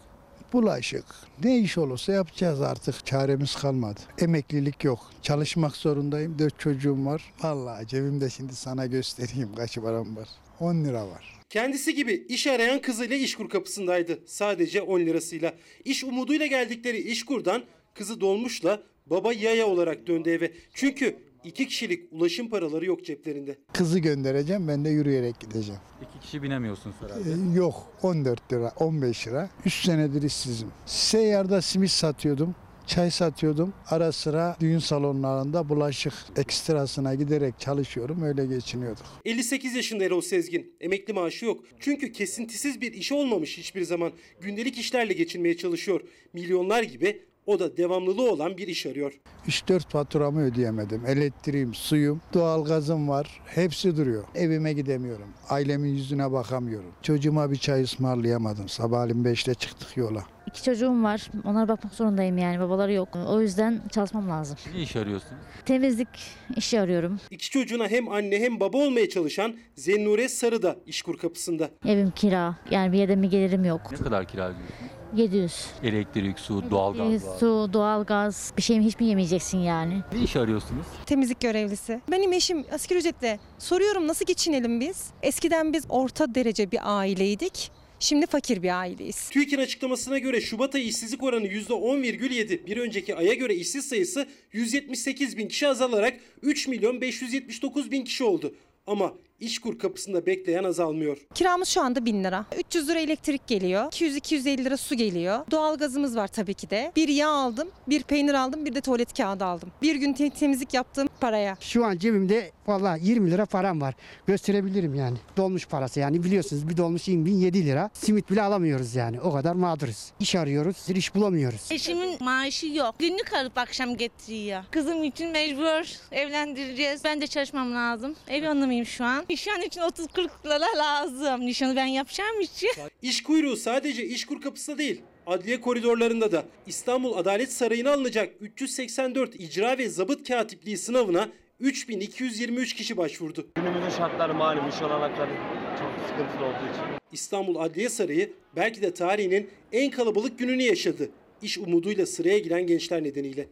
Bulaşık. 0.53 1.05
Ne 1.45 1.59
iş 1.59 1.79
olursa 1.79 2.13
yapacağız 2.13 2.61
artık. 2.61 3.07
Çaremiz 3.07 3.57
kalmadı. 3.57 4.01
Emeklilik 4.19 4.85
yok. 4.85 5.11
Çalışmak 5.23 5.77
zorundayım. 5.77 6.39
Dört 6.39 6.61
çocuğum 6.61 7.07
var. 7.07 7.33
Vallahi 7.43 7.87
cebimde 7.87 8.31
şimdi 8.31 8.55
sana 8.55 8.87
göstereyim 8.87 9.55
kaç 9.55 9.77
param 9.79 10.17
var. 10.17 10.29
10 10.61 10.85
lira 10.85 11.09
var. 11.09 11.41
Kendisi 11.51 11.95
gibi 11.95 12.27
iş 12.29 12.47
arayan 12.47 12.81
kızıyla 12.81 13.17
İşkur 13.17 13.49
kapısındaydı. 13.49 14.19
Sadece 14.27 14.83
10 14.83 15.01
lirasıyla. 15.01 15.55
İş 15.85 16.05
umuduyla 16.05 16.47
geldikleri 16.47 16.99
İşkur'dan 16.99 17.65
kızı 17.95 18.21
dolmuşla 18.21 18.83
baba 19.07 19.33
yaya 19.33 19.67
olarak 19.67 20.07
döndü 20.07 20.31
eve. 20.31 20.53
Çünkü 20.75 21.17
iki 21.47 21.69
kişilik 21.69 22.13
ulaşım 22.13 22.49
paraları 22.49 22.87
yok 22.87 23.05
ceplerinde. 23.05 23.57
Kızı 23.73 23.99
göndereceğim 23.99 24.69
ben 24.69 24.85
de 24.85 24.89
yürüyerek 24.91 25.41
gideceğim. 25.41 25.81
İki 26.03 26.21
kişi 26.21 26.43
binemiyorsunuz 26.43 26.97
herhalde. 27.01 27.31
Ee, 27.31 27.57
yok 27.57 27.93
14 28.03 28.53
lira 28.53 28.73
15 28.77 29.29
lira. 29.29 29.51
3 29.67 29.85
senedir 29.85 30.23
işsizim. 30.23 30.69
Seyyarda 30.87 31.63
simit 31.63 31.91
satıyordum. 31.91 32.55
Çay 32.87 33.11
satıyordum. 33.11 33.75
Ara 33.91 34.13
sıra 34.13 34.57
düğün 34.61 34.79
salonlarında 34.79 35.69
bulaşık 35.69 36.13
ekstrasına 36.37 37.15
giderek 37.15 37.61
çalışıyorum. 37.61 38.23
Öyle 38.23 38.47
geçiniyorduk. 38.47 39.05
58 39.25 39.75
yaşında 39.75 40.05
Erol 40.05 40.21
Sezgin. 40.21 40.73
Emekli 40.81 41.13
maaşı 41.13 41.45
yok. 41.45 41.65
Çünkü 41.81 42.13
kesintisiz 42.13 42.81
bir 42.81 42.93
işi 42.93 43.15
olmamış 43.15 43.59
hiçbir 43.59 43.83
zaman. 43.83 44.13
Gündelik 44.41 44.79
işlerle 44.79 45.13
geçinmeye 45.13 45.57
çalışıyor. 45.57 46.01
Milyonlar 46.33 46.83
gibi 46.83 47.23
O 47.47 47.59
da 47.59 47.77
devamlılığı 47.77 48.31
olan 48.33 48.57
bir 48.57 48.69
iş 48.69 48.87
arıyor. 48.87 49.13
3-4 49.49 49.89
faturamı 49.89 50.43
ödeyemedim. 50.43 51.07
Elektriğim, 51.07 51.75
suyum, 51.75 52.21
doğalgazım 52.35 53.09
var. 53.09 53.41
Hepsi 53.47 53.97
duruyor. 53.97 54.25
Evime 54.35 54.73
gidemiyorum. 54.73 55.29
Ailemin 55.49 55.89
yüzüne 55.95 56.33
bakamıyorum. 56.33 56.91
Çocuğuma 57.03 57.51
bir 57.51 57.57
çay 57.57 57.83
ısmarlayamadım. 57.83 58.69
Sabahleyin 58.69 59.25
5'te 59.25 59.55
çıktık 59.55 59.97
yola. 59.97 60.23
İki 60.47 60.63
çocuğum 60.63 61.03
var. 61.03 61.31
Onlara 61.45 61.69
bakmak 61.69 61.95
zorundayım 61.95 62.39
yani. 62.39 62.61
Babaları 62.61 62.93
yok. 62.93 63.09
O 63.29 63.41
yüzden 63.41 63.83
çalışmam 63.93 64.31
lazım. 64.31 64.57
Ne 64.75 64.81
iş 64.83 64.97
arıyorsunuz? 64.97 65.43
Temizlik 65.67 66.09
işi 66.57 66.81
arıyorum. 66.81 67.21
İki 67.31 67.51
çocuğuna 67.51 67.89
hem 67.89 68.09
anne 68.09 68.41
hem 68.41 68.61
baba 68.61 68.79
olmaya 68.79 69.09
çalışan 69.09 69.55
Zennure 69.75 70.29
Sarı 70.29 70.63
da 70.63 70.77
işkur 70.87 71.19
kapısında. 71.19 71.71
Evim 71.87 72.11
kira. 72.11 72.57
Yani 72.71 72.93
bir 72.93 72.99
yerden 72.99 73.23
bir 73.23 73.31
gelirim 73.31 73.65
yok. 73.65 73.81
Ne 73.93 73.99
kadar 73.99 74.29
kira 74.29 74.45
ödüyorsunuz? 74.49 74.91
700. 75.17 75.67
Elektrik, 75.83 76.39
su, 76.39 76.63
doğalgaz 76.71 77.27
var. 77.27 77.39
su, 77.41 77.71
doğalgaz. 77.73 78.53
Bir 78.57 78.63
şeyimi 78.63 78.85
hiç 78.85 79.01
mi 79.01 79.07
yemeyeceksin 79.07 79.59
yani? 79.59 80.03
Ne 80.13 80.23
iş 80.23 80.37
arıyorsunuz? 80.37 80.87
Temizlik 81.07 81.41
görevlisi. 81.41 82.01
Benim 82.11 82.33
eşim 82.33 82.65
asgari 82.73 82.99
ücretle. 82.99 83.39
Soruyorum 83.59 84.07
nasıl 84.09 84.27
geçinelim 84.27 84.81
biz? 84.81 85.11
Eskiden 85.23 85.73
biz 85.73 85.85
orta 85.89 86.35
derece 86.35 86.71
bir 86.71 86.79
aileydik. 86.99 87.71
Şimdi 87.99 88.27
fakir 88.27 88.63
bir 88.63 88.79
aileyiz. 88.81 89.29
TÜİK'in 89.31 89.59
açıklamasına 89.59 90.19
göre 90.19 90.41
Şubat 90.41 90.75
ayı 90.75 90.85
işsizlik 90.85 91.23
oranı 91.23 91.47
%10,7. 91.47 92.67
Bir 92.67 92.77
önceki 92.77 93.17
aya 93.17 93.35
göre 93.35 93.55
işsiz 93.55 93.89
sayısı 93.89 94.27
178 94.53 95.37
bin 95.37 95.49
kişi 95.49 95.69
azalarak 95.69 96.15
3 96.43 96.69
milyon 96.69 97.01
579 97.01 97.91
bin 97.91 98.05
kişi 98.05 98.25
oldu. 98.25 98.55
Ama 98.87 99.13
İşkur 99.41 99.79
kapısında 99.79 100.27
bekleyen 100.27 100.65
azalmıyor. 100.65 101.17
Kiramız 101.35 101.69
şu 101.69 101.81
anda 101.83 102.05
1000 102.05 102.25
lira. 102.25 102.45
300 102.59 102.89
lira 102.89 102.99
elektrik 103.01 103.47
geliyor. 103.47 103.85
200-250 103.85 104.65
lira 104.65 104.77
su 104.77 104.95
geliyor. 104.95 105.39
Doğalgazımız 105.51 106.17
var 106.17 106.29
tabii 106.29 106.55
ki 106.55 106.71
de. 106.71 106.93
Bir 106.97 107.09
yağ 107.09 107.29
aldım, 107.29 107.69
bir 107.89 108.03
peynir 108.03 108.35
aldım, 108.35 108.65
bir 108.65 108.75
de 108.75 108.81
tuvalet 108.81 109.15
kağıdı 109.17 109.45
aldım. 109.45 109.69
Bir 109.83 109.95
gün 109.95 110.13
te- 110.13 110.31
temizlik 110.31 110.75
yaptığım 110.75 111.09
paraya. 111.21 111.57
Şu 111.61 111.85
an 111.85 111.99
cebimde 111.99 112.51
valla 112.67 112.97
20 112.97 113.31
lira 113.31 113.47
param 113.47 113.81
var. 113.81 113.95
Gösterebilirim 114.27 114.95
yani. 114.95 115.17
Dolmuş 115.37 115.67
parası 115.67 116.01
yani 116.01 116.25
biliyorsunuz 116.25 116.69
bir 116.69 116.77
dolmuş 116.77 117.09
20 117.09 117.27
bin 117.27 117.35
7 117.35 117.67
lira. 117.67 117.91
Simit 117.95 118.31
bile 118.31 118.43
alamıyoruz 118.43 118.95
yani. 118.95 119.21
O 119.21 119.33
kadar 119.33 119.55
mağduruz. 119.55 120.13
İş 120.21 120.35
arıyoruz, 120.35 120.77
iş 120.91 121.15
bulamıyoruz. 121.15 121.73
Eşimin 121.73 122.17
maaşı 122.25 122.67
yok. 122.67 122.95
Günlük 122.99 123.33
alıp 123.35 123.59
akşam 123.59 123.97
getiriyor. 123.97 124.63
Kızım 124.71 125.05
için 125.05 125.31
mecbur 125.31 125.87
evlendireceğiz. 126.13 127.05
Ben 127.05 127.21
de 127.21 127.27
çalışmam 127.27 127.75
lazım. 127.75 128.15
Ev 128.29 128.45
hanımıyım 128.45 128.87
şu 128.87 129.05
an. 129.05 129.26
Nişan 129.31 129.63
için 129.63 129.81
30-40 129.81 130.29
lira 130.47 130.79
lazım. 130.79 131.47
Nişanı 131.47 131.77
ben 131.77 131.87
yapacağım 131.87 132.41
için. 132.41 132.71
İş 133.03 133.23
kuyruğu 133.23 133.57
sadece 133.57 134.05
İşkur 134.05 134.41
kapısında 134.41 134.79
değil. 134.79 135.03
Adliye 135.27 135.61
koridorlarında 135.61 136.33
da 136.33 136.45
İstanbul 136.67 137.17
Adalet 137.17 137.53
Sarayı'na 137.53 137.93
alınacak 137.93 138.35
384 138.41 139.35
icra 139.35 139.79
ve 139.79 139.89
zabıt 139.89 140.29
katipliği 140.29 140.77
sınavına 140.79 141.29
3223 141.61 142.75
kişi 142.75 142.97
başvurdu. 142.97 143.49
Günümüzün 143.55 143.91
şartları 143.99 144.35
malum 144.35 144.69
iş 144.69 144.83
olanakları 144.83 145.31
çok 145.79 146.09
sıkıntılı 146.09 146.45
olduğu 146.47 146.73
için. 146.73 146.83
İstanbul 147.13 147.57
Adliye 147.57 147.89
Sarayı 147.89 148.33
belki 148.57 148.83
de 148.83 148.95
tarihinin 148.95 149.51
en 149.73 149.91
kalabalık 149.91 150.39
gününü 150.39 150.63
yaşadı. 150.63 151.11
İş 151.43 151.59
umuduyla 151.59 152.07
sıraya 152.07 152.39
giren 152.39 152.67
gençler 152.67 153.03
nedeniyle. 153.05 153.49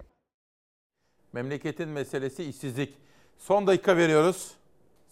Memleketin 1.33 1.89
meselesi 1.89 2.45
işsizlik. 2.45 2.95
Son 3.39 3.67
dakika 3.67 3.97
veriyoruz. 3.97 4.51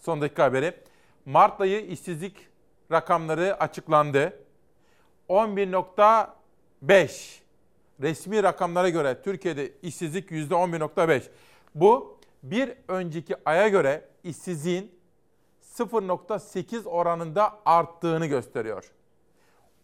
Son 0.05 0.20
dakika 0.20 0.45
haberi. 0.45 0.74
Mart 1.27 1.61
ayı 1.61 1.87
işsizlik 1.87 2.37
rakamları 2.93 3.61
açıklandı. 3.61 4.39
11.5 5.29 7.39
resmi 8.01 8.43
rakamlara 8.43 8.89
göre 8.89 9.23
Türkiye'de 9.23 9.73
işsizlik 9.83 10.31
%11.5. 10.31 11.23
Bu 11.74 12.19
bir 12.43 12.73
önceki 12.89 13.37
aya 13.45 13.69
göre 13.69 14.09
işsizliğin 14.24 14.93
0.8 15.65 16.89
oranında 16.89 17.59
arttığını 17.65 18.27
gösteriyor. 18.27 18.93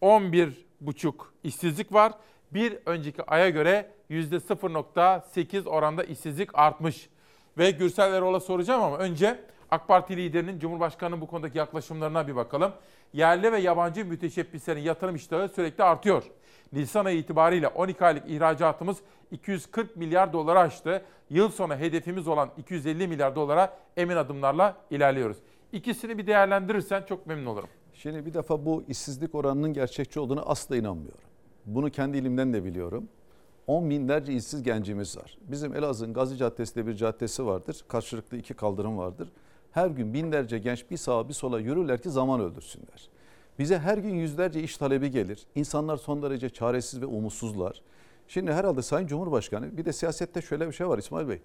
11,5 0.02 1.14
işsizlik 1.44 1.92
var. 1.92 2.12
Bir 2.50 2.78
önceki 2.86 3.22
aya 3.22 3.50
göre 3.50 3.92
%0.8 4.10 5.68
oranda 5.68 6.04
işsizlik 6.04 6.58
artmış. 6.58 7.08
Ve 7.58 7.70
Gürsel 7.70 8.12
Erol'a 8.12 8.40
soracağım 8.40 8.82
ama 8.82 8.98
önce 8.98 9.40
AK 9.70 9.88
Parti 9.88 10.16
liderinin 10.16 10.58
Cumhurbaşkanı'nın 10.58 11.20
bu 11.20 11.26
konudaki 11.26 11.58
yaklaşımlarına 11.58 12.28
bir 12.28 12.36
bakalım. 12.36 12.72
Yerli 13.12 13.52
ve 13.52 13.58
yabancı 13.58 14.04
müteşebbislerin 14.04 14.80
yatırım 14.80 15.16
iştahı 15.16 15.48
sürekli 15.48 15.84
artıyor. 15.84 16.22
Nisan 16.72 17.04
ayı 17.04 17.18
itibariyle 17.18 17.68
12 17.68 18.04
aylık 18.04 18.30
ihracatımız 18.30 18.96
240 19.30 19.96
milyar 19.96 20.32
dolara 20.32 20.60
aştı. 20.60 21.02
Yıl 21.30 21.48
sonu 21.48 21.76
hedefimiz 21.76 22.28
olan 22.28 22.50
250 22.56 23.08
milyar 23.08 23.36
dolara 23.36 23.76
emin 23.96 24.16
adımlarla 24.16 24.76
ilerliyoruz. 24.90 25.36
İkisini 25.72 26.18
bir 26.18 26.26
değerlendirirsen 26.26 27.02
çok 27.02 27.26
memnun 27.26 27.46
olurum. 27.46 27.68
Şimdi 27.94 28.26
bir 28.26 28.34
defa 28.34 28.64
bu 28.66 28.84
işsizlik 28.88 29.34
oranının 29.34 29.72
gerçekçi 29.72 30.20
olduğunu 30.20 30.50
asla 30.50 30.76
inanmıyorum. 30.76 31.28
Bunu 31.66 31.90
kendi 31.90 32.16
ilimden 32.16 32.52
de 32.52 32.64
biliyorum. 32.64 33.08
On 33.66 33.90
binlerce 33.90 34.32
işsiz 34.32 34.62
gencimiz 34.62 35.16
var. 35.16 35.38
Bizim 35.40 35.74
Elazığ'ın 35.74 36.12
Gazi 36.12 36.36
Caddesi'nde 36.36 36.86
bir 36.86 36.94
caddesi 36.94 37.46
vardır. 37.46 37.84
Karşılıklı 37.88 38.36
iki 38.36 38.54
kaldırım 38.54 38.98
vardır. 38.98 39.28
Her 39.78 39.90
gün 39.90 40.14
binlerce 40.14 40.58
genç 40.58 40.90
bir 40.90 40.96
sağa 40.96 41.28
bir 41.28 41.34
sola 41.34 41.60
yürürler 41.60 42.02
ki 42.02 42.10
zaman 42.10 42.40
öldürsünler. 42.40 43.08
Bize 43.58 43.78
her 43.78 43.98
gün 43.98 44.14
yüzlerce 44.14 44.62
iş 44.62 44.76
talebi 44.76 45.10
gelir. 45.10 45.46
İnsanlar 45.54 45.96
son 45.96 46.22
derece 46.22 46.50
çaresiz 46.50 47.00
ve 47.00 47.06
umutsuzlar. 47.06 47.82
Şimdi 48.28 48.52
herhalde 48.52 48.82
Sayın 48.82 49.06
Cumhurbaşkanı 49.06 49.76
bir 49.76 49.84
de 49.84 49.92
siyasette 49.92 50.42
şöyle 50.42 50.66
bir 50.66 50.72
şey 50.72 50.88
var 50.88 50.98
İsmail 50.98 51.28
Bey. 51.28 51.40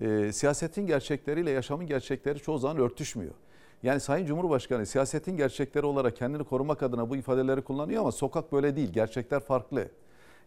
Ee, 0.00 0.32
siyasetin 0.32 0.86
gerçekleriyle 0.86 1.50
yaşamın 1.50 1.86
gerçekleri 1.86 2.38
çoğu 2.38 2.58
zaman 2.58 2.78
örtüşmüyor. 2.78 3.34
Yani 3.82 4.00
Sayın 4.00 4.26
Cumhurbaşkanı 4.26 4.86
siyasetin 4.86 5.36
gerçekleri 5.36 5.86
olarak 5.86 6.16
kendini 6.16 6.44
korumak 6.44 6.82
adına 6.82 7.10
bu 7.10 7.16
ifadeleri 7.16 7.62
kullanıyor 7.62 8.00
ama 8.00 8.12
sokak 8.12 8.52
böyle 8.52 8.76
değil. 8.76 8.92
Gerçekler 8.92 9.40
farklı. 9.40 9.88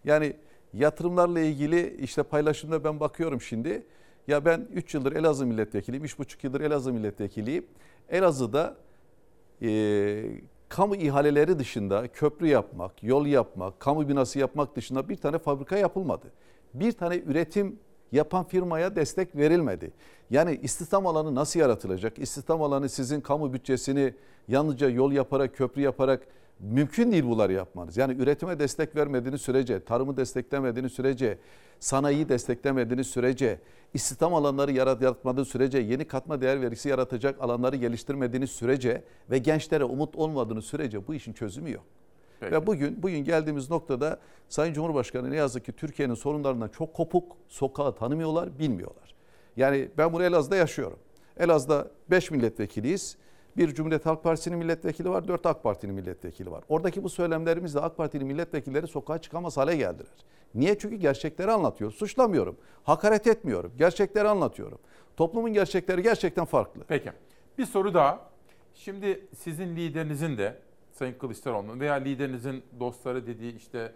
Yani 0.05 0.35
yatırımlarla 0.73 1.39
ilgili 1.39 1.97
işte 1.97 2.23
paylaşımda 2.23 2.83
ben 2.83 2.99
bakıyorum 2.99 3.41
şimdi. 3.41 3.85
Ya 4.29 4.45
ben 4.45 4.67
3 4.73 4.93
yıldır 4.93 5.15
Elazığ 5.15 5.45
milletvekiliyim, 5.45 6.05
3,5 6.05 6.37
yıldır 6.43 6.61
Elazığ 6.61 6.93
milletvekiliyim. 6.93 7.65
Elazığ'da 8.09 8.75
e, 9.61 10.23
kamu 10.69 10.95
ihaleleri 10.95 11.59
dışında 11.59 12.07
köprü 12.07 12.47
yapmak, 12.47 13.03
yol 13.03 13.25
yapmak, 13.25 13.79
kamu 13.79 14.09
binası 14.09 14.39
yapmak 14.39 14.75
dışında 14.75 15.09
bir 15.09 15.15
tane 15.15 15.37
fabrika 15.37 15.77
yapılmadı. 15.77 16.27
Bir 16.73 16.91
tane 16.91 17.17
üretim 17.17 17.79
yapan 18.11 18.47
firmaya 18.47 18.95
destek 18.95 19.35
verilmedi. 19.35 19.91
Yani 20.29 20.59
istihdam 20.63 21.07
alanı 21.07 21.35
nasıl 21.35 21.59
yaratılacak? 21.59 22.19
İstihdam 22.19 22.61
alanı 22.61 22.89
sizin 22.89 23.21
kamu 23.21 23.53
bütçesini 23.53 24.13
yalnızca 24.47 24.89
yol 24.89 25.11
yaparak, 25.11 25.55
köprü 25.55 25.81
yaparak 25.81 26.27
mümkün 26.59 27.11
değil 27.11 27.23
bunları 27.23 27.53
yapmanız. 27.53 27.97
Yani 27.97 28.13
üretime 28.21 28.59
destek 28.59 28.95
vermediğiniz 28.95 29.41
sürece, 29.41 29.83
tarımı 29.83 30.17
desteklemediğiniz 30.17 30.91
sürece, 30.91 31.37
sanayiyi 31.79 32.29
desteklemediğiniz 32.29 33.07
sürece, 33.07 33.59
istihdam 33.93 34.33
alanları 34.33 34.71
yarat 34.71 35.01
yaratmadığınız 35.01 35.47
sürece, 35.47 35.77
yeni 35.77 36.05
katma 36.07 36.41
değer 36.41 36.61
vergisi 36.61 36.89
yaratacak 36.89 37.41
alanları 37.41 37.75
geliştirmediğiniz 37.75 38.49
sürece 38.49 39.03
ve 39.31 39.37
gençlere 39.37 39.83
umut 39.83 40.15
olmadığınız 40.15 40.65
sürece 40.65 41.07
bu 41.07 41.13
işin 41.13 41.33
çözümü 41.33 41.71
yok. 41.71 41.83
Peki. 42.39 42.51
Ve 42.51 42.67
bugün 42.67 43.03
bugün 43.03 43.19
geldiğimiz 43.19 43.69
noktada 43.69 44.19
Sayın 44.49 44.73
Cumhurbaşkanı 44.73 45.31
ne 45.31 45.35
yazık 45.35 45.65
ki 45.65 45.71
Türkiye'nin 45.71 46.13
sorunlarından 46.13 46.67
çok 46.67 46.93
kopuk, 46.93 47.37
sokağı 47.47 47.95
tanımıyorlar, 47.95 48.59
bilmiyorlar. 48.59 49.15
Yani 49.57 49.89
ben 49.97 50.13
bunu 50.13 50.23
Elazığ'da 50.23 50.55
yaşıyorum. 50.55 50.99
Elazığ'da 51.37 51.87
5 52.11 52.31
milletvekiliyiz. 52.31 53.17
Bir 53.57 53.73
Cumhuriyet 53.73 54.05
Halk 54.05 54.23
Partisi'nin 54.23 54.57
milletvekili 54.57 55.09
var, 55.09 55.27
4 55.27 55.45
AK 55.45 55.63
Parti'nin 55.63 55.93
milletvekili 55.93 56.51
var. 56.51 56.63
Oradaki 56.69 57.03
bu 57.03 57.09
söylemlerimizle 57.09 57.79
AK 57.79 57.97
Parti'nin 57.97 58.27
milletvekilleri 58.27 58.87
sokağa 58.87 59.17
çıkamaz 59.17 59.57
hale 59.57 59.75
geldiler. 59.75 60.07
Niye? 60.55 60.77
Çünkü 60.79 60.95
gerçekleri 60.95 61.51
anlatıyor. 61.51 61.91
Suçlamıyorum, 61.91 62.57
hakaret 62.83 63.27
etmiyorum. 63.27 63.73
Gerçekleri 63.77 64.27
anlatıyorum. 64.27 64.79
Toplumun 65.17 65.53
gerçekleri 65.53 66.03
gerçekten 66.03 66.45
farklı. 66.45 66.81
Peki. 66.87 67.11
Bir 67.57 67.65
soru 67.65 67.93
daha. 67.93 68.29
Şimdi 68.73 69.27
sizin 69.37 69.75
liderinizin 69.75 70.37
de 70.37 70.57
Sayın 70.91 71.13
Kılıçdaroğlu'nun 71.13 71.79
veya 71.79 71.93
liderinizin 71.93 72.63
dostları 72.79 73.27
dediği 73.27 73.55
işte 73.55 73.93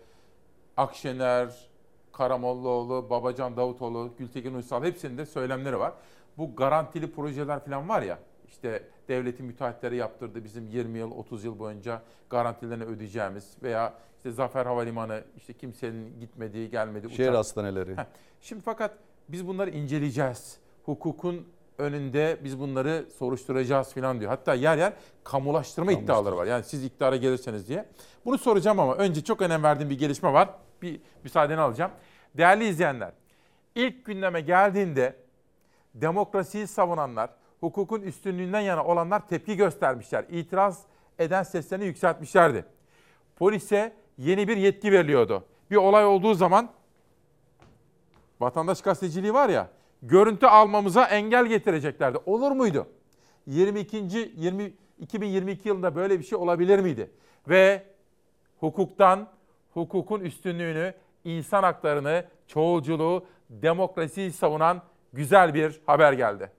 Akşener, 0.77 1.69
Karamollaoğlu, 2.11 3.09
Babacan 3.09 3.57
Davutoğlu, 3.57 4.13
Gültekin 4.17 4.53
Uysal 4.53 4.84
hepsinin 4.84 5.17
de 5.17 5.25
söylemleri 5.25 5.80
var. 5.80 5.93
Bu 6.38 6.55
garantili 6.55 7.11
projeler 7.11 7.65
falan 7.65 7.89
var 7.89 8.01
ya 8.01 8.19
işte 8.47 8.83
devletin 9.07 9.45
müteahhitleri 9.45 9.95
yaptırdı 9.95 10.43
bizim 10.43 10.67
20 10.67 10.99
yıl 10.99 11.11
30 11.11 11.43
yıl 11.43 11.59
boyunca 11.59 12.01
garantilerini 12.29 12.83
ödeyeceğimiz 12.83 13.57
veya 13.63 13.93
işte 14.17 14.31
Zafer 14.31 14.65
Havalimanı 14.65 15.23
işte 15.37 15.53
kimsenin 15.53 16.19
gitmediği 16.19 16.69
gelmediği 16.69 17.13
Şehir 17.13 17.27
uçak- 17.29 17.35
hastaneleri. 17.37 17.97
Heh. 17.97 18.05
Şimdi 18.41 18.61
fakat 18.61 18.97
biz 19.29 19.47
bunları 19.47 19.69
inceleyeceğiz. 19.69 20.57
Hukukun 20.85 21.47
önünde 21.77 22.37
biz 22.43 22.59
bunları 22.59 23.05
soruşturacağız 23.17 23.93
falan 23.93 24.19
diyor. 24.19 24.31
Hatta 24.31 24.53
yer 24.53 24.77
yer 24.77 24.93
kamulaştırma 25.23 25.91
iddiaları 25.91 26.37
var. 26.37 26.45
Yani 26.45 26.63
siz 26.63 26.83
iktidara 26.83 27.15
gelirseniz 27.15 27.67
diye. 27.67 27.85
Bunu 28.25 28.37
soracağım 28.37 28.79
ama 28.79 28.95
önce 28.95 29.23
çok 29.23 29.41
önem 29.41 29.63
verdiğim 29.63 29.89
bir 29.89 29.99
gelişme 29.99 30.33
var. 30.33 30.49
Bir 30.81 31.01
müsaadeni 31.23 31.59
alacağım. 31.59 31.91
Değerli 32.37 32.67
izleyenler, 32.67 33.11
ilk 33.75 34.05
gündeme 34.05 34.41
geldiğinde 34.41 35.15
demokrasiyi 35.93 36.67
savunanlar, 36.67 37.29
hukukun 37.64 38.02
üstünlüğünden 38.02 38.60
yana 38.60 38.84
olanlar 38.85 39.27
tepki 39.27 39.56
göstermişler. 39.56 40.26
İtiraz 40.30 40.84
eden 41.19 41.44
seslerini 41.44 41.85
yükseltmişlerdi. 41.85 42.65
Polise 43.35 43.94
yeni 44.18 44.48
bir 44.48 44.57
yetki 44.57 44.91
veriliyordu. 44.91 45.44
Bir 45.72 45.76
olay 45.76 46.06
olduğu 46.06 46.34
zaman 46.34 46.69
vatandaş 48.40 48.81
gazeteciliği 48.81 49.34
var 49.34 49.49
ya, 49.49 49.69
görüntü 50.02 50.45
almamıza 50.45 51.06
engel 51.06 51.45
getireceklerdi. 51.45 52.18
Olur 52.26 52.52
muydu? 52.52 52.88
22. 53.48 53.98
20 54.35 54.73
2022 54.99 55.68
yılında 55.68 55.95
böyle 55.95 56.19
bir 56.19 56.23
şey 56.23 56.38
olabilir 56.38 56.80
miydi? 56.80 57.11
Ve 57.49 57.84
hukuktan, 58.60 59.27
hukukun 59.73 60.19
üstünlüğünü, 60.19 60.94
insan 61.23 61.64
haklarını, 61.64 62.26
çoğulculuğu, 62.48 63.26
demokrasiyi 63.49 64.31
savunan 64.31 64.81
güzel 65.14 65.53
bir 65.53 65.81
haber 65.85 66.14
geldi. 66.14 66.52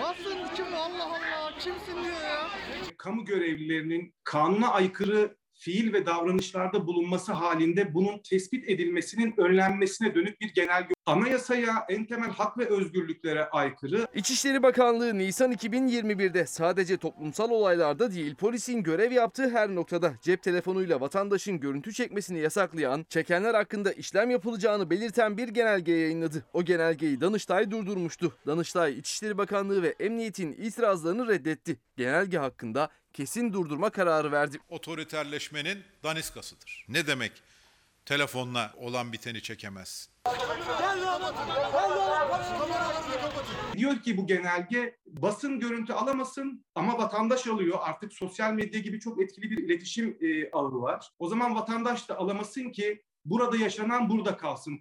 Basın 0.00 0.54
kim 0.54 0.74
Allah 0.74 1.04
Allah 1.04 1.52
kimsin 1.58 2.04
diyor 2.04 2.22
ya. 2.22 2.91
Kamu 3.02 3.24
görevlilerinin 3.24 4.14
kanuna 4.24 4.68
aykırı 4.72 5.36
fiil 5.62 5.92
ve 5.92 6.06
davranışlarda 6.06 6.86
bulunması 6.86 7.32
halinde 7.32 7.94
bunun 7.94 8.18
tespit 8.18 8.68
edilmesinin 8.68 9.34
önlenmesine 9.36 10.14
dönük 10.14 10.40
bir 10.40 10.54
genelge. 10.54 10.94
Anayasaya, 11.06 11.86
en 11.88 12.04
temel 12.04 12.30
hak 12.30 12.58
ve 12.58 12.66
özgürlüklere 12.66 13.44
aykırı. 13.44 14.06
İçişleri 14.14 14.62
Bakanlığı 14.62 15.18
Nisan 15.18 15.52
2021'de 15.52 16.46
sadece 16.46 16.96
toplumsal 16.96 17.50
olaylarda 17.50 18.12
değil 18.12 18.34
polisin 18.34 18.82
görev 18.82 19.12
yaptığı 19.12 19.50
her 19.50 19.74
noktada 19.74 20.14
cep 20.22 20.42
telefonuyla 20.42 21.00
vatandaşın 21.00 21.60
görüntü 21.60 21.92
çekmesini 21.92 22.38
yasaklayan, 22.38 23.06
çekenler 23.08 23.54
hakkında 23.54 23.92
işlem 23.92 24.30
yapılacağını 24.30 24.90
belirten 24.90 25.36
bir 25.36 25.48
genelge 25.48 25.92
yayınladı. 25.92 26.44
O 26.52 26.64
genelgeyi 26.64 27.20
Danıştay 27.20 27.70
durdurmuştu. 27.70 28.32
Danıştay 28.46 28.98
İçişleri 28.98 29.38
Bakanlığı 29.38 29.82
ve 29.82 29.94
Emniyet'in 30.00 30.52
itirazlarını 30.52 31.28
reddetti. 31.28 31.76
Genelge 31.96 32.38
hakkında 32.38 32.90
kesin 33.12 33.52
durdurma 33.52 33.90
kararı 33.90 34.32
verdi. 34.32 34.58
Otoriterleşmenin 34.68 35.84
daniskasıdır. 36.04 36.86
Ne 36.88 37.06
demek? 37.06 37.32
Telefonla 38.06 38.72
olan 38.76 39.12
biteni 39.12 39.42
çekemezsin. 39.42 40.12
Diyor 43.76 44.02
ki 44.02 44.16
bu 44.16 44.26
genelge 44.26 44.96
basın 45.06 45.60
görüntü 45.60 45.92
alamasın 45.92 46.64
ama 46.74 46.98
vatandaş 46.98 47.46
alıyor. 47.46 47.78
Artık 47.82 48.12
sosyal 48.12 48.52
medya 48.52 48.80
gibi 48.80 49.00
çok 49.00 49.22
etkili 49.22 49.50
bir 49.50 49.58
iletişim 49.58 50.18
e, 50.20 50.50
ağı 50.50 50.82
var. 50.82 51.10
O 51.18 51.28
zaman 51.28 51.54
vatandaş 51.54 52.08
da 52.08 52.18
alamasın 52.18 52.70
ki 52.70 53.02
burada 53.24 53.56
yaşanan 53.56 54.10
burada 54.10 54.36
kalsın. 54.36 54.78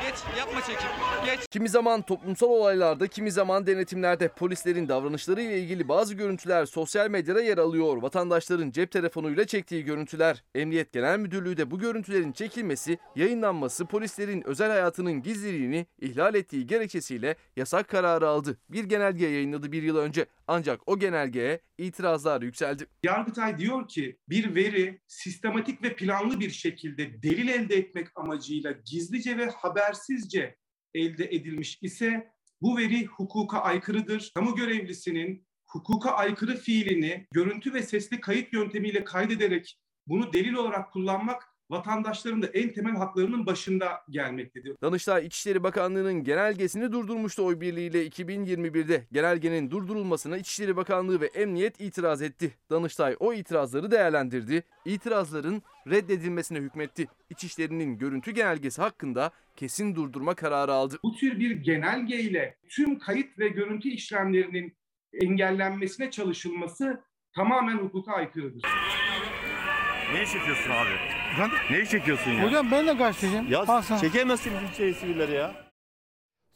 Geç, 0.00 0.14
yapma 0.38 0.60
çekim. 0.60 0.88
Geç. 1.24 1.48
Kimi 1.50 1.68
zaman 1.68 2.02
toplumsal 2.02 2.46
olaylarda, 2.48 3.06
kimi 3.06 3.30
zaman 3.30 3.66
denetimlerde 3.66 4.28
polislerin 4.28 4.88
davranışları 4.88 5.42
ile 5.42 5.58
ilgili 5.58 5.88
bazı 5.88 6.14
görüntüler 6.14 6.66
sosyal 6.66 7.10
medyada 7.10 7.42
yer 7.42 7.58
alıyor. 7.58 8.02
Vatandaşların 8.02 8.70
cep 8.70 8.90
telefonuyla 8.90 9.46
çektiği 9.46 9.84
görüntüler. 9.84 10.44
Emniyet 10.54 10.92
Genel 10.92 11.18
Müdürlüğü 11.18 11.56
de 11.56 11.70
bu 11.70 11.78
görüntülerin 11.78 12.32
çekilmesi, 12.32 12.98
yayınlanması 13.16 13.86
polislerin 13.86 14.42
özel 14.46 14.70
hayatının 14.70 15.22
gizliliğini 15.22 15.86
ihlal 16.00 16.34
ettiği 16.34 16.66
gerekçesiyle 16.66 17.36
yasak 17.56 17.88
kararı 17.88 18.28
aldı. 18.28 18.56
Bir 18.68 18.84
genelge 18.84 19.26
yayınladı 19.26 19.72
bir 19.72 19.82
yıl 19.82 19.96
önce. 19.96 20.26
Ancak 20.48 20.80
o 20.86 20.98
genelgeye 20.98 21.60
itirazlar 21.78 22.42
yükseldi. 22.42 22.86
Yargıtay 23.04 23.58
diyor 23.58 23.88
ki 23.88 24.18
bir 24.28 24.54
veri 24.54 25.00
sistematik 25.06 25.82
ve 25.82 25.96
planlı 25.96 26.40
bir 26.40 26.50
şekilde 26.50 27.22
delil 27.22 27.48
elde 27.48 27.76
etmek 27.76 28.08
amacıyla 28.16 28.72
gizlice 28.72 29.38
ve 29.38 29.46
habersizce 29.46 30.56
elde 30.94 31.24
edilmiş 31.24 31.78
ise 31.82 32.32
bu 32.62 32.78
veri 32.78 33.06
hukuka 33.06 33.58
aykırıdır. 33.58 34.32
Kamu 34.34 34.56
görevlisinin 34.56 35.46
hukuka 35.66 36.10
aykırı 36.10 36.56
fiilini 36.56 37.26
görüntü 37.32 37.74
ve 37.74 37.82
sesli 37.82 38.20
kayıt 38.20 38.52
yöntemiyle 38.52 39.04
kaydederek 39.04 39.78
bunu 40.06 40.32
delil 40.32 40.52
olarak 40.52 40.92
kullanmak 40.92 41.53
vatandaşların 41.70 42.42
da 42.42 42.46
en 42.46 42.72
temel 42.72 42.96
haklarının 42.96 43.46
başında 43.46 44.04
gelmektedir. 44.10 44.76
Danıştay 44.82 45.26
İçişleri 45.26 45.62
Bakanlığı'nın 45.62 46.24
genelgesini 46.24 46.92
durdurmuştu 46.92 47.46
oy 47.46 47.60
birliğiyle 47.60 48.06
2021'de. 48.06 49.06
Genelgenin 49.12 49.70
durdurulmasına 49.70 50.36
İçişleri 50.36 50.76
Bakanlığı 50.76 51.20
ve 51.20 51.26
Emniyet 51.26 51.80
itiraz 51.80 52.22
etti. 52.22 52.54
Danıştay 52.70 53.16
o 53.20 53.32
itirazları 53.32 53.90
değerlendirdi. 53.90 54.62
İtirazların 54.84 55.62
reddedilmesine 55.90 56.58
hükmetti. 56.58 57.08
İçişleri'nin 57.30 57.98
görüntü 57.98 58.30
genelgesi 58.30 58.82
hakkında 58.82 59.30
kesin 59.56 59.94
durdurma 59.94 60.34
kararı 60.34 60.72
aldı. 60.72 60.98
Bu 61.02 61.14
tür 61.14 61.38
bir 61.38 61.50
genelgeyle 61.50 62.56
tüm 62.68 62.98
kayıt 62.98 63.38
ve 63.38 63.48
görüntü 63.48 63.88
işlemlerinin 63.88 64.76
engellenmesine 65.12 66.10
çalışılması 66.10 67.00
tamamen 67.34 67.76
hukuka 67.76 68.12
aykırıdır. 68.12 68.62
Neyi 70.12 70.26
çekiyorsun 70.26 70.70
abi? 70.70 70.90
Neyi 71.70 71.88
çekiyorsun 71.88 72.30
ya? 72.30 72.44
Hocam 72.46 72.70
ben 72.70 72.86
de 72.86 72.92
gazeteciyim. 72.92 73.46
Ya 73.52 73.60
Al 73.60 73.82
sana. 73.82 73.98
çekemezsin 73.98 74.52
bu 74.70 74.74
şey 74.76 74.94
sivilleri 74.94 75.32
ya. 75.32 75.54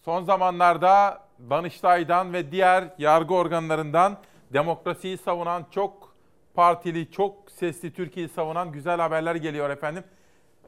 Son 0.04 0.24
zamanlarda 0.24 1.22
Danıştay'dan 1.50 2.32
ve 2.32 2.52
diğer 2.52 2.84
yargı 2.98 3.34
organlarından 3.34 4.18
demokrasiyi 4.52 5.18
savunan 5.18 5.66
çok 5.70 6.16
partili, 6.54 7.10
çok 7.10 7.50
sesli 7.50 7.92
Türkiye'yi 7.92 8.28
savunan 8.28 8.72
güzel 8.72 9.00
haberler 9.00 9.34
geliyor 9.34 9.70
efendim. 9.70 10.04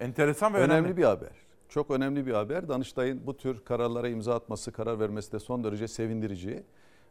Enteresan 0.01 0.55
ve 0.55 0.59
önemli. 0.59 0.73
Önemli 0.73 0.97
bir 0.97 1.05
haber. 1.05 1.31
Çok 1.69 1.91
önemli 1.91 2.27
bir 2.27 2.33
haber. 2.33 2.69
Danıştay'ın 2.69 3.27
bu 3.27 3.37
tür 3.37 3.65
kararlara 3.65 4.09
imza 4.09 4.35
atması, 4.35 4.73
karar 4.73 5.01
vermesi 5.01 5.33
de 5.33 5.39
son 5.39 5.65
derece 5.65 5.89
sevindirici. 5.89 6.63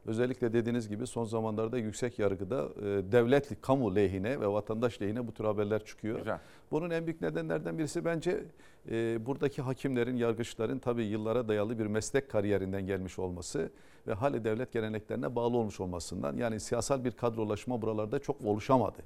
Özellikle 0.05 0.53
dediğiniz 0.53 0.89
gibi 0.89 1.07
son 1.07 1.25
zamanlarda 1.25 1.77
yüksek 1.77 2.19
yargıda 2.19 2.69
e, 2.81 3.11
devlet, 3.11 3.61
kamu 3.61 3.95
lehine 3.95 4.41
ve 4.41 4.47
vatandaş 4.47 5.01
lehine 5.01 5.27
bu 5.27 5.31
tür 5.31 5.45
haberler 5.45 5.85
çıkıyor. 5.85 6.17
Güzel. 6.17 6.39
Bunun 6.71 6.89
en 6.89 7.05
büyük 7.05 7.21
nedenlerden 7.21 7.77
birisi 7.77 8.05
bence 8.05 8.43
e, 8.91 9.25
buradaki 9.25 9.61
hakimlerin, 9.61 10.17
yargıçların 10.17 10.79
tabii 10.79 11.03
yıllara 11.03 11.47
dayalı 11.47 11.79
bir 11.79 11.85
meslek 11.85 12.29
kariyerinden 12.29 12.85
gelmiş 12.85 13.19
olması 13.19 13.71
ve 14.07 14.13
hali 14.13 14.43
devlet 14.43 14.73
geleneklerine 14.73 15.35
bağlı 15.35 15.57
olmuş 15.57 15.79
olmasından. 15.79 16.37
Yani 16.37 16.59
siyasal 16.59 17.05
bir 17.05 17.11
kadrolaşma 17.11 17.81
buralarda 17.81 18.19
çok 18.19 18.45
oluşamadı. 18.45 18.97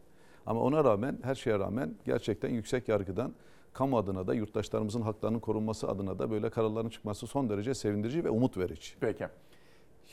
Ama 0.46 0.62
ona 0.62 0.84
rağmen, 0.84 1.18
her 1.24 1.36
şeye 1.36 1.60
rağmen 1.60 1.96
gerçekten 2.06 2.50
yüksek 2.50 2.88
yargıdan 2.88 3.34
kamu 3.74 3.98
adına 3.98 4.28
da 4.28 4.34
yurttaşlarımızın 4.34 5.02
haklarının 5.02 5.40
korunması 5.40 5.88
adına 5.88 6.20
da 6.20 6.32
böyle 6.32 6.50
kararların 6.50 6.90
çıkması 6.90 7.28
son 7.28 7.50
derece 7.50 7.74
sevindirici 7.74 8.24
ve 8.24 8.30
umut 8.30 8.58
verici. 8.58 8.92
Peki. 9.00 9.28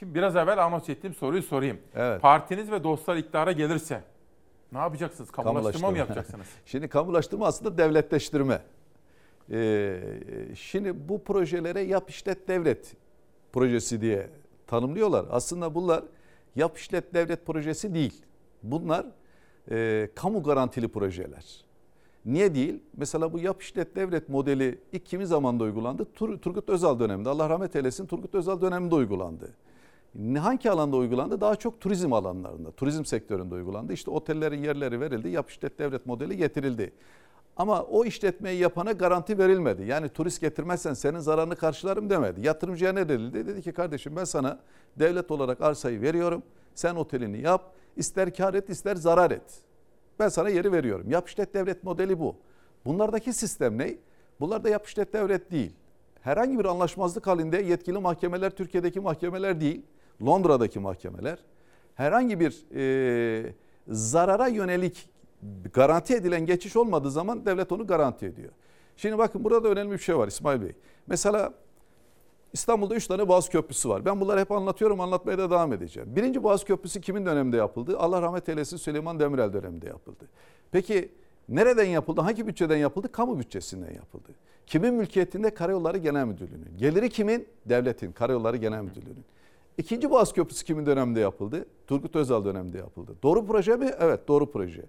Şimdi 0.00 0.14
biraz 0.14 0.36
evvel 0.36 0.64
anons 0.64 0.88
ettiğim 0.88 1.14
soruyu 1.14 1.42
sorayım. 1.42 1.78
Evet. 1.94 2.22
Partiniz 2.22 2.70
ve 2.70 2.84
dostlar 2.84 3.16
iktidara 3.16 3.52
gelirse 3.52 4.02
ne 4.72 4.78
yapacaksınız? 4.78 5.30
Kamulaştırma 5.30 5.90
mı 5.90 5.98
yapacaksınız? 5.98 6.46
Şimdi 6.66 6.88
kamulaştırma 6.88 7.46
aslında 7.46 7.78
devletleştirme. 7.78 8.62
Ee, 9.50 10.00
şimdi 10.54 11.08
bu 11.08 11.24
projelere 11.24 11.80
yap 11.80 12.10
işlet 12.10 12.48
devlet 12.48 12.96
projesi 13.52 14.00
diye 14.00 14.30
tanımlıyorlar. 14.66 15.26
Aslında 15.30 15.74
bunlar 15.74 16.04
yap 16.56 16.78
işlet 16.78 17.14
devlet 17.14 17.46
projesi 17.46 17.94
değil. 17.94 18.22
Bunlar 18.62 19.06
e, 19.70 20.08
kamu 20.14 20.42
garantili 20.42 20.88
projeler. 20.88 21.64
Niye 22.24 22.54
değil? 22.54 22.82
Mesela 22.96 23.32
bu 23.32 23.38
yap 23.38 23.62
işlet 23.62 23.96
devlet 23.96 24.28
modeli 24.28 24.78
ilk 24.92 25.06
kimi 25.06 25.26
zamanda 25.26 25.64
uygulandı? 25.64 26.04
Tur, 26.14 26.38
Turgut 26.38 26.68
Özal 26.68 27.00
döneminde. 27.00 27.28
Allah 27.28 27.48
rahmet 27.48 27.76
eylesin 27.76 28.06
Turgut 28.06 28.34
Özal 28.34 28.60
döneminde 28.60 28.94
uygulandı. 28.94 29.50
Hangi 30.18 30.70
alanda 30.70 30.96
uygulandı? 30.96 31.40
Daha 31.40 31.56
çok 31.56 31.80
turizm 31.80 32.12
alanlarında, 32.12 32.70
turizm 32.70 33.04
sektöründe 33.04 33.54
uygulandı. 33.54 33.92
İşte 33.92 34.10
otellerin 34.10 34.62
yerleri 34.62 35.00
verildi, 35.00 35.28
yap 35.28 35.50
işlet 35.50 35.78
devlet 35.78 36.06
modeli 36.06 36.36
getirildi. 36.36 36.92
Ama 37.56 37.82
o 37.82 38.04
işletmeyi 38.04 38.60
yapana 38.60 38.92
garanti 38.92 39.38
verilmedi. 39.38 39.84
Yani 39.84 40.08
turist 40.08 40.40
getirmezsen 40.40 40.94
senin 40.94 41.18
zararını 41.18 41.56
karşılarım 41.56 42.10
demedi. 42.10 42.46
Yatırımcıya 42.46 42.92
ne 42.92 43.08
denildi? 43.08 43.46
Dedi 43.46 43.62
ki 43.62 43.72
kardeşim 43.72 44.16
ben 44.16 44.24
sana 44.24 44.58
devlet 44.96 45.30
olarak 45.30 45.60
arsayı 45.60 46.00
veriyorum. 46.00 46.42
Sen 46.74 46.94
otelini 46.94 47.40
yap. 47.40 47.72
İster 47.96 48.34
kar 48.34 48.54
et 48.54 48.70
ister 48.70 48.96
zarar 48.96 49.30
et. 49.30 49.62
Ben 50.18 50.28
sana 50.28 50.48
yeri 50.48 50.72
veriyorum. 50.72 51.10
Yap 51.10 51.28
işlet 51.28 51.54
devlet 51.54 51.84
modeli 51.84 52.18
bu. 52.18 52.36
Bunlardaki 52.84 53.32
sistem 53.32 53.78
ne? 53.78 53.96
Bunlar 54.40 54.64
da 54.64 54.68
yap 54.68 54.86
işlet 54.86 55.12
devlet 55.12 55.50
değil. 55.50 55.72
Herhangi 56.20 56.58
bir 56.58 56.64
anlaşmazlık 56.64 57.26
halinde 57.26 57.56
yetkili 57.62 57.98
mahkemeler 57.98 58.50
Türkiye'deki 58.50 59.00
mahkemeler 59.00 59.60
değil. 59.60 59.82
Londra'daki 60.26 60.78
mahkemeler. 60.78 61.38
Herhangi 61.94 62.40
bir 62.40 62.64
e, 62.74 63.52
zarara 63.88 64.46
yönelik 64.46 65.10
garanti 65.72 66.14
edilen 66.14 66.46
geçiş 66.46 66.76
olmadığı 66.76 67.10
zaman 67.10 67.46
devlet 67.46 67.72
onu 67.72 67.86
garanti 67.86 68.26
ediyor. 68.26 68.50
Şimdi 68.96 69.18
bakın 69.18 69.44
burada 69.44 69.68
önemli 69.68 69.92
bir 69.92 69.98
şey 69.98 70.16
var 70.16 70.28
İsmail 70.28 70.60
Bey. 70.62 70.72
Mesela 71.06 71.54
İstanbul'da 72.52 72.94
3 72.94 73.06
tane 73.06 73.28
Boğaz 73.28 73.48
Köprüsü 73.48 73.88
var. 73.88 74.04
Ben 74.04 74.20
bunları 74.20 74.40
hep 74.40 74.52
anlatıyorum, 74.52 75.00
anlatmaya 75.00 75.38
da 75.38 75.50
devam 75.50 75.72
edeceğim. 75.72 76.16
Birinci 76.16 76.42
Boğaz 76.42 76.64
Köprüsü 76.64 77.00
kimin 77.00 77.26
döneminde 77.26 77.56
yapıldı? 77.56 77.98
Allah 77.98 78.22
rahmet 78.22 78.48
eylesin 78.48 78.76
Süleyman 78.76 79.20
Demirel 79.20 79.52
döneminde 79.52 79.86
yapıldı. 79.86 80.24
Peki 80.72 81.12
nereden 81.48 81.84
yapıldı? 81.84 82.20
Hangi 82.20 82.46
bütçeden 82.46 82.76
yapıldı? 82.76 83.12
Kamu 83.12 83.38
bütçesinden 83.38 83.94
yapıldı. 83.94 84.28
Kimin 84.66 84.94
mülkiyetinde? 84.94 85.54
Karayolları 85.54 85.98
Genel 85.98 86.24
Müdürlüğü'nün. 86.24 86.78
Geliri 86.78 87.10
kimin? 87.10 87.48
Devletin, 87.66 88.12
Karayolları 88.12 88.56
Genel 88.56 88.82
Müdürlüğü'nün. 88.82 89.24
İkinci 89.78 90.10
Boğaz 90.10 90.32
Köprüsü 90.32 90.64
kimin 90.64 90.86
döneminde 90.86 91.20
yapıldı? 91.20 91.66
Turgut 91.86 92.16
Özal 92.16 92.44
döneminde 92.44 92.78
yapıldı. 92.78 93.14
Doğru 93.22 93.46
proje 93.46 93.76
mi? 93.76 93.90
Evet 93.98 94.28
doğru 94.28 94.50
proje. 94.50 94.84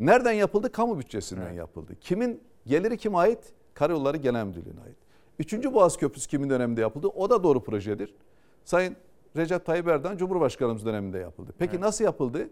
Nereden 0.00 0.32
yapıldı? 0.32 0.72
Kamu 0.72 0.98
bütçesinden 0.98 1.52
yapıldı. 1.52 1.92
Kimin 2.00 2.40
geliri 2.66 2.98
kime 2.98 3.18
ait? 3.18 3.52
Karayolları 3.74 4.16
Genel 4.16 4.46
Müdürlüğü'ne 4.46 4.80
ait. 4.80 4.96
Üçüncü 5.38 5.74
Boğaz 5.74 5.96
Köprüsü 5.96 6.28
kimin 6.28 6.50
döneminde 6.50 6.80
yapıldı? 6.80 7.06
O 7.06 7.30
da 7.30 7.42
doğru 7.42 7.64
projedir. 7.64 8.14
Sayın 8.64 8.96
Recep 9.36 9.66
Tayyip 9.66 9.88
Erdoğan 9.88 10.16
Cumhurbaşkanımız 10.16 10.86
döneminde 10.86 11.18
yapıldı. 11.18 11.52
Peki 11.58 11.80
nasıl 11.80 12.04
yapıldı? 12.04 12.48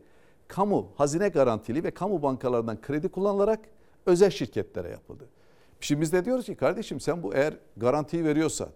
Kamu, 0.49 0.89
hazine 0.97 1.29
garantili 1.29 1.85
ve 1.85 1.91
kamu 1.91 2.23
bankalarından 2.23 2.81
kredi 2.81 3.09
kullanılarak 3.09 3.61
özel 4.07 4.31
şirketlere 4.31 4.89
yapıldı. 4.89 5.29
Şimdi 5.81 6.01
biz 6.01 6.13
de 6.13 6.25
diyoruz 6.25 6.47
ki 6.47 6.55
kardeşim 6.55 7.01
sen 7.01 7.23
bu 7.23 7.35
eğer 7.35 7.55
garantiyi 7.77 8.25
veriyorsan, 8.25 8.69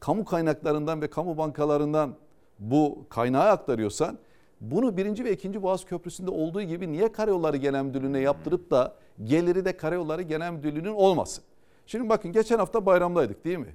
kamu 0.00 0.24
kaynaklarından 0.24 1.02
ve 1.02 1.10
kamu 1.10 1.38
bankalarından 1.38 2.14
bu 2.60 3.06
kaynağı 3.08 3.48
aktarıyorsan 3.48 4.18
bunu 4.60 4.96
birinci 4.96 5.24
ve 5.24 5.32
ikinci 5.32 5.62
Boğaz 5.62 5.84
Köprüsü'nde 5.84 6.30
olduğu 6.30 6.62
gibi 6.62 6.92
niye 6.92 7.12
Karayolları 7.12 7.56
Genel 7.56 7.84
Müdürlüğü'ne 7.84 8.20
yaptırıp 8.20 8.70
da 8.70 8.96
geliri 9.24 9.64
de 9.64 9.76
Karayolları 9.76 10.22
Genel 10.22 10.52
Müdürlüğü'nün 10.52 10.94
olmasın? 10.94 11.44
Şimdi 11.86 12.08
bakın 12.08 12.32
geçen 12.32 12.58
hafta 12.58 12.86
bayramdaydık 12.86 13.44
değil 13.44 13.58
mi? 13.58 13.74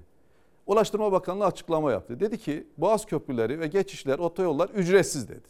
Ulaştırma 0.65 1.11
Bakanlığı 1.11 1.45
açıklama 1.45 1.91
yaptı. 1.91 2.19
Dedi 2.19 2.37
ki 2.37 2.67
Boğaz 2.77 3.05
köprüleri 3.05 3.59
ve 3.59 3.67
geçişler, 3.67 4.19
otoyollar 4.19 4.69
ücretsiz 4.69 5.29
dedi. 5.29 5.47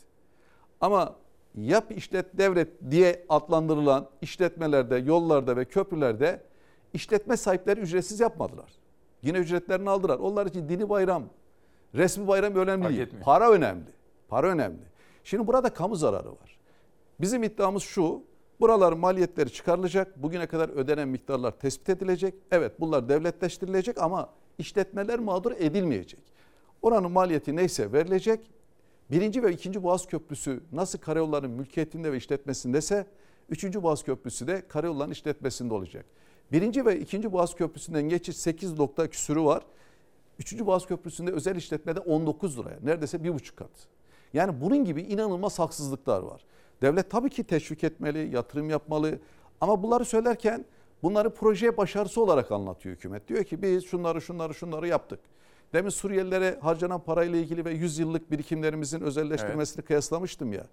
Ama 0.82 1.16
yap 1.56 1.92
işlet 1.92 2.38
devret 2.38 2.70
diye 2.92 3.26
adlandırılan 3.30 4.10
işletmelerde, 4.22 4.96
yollarda 4.96 5.58
ve 5.58 5.66
köprülerde 5.66 6.44
işletme 6.94 7.38
sahipleri 7.38 7.80
ücretsiz 7.80 8.20
yapmadılar. 8.20 8.72
Yine 9.22 9.38
ücretlerini 9.38 9.90
aldılar. 9.90 10.20
Onlar 10.20 10.46
için 10.46 10.70
dini 10.70 10.90
bayram, 10.90 11.24
resmi 11.96 12.28
bayram 12.28 12.56
önemli 12.56 12.84
Fark 12.84 12.94
değil. 12.94 13.02
etmiyor. 13.02 13.26
Para 13.26 13.52
önemli. 13.52 13.90
Para 14.28 14.48
önemli. 14.48 14.82
Şimdi 15.24 15.48
burada 15.48 15.70
kamu 15.70 15.96
zararı 15.96 16.32
var. 16.32 16.60
Bizim 17.22 17.44
iddiamız 17.44 17.84
şu. 17.84 18.24
Buraların 18.60 19.00
maliyetleri 19.00 19.54
çıkarılacak. 19.54 20.24
Bugüne 20.24 20.48
kadar 20.48 20.70
ödenen 20.70 21.08
miktarlar 21.08 21.52
tespit 21.52 21.90
edilecek. 21.90 22.34
Evet 22.52 22.80
bunlar 22.80 23.10
devletleştirilecek 23.10 24.02
ama 24.02 24.30
işletmeler 24.58 25.20
mağdur 25.20 25.52
edilmeyecek. 25.52 26.20
Oranın 26.82 27.12
maliyeti 27.12 27.56
neyse 27.56 27.92
verilecek. 27.94 28.52
Birinci 29.12 29.44
ve 29.44 29.52
ikinci 29.52 29.84
Boğaz 29.84 30.08
Köprüsü 30.08 30.64
nasıl 30.72 31.00
karayolların 31.00 31.52
mülkiyetinde 31.52 32.12
ve 32.12 32.18
işletmesindeyse 32.18 33.06
üçüncü 33.50 33.84
Boğaz 33.84 34.04
Köprüsü 34.04 34.48
de 34.48 34.68
karayolların 34.68 35.12
işletmesinde 35.12 35.74
olacak. 35.74 36.06
Birinci 36.52 36.86
ve 36.86 37.00
ikinci 37.00 37.32
Boğaz 37.32 37.56
Köprüsü'nden 37.56 38.10
geçiş 38.10 38.38
8 38.38 38.74
nokta 38.80 39.08
küsürü 39.10 39.42
var. 39.42 39.64
Üçüncü 40.40 40.66
Boğaz 40.66 40.86
Köprüsü'nde 40.86 41.32
özel 41.32 41.56
işletmede 41.56 42.00
19 42.00 42.60
liraya 42.60 42.80
neredeyse 42.84 43.24
bir 43.24 43.34
buçuk 43.34 43.58
kat. 43.58 43.70
Yani 44.34 44.62
bunun 44.62 44.86
gibi 44.86 45.02
inanılmaz 45.02 45.60
haksızlıklar 45.60 46.22
var. 46.22 46.46
Devlet 46.82 47.12
tabii 47.12 47.30
ki 47.30 47.44
teşvik 47.44 47.84
etmeli, 47.84 48.36
yatırım 48.36 48.70
yapmalı 48.70 49.20
ama 49.62 49.84
bunları 49.84 50.06
söylerken 50.06 50.66
bunları 51.04 51.30
projeye 51.30 51.78
başarısı 51.78 52.22
olarak 52.22 52.52
anlatıyor 52.52 52.96
hükümet. 52.96 53.28
Diyor 53.28 53.44
ki 53.44 53.62
biz 53.62 53.86
şunları 53.86 54.22
şunları 54.22 54.54
şunları 54.54 54.88
yaptık. 54.88 55.20
Demin 55.74 55.90
Suriyelilere 55.90 56.60
harcanan 56.62 57.00
parayla 57.00 57.38
ilgili 57.40 57.66
ve 57.66 57.72
100 57.72 58.00
yıllık 58.00 58.32
birikimlerimizin 58.32 59.02
özelleştirmesini 59.02 59.86
kıyaslamıştım 59.86 60.54
ya. 60.54 60.66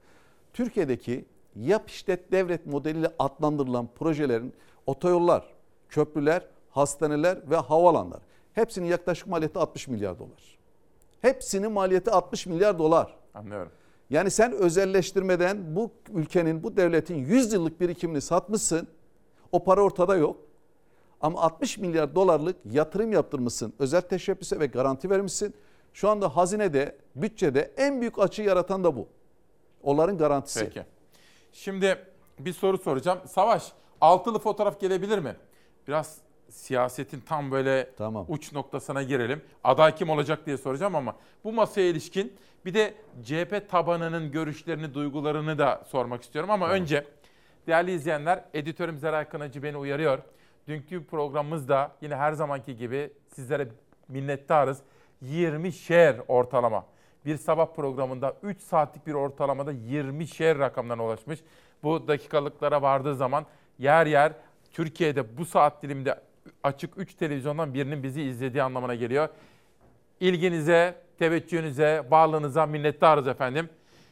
Türkiye'deki 0.52 1.24
yap 1.56 1.90
işlet 1.90 2.32
devlet 2.32 2.66
modeliyle 2.66 3.12
adlandırılan 3.18 3.88
projelerin 3.98 4.54
otoyollar, 4.86 5.44
köprüler, 5.88 6.46
hastaneler 6.70 7.50
ve 7.50 7.56
havalanlar 7.56 8.20
hepsinin 8.52 8.86
yaklaşık 8.86 9.26
maliyeti 9.26 9.58
60 9.58 9.88
milyar 9.88 10.18
dolar. 10.18 10.58
Hepsinin 11.20 11.72
maliyeti 11.72 12.10
60 12.10 12.46
milyar 12.46 12.78
dolar. 12.78 13.16
Anlıyorum. 13.34 13.72
Yani 14.10 14.30
sen 14.30 14.52
özelleştirmeden 14.52 15.76
bu 15.76 15.90
ülkenin, 16.14 16.62
bu 16.62 16.76
devletin 16.76 17.14
100 17.14 17.52
yıllık 17.52 17.80
birikimini 17.80 18.20
satmışsın. 18.20 18.88
O 19.52 19.64
para 19.64 19.80
ortada 19.82 20.16
yok. 20.16 20.36
Ama 21.20 21.40
60 21.40 21.78
milyar 21.78 22.14
dolarlık 22.14 22.56
yatırım 22.64 23.12
yaptırmışsın. 23.12 23.72
Özel 23.78 24.00
teşebbüse 24.00 24.60
ve 24.60 24.66
garanti 24.66 25.10
vermişsin. 25.10 25.54
Şu 25.92 26.08
anda 26.08 26.36
hazinede, 26.36 26.96
bütçede 27.16 27.72
en 27.76 28.00
büyük 28.00 28.18
açığı 28.18 28.42
yaratan 28.42 28.84
da 28.84 28.96
bu. 28.96 29.08
Onların 29.82 30.18
garantisi. 30.18 30.64
Peki. 30.64 30.84
Şimdi 31.52 31.98
bir 32.38 32.52
soru 32.52 32.78
soracağım. 32.78 33.18
Savaş, 33.26 33.72
altılı 34.00 34.38
fotoğraf 34.38 34.80
gelebilir 34.80 35.18
mi? 35.18 35.36
Biraz 35.88 36.18
siyasetin 36.52 37.20
tam 37.20 37.50
böyle 37.50 37.90
uç 38.28 38.52
noktasına 38.52 39.02
girelim. 39.02 39.42
Aday 39.64 39.94
kim 39.94 40.10
olacak 40.10 40.46
diye 40.46 40.56
soracağım 40.56 40.94
ama 40.94 41.16
bu 41.44 41.52
masaya 41.52 41.88
ilişkin 41.88 42.32
bir 42.64 42.74
de 42.74 42.94
CHP 43.24 43.68
tabanının 43.70 44.32
görüşlerini, 44.32 44.94
duygularını 44.94 45.58
da 45.58 45.82
sormak 45.88 46.22
istiyorum. 46.22 46.50
Ama 46.50 46.68
önce 46.68 47.06
değerli 47.66 47.92
izleyenler, 47.92 48.44
editörüm 48.54 48.98
Zeray 48.98 49.28
Kınacı 49.28 49.62
beni 49.62 49.76
uyarıyor. 49.76 50.18
Dünkü 50.68 51.06
programımızda 51.06 51.92
yine 52.00 52.16
her 52.16 52.32
zamanki 52.32 52.76
gibi 52.76 53.10
sizlere 53.34 53.68
minnettarız. 54.08 54.78
20 55.22 55.72
şer 55.72 56.16
ortalama. 56.28 56.86
Bir 57.24 57.36
sabah 57.36 57.66
programında 57.74 58.36
3 58.42 58.60
saatlik 58.60 59.06
bir 59.06 59.14
ortalamada 59.14 59.72
20 59.72 60.28
şer 60.28 60.58
rakamlarına 60.58 61.04
ulaşmış. 61.04 61.40
Bu 61.82 62.08
dakikalıklara 62.08 62.82
vardığı 62.82 63.14
zaman 63.14 63.46
yer 63.78 64.06
yer 64.06 64.32
Türkiye'de 64.72 65.38
bu 65.38 65.44
saat 65.44 65.82
diliminde 65.82 66.20
açık 66.62 66.98
3 66.98 67.14
televizyondan 67.14 67.74
birinin 67.74 68.02
bizi 68.02 68.22
izlediği 68.22 68.62
anlamına 68.62 68.94
geliyor. 68.94 69.28
İlginize, 70.20 70.94
teveccühünüze, 71.18 72.06
varlığınıza 72.10 72.66
minnettarız 72.66 73.26
efendim. 73.28 73.68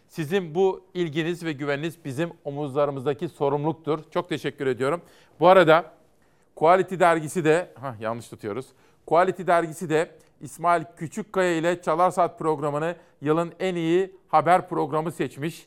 Sizin 0.08 0.54
bu 0.54 0.84
ilginiz 0.94 1.44
ve 1.44 1.52
güveniniz 1.52 2.04
bizim 2.04 2.30
omuzlarımızdaki 2.44 3.28
sorumluluktur. 3.28 3.98
Çok 4.10 4.28
teşekkür 4.28 4.66
ediyorum. 4.66 5.02
Bu 5.40 5.48
arada 5.48 5.92
Quality 6.56 6.94
dergisi 6.98 7.44
de, 7.44 7.72
hah, 7.80 8.00
yanlış 8.00 8.28
tutuyoruz. 8.28 8.66
Quality 9.06 9.42
dergisi 9.46 9.90
de 9.90 10.10
İsmail 10.40 10.84
Küçükkaya 10.96 11.56
ile 11.56 11.82
Çalar 11.82 12.10
Saat 12.10 12.38
programını 12.38 12.96
yılın 13.20 13.52
en 13.60 13.74
iyi 13.74 14.16
haber 14.28 14.68
programı 14.68 15.12
seçmiş. 15.12 15.66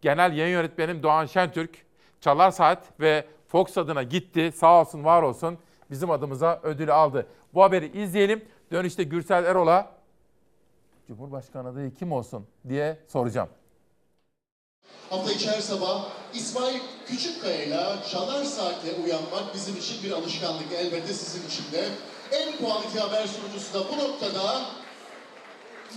Genel 0.00 0.36
yayın 0.36 0.52
yönetmenim 0.52 1.02
Doğan 1.02 1.26
Şentürk, 1.26 1.86
Çalar 2.20 2.50
Saat 2.50 3.00
ve 3.00 3.24
Fox 3.48 3.78
adına 3.78 4.02
gitti. 4.02 4.52
Sağ 4.54 4.80
olsun, 4.80 5.04
var 5.04 5.22
olsun. 5.22 5.58
Bizim 5.92 6.10
adımıza 6.10 6.60
ödülü 6.62 6.92
aldı. 6.92 7.26
Bu 7.54 7.62
haberi 7.62 8.02
izleyelim. 8.02 8.44
Dönüşte 8.72 9.02
Gürsel 9.02 9.44
Erol'a 9.44 9.90
Cumhurbaşkanı 11.08 11.68
adayı 11.68 11.94
kim 11.94 12.12
olsun 12.12 12.46
diye 12.68 12.98
soracağım. 13.08 13.48
Hafta 15.10 15.32
içi 15.32 15.50
her 15.50 15.60
sabah 15.60 16.08
İsmail 16.34 16.80
Küçükkaya 17.06 17.62
ile 17.64 17.80
Çalar 18.10 18.44
Saat'le 18.44 19.04
uyanmak 19.04 19.54
bizim 19.54 19.76
için 19.76 20.02
bir 20.02 20.12
alışkanlık. 20.12 20.72
Elbette 20.72 21.12
sizin 21.12 21.48
için 21.48 21.72
de. 21.72 21.88
En 22.32 22.56
kualite 22.56 23.00
haber 23.00 23.26
sunucusu 23.26 23.74
da 23.74 23.92
bu 23.92 23.98
noktada 23.98 24.62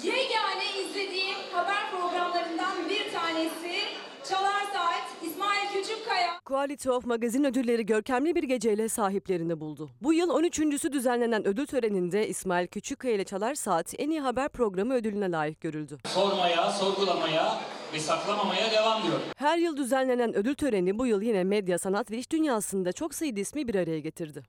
Yegane 0.04 0.66
izlediğim 0.86 1.38
haber 1.54 1.92
programlarından 1.92 2.90
bir 2.90 3.14
tanesi 3.14 3.80
Çalar 4.30 4.64
Saat 4.74 5.24
İsmail 5.24 5.68
Küçükkaya. 5.74 6.40
Quality 6.46 6.90
of 6.90 7.06
Magazine 7.06 7.48
ödülleri 7.48 7.86
görkemli 7.86 8.36
bir 8.36 8.44
geceyle 8.44 8.90
sahiplerini 8.90 9.60
buldu. 9.60 9.90
Bu 10.02 10.14
yıl 10.14 10.30
13.sü 10.30 10.92
düzenlenen 10.94 11.48
ödül 11.48 11.66
töreninde 11.66 12.28
İsmail 12.28 12.68
Küçükkaya 12.68 13.14
ile 13.14 13.24
Çalar 13.24 13.56
Saat 13.56 13.94
en 13.98 14.10
iyi 14.10 14.22
haber 14.22 14.50
programı 14.50 14.94
ödülüne 14.94 15.32
layık 15.32 15.62
görüldü. 15.62 15.98
sormaya, 16.08 16.72
sorgulamaya 16.72 17.60
ve 17.94 18.00
saklamamaya 18.00 18.72
devam 18.72 19.04
diyor. 19.04 19.20
Her 19.38 19.58
yıl 19.58 19.78
düzenlenen 19.78 20.36
ödül 20.36 20.56
töreni 20.56 21.00
bu 21.00 21.06
yıl 21.08 21.22
yine 21.22 21.44
medya, 21.44 21.80
sanat 21.80 22.12
ve 22.12 22.18
iş 22.18 22.32
dünyasında 22.32 22.92
çok 22.92 23.16
sayıda 23.16 23.40
ismi 23.40 23.68
bir 23.68 23.76
araya 23.76 24.00
getirdi. 24.00 24.44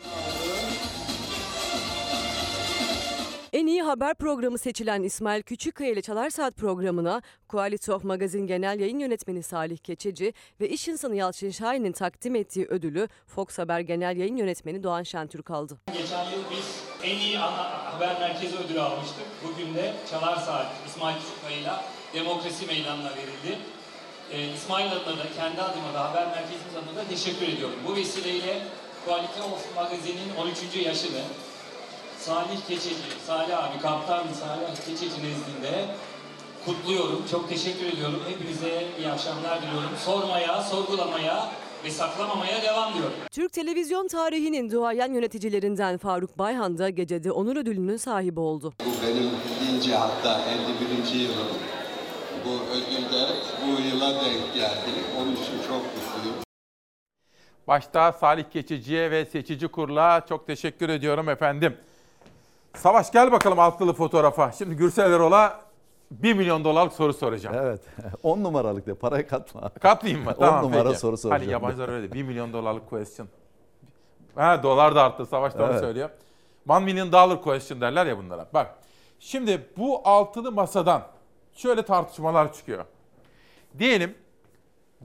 En 3.57 3.67
iyi 3.67 3.83
haber 3.83 4.15
programı 4.15 4.59
seçilen 4.59 5.03
İsmail 5.03 5.43
Küçükkaya 5.43 5.91
ile 5.91 6.03
Çalar 6.03 6.31
Saat 6.31 6.57
programına 6.57 7.23
Quality 7.49 7.93
of 7.93 8.05
Magazine 8.05 8.47
Genel 8.47 8.81
Yayın 8.81 8.99
Yönetmeni 8.99 9.43
Salih 9.43 9.79
Keçeci 9.79 10.33
ve 10.61 10.69
iş 10.69 10.89
insanı 10.89 11.17
Yalçın 11.17 11.51
Şahin'in 11.51 11.93
takdim 11.93 12.35
ettiği 12.35 12.67
ödülü 12.67 13.09
Fox 13.27 13.59
Haber 13.59 13.81
Genel 13.81 14.17
Yayın 14.17 14.37
Yönetmeni 14.37 14.83
Doğan 14.83 15.03
Şentürk 15.03 15.51
aldı. 15.51 15.79
Geçen 15.93 16.25
yıl 16.25 16.43
biz 16.51 16.83
en 17.03 17.19
iyi 17.19 17.39
ana 17.39 17.95
haber 17.95 18.21
merkezi 18.21 18.57
ödülü 18.57 18.81
almıştık. 18.81 19.27
Bugün 19.45 19.75
de 19.75 19.95
Çalar 20.11 20.37
Saat 20.37 20.67
İsmail 20.87 21.17
Küçükkaya'yla 21.17 21.85
Demokrasi 22.15 22.67
Meydanı'na 22.67 23.11
verildi. 23.11 23.59
Ee, 24.33 24.53
İsmail 24.53 24.93
adına 24.93 25.19
da 25.19 25.33
kendi 25.37 25.63
adıma 25.63 25.95
da 25.95 26.11
haber 26.11 26.27
merkezimiz 26.27 26.77
adına 26.77 26.97
da 26.97 27.09
teşekkür 27.09 27.49
ediyorum. 27.49 27.79
Bu 27.89 27.97
vesileyle 27.97 28.63
Quality 29.07 29.41
of 29.41 29.77
Magazine'in 29.77 30.35
13. 30.37 30.87
yaşını 30.87 31.23
Salih 32.27 32.61
Keçeci, 32.69 32.95
Salih 33.27 33.65
abi, 33.65 33.79
Kaptan 33.83 34.25
Salih 34.33 34.77
Keçeci 34.87 35.17
nezdinde 35.17 35.85
kutluyorum. 36.65 37.27
Çok 37.31 37.49
teşekkür 37.49 37.87
ediyorum. 37.87 38.23
Hepinize 38.29 38.87
iyi 38.99 39.09
akşamlar 39.09 39.63
diliyorum. 39.63 39.91
Sormaya, 40.05 40.63
sorgulamaya 40.63 41.51
ve 41.85 41.91
saklamamaya 41.91 42.63
devam 42.63 42.95
diyorum. 42.95 43.13
Türk 43.33 43.53
televizyon 43.53 44.09
tarihinin 44.09 44.71
duayen 44.71 45.13
yöneticilerinden 45.13 45.99
Faruk 45.99 46.39
Bayhan 46.39 46.79
da 46.79 46.91
gecede 46.91 47.33
onur 47.33 47.57
ödülünün 47.57 47.97
sahibi 47.97 48.41
oldu. 48.41 48.73
Bu 48.81 49.07
benim 49.07 49.31
birinci 49.61 49.95
hatta 49.95 50.41
51. 51.11 51.21
yılım. 51.21 51.47
Bu 52.45 52.51
ödül 52.73 53.13
de 53.13 53.27
bu 53.63 53.83
yıla 53.83 54.15
denk 54.15 54.55
geldi. 54.55 54.91
Onun 55.21 55.33
için 55.33 55.69
çok 55.69 55.83
mutluyum. 55.83 56.37
Başta 57.69 58.13
Salih 58.13 58.45
Keçici'ye 58.53 59.11
ve 59.11 59.25
seçici 59.25 59.69
kurula 59.69 60.27
çok 60.29 60.47
teşekkür 60.47 60.89
ediyorum 60.89 61.29
efendim. 61.29 61.77
Savaş 62.77 63.13
gel 63.13 63.33
bakalım 63.33 63.59
altılı 63.59 63.93
fotoğrafa. 63.93 64.53
Şimdi 64.53 64.77
Gürsel 64.77 65.13
Erol'a 65.13 65.61
1 66.11 66.35
milyon 66.35 66.65
dolarlık 66.65 66.93
soru 66.93 67.13
soracağım. 67.13 67.57
Evet. 67.59 67.81
10 68.23 68.45
numaralık 68.45 68.87
de 68.87 68.95
parayı 68.95 69.27
katma. 69.29 69.69
Katlayayım 69.69 70.25
mı? 70.25 70.31
10 70.39 70.41
Tamam 70.41 70.65
numara 70.65 70.89
peki. 70.89 70.99
soru 70.99 71.17
soracağım. 71.17 71.43
Hani 71.43 71.53
yabancılar 71.53 71.89
öyle 71.89 72.13
1 72.13 72.23
milyon 72.23 72.53
dolarlık 72.53 72.89
question. 72.91 73.29
Ha 74.35 74.63
dolar 74.63 74.95
da 74.95 75.03
arttı. 75.03 75.27
Savaş 75.27 75.55
da 75.55 75.65
onu 75.65 75.71
Evet. 75.71 75.81
söylüyor. 75.81 76.11
1 76.69 76.83
million 76.83 77.13
dollar 77.13 77.43
question 77.43 77.81
derler 77.81 78.07
ya 78.07 78.19
bunlara. 78.19 78.47
Bak 78.55 78.75
şimdi 79.21 79.67
bu 79.77 80.09
altılı 80.09 80.53
masadan 80.53 81.03
şöyle 81.53 81.83
tartışmalar 81.83 82.53
çıkıyor. 82.53 82.85
Diyelim 83.79 84.15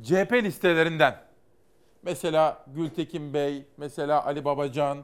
CHP 0.03 0.31
listelerinden 0.33 1.15
mesela 2.03 2.63
Gültekin 2.67 3.33
Bey, 3.33 3.65
mesela 3.77 4.25
Ali 4.25 4.45
Babacan, 4.45 4.97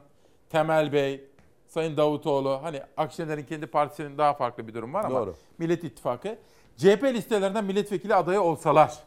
Temel 0.50 0.92
Bey, 0.92 1.24
Sayın 1.68 1.96
Davutoğlu 1.96 2.58
hani 2.62 2.82
Akşener'in 2.96 3.44
kendi 3.44 3.66
partisinin 3.66 4.18
daha 4.18 4.34
farklı 4.34 4.68
bir 4.68 4.74
durum 4.74 4.94
var 4.94 5.04
ama 5.04 5.20
Doğru. 5.20 5.34
Millet 5.58 5.84
İttifakı 5.84 6.38
CHP 6.76 7.04
listelerinden 7.04 7.64
milletvekili 7.64 8.14
adayı 8.14 8.40
olsalar 8.40 8.98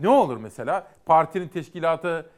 ne 0.00 0.08
olur 0.08 0.36
mesela? 0.36 0.86
Partinin 1.06 1.48
teşkilatı 1.48 2.30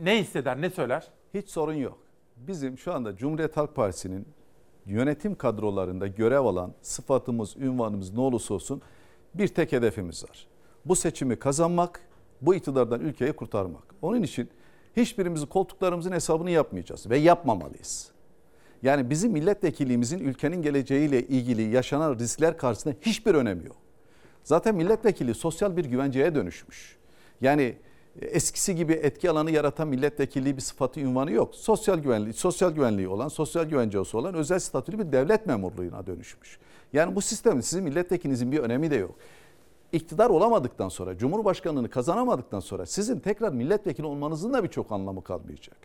ne 0.00 0.20
hisseder, 0.22 0.60
ne 0.60 0.70
söyler? 0.70 1.08
Hiç 1.34 1.48
sorun 1.48 1.74
yok. 1.74 1.98
Bizim 2.36 2.78
şu 2.78 2.92
anda 2.92 3.16
Cumhuriyet 3.16 3.56
Halk 3.56 3.76
Partisi'nin 3.76 4.28
yönetim 4.86 5.34
kadrolarında 5.34 6.06
görev 6.06 6.40
alan 6.40 6.72
sıfatımız, 6.82 7.56
ünvanımız 7.56 8.12
ne 8.14 8.20
olursa 8.20 8.54
olsun 8.54 8.82
bir 9.34 9.48
tek 9.48 9.72
hedefimiz 9.72 10.24
var. 10.24 10.46
Bu 10.84 10.96
seçimi 10.96 11.38
kazanmak, 11.38 12.00
bu 12.40 12.54
iktidardan 12.54 13.00
ülkeyi 13.00 13.32
kurtarmak. 13.32 13.94
Onun 14.02 14.22
için 14.22 14.50
hiçbirimiz 14.96 15.48
koltuklarımızın 15.48 16.12
hesabını 16.12 16.50
yapmayacağız 16.50 17.10
ve 17.10 17.18
yapmamalıyız. 17.18 18.12
Yani 18.82 19.10
bizim 19.10 19.32
milletvekilliğimizin 19.32 20.18
ülkenin 20.18 20.62
geleceğiyle 20.62 21.26
ilgili 21.26 21.62
yaşanan 21.62 22.18
riskler 22.18 22.58
karşısında 22.58 22.94
hiçbir 23.00 23.34
önemi 23.34 23.66
yok. 23.66 23.76
Zaten 24.44 24.74
milletvekili 24.74 25.34
sosyal 25.34 25.76
bir 25.76 25.84
güvenceye 25.84 26.34
dönüşmüş. 26.34 26.96
Yani 27.40 27.76
eskisi 28.20 28.74
gibi 28.74 28.92
etki 28.92 29.30
alanı 29.30 29.50
yaratan 29.50 29.88
milletvekilliği 29.88 30.56
bir 30.56 30.62
sıfatı 30.62 31.00
ünvanı 31.00 31.32
yok. 31.32 31.54
Sosyal 31.54 31.98
güvenliği, 31.98 32.32
sosyal 32.32 32.70
güvenliği 32.70 33.08
olan, 33.08 33.28
sosyal 33.28 33.64
güvencesi 33.64 34.16
olan 34.16 34.34
özel 34.34 34.58
statülü 34.58 34.98
bir 34.98 35.12
devlet 35.12 35.46
memurluğuna 35.46 36.06
dönüşmüş. 36.06 36.58
Yani 36.92 37.14
bu 37.14 37.20
sistemin 37.20 37.60
sizin 37.60 37.84
milletvekilinizin 37.84 38.52
bir 38.52 38.58
önemi 38.58 38.90
de 38.90 38.96
yok. 38.96 39.14
İktidar 39.92 40.30
olamadıktan 40.30 40.88
sonra, 40.88 41.18
Cumhurbaşkanlığını 41.18 41.90
kazanamadıktan 41.90 42.60
sonra 42.60 42.86
sizin 42.86 43.20
tekrar 43.20 43.52
milletvekili 43.52 44.06
olmanızın 44.06 44.52
da 44.52 44.64
birçok 44.64 44.92
anlamı 44.92 45.24
kalmayacak. 45.24 45.76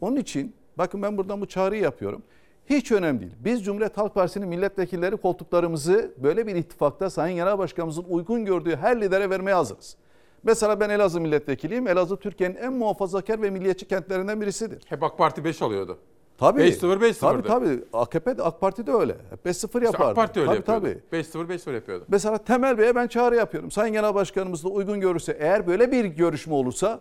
Onun 0.00 0.16
için 0.16 0.54
bakın 0.78 1.02
ben 1.02 1.16
buradan 1.18 1.40
bu 1.40 1.46
çağrıyı 1.46 1.82
yapıyorum. 1.82 2.22
Hiç 2.70 2.92
önemli 2.92 3.20
değil. 3.20 3.32
Biz 3.44 3.64
Cumhuriyet 3.64 3.98
Halk 3.98 4.14
Partisi'nin 4.14 4.48
milletvekilleri 4.48 5.16
koltuklarımızı 5.16 6.14
böyle 6.16 6.46
bir 6.46 6.56
ittifakta 6.56 7.10
Sayın 7.10 7.36
Genel 7.36 7.58
Başkanımızın 7.58 8.04
uygun 8.08 8.44
gördüğü 8.44 8.76
her 8.76 9.00
lidere 9.00 9.30
vermeye 9.30 9.54
hazırız. 9.54 9.96
Mesela 10.42 10.80
ben 10.80 10.90
Elazığ 10.90 11.20
milletvekiliyim. 11.20 11.88
Elazığ 11.88 12.16
Türkiye'nin 12.16 12.56
en 12.56 12.72
muhafazakar 12.72 13.42
ve 13.42 13.50
milliyetçi 13.50 13.88
kentlerinden 13.88 14.40
birisidir. 14.40 14.82
Hep 14.86 15.02
AK 15.02 15.18
Parti 15.18 15.44
5 15.44 15.62
alıyordu. 15.62 15.98
Tabii. 16.38 16.60
5-0 16.62 16.80
5-0'dı. 16.80 17.18
Tabii 17.20 17.42
tabii. 17.42 17.84
AKP 17.92 18.38
de 18.38 18.42
AK 18.42 18.60
Parti 18.60 18.86
de 18.86 18.92
öyle. 18.92 19.16
Hep 19.30 19.46
5-0 19.46 19.84
yapardı. 19.84 20.10
AK 20.10 20.16
Parti 20.16 20.40
öyle 20.40 20.62
tabii, 20.62 20.76
yapıyordu. 20.76 21.00
tabii. 21.10 21.22
5-0 21.22 21.70
5-0 21.70 21.74
yapıyordu. 21.74 22.04
Mesela 22.08 22.38
Temel 22.38 22.78
Bey'e 22.78 22.94
ben 22.94 23.06
çağrı 23.06 23.36
yapıyorum. 23.36 23.70
Sayın 23.70 23.92
Genel 23.92 24.14
Başkanımız 24.14 24.64
da 24.64 24.68
uygun 24.68 25.00
görürse 25.00 25.36
eğer 25.40 25.66
böyle 25.66 25.92
bir 25.92 26.04
görüşme 26.04 26.54
olursa 26.54 27.00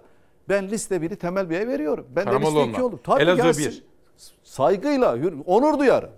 ben 0.50 0.70
liste 0.70 1.02
biri 1.02 1.16
Temel 1.16 1.50
Bey'e 1.50 1.68
veriyorum. 1.68 2.08
Ben 2.10 2.26
de 2.26 2.30
liste 2.30 2.40
Karamollaoğlu'na. 2.40 2.72
iki 2.72 2.82
oldum. 2.84 3.00
Tabii 3.04 3.24
Elazığ 3.24 3.42
gelsin. 3.44 3.66
bir. 3.66 3.84
Saygıyla, 4.44 5.18
onur 5.46 5.80
duyarım. 5.80 6.10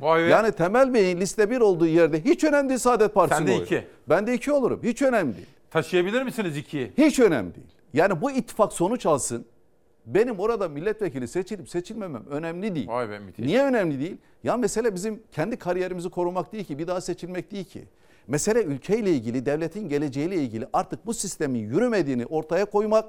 Vay 0.00 0.22
be. 0.22 0.26
Yani 0.26 0.52
Temel 0.52 0.94
Bey'in 0.94 1.20
liste 1.20 1.50
bir 1.50 1.60
olduğu 1.60 1.86
yerde 1.86 2.24
hiç 2.24 2.44
önemli 2.44 2.68
değil 2.68 2.80
Saadet 2.80 3.14
Partisi 3.14 3.38
Sen 3.38 3.46
de 3.46 3.52
oyu? 3.52 3.62
iki. 3.62 3.86
Ben 4.08 4.26
de 4.26 4.34
iki 4.34 4.52
olurum. 4.52 4.80
Hiç 4.82 5.02
önemli 5.02 5.36
değil. 5.36 5.46
Taşıyabilir 5.70 6.22
misiniz 6.22 6.56
2'yi? 6.58 6.92
Hiç 6.98 7.18
önemli 7.20 7.54
değil. 7.54 7.66
Yani 7.92 8.20
bu 8.20 8.30
ittifak 8.30 8.72
sonuç 8.72 9.06
alsın. 9.06 9.46
Benim 10.06 10.38
orada 10.40 10.68
milletvekili 10.68 11.28
seçilip 11.28 11.68
seçilmemem 11.68 12.26
önemli 12.30 12.74
değil. 12.74 12.88
Vay 12.88 13.10
be 13.10 13.18
müthiş. 13.18 13.46
Niye 13.46 13.62
önemli 13.64 14.00
değil? 14.00 14.16
Ya 14.44 14.56
mesele 14.56 14.94
bizim 14.94 15.22
kendi 15.32 15.56
kariyerimizi 15.56 16.10
korumak 16.10 16.52
değil 16.52 16.64
ki, 16.64 16.78
bir 16.78 16.86
daha 16.86 17.00
seçilmek 17.00 17.50
değil 17.52 17.64
ki. 17.64 17.84
Mesele 18.28 18.62
ülkeyle 18.62 19.10
ilgili, 19.10 19.46
devletin 19.46 19.88
geleceğiyle 19.88 20.36
ilgili 20.36 20.66
artık 20.72 21.06
bu 21.06 21.14
sistemin 21.14 21.58
yürümediğini 21.58 22.26
ortaya 22.26 22.64
koymak 22.64 23.04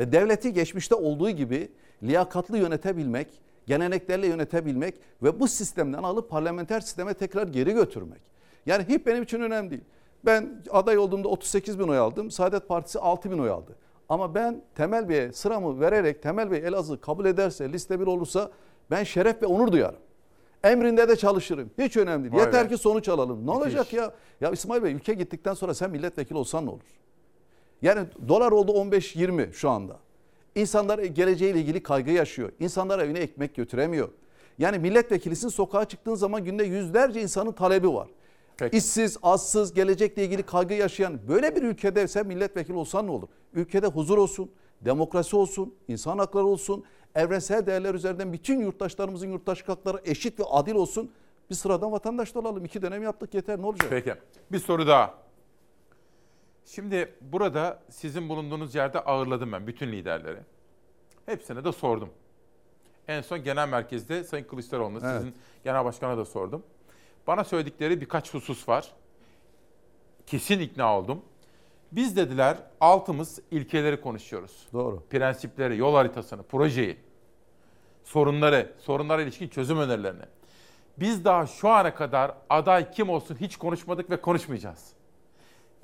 ve 0.00 0.12
devleti 0.12 0.52
geçmişte 0.52 0.94
olduğu 0.94 1.30
gibi 1.30 1.72
liyakatlı 2.02 2.58
yönetebilmek, 2.58 3.28
geleneklerle 3.66 4.26
yönetebilmek 4.26 4.94
ve 5.22 5.40
bu 5.40 5.48
sistemden 5.48 6.02
alıp 6.02 6.30
parlamenter 6.30 6.80
sisteme 6.80 7.14
tekrar 7.14 7.46
geri 7.46 7.72
götürmek. 7.72 8.20
Yani 8.66 8.84
hep 8.88 9.06
benim 9.06 9.22
için 9.22 9.40
önemli 9.40 9.70
değil. 9.70 9.84
Ben 10.24 10.62
aday 10.70 10.98
olduğumda 10.98 11.28
38 11.28 11.78
bin 11.78 11.88
oy 11.88 11.98
aldım. 11.98 12.30
Saadet 12.30 12.68
Partisi 12.68 12.98
6 12.98 13.30
bin 13.30 13.38
oy 13.38 13.50
aldı. 13.50 13.76
Ama 14.08 14.34
ben 14.34 14.62
Temel 14.74 15.08
Bey'e 15.08 15.32
sıramı 15.32 15.80
vererek 15.80 16.22
Temel 16.22 16.50
Bey 16.50 16.58
Elazığ 16.58 17.00
kabul 17.00 17.24
ederse, 17.24 17.72
liste 17.72 18.00
bir 18.00 18.06
olursa 18.06 18.50
ben 18.90 19.04
şeref 19.04 19.42
ve 19.42 19.46
onur 19.46 19.72
duyarım. 19.72 20.00
Emrinde 20.64 21.08
de 21.08 21.16
çalışırım. 21.16 21.70
Hiç 21.78 21.96
önemli 21.96 22.22
değil. 22.24 22.34
Vay 22.34 22.44
Yeter 22.46 22.64
be. 22.64 22.68
ki 22.68 22.78
sonuç 22.78 23.08
alalım. 23.08 23.46
Ne 23.46 23.52
Müthiş. 23.52 23.56
olacak 23.56 23.92
ya? 23.92 24.12
Ya 24.40 24.50
İsmail 24.50 24.82
Bey 24.82 24.92
ülke 24.92 25.14
gittikten 25.14 25.54
sonra 25.54 25.74
sen 25.74 25.90
milletvekili 25.90 26.38
olsan 26.38 26.66
ne 26.66 26.70
olur? 26.70 26.80
Yani 27.82 28.06
dolar 28.28 28.52
oldu 28.52 28.72
15-20 28.72 29.52
şu 29.52 29.70
anda. 29.70 29.96
İnsanlar 30.54 30.98
geleceğiyle 30.98 31.60
ilgili 31.60 31.82
kaygı 31.82 32.10
yaşıyor. 32.10 32.52
İnsanlar 32.60 32.98
evine 32.98 33.18
ekmek 33.18 33.54
götüremiyor. 33.54 34.08
Yani 34.58 34.78
milletvekilisin 34.78 35.48
sokağa 35.48 35.84
çıktığın 35.84 36.14
zaman 36.14 36.44
günde 36.44 36.64
yüzlerce 36.64 37.22
insanın 37.22 37.52
talebi 37.52 37.92
var. 37.94 38.08
İşsiz, 38.72 39.18
azsız, 39.22 39.72
gelecekle 39.74 40.24
ilgili 40.24 40.42
kaygı 40.42 40.74
yaşayan 40.74 41.18
böyle 41.28 41.56
bir 41.56 41.62
ülkede 41.62 42.08
sen 42.08 42.26
milletvekili 42.26 42.76
olsan 42.76 43.06
ne 43.06 43.10
olur? 43.10 43.28
Ülkede 43.54 43.86
huzur 43.86 44.18
olsun, 44.18 44.50
demokrasi 44.80 45.36
olsun, 45.36 45.74
insan 45.88 46.18
hakları 46.18 46.44
olsun, 46.44 46.84
evrensel 47.14 47.66
değerler 47.66 47.94
üzerinden 47.94 48.32
bütün 48.32 48.60
yurttaşlarımızın 48.60 49.28
yurttaşlık 49.28 49.68
hakları 49.68 50.00
eşit 50.04 50.40
ve 50.40 50.44
adil 50.44 50.74
olsun. 50.74 51.10
Bir 51.50 51.54
sıradan 51.54 51.92
vatandaş 51.92 52.34
da 52.34 52.38
olalım. 52.38 52.64
İki 52.64 52.82
dönem 52.82 53.02
yaptık 53.02 53.34
yeter 53.34 53.60
ne 53.60 53.66
olacak? 53.66 53.86
Peki. 53.90 54.14
Bir 54.52 54.58
soru 54.58 54.86
daha. 54.86 55.14
Şimdi 56.74 57.14
burada 57.20 57.82
sizin 57.88 58.28
bulunduğunuz 58.28 58.74
yerde 58.74 59.00
ağırladım 59.00 59.52
ben 59.52 59.66
bütün 59.66 59.92
liderleri. 59.92 60.38
Hepsine 61.26 61.64
de 61.64 61.72
sordum. 61.72 62.10
En 63.08 63.20
son 63.20 63.44
genel 63.44 63.68
merkezde 63.68 64.24
Sayın 64.24 64.44
Kılıçdaroğlu'na 64.44 65.10
Evet. 65.10 65.20
sizin 65.20 65.34
genel 65.64 65.84
başkana 65.84 66.16
da 66.18 66.24
sordum. 66.24 66.62
Bana 67.26 67.44
söyledikleri 67.44 68.00
birkaç 68.00 68.34
husus 68.34 68.68
var. 68.68 68.92
Kesin 70.26 70.60
ikna 70.60 70.98
oldum. 70.98 71.22
Biz 71.92 72.16
dediler 72.16 72.58
altımız 72.80 73.40
ilkeleri 73.50 74.00
konuşuyoruz. 74.00 74.68
Doğru. 74.72 75.02
Prensipleri, 75.10 75.76
yol 75.76 75.94
haritasını, 75.94 76.42
projeyi, 76.42 76.96
sorunları, 78.04 78.72
sorunlara 78.78 79.22
ilişkin 79.22 79.48
çözüm 79.48 79.78
önerilerini. 79.78 80.24
Biz 80.98 81.24
daha 81.24 81.46
şu 81.46 81.68
ana 81.68 81.94
kadar 81.94 82.34
aday 82.50 82.90
kim 82.90 83.10
olsun 83.10 83.36
hiç 83.40 83.56
konuşmadık 83.56 84.10
ve 84.10 84.20
konuşmayacağız. 84.20 84.92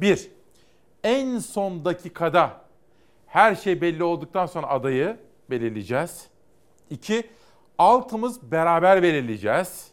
Bir, 0.01 0.36
en 1.07 1.39
son 1.39 1.85
dakikada 1.85 2.61
her 3.27 3.55
şey 3.55 3.81
belli 3.81 4.05
olduktan 4.05 4.47
sonra 4.47 4.69
adayı 4.69 5.17
belirleyeceğiz. 5.51 6.27
İki, 6.91 7.31
altımız 7.79 8.53
beraber 8.53 9.03
belirleyeceğiz 9.03 9.91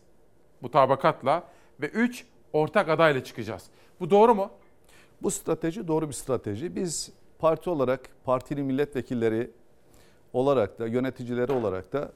mutabakatla. 0.61 1.43
Ve 1.81 1.87
üç, 1.87 2.25
ortak 2.53 2.89
adayla 2.89 3.23
çıkacağız. 3.23 3.63
Bu 3.99 4.09
doğru 4.09 4.35
mu? 4.35 4.49
Bu 5.21 5.31
strateji 5.31 5.87
doğru 5.87 6.07
bir 6.07 6.13
strateji. 6.13 6.75
Biz 6.75 7.11
parti 7.39 7.69
olarak, 7.69 8.09
partinin 8.23 8.65
milletvekilleri 8.65 9.51
olarak 10.33 10.79
da, 10.79 10.87
yöneticileri 10.87 11.51
olarak 11.51 11.93
da 11.93 12.11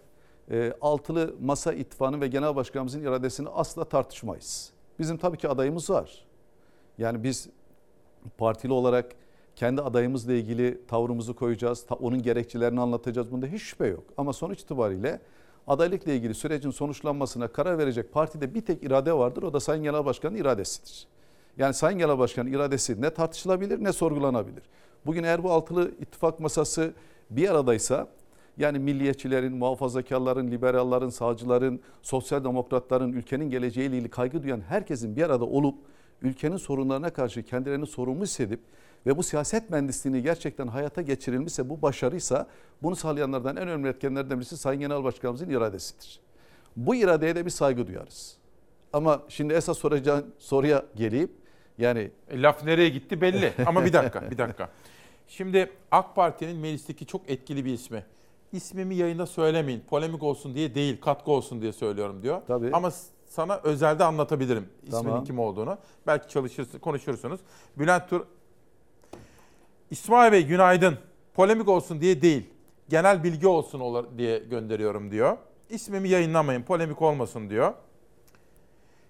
e, 0.52 0.74
altılı 0.82 1.36
masa 1.42 1.74
ittifakı 1.74 2.22
ve 2.22 2.28
genel 2.28 2.56
başkanımızın 2.56 3.04
iradesini 3.04 3.50
asla 3.50 3.84
tartışmayız. 3.84 4.74
Bizim 5.00 5.18
tabii 5.18 5.38
ki 5.38 5.50
adayımız 5.50 5.90
var. 5.90 6.26
Yani 6.98 7.24
biz 7.24 7.50
partili 8.38 8.74
olarak 8.74 9.16
kendi 9.56 9.82
adayımızla 9.82 10.34
ilgili 10.34 10.88
tavrımızı 10.88 11.34
koyacağız. 11.34 11.86
Onun 12.00 12.22
gerekçelerini 12.22 12.82
anlatacağız. 12.82 13.32
Bunda 13.32 13.46
hiç 13.46 13.62
şüphe 13.62 13.88
yok. 13.88 14.04
Ama 14.18 14.34
sonuç 14.34 14.62
itibariyle 14.62 15.22
adaylıkla 15.68 16.12
ilgili 16.12 16.34
sürecin 16.34 16.72
sonuçlanmasına 16.72 17.48
karar 17.48 17.78
verecek 17.78 18.14
partide 18.14 18.54
bir 18.54 18.62
tek 18.62 18.84
irade 18.84 19.14
vardır. 19.14 19.44
O 19.44 19.54
da 19.54 19.60
Sayın 19.60 19.84
Genel 19.84 20.06
Başkan'ın 20.06 20.36
iradesidir. 20.36 21.08
Yani 21.58 21.74
Sayın 21.74 22.00
Genel 22.00 22.20
Başkan'ın 22.20 22.52
iradesi 22.52 23.02
ne 23.02 23.10
tartışılabilir 23.10 23.84
ne 23.84 23.94
sorgulanabilir. 23.94 24.64
Bugün 25.06 25.24
eğer 25.24 25.44
bu 25.44 25.52
altılı 25.52 25.92
ittifak 26.00 26.40
masası 26.40 26.94
bir 27.30 27.50
aradaysa 27.50 28.08
yani 28.58 28.80
milliyetçilerin, 28.80 29.58
muhafazakarların, 29.58 30.52
liberallerin, 30.52 31.10
sağcıların, 31.10 31.80
sosyal 32.02 32.44
demokratların, 32.44 33.14
ülkenin 33.14 33.50
geleceğiyle 33.50 33.96
ilgili 33.96 34.10
kaygı 34.10 34.44
duyan 34.44 34.62
herkesin 34.62 35.16
bir 35.16 35.24
arada 35.24 35.46
olup 35.46 35.76
ülkenin 36.22 36.58
sorunlarına 36.58 37.10
karşı 37.10 37.44
kendilerini 37.44 37.88
sorumlu 37.88 38.24
hissedip 38.24 38.60
ve 39.06 39.18
bu 39.18 39.24
siyaset 39.24 39.70
mühendisliğini 39.70 40.24
gerçekten 40.24 40.68
hayata 40.68 41.02
geçirilmişse 41.02 41.70
bu 41.70 41.82
başarıysa 41.82 42.48
bunu 42.84 42.96
sağlayanlardan 42.96 43.56
en 43.56 43.68
önemli 43.68 43.90
etkenlerden 43.90 44.38
birisi 44.40 44.58
Sayın 44.58 44.80
Genel 44.80 45.04
Başkanımızın 45.04 45.50
iradesidir. 45.50 46.20
Bu 46.76 46.96
iradeye 46.96 47.36
de 47.36 47.46
bir 47.46 47.50
saygı 47.50 47.88
duyarız. 47.88 48.38
Ama 48.94 49.22
şimdi 49.30 49.54
esas 49.54 49.78
soracağın 49.78 50.34
soruya 50.40 50.86
geleyim. 50.96 51.32
Yani 51.78 52.12
E, 52.30 52.42
laf 52.42 52.64
nereye 52.64 52.90
gitti 52.90 53.22
belli. 53.22 53.54
Ama 53.66 53.86
bir 53.86 53.94
dakika, 53.94 54.32
bir 54.32 54.38
dakika. 54.38 54.70
Şimdi 55.28 55.72
AK 55.92 56.16
Parti'nin 56.16 56.58
meclisteki 56.58 57.06
çok 57.06 57.30
etkili 57.30 57.66
bir 57.66 57.74
ismi. 57.74 58.04
İsmimi 58.52 58.96
yayında 58.96 59.26
söylemeyin. 59.26 59.84
Polemik 59.90 60.24
olsun 60.24 60.56
diye 60.56 60.76
değil, 60.76 61.02
katkı 61.02 61.32
olsun 61.32 61.62
diye 61.62 61.74
söylüyorum 61.74 62.24
diyor. 62.24 62.42
Tabii. 62.48 62.70
Ama 62.74 62.92
sana 63.28 63.60
özelde 63.64 64.04
anlatabilirim 64.04 64.70
isminin 64.84 65.04
Tamam. 65.04 65.24
kim 65.24 65.40
olduğunu. 65.40 65.78
Belki 66.08 66.30
çalışırsın, 66.30 66.80
konuşursunuz. 66.80 67.40
Bülent 67.78 68.10
Tur 68.10 68.22
İsmail 69.92 70.32
Bey 70.32 70.46
günaydın. 70.46 70.98
Polemik 71.34 71.68
olsun 71.68 72.02
diye 72.02 72.22
değil. 72.22 72.50
Genel 72.90 73.24
bilgi 73.24 73.48
olsun 73.48 73.80
ola- 73.80 74.18
diye 74.18 74.40
gönderiyorum 74.40 75.12
diyor. 75.12 75.38
İsmimi 75.70 76.10
yayınlamayın, 76.10 76.64
polemik 76.64 77.02
olmasın 77.02 77.50
diyor. 77.50 77.74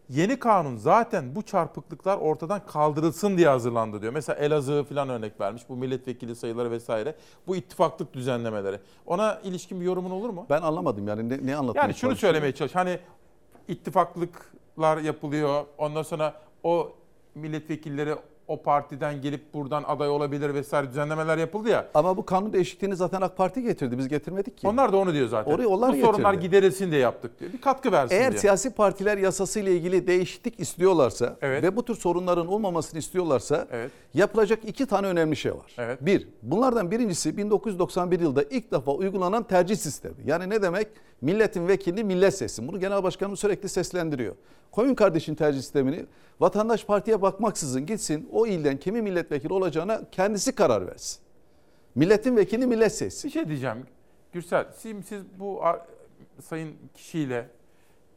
Yeni 0.10 0.40
kanun 0.40 0.76
zaten 0.78 1.36
bu 1.36 1.42
çarpıklıklar 1.42 2.18
ortadan 2.18 2.66
kaldırılsın 2.66 3.38
diye 3.38 3.48
hazırlandı 3.48 4.02
diyor. 4.02 4.14
Mesela 4.14 4.40
Elazığ 4.40 4.84
falan 4.90 5.10
örnek 5.10 5.42
vermiş. 5.42 5.70
Bu 5.70 5.76
milletvekili 5.76 6.36
sayıları 6.36 6.72
vesaire. 6.72 7.16
Bu 7.48 7.56
ittifaklık 7.56 8.14
düzenlemeleri. 8.14 8.80
Ona 9.06 9.40
ilişkin 9.44 9.82
bir 9.82 9.86
yorumun 9.86 10.12
olur 10.12 10.30
mu? 10.30 10.46
ben 10.50 10.62
anlamadım 10.62 11.08
yani 11.08 11.30
ne, 11.30 11.46
ne 11.46 11.56
anlatmaya 11.56 11.82
Yani 11.82 11.94
şunu 11.94 12.16
söylemeye 12.16 12.56
çalış. 12.56 12.76
Hani 12.76 13.00
ittifaklıklar 13.68 14.98
yapılıyor. 14.98 15.64
Ondan 15.78 16.04
sonra 16.04 16.34
o 16.64 16.92
milletvekilleri 17.36 18.16
o 18.48 18.62
partiden 18.62 19.22
gelip 19.22 19.54
buradan 19.54 19.84
aday 19.88 20.10
olabilir 20.10 20.54
vesaire 20.54 20.90
düzenlemeler 20.90 21.38
yapıldı 21.38 21.70
ya. 21.70 21.88
Ama 21.94 22.18
bu 22.18 22.26
kanun 22.26 22.54
değişikliğini 22.54 22.96
zaten 22.96 23.22
AK 23.22 23.38
Parti 23.38 23.62
getirdi. 23.62 23.98
Biz 23.98 24.08
getirmedik 24.08 24.58
ki. 24.58 24.68
Onlar 24.68 24.94
da 24.94 24.98
onu 24.98 25.14
diyor 25.14 25.28
zaten. 25.28 25.52
Orayı 25.52 25.70
onlar 25.70 25.94
Bu 25.94 26.02
sorunlar 26.02 26.34
getirdi. 26.34 26.48
giderilsin 26.48 26.92
diye 26.92 27.02
yaptık 27.02 27.40
diyor. 27.40 27.54
Bir 27.54 27.62
katkı 27.62 27.92
versin 27.92 28.16
Eğer 28.16 28.32
diye. 28.32 28.40
siyasi 28.42 28.74
partiler 28.74 29.18
yasası 29.18 29.60
ile 29.60 29.72
ilgili 29.76 30.08
değişiklik 30.08 30.60
istiyorlarsa 30.60 31.36
ve 31.44 31.76
bu 31.76 31.86
tür 31.86 31.96
sorunların 31.96 32.48
olmamasını 32.48 33.00
istiyorlarsa 33.00 33.68
yapılacak 34.14 34.60
iki 34.66 34.86
tane 34.86 35.08
önemli 35.08 35.36
şey 35.36 35.52
var. 35.52 35.98
Bir, 36.02 36.28
bunlardan 36.42 36.92
birincisi 36.92 37.38
1991 37.38 38.20
yılda 38.20 38.44
ilk 38.44 38.72
defa 38.72 38.92
uygulanan 38.92 39.44
tercih 39.44 39.76
sistemi. 39.76 40.16
Yani 40.26 40.50
ne 40.50 40.62
demek? 40.62 40.88
Milletin 41.22 41.68
vekili 41.68 42.04
millet 42.04 42.34
sesi. 42.34 42.68
Bunu 42.68 42.80
genel 42.80 43.04
başkanımız 43.04 43.40
sürekli 43.40 43.70
seslendiriyor. 43.70 44.36
Koyun 44.72 44.96
kardeşin 44.96 45.36
tercih 45.36 45.62
sistemini 45.62 46.06
vatandaş 46.40 46.86
partiye 46.86 47.22
bakmaksızın 47.22 47.86
gitsin 47.86 48.30
o 48.32 48.48
ilden 48.48 48.78
kimin 48.78 49.04
milletvekili 49.04 49.54
olacağına 49.54 50.02
kendisi 50.12 50.56
karar 50.56 50.88
versin. 50.88 51.20
Milletin 51.96 52.36
vekili 52.38 52.68
millet 52.68 52.96
sesi. 52.96 53.28
Bir 53.28 53.32
şey 53.32 53.48
diyeceğim. 53.48 53.86
Gürsel, 54.34 54.66
siz, 54.78 55.06
siz 55.06 55.24
bu 55.40 55.62
sayın 56.42 56.76
kişiyle 56.94 57.50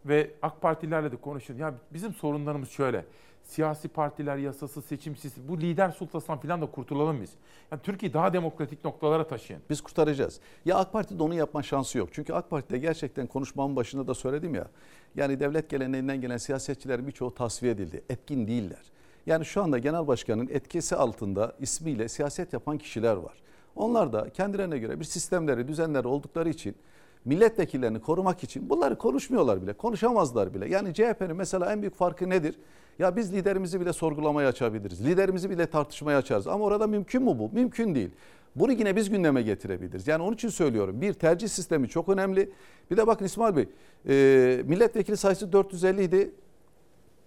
ve 0.07 0.31
AK 0.43 0.61
Partilerle 0.61 1.13
de 1.13 1.17
konuşun. 1.17 1.59
Ya 1.59 1.75
bizim 1.91 2.15
sorunlarımız 2.15 2.69
şöyle. 2.69 3.05
Siyasi 3.51 3.89
partiler 3.89 4.37
yasası, 4.37 4.83
seçim 4.83 5.17
sistemi, 5.17 5.49
bu 5.49 5.61
lider 5.61 5.91
sultasından 5.91 6.41
falan 6.41 6.63
da 6.63 6.67
kurtulalım 6.67 7.23
biz. 7.23 7.31
Yani 7.73 7.83
Türkiye'yi 7.83 8.15
daha 8.15 8.33
demokratik 8.33 8.85
noktalara 8.85 9.29
taşıyın. 9.29 9.63
Biz 9.71 9.81
kurtaracağız. 9.81 10.41
Ya 10.65 10.77
AK 10.77 10.93
Parti'de 10.93 11.23
onu 11.23 11.35
yapma 11.35 11.63
şansı 11.63 11.99
yok. 11.99 12.09
Çünkü 12.13 12.33
AK 12.33 12.51
Parti'de 12.51 12.79
gerçekten 12.79 13.27
konuşmamın 13.27 13.77
başında 13.77 14.07
da 14.07 14.15
söyledim 14.15 14.55
ya. 14.55 14.67
Yani 15.15 15.41
devlet 15.41 15.71
geleneğinden 15.71 16.21
gelen 16.21 16.37
siyasetçilerin 16.37 17.07
birçoğu 17.07 17.35
tasfiye 17.35 17.73
edildi. 17.73 18.03
Etkin 18.11 18.47
değiller. 18.47 18.83
Yani 19.27 19.45
şu 19.45 19.63
anda 19.63 19.79
genel 19.79 20.07
başkanın 20.07 20.49
etkisi 20.53 20.97
altında 20.97 21.55
ismiyle 21.61 22.09
siyaset 22.09 22.53
yapan 22.53 22.79
kişiler 22.79 23.17
var. 23.17 23.35
Onlar 23.77 24.13
da 24.13 24.29
kendilerine 24.31 24.79
göre 24.79 25.01
bir 25.01 25.05
sistemleri, 25.05 25.69
düzenleri 25.69 26.09
oldukları 26.09 26.49
için 26.49 26.77
milletvekillerini 27.25 28.01
korumak 28.01 28.45
için 28.45 28.71
bunları 28.71 28.99
konuşmuyorlar 28.99 29.63
bile, 29.63 29.73
konuşamazlar 29.73 30.55
bile. 30.55 30.69
Yani 30.69 30.95
CHP'nin 30.95 31.37
mesela 31.37 31.73
en 31.73 31.83
büyük 31.83 31.95
farkı 31.95 32.31
nedir? 32.31 32.55
Ya 32.99 33.17
biz 33.17 33.33
liderimizi 33.33 33.81
bile 33.81 33.93
sorgulamaya 33.93 34.49
açabiliriz. 34.49 35.07
Liderimizi 35.07 35.51
bile 35.51 35.67
tartışmaya 35.67 36.19
açarız. 36.19 36.47
Ama 36.47 36.65
orada 36.65 36.87
mümkün 36.87 37.23
mü 37.23 37.39
bu? 37.39 37.51
Mümkün 37.53 37.95
değil. 37.95 38.11
Bunu 38.57 38.73
yine 38.73 38.97
biz 38.97 39.11
gündeme 39.11 39.43
getirebiliriz. 39.43 40.09
Yani 40.09 40.23
onun 40.23 40.35
için 40.35 40.49
söylüyorum. 40.49 41.01
Bir 41.01 41.13
tercih 41.13 41.49
sistemi 41.49 41.89
çok 41.89 42.09
önemli. 42.09 42.51
Bir 42.91 42.97
de 42.97 43.07
bakın 43.07 43.25
İsmail 43.25 43.57
Bey, 43.57 43.69
e, 44.09 44.63
milletvekili 44.63 45.17
sayısı 45.17 45.53
450 45.53 46.03
idi. 46.03 46.31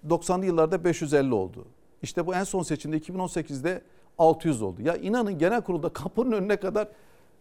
90'lı 0.10 0.45
yıllarda 0.45 0.84
550 0.84 1.34
oldu. 1.34 1.65
İşte 2.02 2.28
bu 2.28 2.36
en 2.36 2.44
son 2.44 2.64
seçimde 2.64 2.98
2018'de 2.98 3.82
600 4.18 4.61
oldu. 4.61 4.82
Ya 4.82 4.95
inanın 4.95 5.38
genel 5.38 5.61
kurulda 5.61 5.90
kapının 5.90 6.32
önüne 6.32 6.56
kadar 6.56 6.88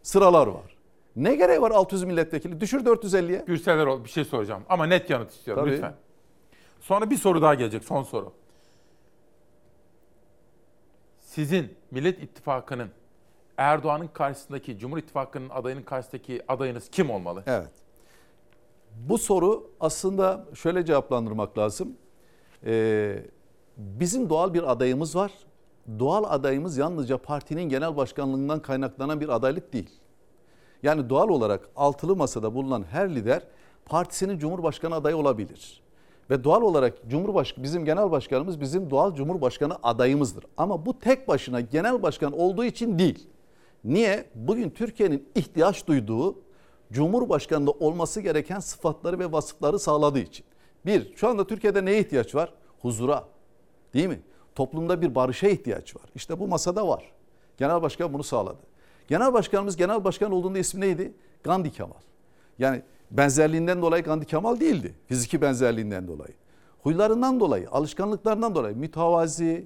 sıralar 0.02 0.46
var. 0.46 0.76
Ne 1.16 1.34
gereği 1.34 1.62
var 1.62 1.70
600 1.70 2.04
milletvekili? 2.04 2.60
Düşür 2.60 2.84
450'ye. 2.84 3.44
Gürsel 3.46 3.78
Erol 3.78 4.04
bir 4.04 4.08
şey 4.08 4.24
soracağım 4.24 4.62
ama 4.68 4.86
net 4.86 5.10
yanıt 5.10 5.30
istiyorum 5.30 5.64
Tabii. 5.64 5.72
lütfen. 5.74 5.94
Sonra 6.80 7.10
bir 7.10 7.16
soru 7.16 7.42
daha 7.42 7.54
gelecek, 7.54 7.84
son 7.84 8.02
soru. 8.02 8.32
Sizin 11.20 11.74
Millet 11.90 12.22
İttifakı'nın 12.22 12.90
Erdoğan'ın 13.56 14.06
karşısındaki, 14.06 14.78
Cumhur 14.78 14.98
İttifakı'nın 14.98 15.48
adayının 15.48 15.82
karşısındaki 15.82 16.42
adayınız 16.48 16.88
kim 16.90 17.10
olmalı? 17.10 17.42
Evet. 17.46 17.70
Bu 19.08 19.18
soru 19.18 19.70
aslında 19.80 20.44
şöyle 20.54 20.84
cevaplandırmak 20.84 21.58
lazım. 21.58 21.96
Ee, 22.66 23.22
bizim 23.76 24.30
doğal 24.30 24.54
bir 24.54 24.72
adayımız 24.72 25.16
var. 25.16 25.32
Doğal 25.98 26.24
adayımız 26.28 26.76
yalnızca 26.76 27.18
partinin 27.18 27.62
genel 27.62 27.96
başkanlığından 27.96 28.62
kaynaklanan 28.62 29.20
bir 29.20 29.28
adaylık 29.28 29.72
değil. 29.72 29.90
Yani 30.82 31.10
doğal 31.10 31.28
olarak 31.28 31.68
altılı 31.76 32.16
masada 32.16 32.54
bulunan 32.54 32.84
her 32.90 33.14
lider 33.14 33.42
partisinin 33.84 34.38
cumhurbaşkanı 34.38 34.94
adayı 34.94 35.16
olabilir. 35.16 35.82
Ve 36.30 36.44
doğal 36.44 36.62
olarak 36.62 37.08
Cumhurbaş 37.08 37.54
bizim 37.58 37.84
genel 37.84 38.10
başkanımız 38.10 38.60
bizim 38.60 38.90
doğal 38.90 39.14
cumhurbaşkanı 39.14 39.76
adayımızdır. 39.82 40.44
Ama 40.56 40.86
bu 40.86 40.98
tek 40.98 41.28
başına 41.28 41.60
genel 41.60 42.02
başkan 42.02 42.32
olduğu 42.32 42.64
için 42.64 42.98
değil. 42.98 43.28
Niye? 43.84 44.24
Bugün 44.34 44.70
Türkiye'nin 44.70 45.28
ihtiyaç 45.34 45.86
duyduğu 45.86 46.38
Cumhurbaşkanı'nda 46.92 47.70
olması 47.70 48.20
gereken 48.20 48.58
sıfatları 48.58 49.18
ve 49.18 49.32
vasıfları 49.32 49.78
sağladığı 49.78 50.18
için. 50.18 50.46
Bir, 50.86 51.16
şu 51.16 51.28
anda 51.28 51.46
Türkiye'de 51.46 51.84
neye 51.84 52.00
ihtiyaç 52.00 52.34
var? 52.34 52.52
Huzura. 52.82 53.24
Değil 53.94 54.08
mi? 54.08 54.20
Toplumda 54.54 55.02
bir 55.02 55.14
barışa 55.14 55.48
ihtiyaç 55.48 55.96
var. 55.96 56.04
İşte 56.14 56.40
bu 56.40 56.48
masada 56.48 56.88
var. 56.88 57.12
Genel 57.58 57.82
Başkan 57.82 58.12
bunu 58.12 58.22
sağladı. 58.22 58.71
Genel 59.08 59.32
Başkanımız 59.32 59.76
genel 59.76 60.04
başkan 60.04 60.32
olduğunda 60.32 60.58
ismi 60.58 60.80
neydi? 60.80 61.12
Gandhi 61.44 61.70
Kemal. 61.70 62.00
Yani 62.58 62.82
benzerliğinden 63.10 63.82
dolayı 63.82 64.04
Gandhi 64.04 64.26
Kemal 64.26 64.60
değildi. 64.60 64.94
Fiziki 65.08 65.40
benzerliğinden 65.40 66.08
dolayı. 66.08 66.34
Huylarından 66.82 67.40
dolayı, 67.40 67.70
alışkanlıklarından 67.70 68.54
dolayı 68.54 68.76
mütevazi, 68.76 69.64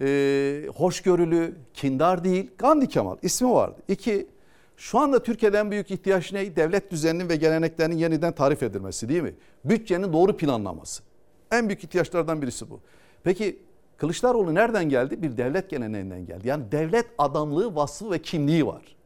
e, 0.00 0.68
hoşgörülü, 0.76 1.54
kindar 1.74 2.24
değil. 2.24 2.50
Gandhi 2.58 2.88
Kemal 2.88 3.16
ismi 3.22 3.50
vardı. 3.50 3.76
İki, 3.88 4.26
şu 4.76 4.98
anda 4.98 5.22
Türkiye'den 5.22 5.70
büyük 5.70 5.90
ihtiyaç 5.90 6.32
ne? 6.32 6.56
Devlet 6.56 6.90
düzeninin 6.90 7.28
ve 7.28 7.36
geleneklerinin 7.36 7.96
yeniden 7.96 8.32
tarif 8.32 8.62
edilmesi 8.62 9.08
değil 9.08 9.22
mi? 9.22 9.34
Bütçenin 9.64 10.12
doğru 10.12 10.36
planlaması. 10.36 11.02
En 11.52 11.68
büyük 11.68 11.84
ihtiyaçlardan 11.84 12.42
birisi 12.42 12.70
bu. 12.70 12.80
Peki 13.24 13.58
Kılıçdaroğlu 13.98 14.54
nereden 14.54 14.88
geldi? 14.88 15.22
Bir 15.22 15.36
devlet 15.36 15.70
geleneğinden 15.70 16.26
geldi. 16.26 16.48
Yani 16.48 16.72
devlet 16.72 17.06
adamlığı, 17.18 17.74
vasfı 17.74 18.10
ve 18.10 18.22
kimliği 18.22 18.66
var. 18.66 18.96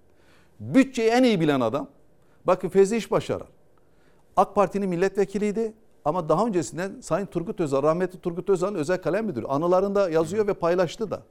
Bütçeyi 0.60 1.10
en 1.10 1.22
iyi 1.22 1.40
bilen 1.40 1.60
adam. 1.60 1.88
Bakın 2.44 2.68
Fevzi 2.68 2.96
İşbaşaran. 2.96 3.46
AK 4.36 4.54
Parti'nin 4.54 4.88
milletvekiliydi. 4.88 5.74
Ama 6.04 6.28
daha 6.28 6.46
öncesinden 6.46 7.00
Sayın 7.00 7.26
Turgut 7.26 7.60
Özal, 7.60 7.82
rahmetli 7.82 8.20
Turgut 8.20 8.50
Özal'ın 8.50 8.74
özel 8.74 9.02
kalem 9.02 9.26
müdürü. 9.26 9.46
Anılarında 9.46 10.10
yazıyor 10.10 10.46
ve 10.46 10.54
paylaştı 10.54 11.10
da. 11.10 11.22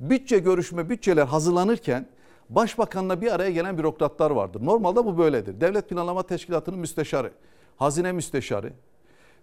Bütçe 0.00 0.38
görüşme, 0.38 0.88
bütçeler 0.88 1.26
hazırlanırken 1.26 2.06
başbakanla 2.48 3.20
bir 3.20 3.34
araya 3.34 3.50
gelen 3.50 3.78
bürokratlar 3.78 4.30
vardır. 4.30 4.64
Normalde 4.64 5.04
bu 5.04 5.18
böyledir. 5.18 5.60
Devlet 5.60 5.88
Planlama 5.88 6.22
Teşkilatı'nın 6.22 6.78
müsteşarı, 6.78 7.32
hazine 7.76 8.12
müsteşarı, 8.12 8.72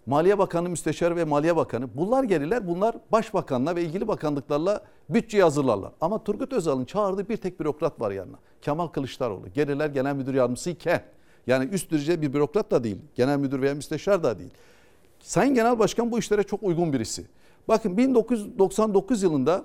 Maliye 0.05 0.37
Bakanı 0.37 0.69
Müsteşarı 0.69 1.15
ve 1.15 1.23
Maliye 1.23 1.55
Bakanı 1.55 1.87
bunlar 1.93 2.23
gelirler. 2.23 2.67
Bunlar 2.67 2.95
başbakanla 3.11 3.75
ve 3.75 3.83
ilgili 3.83 4.07
bakanlıklarla 4.07 4.81
bütçeyi 5.09 5.43
hazırlarlar. 5.43 5.91
Ama 6.01 6.23
Turgut 6.23 6.53
Özal'ın 6.53 6.85
çağırdığı 6.85 7.29
bir 7.29 7.37
tek 7.37 7.59
bürokrat 7.59 8.01
var 8.01 8.11
yanına. 8.11 8.37
Kemal 8.61 8.87
Kılıçdaroğlu. 8.87 9.49
Gelirler 9.53 9.89
genel 9.89 10.15
müdür 10.15 10.33
yardımcısı 10.33 10.69
iken 10.69 11.03
Yani 11.47 11.65
üst 11.65 11.91
düzey 11.91 12.21
bir 12.21 12.33
bürokrat 12.33 12.71
da 12.71 12.83
değil. 12.83 12.97
Genel 13.15 13.37
müdür 13.37 13.61
veya 13.61 13.75
müsteşar 13.75 14.23
da 14.23 14.39
değil. 14.39 14.51
Sayın 15.19 15.55
Genel 15.55 15.79
Başkan 15.79 16.11
bu 16.11 16.19
işlere 16.19 16.43
çok 16.43 16.63
uygun 16.63 16.93
birisi. 16.93 17.25
Bakın 17.67 17.97
1999 17.97 19.23
yılında 19.23 19.63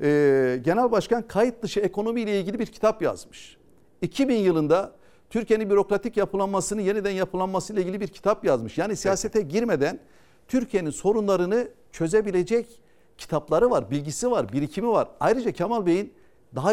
e, 0.00 0.60
Genel 0.64 0.92
Başkan 0.92 1.28
kayıt 1.28 1.62
dışı 1.62 1.80
ekonomi 1.80 2.20
ile 2.20 2.40
ilgili 2.40 2.58
bir 2.58 2.66
kitap 2.66 3.02
yazmış. 3.02 3.56
2000 4.02 4.36
yılında 4.36 4.92
Türkiye'nin 5.30 5.70
bürokratik 5.70 6.16
yapılanmasını 6.16 6.82
yeniden 6.82 7.10
yapılanması 7.10 7.72
ile 7.72 7.80
ilgili 7.80 8.00
bir 8.00 8.08
kitap 8.08 8.44
yazmış. 8.44 8.78
Yani 8.78 8.96
siyasete 8.96 9.42
girmeden 9.42 10.00
Türkiye'nin 10.48 10.90
sorunlarını 10.90 11.68
çözebilecek 11.92 12.80
kitapları 13.18 13.70
var, 13.70 13.90
bilgisi 13.90 14.30
var, 14.30 14.52
birikimi 14.52 14.88
var. 14.88 15.08
Ayrıca 15.20 15.52
Kemal 15.52 15.86
Bey'in 15.86 16.12
daha 16.54 16.72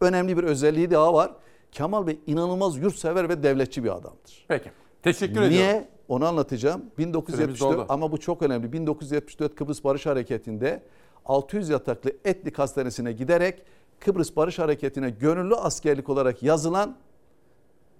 önemli 0.00 0.36
bir 0.36 0.44
özelliği 0.44 0.90
daha 0.90 1.14
var. 1.14 1.32
Kemal 1.72 2.06
Bey 2.06 2.18
inanılmaz 2.26 2.76
yurtsever 2.76 3.28
ve 3.28 3.42
devletçi 3.42 3.84
bir 3.84 3.88
adamdır. 3.88 4.44
Peki. 4.48 4.70
Teşekkür 5.02 5.40
Niye? 5.40 5.46
ediyorum. 5.48 5.84
Onu 6.08 6.26
anlatacağım. 6.26 6.80
Süremiz 6.80 6.98
1974 6.98 7.60
doldu. 7.78 7.86
ama 7.88 8.12
bu 8.12 8.20
çok 8.20 8.42
önemli. 8.42 8.72
1974 8.72 9.54
Kıbrıs 9.54 9.84
Barış 9.84 10.06
Hareketi'nde 10.06 10.82
600 11.24 11.68
yataklı 11.68 12.12
Etlik 12.24 12.58
Hastanesi'ne 12.58 13.12
giderek 13.12 13.62
Kıbrıs 14.00 14.36
Barış 14.36 14.58
Hareketi'ne 14.58 15.10
gönüllü 15.10 15.54
askerlik 15.54 16.08
olarak 16.08 16.42
yazılan 16.42 16.96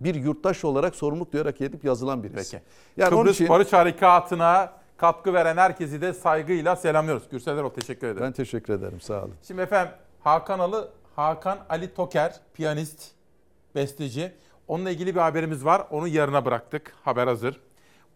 bir 0.01 0.15
yurttaş 0.15 0.65
olarak 0.65 0.95
sorumluluk 0.95 1.33
duyarak 1.33 1.59
gidip 1.59 1.85
yazılan 1.85 2.23
birisi. 2.23 2.57
Peki. 2.57 2.65
Yani 2.97 3.11
Kıbrıs 3.11 3.35
için 3.35 3.49
Barış 3.49 3.73
Harekatı'na 3.73 4.73
katkı 4.97 5.35
veren 5.35 5.57
herkesi 5.57 6.01
de 6.01 6.13
saygıyla 6.13 6.77
selamlıyoruz. 6.77 7.29
Gürsel 7.31 7.59
Erol 7.59 7.71
teşekkür 7.71 8.07
ederim. 8.07 8.23
ben 8.27 8.33
teşekkür 8.33 8.75
ederim. 8.75 9.01
Sağ 9.01 9.23
olun. 9.23 9.35
Şimdi 9.47 9.61
efendim 9.63 9.93
Hakan 10.21 10.59
Ali, 10.59 10.77
Hakan 11.17 11.59
Ali 11.69 11.95
Toker, 11.95 12.35
piyanist, 12.55 13.11
besteci. 13.75 14.33
Onunla 14.69 14.91
ilgili 14.91 15.15
bir 15.15 15.21
haberimiz 15.21 15.65
var. 15.65 15.87
Onu 15.91 16.09
yarına 16.09 16.45
bıraktık. 16.45 16.95
Haber 17.05 17.27
hazır. 17.27 17.61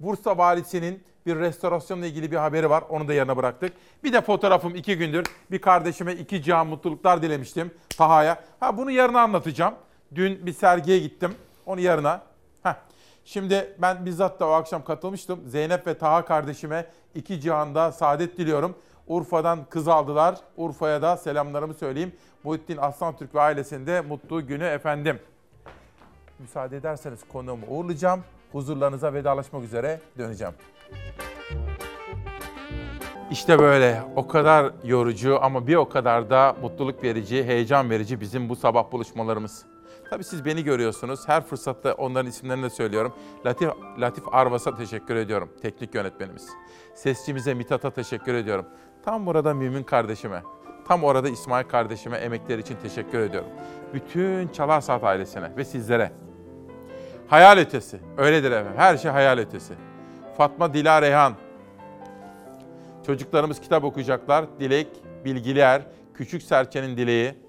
Bursa 0.01 0.39
Valisi'nin 0.39 1.03
bir 1.27 1.36
restorasyonla 1.36 2.07
ilgili 2.07 2.31
bir 2.31 2.36
haberi 2.36 2.70
var. 2.70 2.85
Onu 2.89 3.09
da 3.09 3.15
yarına 3.15 3.36
bıraktık. 3.36 3.73
Bir 4.05 4.12
de 4.12 4.20
fotoğrafım 4.20 4.74
iki 4.74 4.98
gündür. 4.98 5.27
Bir 5.51 5.59
kardeşime 5.59 6.12
iki 6.15 6.43
cihan 6.43 6.66
mutluluklar 6.66 7.23
dilemiştim. 7.23 7.70
Taha'ya. 7.97 8.43
Ha 8.61 8.77
bunu 8.77 8.90
yarına 8.90 9.20
anlatacağım. 9.20 9.74
Dün 10.15 10.47
bir 10.47 10.53
sergiye 10.53 10.98
gittim. 10.98 11.35
Onu 11.67 11.81
yarına. 11.81 12.23
Heh. 12.63 12.75
Şimdi 13.25 13.75
ben 13.79 14.07
bizzat 14.07 14.41
da 14.41 14.49
o 14.49 14.51
akşam 14.51 14.85
katılmıştım. 14.85 15.41
Zeynep 15.47 15.87
ve 15.87 15.99
Taha 15.99 16.25
kardeşime 16.25 16.87
iki 17.15 17.41
cihanda 17.41 17.93
saadet 17.93 18.39
diliyorum. 18.39 18.77
Urfa'dan 19.07 19.65
kız 19.71 19.89
aldılar. 19.89 20.37
Urfa'ya 20.57 21.03
da 21.03 21.17
selamlarımı 21.17 21.75
söyleyeyim. 21.75 22.13
Muhittin 22.45 22.77
Aslantürk 22.77 23.35
ve 23.35 23.41
ailesinde 23.41 24.01
mutlu 24.01 24.47
günü 24.47 24.65
efendim. 24.65 25.19
Müsaade 26.39 26.77
ederseniz 26.77 27.21
konuğumu 27.33 27.67
uğurlayacağım. 27.69 28.25
Huzurlarınıza 28.53 29.15
vedalaşmak 29.15 29.65
üzere 29.65 30.01
döneceğim. 30.19 30.55
İşte 33.31 33.59
böyle 33.59 34.03
o 34.17 34.27
kadar 34.29 34.73
yorucu 34.85 35.39
ama 35.43 35.67
bir 35.67 35.77
o 35.77 35.89
kadar 35.89 36.31
da 36.31 36.57
mutluluk 36.63 37.03
verici, 37.03 37.45
heyecan 37.45 37.91
verici 37.91 38.21
bizim 38.21 38.49
bu 38.49 38.57
sabah 38.57 38.93
buluşmalarımız. 38.93 39.76
Tabii 40.11 40.24
siz 40.24 40.45
beni 40.45 40.65
görüyorsunuz. 40.65 41.28
Her 41.28 41.47
fırsatta 41.47 41.93
onların 41.95 42.27
isimlerini 42.27 42.62
de 42.62 42.70
söylüyorum. 42.70 43.12
Latif, 43.47 43.70
Latif 43.99 44.24
Arvas'a 44.33 44.77
teşekkür 44.77 45.16
ediyorum. 45.16 45.51
Teknik 45.62 45.95
yönetmenimiz. 45.95 46.49
Sesçimize 46.95 47.55
Mithat'a 47.55 47.91
teşekkür 47.91 48.35
ediyorum. 48.35 48.66
Tam 49.05 49.27
burada 49.27 49.55
Mümin 49.55 49.83
kardeşime, 49.83 50.43
tam 50.89 51.05
orada 51.05 51.28
İsmail 51.28 51.65
kardeşime 51.65 52.16
emekleri 52.16 52.61
için 52.61 52.77
teşekkür 52.83 53.20
ediyorum. 53.20 53.49
Bütün 53.95 54.49
Çalar 54.49 54.81
Saat 54.81 55.05
ailesine 55.05 55.57
ve 55.57 55.65
sizlere. 55.65 56.12
Hayal 57.28 57.59
ötesi. 57.59 58.01
Öyledir 58.19 58.51
efendim. 58.51 58.73
Her 58.77 58.97
şey 58.97 59.11
hayal 59.11 59.39
ötesi. 59.39 59.74
Fatma 60.37 60.74
Dila 60.74 61.03
Reyhan. 61.03 61.35
Çocuklarımız 63.07 63.61
kitap 63.61 63.85
okuyacaklar. 63.85 64.45
Dilek 64.61 64.89
Bilgiler, 65.24 65.83
Küçük 66.15 66.43
Serçe'nin 66.43 66.97
dileği. 66.97 67.45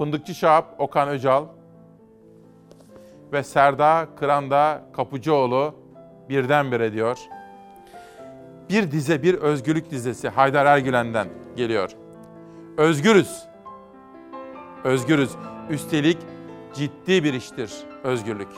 Fındıkçı 0.00 0.34
Şahap, 0.34 0.74
Okan 0.78 1.08
Öcal 1.08 1.44
ve 3.32 3.42
Serda 3.42 4.08
Kıranda 4.16 4.82
Kapıcıoğlu 4.92 5.74
birdenbire 6.28 6.92
diyor. 6.92 7.18
Bir 8.70 8.90
dize, 8.90 9.22
bir 9.22 9.34
özgürlük 9.34 9.90
dizesi 9.90 10.28
Haydar 10.28 10.66
Ergülen'den 10.66 11.28
geliyor. 11.56 11.90
Özgürüz. 12.76 13.44
Özgürüz. 14.84 15.30
Üstelik 15.70 16.18
ciddi 16.74 17.24
bir 17.24 17.34
iştir 17.34 17.72
özgürlük. 18.04 18.48